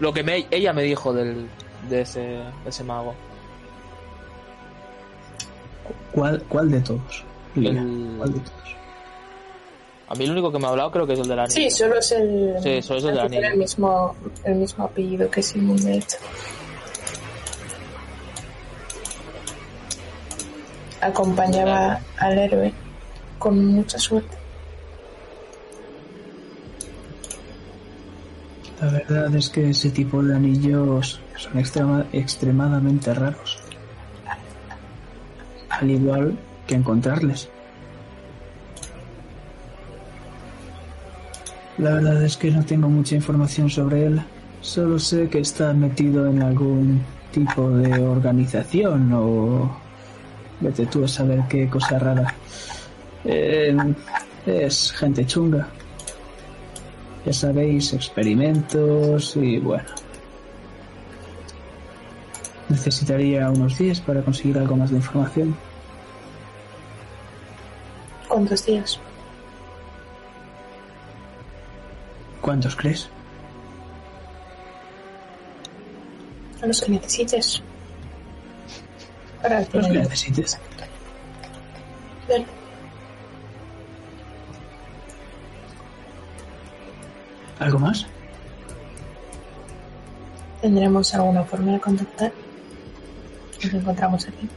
lo 0.00 0.12
que 0.12 0.22
me, 0.22 0.46
ella 0.50 0.72
me 0.72 0.82
dijo 0.82 1.12
del, 1.12 1.46
de 1.88 2.00
ese, 2.02 2.20
de 2.20 2.44
ese 2.68 2.82
mago. 2.84 3.14
¿Cuál, 6.12 6.42
cuál 6.48 6.70
de 6.70 6.80
todos? 6.80 7.24
El- 7.56 8.14
¿Cuál 8.18 8.32
de 8.32 8.40
todos? 8.40 8.76
A 10.10 10.14
mí 10.16 10.24
el 10.24 10.32
único 10.32 10.50
que 10.52 10.58
me 10.58 10.66
ha 10.66 10.70
hablado 10.70 10.90
creo 10.90 11.06
que 11.06 11.12
es 11.14 11.20
el 11.20 11.28
de 11.28 11.36
la 11.36 11.48
Sí, 11.48 11.70
solo 11.70 11.98
es 11.98 12.10
el, 12.12 12.56
Sí, 12.62 12.82
solo 12.82 12.98
es 12.98 13.04
el 13.06 13.14
de 13.14 13.22
que 13.22 13.28
tiene 13.28 13.46
anillo. 13.46 13.52
el 13.52 13.58
mismo, 13.58 14.16
el 14.44 14.54
mismo 14.56 14.84
apellido 14.84 15.30
que 15.30 15.40
Simón, 15.42 15.76
de 15.82 15.98
hecho. 15.98 16.16
Acompañaba 21.00 22.00
al 22.18 22.38
héroe 22.38 22.72
con 23.38 23.64
mucha 23.66 23.98
suerte. 23.98 24.36
La 28.80 28.88
verdad 28.90 29.34
es 29.36 29.48
que 29.48 29.70
ese 29.70 29.90
tipo 29.90 30.22
de 30.22 30.34
anillos 30.34 31.20
son 31.36 31.52
extrema- 31.58 32.06
extremadamente 32.12 33.12
raros. 33.14 33.58
Al 35.70 35.90
igual 35.90 36.38
que 36.66 36.74
encontrarles. 36.74 37.48
La 41.80 41.94
verdad 41.94 42.22
es 42.22 42.36
que 42.36 42.50
no 42.50 42.62
tengo 42.62 42.90
mucha 42.90 43.14
información 43.14 43.70
sobre 43.70 44.04
él. 44.04 44.20
Solo 44.60 44.98
sé 44.98 45.30
que 45.30 45.38
está 45.38 45.72
metido 45.72 46.26
en 46.26 46.42
algún 46.42 47.02
tipo 47.32 47.70
de 47.70 48.06
organización 48.06 49.10
o... 49.14 49.80
Vete 50.60 50.84
tú 50.84 51.04
a 51.04 51.08
saber 51.08 51.42
qué 51.48 51.70
cosa 51.70 51.98
rara. 51.98 52.34
Eh, 53.24 53.74
es 54.44 54.92
gente 54.92 55.24
chunga. 55.24 55.68
Ya 57.24 57.32
sabéis, 57.32 57.94
experimentos 57.94 59.36
y 59.36 59.58
bueno. 59.58 59.88
Necesitaría 62.68 63.48
unos 63.48 63.78
días 63.78 64.02
para 64.02 64.20
conseguir 64.20 64.58
algo 64.58 64.76
más 64.76 64.90
de 64.90 64.96
información. 64.96 65.56
¿Cuántos 68.28 68.66
días? 68.66 69.00
¿Cuántos 72.50 72.74
crees? 72.74 73.08
A 76.60 76.66
los 76.66 76.80
que 76.80 76.90
necesites. 76.90 77.62
Para 79.40 79.60
el 79.60 79.68
Los 79.72 79.86
que 79.86 79.92
necesites. 79.92 80.58
¿Algo 87.60 87.78
más? 87.78 88.06
¿Tendremos 90.60 91.14
alguna 91.14 91.44
forma 91.44 91.74
de 91.74 91.80
contactar? 91.80 92.32
Nos 93.62 93.74
encontramos 93.74 94.26
aquí. 94.26 94.48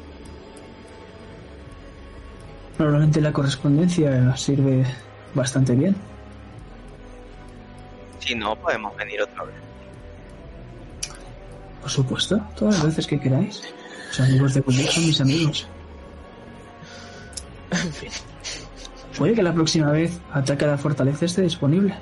Normalmente 2.79 3.21
la 3.21 3.31
correspondencia 3.31 4.35
sirve 4.35 4.83
bastante 5.35 5.75
bien. 5.75 6.12
Si 8.23 8.35
no, 8.35 8.55
podemos 8.55 8.95
venir 8.95 9.21
otra 9.21 9.43
vez. 9.43 9.55
Por 11.81 11.89
supuesto, 11.89 12.39
todas 12.55 12.75
las 12.75 12.85
veces 12.85 13.07
que 13.07 13.19
queráis. 13.19 13.61
Los 14.07 14.19
amigos 14.21 14.53
de 14.53 14.61
Woodley 14.61 14.87
son 14.87 15.05
mis 15.05 15.21
amigos. 15.21 15.67
En 17.71 17.93
fin. 17.93 18.11
Puede 19.17 19.33
que 19.33 19.43
la 19.43 19.53
próxima 19.53 19.91
vez 19.91 20.19
ataque 20.31 20.63
a 20.65 20.69
la 20.69 20.77
fortaleza 20.77 21.25
esté 21.25 21.41
disponible. 21.41 21.95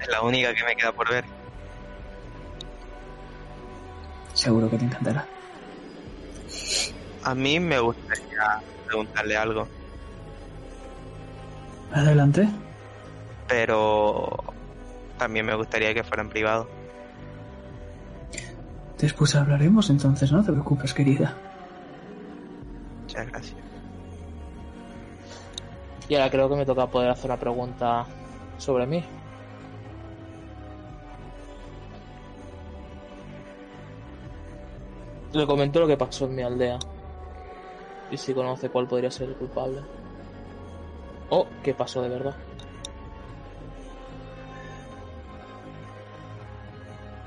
Es 0.00 0.08
la 0.08 0.22
única 0.22 0.52
que 0.54 0.64
me 0.64 0.74
queda 0.74 0.92
por 0.92 1.08
ver. 1.08 1.24
Seguro 4.32 4.68
que 4.68 4.78
te 4.78 4.84
encantará. 4.84 5.26
A 7.22 7.34
mí 7.34 7.60
me 7.60 7.78
gustaría 7.78 8.60
preguntarle 8.86 9.36
algo, 9.36 9.68
Adelante. 11.94 12.48
Pero 13.48 14.44
también 15.18 15.46
me 15.46 15.54
gustaría 15.54 15.94
que 15.94 16.02
fuera 16.02 16.22
en 16.22 16.28
privado. 16.28 16.68
Después 18.98 19.34
hablaremos 19.34 19.90
entonces, 19.90 20.32
no 20.32 20.42
te 20.42 20.52
preocupes, 20.52 20.94
querida. 20.94 21.36
Muchas 23.02 23.26
gracias. 23.28 23.56
Y 26.08 26.14
ahora 26.14 26.30
creo 26.30 26.48
que 26.48 26.56
me 26.56 26.66
toca 26.66 26.86
poder 26.86 27.10
hacer 27.10 27.30
una 27.30 27.38
pregunta 27.38 28.06
sobre 28.58 28.86
mí. 28.86 29.02
Le 35.32 35.46
comento 35.46 35.80
lo 35.80 35.86
que 35.86 35.96
pasó 35.96 36.26
en 36.26 36.36
mi 36.36 36.42
aldea. 36.42 36.78
Y 38.10 38.16
si 38.16 38.32
conoce 38.32 38.68
cuál 38.68 38.86
podría 38.86 39.10
ser 39.10 39.30
el 39.30 39.34
culpable. 39.34 39.80
O 41.30 41.46
qué 41.62 41.74
pasó 41.74 42.02
de 42.02 42.10
verdad. 42.10 42.36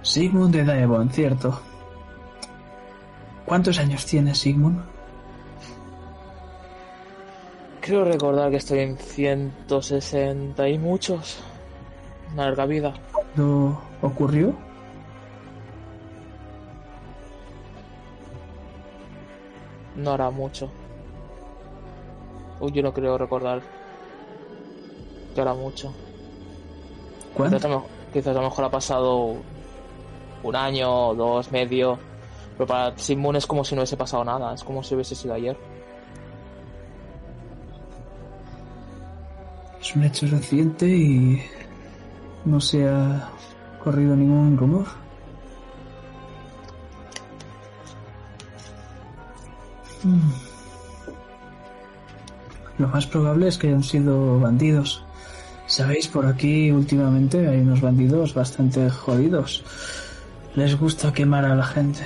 Sigmund 0.07 0.55
de 0.55 0.63
Daevon, 0.63 1.09
cierto. 1.09 1.59
¿Cuántos 3.45 3.77
años 3.77 4.05
tienes, 4.05 4.37
Sigmund? 4.37 4.81
Creo 7.81 8.05
recordar 8.05 8.49
que 8.49 8.55
estoy 8.55 8.79
en 8.79 8.97
160 8.97 10.69
y 10.69 10.79
muchos. 10.79 11.39
Una 12.31 12.45
larga 12.45 12.65
vida. 12.65 12.93
¿Lo 13.35 13.81
ocurrió? 14.01 14.55
No 19.97 20.11
hará 20.13 20.29
mucho. 20.29 20.69
Uy, 22.61 22.71
yo 22.71 22.81
no 22.81 22.93
creo 22.93 23.17
recordar 23.17 23.61
que 25.35 25.41
hará 25.41 25.53
mucho. 25.53 25.93
¿Cuánto? 27.33 27.57
Quizás 27.57 27.65
a, 27.65 27.73
lo, 27.73 27.85
quizás 28.13 28.27
a 28.37 28.39
lo 28.39 28.43
mejor 28.43 28.65
ha 28.65 28.71
pasado 28.71 29.35
un 30.49 30.55
año, 30.55 31.13
dos, 31.13 31.51
medio. 31.51 31.99
Pero 32.57 32.67
para 32.67 32.97
Sigmund 32.97 33.37
es 33.37 33.45
como 33.45 33.63
si 33.63 33.75
no 33.75 33.81
hubiese 33.81 33.97
pasado 33.97 34.23
nada. 34.23 34.53
Es 34.53 34.63
como 34.63 34.83
si 34.83 34.95
hubiese 34.95 35.15
sido 35.15 35.33
ayer. 35.33 35.57
Es 39.79 39.95
un 39.95 40.03
hecho 40.03 40.27
reciente 40.27 40.87
y 40.87 41.41
no 42.45 42.59
se 42.59 42.87
ha 42.87 43.29
corrido 43.83 44.15
ningún 44.15 44.57
rumor. 44.57 44.85
Hmm. 50.03 50.31
Lo 52.79 52.87
más 52.87 53.07
probable 53.07 53.47
es 53.47 53.57
que 53.57 53.67
hayan 53.67 53.83
sido 53.83 54.39
bandidos. 54.39 55.03
Sabéis, 55.67 56.07
por 56.07 56.25
aquí 56.25 56.71
últimamente 56.71 57.47
hay 57.47 57.59
unos 57.59 57.81
bandidos 57.81 58.33
bastante 58.33 58.89
jodidos. 58.89 59.63
Les 60.57 60.75
gusta 60.75 61.13
quemar 61.13 61.45
a 61.45 61.53
la 61.53 61.63
gente. 61.63 62.03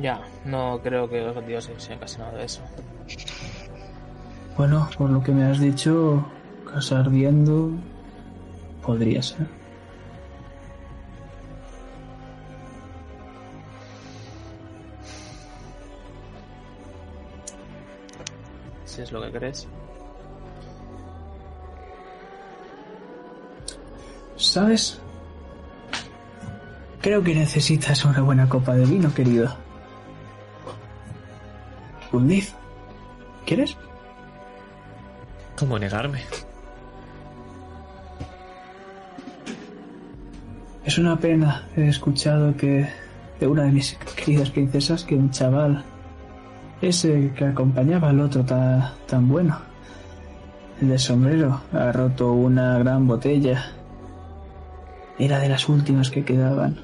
Ya, 0.00 0.20
no 0.44 0.80
creo 0.82 1.08
que 1.08 1.20
los 1.20 1.36
bandidos 1.36 1.70
sean 1.78 2.00
casi 2.00 2.18
nada 2.18 2.32
de 2.32 2.46
eso. 2.46 2.62
Bueno, 4.56 4.90
por 4.98 5.08
lo 5.10 5.22
que 5.22 5.30
me 5.30 5.44
has 5.44 5.60
dicho, 5.60 6.26
casa 6.68 6.98
ardiendo 6.98 7.70
podría 8.84 9.22
ser. 9.22 9.46
Si 18.84 19.00
es 19.00 19.12
lo 19.12 19.22
que 19.22 19.30
crees. 19.30 19.68
¿Sabes? 24.42 24.98
Creo 27.00 27.22
que 27.22 27.34
necesitas 27.34 28.04
una 28.04 28.20
buena 28.22 28.48
copa 28.48 28.74
de 28.74 28.84
vino, 28.86 29.12
querido. 29.14 29.54
Undif, 32.12 32.52
¿quieres? 33.46 33.76
¿Cómo 35.58 35.78
negarme? 35.78 36.22
Es 40.84 40.98
una 40.98 41.16
pena. 41.18 41.66
He 41.76 41.88
escuchado 41.88 42.56
que 42.56 42.88
de 43.40 43.46
una 43.46 43.62
de 43.64 43.72
mis 43.72 43.94
queridas 44.16 44.50
princesas 44.50 45.04
que 45.04 45.14
un 45.14 45.30
chaval, 45.30 45.84
ese 46.80 47.32
que 47.36 47.46
acompañaba 47.46 48.10
al 48.10 48.20
otro 48.20 48.44
ta- 48.44 48.94
tan 49.06 49.28
bueno, 49.28 49.58
el 50.80 50.88
de 50.88 50.98
sombrero, 50.98 51.60
ha 51.72 51.92
roto 51.92 52.32
una 52.32 52.78
gran 52.78 53.06
botella. 53.06 53.70
Era 55.22 55.38
de 55.38 55.48
las 55.48 55.68
últimas 55.68 56.10
que 56.10 56.24
quedaban. 56.24 56.76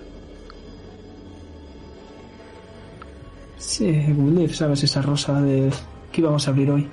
Sí, 3.56 4.12
Gulif, 4.12 4.54
¿sabes 4.54 4.84
esa 4.84 5.02
rosa 5.02 5.40
de 5.40 5.72
que 6.12 6.20
íbamos 6.20 6.46
a 6.46 6.52
abrir 6.52 6.70
hoy? 6.70 6.88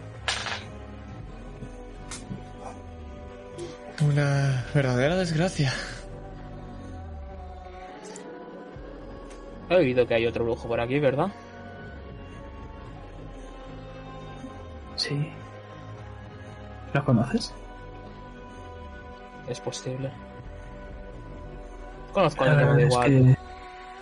Una 4.01 4.65
verdadera 4.73 5.17
desgracia. 5.17 5.71
He 9.69 9.75
oído 9.75 10.07
que 10.07 10.15
hay 10.15 10.25
otro 10.25 10.45
brujo 10.45 10.67
por 10.67 10.79
aquí, 10.79 10.97
¿verdad? 10.97 11.27
Sí. 14.95 15.31
¿Lo 16.91 17.05
conoces? 17.05 17.53
Es 19.47 19.59
posible. 19.59 20.09
Conozco 22.15 22.45
a 22.45 22.47
alguien 22.47 22.67
que 22.69 22.73
me 22.75 22.83
es 22.83 22.93
igual. 22.93 23.11
que 23.11 23.37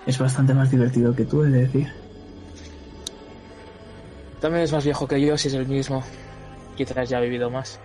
es 0.05 0.19
bastante 0.19 0.53
más 0.53 0.69
divertido 0.69 1.15
que 1.15 1.25
tú, 1.25 1.43
he 1.43 1.49
de 1.49 1.61
decir. 1.61 1.91
También 4.39 4.63
es 4.65 4.71
más 4.71 4.85
viejo 4.85 5.07
que 5.07 5.19
yo, 5.19 5.35
si 5.35 5.47
es 5.47 5.55
el 5.55 5.67
mismo. 5.67 6.03
Quizás 6.77 7.09
ya 7.09 7.17
ha 7.17 7.21
vivido 7.21 7.49
más. 7.49 7.79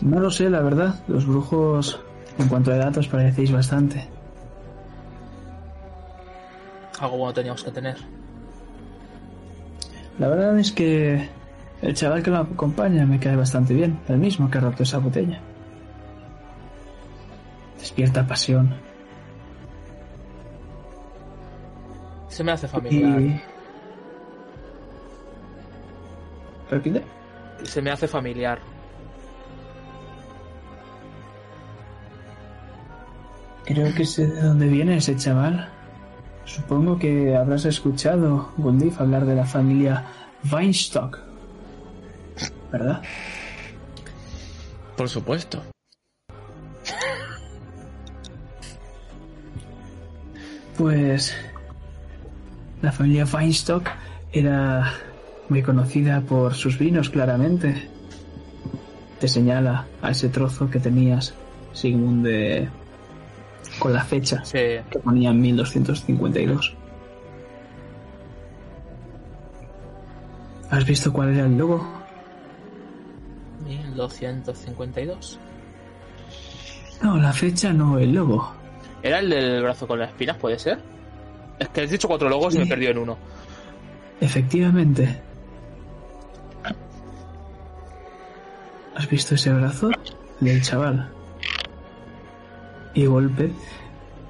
No 0.00 0.20
lo 0.20 0.30
sé, 0.30 0.48
la 0.48 0.60
verdad. 0.60 1.02
Los 1.08 1.26
brujos, 1.26 2.00
en 2.38 2.46
cuanto 2.46 2.70
a 2.70 2.76
datos, 2.76 3.08
parecéis 3.08 3.50
bastante. 3.50 4.08
Algo 7.00 7.16
bueno 7.16 7.34
teníamos 7.34 7.64
que 7.64 7.72
tener. 7.72 7.96
La 10.20 10.28
verdad 10.28 10.56
es 10.60 10.70
que 10.70 11.28
el 11.80 11.94
chaval 11.94 12.22
que 12.22 12.30
lo 12.30 12.38
acompaña 12.38 13.06
me 13.06 13.18
cae 13.18 13.34
bastante 13.34 13.74
bien. 13.74 13.98
El 14.08 14.18
mismo 14.18 14.48
que 14.48 14.58
ha 14.58 14.60
roto 14.60 14.84
esa 14.84 14.98
botella. 14.98 15.40
Despierta 17.92 18.26
pasión. 18.26 18.74
Se 22.28 22.42
me 22.42 22.52
hace 22.52 22.66
familiar. 22.66 23.20
Y... 23.20 23.42
¿Repite? 26.70 27.02
Se 27.64 27.82
me 27.82 27.90
hace 27.90 28.08
familiar. 28.08 28.60
Creo 33.66 33.94
que 33.94 34.06
sé 34.06 34.26
de 34.26 34.40
dónde 34.40 34.68
viene 34.68 34.96
ese 34.96 35.14
chaval. 35.14 35.68
Supongo 36.46 36.98
que 36.98 37.36
habrás 37.36 37.66
escuchado, 37.66 38.52
Gundif, 38.56 39.02
hablar 39.02 39.26
de 39.26 39.34
la 39.34 39.44
familia 39.44 40.06
Weinstock. 40.50 41.18
¿Verdad? 42.72 43.02
Por 44.96 45.10
supuesto. 45.10 45.62
Pues 50.76 51.34
la 52.80 52.92
familia 52.92 53.26
Weinstock 53.32 53.88
era 54.32 54.92
muy 55.48 55.62
conocida 55.62 56.20
por 56.20 56.54
sus 56.54 56.78
vinos, 56.78 57.10
claramente. 57.10 57.88
te 59.20 59.28
señala 59.28 59.86
a 60.00 60.10
ese 60.10 60.28
trozo 60.28 60.68
que 60.68 60.80
tenías, 60.80 61.34
Sigmund, 61.72 62.26
de... 62.26 62.68
con 63.78 63.92
la 63.92 64.02
fecha 64.04 64.44
Sí, 64.44 64.58
que 64.90 64.98
ponía 65.02 65.30
en 65.30 65.40
1252. 65.40 66.74
¿Has 70.70 70.86
visto 70.86 71.12
cuál 71.12 71.34
era 71.34 71.46
el 71.46 71.56
logo? 71.58 71.86
1252. 73.66 75.38
No, 77.02 77.18
la 77.18 77.32
fecha 77.32 77.72
no, 77.72 77.98
el 77.98 78.12
logo. 78.12 78.61
¿Era 79.02 79.18
el 79.18 79.30
del 79.30 79.62
brazo 79.62 79.86
con 79.86 79.98
las 79.98 80.10
espinas, 80.10 80.36
puede 80.36 80.58
ser? 80.58 80.78
Es 81.58 81.68
que 81.68 81.82
has 81.82 81.90
dicho 81.90 82.08
cuatro 82.08 82.28
logos 82.28 82.54
y 82.54 82.58
me 82.58 82.66
perdido 82.66 82.92
en 82.92 82.98
uno. 82.98 83.18
Efectivamente. 84.20 85.20
¿Has 88.94 89.08
visto 89.08 89.34
ese 89.34 89.52
brazo 89.52 89.90
del 90.40 90.62
chaval? 90.62 91.10
Y 92.94 93.06
golpe 93.06 93.52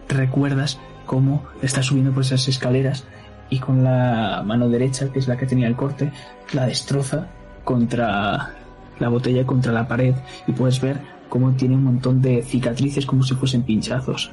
recuerdas 0.08 0.78
cómo 1.04 1.44
está 1.62 1.82
subiendo 1.82 2.12
por 2.12 2.22
esas 2.22 2.46
escaleras 2.48 3.04
y 3.50 3.58
con 3.58 3.84
la 3.84 4.42
mano 4.44 4.68
derecha, 4.68 5.12
que 5.12 5.18
es 5.18 5.28
la 5.28 5.36
que 5.36 5.46
tenía 5.46 5.66
el 5.66 5.76
corte, 5.76 6.10
la 6.52 6.66
destroza 6.66 7.28
contra 7.64 8.54
la 8.98 9.08
botella, 9.08 9.44
contra 9.44 9.72
la 9.72 9.86
pared 9.86 10.14
y 10.46 10.52
puedes 10.52 10.80
ver 10.80 11.00
cómo 11.28 11.52
tiene 11.52 11.74
un 11.74 11.84
montón 11.84 12.22
de 12.22 12.42
cicatrices 12.42 13.04
como 13.04 13.22
si 13.24 13.34
fuesen 13.34 13.62
pinchazos. 13.62 14.30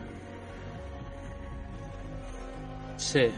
Sí. 2.99 3.31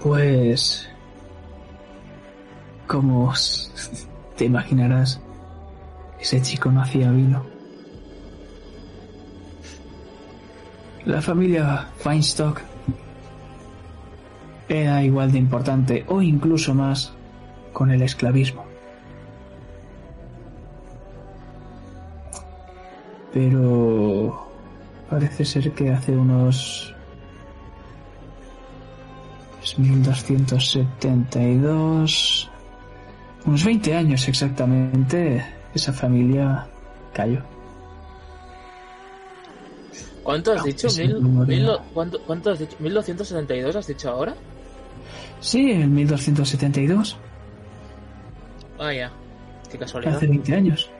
Pues... 0.00 0.88
Como 2.88 3.32
te 4.36 4.44
imaginarás, 4.44 5.20
ese 6.20 6.42
chico 6.42 6.70
no 6.70 6.82
hacía 6.82 7.10
vino. 7.12 7.46
La 11.06 11.22
familia 11.22 11.88
Feinstock 11.96 12.60
era 14.68 15.02
igual 15.02 15.32
de 15.32 15.38
importante 15.38 16.04
o 16.08 16.20
incluso 16.20 16.74
más 16.74 17.14
con 17.72 17.90
el 17.90 18.02
esclavismo. 18.02 18.66
Pero 23.32 24.53
parece 25.14 25.44
ser 25.44 25.70
que 25.70 25.90
hace 25.90 26.10
unos 26.10 26.92
es 29.62 29.78
1272. 29.78 32.50
Unos 33.46 33.64
20 33.64 33.94
años 33.94 34.26
exactamente, 34.26 35.46
esa 35.72 35.92
familia 35.92 36.66
cayó. 37.12 37.40
¿Cuánto 40.24 40.50
has 40.50 40.64
dicho? 40.64 40.88
Mil, 40.98 41.22
mil 41.22 41.70
¿cuánto, 41.92 42.20
¿Cuánto 42.22 42.50
has 42.50 42.58
dicho? 42.58 42.76
¿1272 42.80 43.76
has 43.76 43.86
dicho 43.86 44.10
ahora? 44.10 44.34
Sí, 45.38 45.70
en 45.70 45.94
1272, 45.94 47.16
Vaya, 48.78 49.12
qué 49.70 49.78
casualidad. 49.78 50.16
hace 50.16 50.26
20 50.26 50.54
años, 50.56 50.90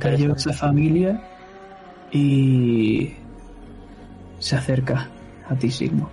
cayó 0.00 0.34
esa 0.34 0.52
familia 0.52 1.22
y 2.16 3.14
se 4.38 4.56
acerca 4.56 5.08
a 5.48 5.54
ti, 5.54 5.70
Sigmo. 5.70 6.08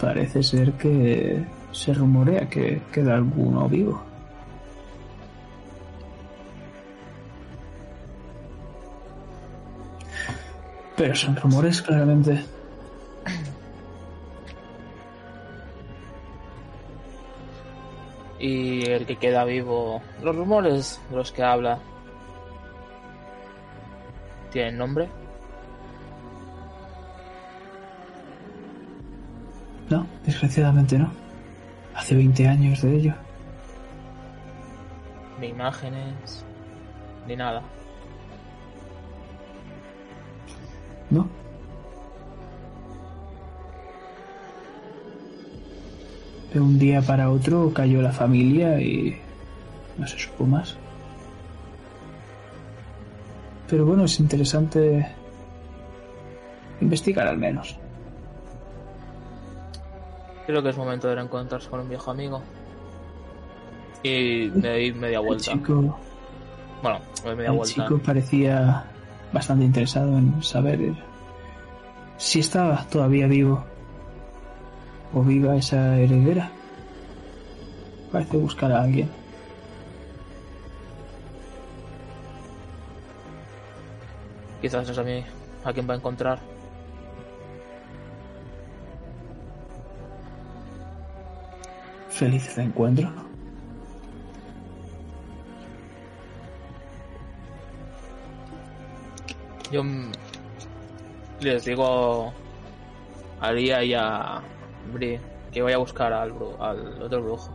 Parece 0.00 0.42
ser 0.44 0.74
que 0.74 1.44
se 1.72 1.92
rumorea 1.92 2.48
que 2.48 2.82
queda 2.92 3.16
alguno 3.16 3.68
vivo. 3.68 4.00
Pero 10.96 11.14
son 11.14 11.36
rumores, 11.36 11.82
claramente. 11.82 12.44
Y 18.38 18.88
el 18.88 19.04
que 19.04 19.16
queda 19.16 19.44
vivo. 19.44 20.00
Los 20.22 20.36
rumores 20.36 21.00
de 21.10 21.16
los 21.16 21.32
que 21.32 21.42
habla. 21.42 21.80
¿Tienen 24.52 24.78
nombre? 24.78 25.08
No, 29.90 30.06
desgraciadamente 30.24 30.98
no. 30.98 31.10
Hace 31.94 32.14
20 32.14 32.48
años 32.48 32.82
de 32.82 32.96
ello. 32.96 33.14
Ni 35.40 35.48
imágenes. 35.48 36.44
Ni 37.26 37.36
nada. 37.36 37.62
No. 41.10 41.28
De 46.52 46.60
un 46.60 46.78
día 46.78 47.02
para 47.02 47.30
otro 47.30 47.72
cayó 47.74 48.00
la 48.00 48.12
familia 48.12 48.80
y 48.80 49.18
no 49.98 50.06
se 50.06 50.18
supo 50.18 50.46
más. 50.46 50.76
Pero 53.68 53.84
bueno, 53.84 54.04
es 54.04 54.18
interesante 54.20 55.06
investigar 56.80 57.26
al 57.26 57.38
menos. 57.38 57.78
Creo 60.46 60.62
que 60.62 60.70
es 60.70 60.76
momento 60.78 61.08
de 61.08 61.16
reencontrarse 61.16 61.68
con 61.68 61.80
un 61.80 61.88
viejo 61.88 62.10
amigo. 62.10 62.40
Y 64.02 64.48
de 64.48 64.82
ir 64.84 64.94
media 64.94 65.18
El 65.18 65.26
vuelta. 65.26 65.52
chico, 65.52 65.98
Bueno, 66.82 67.00
media 67.24 67.50
el 67.50 67.56
vuelta. 67.56 67.74
chico 67.74 67.98
parecía 67.98 68.84
bastante 69.32 69.64
interesado 69.66 70.16
en 70.16 70.42
saber 70.42 70.94
si 72.16 72.40
estaba 72.40 72.86
todavía 72.90 73.26
vivo 73.26 73.62
o 75.12 75.22
viva 75.22 75.56
esa 75.56 75.98
heredera. 75.98 76.50
Parece 78.10 78.38
buscar 78.38 78.72
a 78.72 78.82
alguien. 78.82 79.10
Quizás 84.60 84.88
es 84.88 84.98
a 84.98 85.02
mí 85.02 85.24
a 85.64 85.72
quien 85.72 85.88
va 85.88 85.94
a 85.94 85.96
encontrar. 85.96 86.40
Feliz 92.08 92.58
encuentro. 92.58 93.12
Yo 99.70 99.82
les 101.40 101.64
digo 101.64 102.32
a 103.40 103.52
Lía 103.52 103.84
y 103.84 103.94
a 103.94 104.40
Bri 104.92 105.20
que 105.52 105.62
voy 105.62 105.72
a 105.72 105.78
buscar 105.78 106.12
al, 106.12 106.32
bru- 106.32 106.56
al 106.58 107.02
otro 107.02 107.22
brujo. 107.22 107.50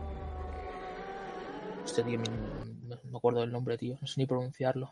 Este 1.84 2.02
tío, 2.02 2.18
no 2.18 2.96
me 3.10 3.18
acuerdo 3.18 3.40
del 3.40 3.52
nombre, 3.52 3.76
tío. 3.76 3.96
No 4.00 4.06
sé 4.06 4.20
ni 4.20 4.26
pronunciarlo. 4.26 4.90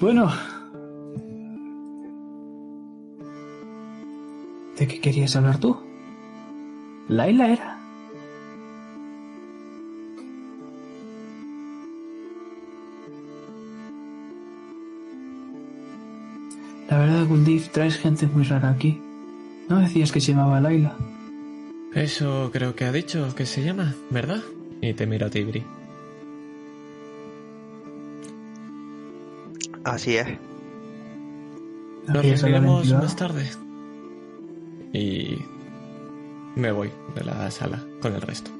Bueno. 0.00 0.30
¿De 4.78 4.88
qué 4.88 5.00
querías 5.00 5.36
hablar 5.36 5.58
tú? 5.58 5.76
Laila 7.08 7.52
era. 7.52 7.78
La 16.90 16.98
verdad, 16.98 17.26
Gundif, 17.26 17.68
traes 17.70 17.96
gente 17.96 18.26
muy 18.26 18.44
rara 18.44 18.70
aquí. 18.70 19.00
¿No 19.68 19.78
decías 19.78 20.12
que 20.12 20.20
se 20.20 20.32
llamaba 20.32 20.60
Laila? 20.60 20.96
Eso 21.94 22.50
creo 22.52 22.74
que 22.74 22.84
ha 22.84 22.92
dicho 22.92 23.34
que 23.34 23.46
se 23.46 23.62
llama, 23.62 23.94
¿verdad? 24.10 24.42
Y 24.80 24.92
te 24.94 25.06
miro 25.06 25.26
a 25.26 25.30
Tibri. 25.30 25.62
Así 29.84 30.16
es. 30.16 30.26
Nos 32.06 32.42
privado? 32.42 32.84
más 32.84 33.16
tarde. 33.16 33.50
Y 34.92 35.38
me 36.56 36.72
voy 36.72 36.90
de 37.14 37.24
la 37.24 37.50
sala 37.50 37.82
con 38.00 38.14
el 38.14 38.22
resto. 38.22 38.50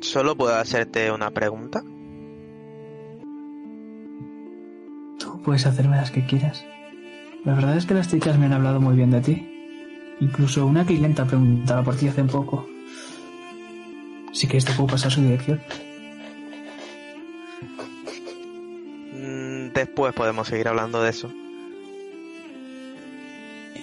Solo 0.00 0.36
puedo 0.36 0.54
hacerte 0.54 1.12
una 1.12 1.30
pregunta. 1.30 1.82
Tú 5.18 5.42
puedes 5.44 5.66
hacerme 5.66 5.96
las 5.96 6.10
que 6.10 6.26
quieras. 6.26 6.64
La 7.44 7.54
verdad 7.54 7.76
es 7.76 7.86
que 7.86 7.94
las 7.94 8.08
chicas 8.08 8.38
me 8.38 8.46
han 8.46 8.52
hablado 8.52 8.80
muy 8.80 8.96
bien 8.96 9.10
de 9.10 9.20
ti. 9.20 9.48
Incluso 10.20 10.66
una 10.66 10.84
clienta 10.84 11.24
preguntaba 11.24 11.82
por 11.82 11.96
ti 11.96 12.08
hace 12.08 12.22
un 12.22 12.28
poco. 12.28 12.66
Si 14.38 14.46
quieres 14.46 14.66
te 14.66 14.72
puedo 14.72 14.86
pasar 14.86 15.10
su 15.10 15.20
dirección. 15.20 15.60
Mm, 19.12 19.72
Después 19.74 20.14
podemos 20.14 20.46
seguir 20.46 20.68
hablando 20.68 21.02
de 21.02 21.10
eso. 21.10 21.28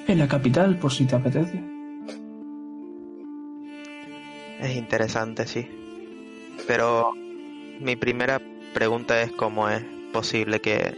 En 0.07 0.17
la 0.17 0.29
capital, 0.29 0.77
por 0.77 0.93
si 0.93 1.03
te 1.03 1.17
apetece. 1.17 1.61
Es 4.61 4.77
interesante, 4.77 5.45
sí. 5.45 5.67
Pero 6.65 7.11
mi 7.81 7.97
primera 7.97 8.41
pregunta 8.73 9.21
es 9.21 9.33
cómo 9.33 9.67
es 9.67 9.83
posible 10.13 10.61
que 10.61 10.97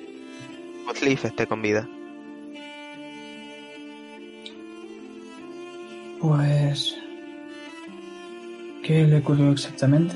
Gottlieb 0.86 1.26
esté 1.26 1.48
con 1.48 1.64
vida. 1.64 1.90
Pues... 6.22 6.97
¿Qué 8.88 9.06
le 9.06 9.18
ocurrió 9.18 9.52
exactamente? 9.52 10.16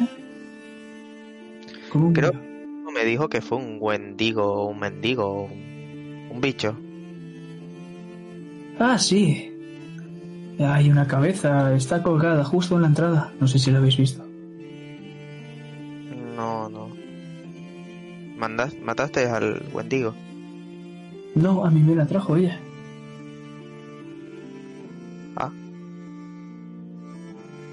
¿Cómo 1.90 2.14
Creo 2.14 2.32
murió? 2.32 2.52
me 2.96 3.04
dijo 3.04 3.28
que 3.28 3.42
fue 3.42 3.58
un 3.58 3.78
wendigo, 3.82 4.66
un 4.68 4.80
mendigo, 4.80 5.44
un, 5.44 6.30
un 6.32 6.40
bicho. 6.40 6.78
Ah, 8.80 8.98
sí. 8.98 9.52
Hay 10.58 10.90
una 10.90 11.06
cabeza, 11.06 11.76
está 11.76 12.02
colgada 12.02 12.46
justo 12.46 12.76
en 12.76 12.84
la 12.84 12.88
entrada. 12.88 13.34
No 13.42 13.48
sé 13.48 13.60
si 13.60 13.72
la 13.72 13.80
habéis 13.80 13.98
visto. 13.98 14.24
No, 16.38 16.70
no. 16.70 16.90
Mandas, 18.38 18.74
mataste 18.82 19.26
al 19.26 19.64
wendigo. 19.74 20.16
No, 21.36 21.66
a 21.66 21.70
mí 21.70 21.82
me 21.82 21.96
la 21.96 22.06
trajo 22.06 22.38
ella. 22.38 22.58
Ah. 25.36 25.52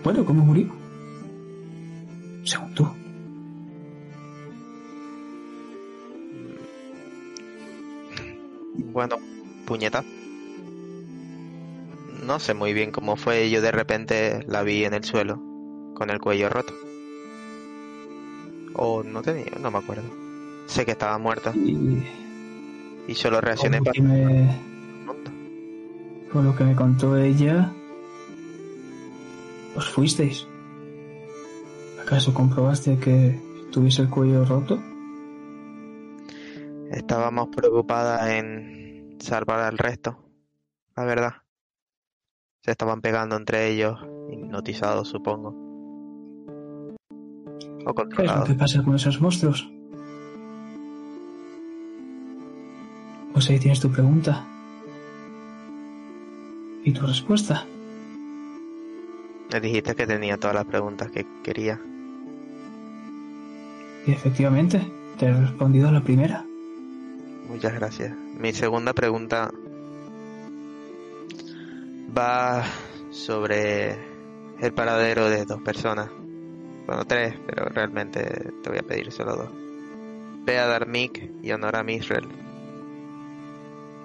Bueno, 0.02 0.24
¿cómo 0.24 0.44
murió? 0.44 0.77
Bueno, 8.98 9.14
puñeta. 9.64 10.02
No 12.26 12.40
sé 12.40 12.52
muy 12.52 12.72
bien 12.72 12.90
cómo 12.90 13.14
fue. 13.14 13.48
Yo 13.48 13.62
de 13.62 13.70
repente 13.70 14.44
la 14.48 14.64
vi 14.64 14.82
en 14.82 14.92
el 14.92 15.04
suelo, 15.04 15.40
con 15.94 16.10
el 16.10 16.18
cuello 16.18 16.48
roto. 16.48 16.74
O 18.74 19.04
no 19.04 19.22
tenía, 19.22 19.52
no 19.62 19.70
me 19.70 19.78
acuerdo. 19.78 20.02
Sé 20.66 20.84
que 20.84 20.90
estaba 20.90 21.16
muerta 21.16 21.52
Y 21.54 22.02
y 23.06 23.14
solo 23.14 23.40
reaccioné 23.40 23.80
para 23.80 24.02
me, 24.02 24.50
por 26.32 26.42
lo 26.42 26.56
que 26.56 26.64
me 26.64 26.74
contó 26.74 27.16
ella, 27.16 27.72
os 29.76 29.88
fuisteis. 29.88 30.44
¿Acaso 32.02 32.34
comprobaste 32.34 32.98
que 32.98 33.38
tuviese 33.70 34.02
el 34.02 34.10
cuello 34.10 34.44
roto? 34.44 34.82
Estábamos 36.90 37.48
preocupadas 37.54 38.28
en 38.30 38.78
salvar 39.18 39.60
al 39.60 39.78
resto, 39.78 40.24
la 40.96 41.04
verdad. 41.04 41.32
Se 42.62 42.72
estaban 42.72 43.00
pegando 43.00 43.36
entre 43.36 43.68
ellos, 43.68 43.98
hipnotizados, 44.30 45.08
supongo. 45.08 45.50
O 45.50 47.04
¿Qué 47.04 47.80
es 47.80 47.86
lo 47.86 47.94
controlados. 47.94 48.48
que 48.48 48.54
pasa 48.54 48.82
con 48.82 48.94
esos 48.96 49.20
monstruos? 49.20 49.70
Pues 53.32 53.48
ahí 53.50 53.58
tienes 53.58 53.80
tu 53.80 53.90
pregunta. 53.90 54.44
¿Y 56.84 56.92
tu 56.92 57.06
respuesta? 57.06 57.64
Me 59.52 59.60
dijiste 59.60 59.94
que 59.94 60.06
tenía 60.06 60.36
todas 60.36 60.56
las 60.56 60.64
preguntas 60.66 61.10
que 61.10 61.26
quería. 61.42 61.80
Y 64.06 64.12
efectivamente, 64.12 64.80
te 65.18 65.26
he 65.26 65.32
respondido 65.32 65.88
a 65.88 65.92
la 65.92 66.00
primera. 66.02 66.44
Muchas 67.58 67.74
gracias. 67.74 68.16
Mi 68.38 68.52
segunda 68.52 68.92
pregunta 68.92 69.50
va 72.16 72.62
sobre 73.10 73.98
el 74.60 74.72
paradero 74.72 75.28
de 75.28 75.44
dos 75.44 75.60
personas. 75.62 76.08
Bueno, 76.86 77.04
tres, 77.04 77.34
pero 77.48 77.64
realmente 77.64 78.52
te 78.62 78.70
voy 78.70 78.78
a 78.78 78.84
pedir 78.84 79.10
solo 79.10 79.34
dos. 79.34 79.50
Bea 80.46 80.68
Darmik 80.68 81.32
y 81.42 81.50
Honora 81.50 81.82
Misrel. 81.82 82.28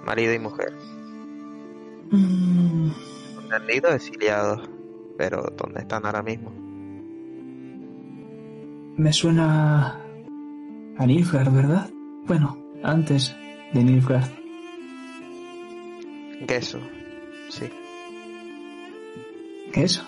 Marido 0.04 0.34
y 0.34 0.38
mujer. 0.40 0.72
Mm, 2.10 2.90
Entendido, 3.44 3.90
exiliados. 3.90 4.68
Pero 5.16 5.44
¿dónde 5.56 5.78
están 5.78 6.04
ahora 6.06 6.24
mismo? 6.24 6.52
me 8.96 9.12
suena 9.12 10.00
a 10.98 11.06
Nilfgaard, 11.06 11.52
¿verdad? 11.52 11.88
Bueno, 12.26 12.58
antes 12.82 13.36
de 13.74 13.84
Nilfgaard. 13.84 14.30
Gesso. 16.48 16.80
Sí. 17.50 17.66
¿Qué 19.72 19.84
eso? 19.84 20.02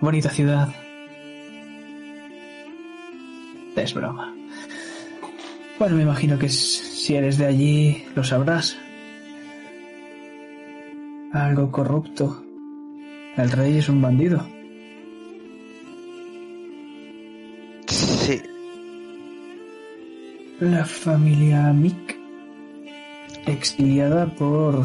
Bonita 0.00 0.30
ciudad. 0.30 0.68
Es 3.76 3.94
broma. 3.94 4.34
Bueno, 5.78 5.96
me 5.96 6.02
imagino 6.02 6.38
que 6.38 6.50
si 6.50 7.14
eres 7.14 7.38
de 7.38 7.46
allí 7.46 8.04
lo 8.14 8.22
sabrás. 8.22 8.76
Algo 11.32 11.70
corrupto. 11.70 12.44
El 13.36 13.50
rey 13.50 13.78
es 13.78 13.88
un 13.88 14.02
bandido. 14.02 14.46
Sí. 17.86 18.42
La 20.58 20.84
familia 20.84 21.72
Mick, 21.72 22.09
exiliada 23.46 24.26
por 24.26 24.84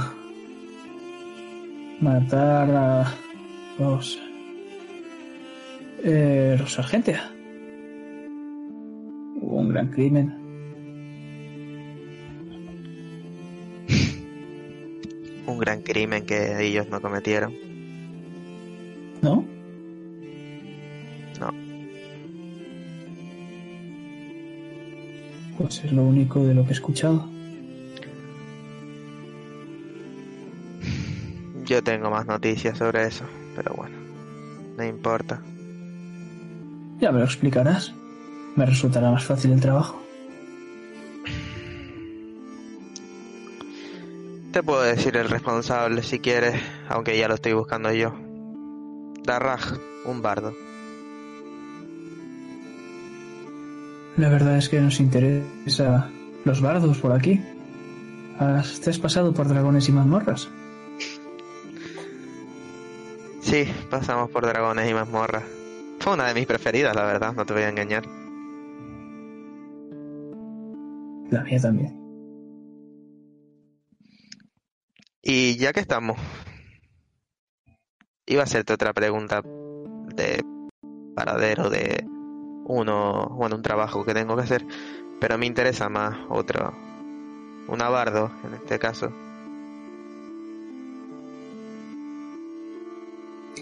matar 2.00 2.70
a 2.72 3.14
los, 3.80 4.20
eh, 6.04 6.56
los. 6.60 7.32
Hubo 9.42 9.58
un 9.58 9.70
gran 9.70 9.90
crimen. 9.90 10.34
Un 15.48 15.60
gran 15.60 15.82
crimen 15.82 16.26
que 16.26 16.66
ellos 16.66 16.90
no 16.90 17.00
cometieron. 17.02 17.54
¿No? 19.22 19.46
No. 21.40 21.54
Pues 25.58 25.84
es 25.84 25.92
lo 25.94 26.04
único 26.04 26.44
de 26.44 26.56
lo 26.56 26.64
que 26.64 26.70
he 26.70 26.74
escuchado. 26.74 27.35
Yo 31.76 31.84
tengo 31.84 32.10
más 32.10 32.26
noticias 32.26 32.78
sobre 32.78 33.06
eso, 33.06 33.26
pero 33.54 33.74
bueno, 33.76 33.98
no 34.78 34.86
importa. 34.86 35.42
Ya 37.02 37.12
me 37.12 37.20
lo 37.20 37.26
explicarás. 37.26 37.94
Me 38.56 38.66
resultará 38.66 39.12
más 39.12 39.26
fácil 39.26 39.52
el 39.52 39.60
trabajo. 39.60 40.02
Te 44.54 44.64
puedo 44.64 44.84
decir 44.84 45.18
el 45.18 45.28
responsable 45.28 46.02
si 46.02 46.20
quieres, 46.20 46.56
aunque 46.88 47.18
ya 47.18 47.28
lo 47.28 47.36
estoy 47.36 47.52
buscando 47.52 47.92
yo. 47.92 48.16
Darraj, 49.26 49.74
un 50.06 50.22
bardo. 50.22 50.54
La 54.16 54.30
verdad 54.30 54.56
es 54.56 54.70
que 54.70 54.80
nos 54.80 55.02
interesa 55.02 56.10
los 56.46 56.62
bardos 56.62 57.00
por 57.00 57.12
aquí. 57.12 57.42
¿Has, 58.40 58.80
¿Te 58.80 58.92
has 58.92 58.98
pasado 58.98 59.34
por 59.34 59.50
dragones 59.50 59.90
y 59.90 59.92
mazmorras? 59.92 60.48
Sí, 63.56 63.74
pasamos 63.90 64.30
por 64.32 64.46
dragones 64.46 64.92
y 64.92 64.94
mazmorras. 64.94 65.46
Fue 66.02 66.14
una 66.14 66.28
de 66.28 66.34
mis 66.34 66.46
preferidas, 66.46 66.94
la 66.94 67.06
verdad, 67.06 67.32
no 67.34 67.46
te 67.46 67.54
voy 67.54 67.64
a 67.64 67.70
engañar. 67.70 68.06
La 71.32 71.42
mía 71.42 71.62
también. 71.62 71.98
Y 75.22 75.56
ya 75.56 75.72
que 75.72 75.80
estamos, 75.80 76.20
iba 78.26 78.42
a 78.42 78.44
hacerte 78.44 78.74
otra 78.74 78.92
pregunta 78.92 79.42
de 79.42 80.44
paradero 81.16 81.70
de 81.70 82.04
uno, 82.66 83.30
bueno, 83.38 83.56
un 83.56 83.62
trabajo 83.62 84.04
que 84.04 84.14
tengo 84.14 84.36
que 84.36 84.44
hacer, 84.44 84.66
pero 85.22 85.38
me 85.38 85.46
interesa 85.46 85.88
más 85.88 86.18
otro, 86.28 86.74
un 87.70 87.82
abardo 87.82 88.34
en 88.44 88.56
este 88.56 88.80
caso. 88.80 89.14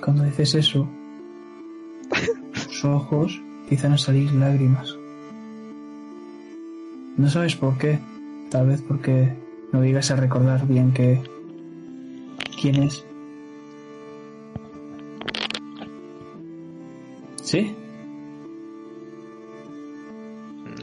Cuando 0.03 0.25
dices 0.25 0.53
eso, 0.56 0.85
tus 2.53 2.83
ojos 2.83 3.41
empiezan 3.61 3.93
a 3.93 3.98
salir 3.98 4.33
lágrimas. 4.33 4.98
No 7.15 7.30
sabes 7.30 7.56
por 7.56 7.77
qué. 7.77 7.99
Tal 8.49 8.67
vez 8.67 8.82
porque 8.82 9.33
no 9.72 9.82
llegas 9.82 10.11
a 10.11 10.17
recordar 10.17 10.67
bien 10.67 10.91
que 10.91 11.22
quién 12.59 12.83
es. 12.83 13.06
¿Sí? 17.41 17.73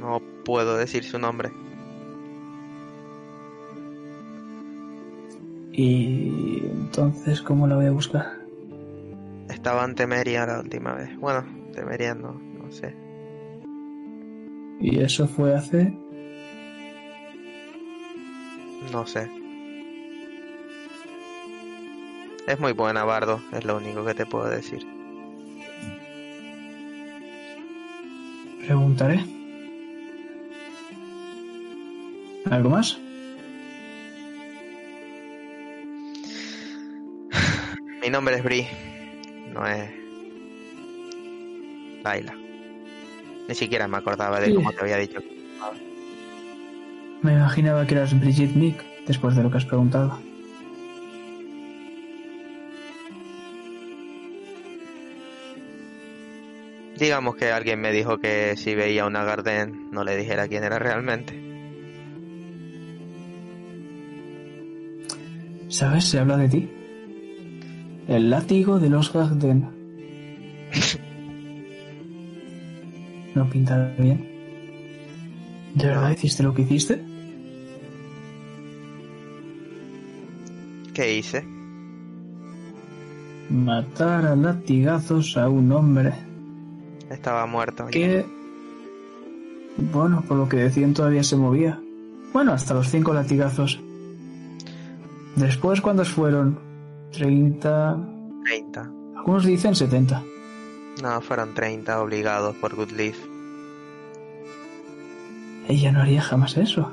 No 0.00 0.22
puedo 0.46 0.78
decir 0.78 1.04
su 1.04 1.18
nombre. 1.18 1.50
Y 5.72 6.62
entonces, 6.64 7.42
¿cómo 7.42 7.66
la 7.66 7.76
voy 7.76 7.86
a 7.86 7.90
buscar? 7.90 8.39
Estaba 9.60 9.84
en 9.84 9.94
Temeria 9.94 10.46
la 10.46 10.60
última 10.60 10.94
vez. 10.94 11.14
Bueno, 11.18 11.44
Temeria 11.74 12.14
no, 12.14 12.32
no 12.32 12.72
sé. 12.72 12.96
Y 14.80 15.00
eso 15.00 15.28
fue 15.28 15.54
hace... 15.54 15.92
No 18.90 19.06
sé. 19.06 19.30
Es 22.46 22.58
muy 22.58 22.72
buena, 22.72 23.04
Bardo, 23.04 23.42
es 23.52 23.66
lo 23.66 23.76
único 23.76 24.02
que 24.02 24.14
te 24.14 24.24
puedo 24.24 24.48
decir. 24.48 24.86
Preguntaré. 28.64 29.22
¿Algo 32.50 32.70
más? 32.70 32.98
Mi 38.02 38.08
nombre 38.08 38.36
es 38.36 38.42
Bri, 38.42 38.66
no 39.60 39.66
es 39.66 39.90
Laila. 42.02 42.34
Ni 43.46 43.54
siquiera 43.54 43.86
me 43.88 43.98
acordaba 43.98 44.40
de 44.40 44.46
Sí. 44.46 44.54
cómo 44.54 44.72
te 44.72 44.80
había 44.80 44.96
dicho. 44.96 45.20
Me 47.22 47.34
imaginaba 47.34 47.86
que 47.86 47.94
eras 47.94 48.18
Brigitte 48.18 48.56
Mick, 48.56 48.82
después 49.06 49.36
de 49.36 49.42
lo 49.42 49.50
que 49.50 49.58
has 49.58 49.66
preguntado. 49.66 50.18
Digamos 56.96 57.36
que 57.36 57.50
alguien 57.50 57.80
me 57.80 57.92
dijo 57.92 58.18
que 58.18 58.54
si 58.56 58.74
veía 58.74 59.06
una 59.06 59.24
Garden 59.24 59.90
no 59.90 60.04
le 60.04 60.16
dijera 60.16 60.48
quién 60.48 60.64
era 60.64 60.78
realmente. 60.78 61.34
¿Sabes? 65.68 66.04
Se 66.04 66.18
habla 66.18 66.36
de 66.36 66.48
ti. 66.48 66.70
El 68.10 68.28
látigo 68.28 68.80
de 68.80 68.90
los 68.90 69.12
Gagden. 69.12 69.68
No 73.36 73.48
pinta 73.48 73.94
bien. 73.96 74.28
¿De 75.76 75.86
verdad 75.86 76.10
hiciste 76.10 76.42
lo 76.42 76.52
que 76.52 76.62
hiciste? 76.62 77.00
¿Qué 80.92 81.18
hice? 81.18 81.46
Matar 83.48 84.26
a 84.26 84.34
latigazos 84.34 85.36
a 85.36 85.48
un 85.48 85.70
hombre 85.70 86.12
Estaba 87.08 87.46
muerto. 87.46 87.86
que... 87.86 88.26
Bueno, 89.92 90.24
por 90.26 90.36
lo 90.36 90.48
que 90.48 90.56
decían 90.56 90.94
todavía 90.94 91.22
se 91.22 91.36
movía. 91.36 91.80
Bueno, 92.32 92.54
hasta 92.54 92.74
los 92.74 92.88
cinco 92.88 93.14
latigazos. 93.14 93.78
Después, 95.36 95.80
¿cuántos 95.80 96.08
fueron? 96.08 96.69
30... 97.12 97.98
30. 98.44 98.80
Algunos 99.16 99.44
dicen 99.44 99.74
70. 99.74 100.22
No, 101.02 101.20
fueron 101.20 101.54
30 101.54 102.00
obligados 102.02 102.56
por 102.56 102.74
Good 102.74 102.90
Leaf. 102.92 103.18
Ella 105.68 105.92
no 105.92 106.00
haría 106.00 106.22
jamás 106.22 106.56
eso. 106.56 106.92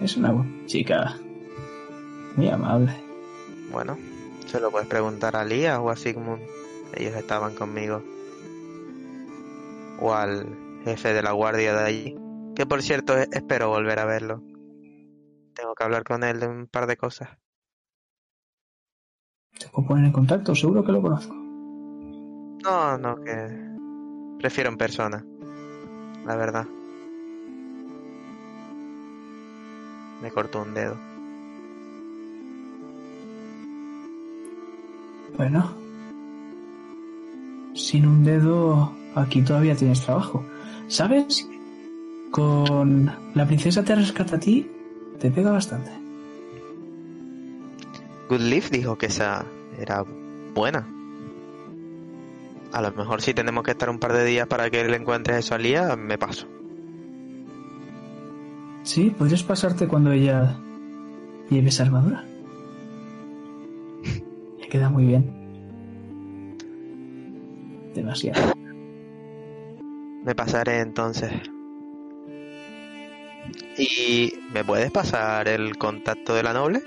Es 0.00 0.16
una 0.16 0.34
chica 0.66 1.16
muy 2.36 2.48
amable. 2.48 2.92
Bueno, 3.72 3.98
se 4.46 4.60
lo 4.60 4.70
puedes 4.70 4.88
preguntar 4.88 5.36
a 5.36 5.44
Lía 5.44 5.80
o 5.80 5.90
a 5.90 5.96
Sigmund. 5.96 6.42
Ellos 6.94 7.14
estaban 7.14 7.54
conmigo. 7.54 8.02
O 10.00 10.14
al 10.14 10.46
jefe 10.84 11.12
de 11.12 11.22
la 11.22 11.32
guardia 11.32 11.74
de 11.74 11.84
allí. 11.84 12.16
Que 12.54 12.66
por 12.66 12.82
cierto, 12.82 13.16
e- 13.18 13.28
espero 13.32 13.68
volver 13.68 13.98
a 13.98 14.04
verlo. 14.04 14.42
Tengo 15.54 15.74
que 15.74 15.84
hablar 15.84 16.04
con 16.04 16.22
él 16.24 16.40
de 16.40 16.46
un 16.48 16.66
par 16.66 16.86
de 16.86 16.96
cosas. 16.96 17.28
¿Te 19.78 19.82
puedo 19.82 19.94
poner 19.94 20.06
en 20.06 20.12
contacto? 20.12 20.56
Seguro 20.56 20.82
que 20.82 20.90
lo 20.90 21.00
conozco. 21.00 21.36
No, 22.64 22.98
no, 22.98 23.14
que 23.22 23.32
prefiero 24.36 24.70
en 24.70 24.76
persona. 24.76 25.24
La 26.26 26.34
verdad. 26.34 26.66
Me 30.20 30.32
cortó 30.32 30.62
un 30.62 30.74
dedo. 30.74 30.96
Bueno. 35.36 35.70
Sin 37.74 38.04
un 38.04 38.24
dedo, 38.24 38.92
aquí 39.14 39.42
todavía 39.42 39.76
tienes 39.76 40.00
trabajo. 40.00 40.44
¿Sabes? 40.88 41.48
Con 42.32 43.12
la 43.32 43.46
princesa 43.46 43.84
te 43.84 43.94
rescata 43.94 44.34
a 44.34 44.40
ti, 44.40 44.68
te 45.20 45.30
pega 45.30 45.52
bastante. 45.52 45.92
Good 48.28 48.40
Leaf 48.40 48.70
dijo 48.70 48.98
que 48.98 49.06
esa 49.06 49.46
era 49.78 50.04
buena. 50.54 50.86
A 52.72 52.82
lo 52.82 52.92
mejor 52.92 53.22
si 53.22 53.32
tenemos 53.32 53.64
que 53.64 53.70
estar 53.70 53.88
un 53.88 53.98
par 53.98 54.12
de 54.12 54.24
días 54.24 54.46
para 54.46 54.68
que 54.70 54.84
le 54.84 54.96
encuentres 54.96 55.38
eso 55.38 55.54
a 55.54 55.58
Lía, 55.58 55.96
me 55.96 56.18
paso. 56.18 56.46
Sí, 58.82 59.10
podrías 59.10 59.42
pasarte 59.42 59.86
cuando 59.86 60.12
ella 60.12 60.56
lleve 61.50 61.68
esa 61.68 61.84
armadura. 61.84 62.24
Le 64.60 64.68
queda 64.68 64.88
muy 64.88 65.04
bien. 65.04 65.38
Demasiado. 67.94 68.54
Me 70.24 70.34
pasaré 70.34 70.80
entonces. 70.80 71.32
¿Y 73.78 74.34
me 74.52 74.64
puedes 74.64 74.90
pasar 74.90 75.48
el 75.48 75.78
contacto 75.78 76.34
de 76.34 76.42
la 76.42 76.52
noble? 76.52 76.82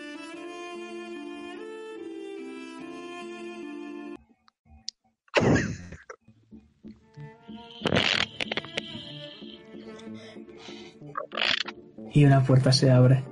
Y 12.22 12.26
una 12.26 12.44
puerta 12.44 12.72
se 12.72 12.92
abre. 12.92 13.24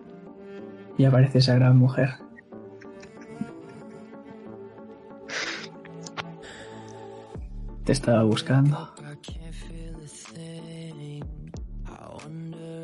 Y 0.98 1.06
aparece 1.06 1.38
esa 1.38 1.54
gran 1.54 1.78
mujer. 1.78 2.10
Te 7.84 7.92
estaba 7.92 8.24
buscando. 8.24 8.96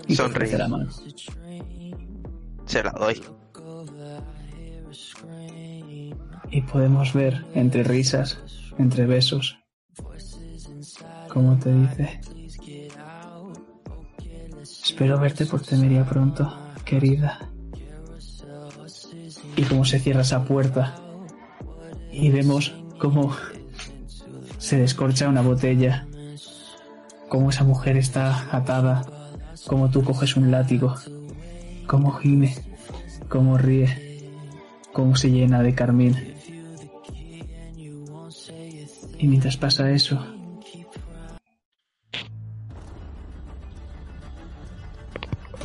Y 0.06 0.16
Sonríe. 0.16 0.56
la 0.60 0.68
mano. 0.68 0.92
Se 2.66 2.84
la 2.84 2.92
doy. 2.92 3.24
Y 6.52 6.62
podemos 6.62 7.14
ver 7.14 7.44
entre 7.56 7.84
risas, 7.84 8.38
entre 8.78 9.08
besos, 9.08 9.58
cómo 11.30 11.58
te 11.58 11.74
dice. 11.74 12.35
Espero 14.96 15.20
verte 15.20 15.46
por 15.46 15.60
Temeria 15.60 16.06
pronto, 16.06 16.58
querida. 16.86 17.50
Y 19.58 19.64
cómo 19.64 19.84
se 19.84 20.00
cierra 20.00 20.22
esa 20.22 20.46
puerta. 20.46 20.96
Y 22.14 22.30
vemos 22.30 22.74
cómo 22.98 23.36
se 24.58 24.78
descorcha 24.78 25.28
una 25.28 25.42
botella. 25.42 26.08
Cómo 27.28 27.50
esa 27.50 27.66
mujer 27.66 27.98
está 27.98 28.48
atada. 28.56 29.06
Cómo 29.68 29.92
tú 29.92 30.02
coges 30.02 30.38
un 30.38 30.50
látigo. 30.50 30.96
Cómo 31.88 32.14
gime. 32.14 32.56
Cómo 33.28 33.58
ríe. 33.58 34.30
Cómo 34.94 35.18
se 35.18 35.30
llena 35.30 35.62
de 35.62 35.76
carmín. 35.76 36.16
Y 39.20 39.28
mientras 39.28 39.58
pasa 39.58 39.92
eso, 39.92 40.26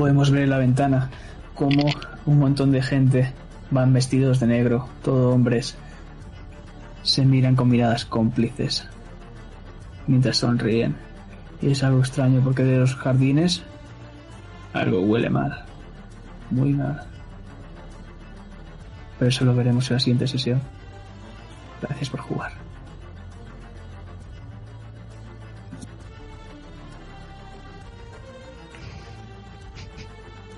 podemos 0.01 0.31
ver 0.31 0.45
en 0.45 0.51
la 0.51 0.57
ventana 0.57 1.11
cómo 1.55 1.85
un 2.25 2.39
montón 2.39 2.73
de 2.73 2.81
gente 2.81 3.35
van 3.71 3.93
vestidos 3.93 4.41
de 4.41 4.47
negro, 4.47 4.89
todo 5.03 5.35
hombres, 5.35 5.77
se 7.03 7.27
miran 7.27 7.55
con 7.55 7.69
miradas 7.69 8.07
cómplices 8.07 8.89
mientras 10.07 10.39
sonríen. 10.39 10.97
Y 11.61 11.73
es 11.73 11.83
algo 11.85 12.01
extraño 12.01 12.41
porque 12.43 12.65
de 12.65 12.79
los 12.79 12.97
jardines 12.97 13.63
algo 14.73 15.01
huele 15.03 15.29
mal, 15.29 15.67
muy 16.51 16.73
mal. 16.73 17.03
Pero 19.19 19.29
eso 19.29 19.45
lo 19.45 19.55
veremos 19.55 19.91
en 19.91 19.97
la 19.97 20.01
siguiente 20.01 20.27
sesión. 20.27 20.63
Gracias 21.83 22.09
por 22.09 22.21
jugar. 22.21 22.40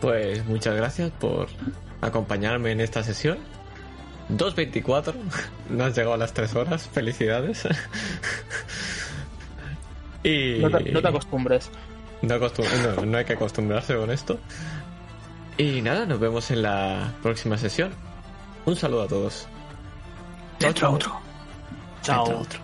Pues 0.02 0.44
muchas 0.44 0.76
gracias 0.76 1.10
por 1.12 1.48
acompañarme 2.02 2.72
en 2.72 2.82
esta 2.82 3.02
sesión. 3.02 3.38
2.24, 4.30 5.14
no 5.70 5.84
has 5.84 5.94
llegado 5.96 6.12
a 6.14 6.18
las 6.18 6.34
3 6.34 6.54
horas, 6.56 6.88
felicidades. 6.92 7.64
y 10.24 10.58
No 10.60 10.70
te, 10.70 10.92
no 10.92 11.02
te 11.02 11.08
acostumbres. 11.08 11.70
no, 12.22 12.34
acostum- 12.34 12.96
no, 12.96 13.04
no 13.06 13.18
hay 13.18 13.24
que 13.24 13.32
acostumbrarse 13.34 13.96
con 13.96 14.10
esto. 14.10 14.38
Y 15.58 15.82
nada, 15.82 16.06
nos 16.06 16.18
vemos 16.18 16.50
en 16.50 16.62
la 16.62 17.12
próxima 17.22 17.58
sesión. 17.58 17.92
Un 18.64 18.76
saludo 18.76 19.02
a 19.02 19.08
todos. 19.08 19.46
Dentro 20.58 20.92
otro. 20.92 21.20
Chao. 22.02 22.24
Otro. 22.40 22.60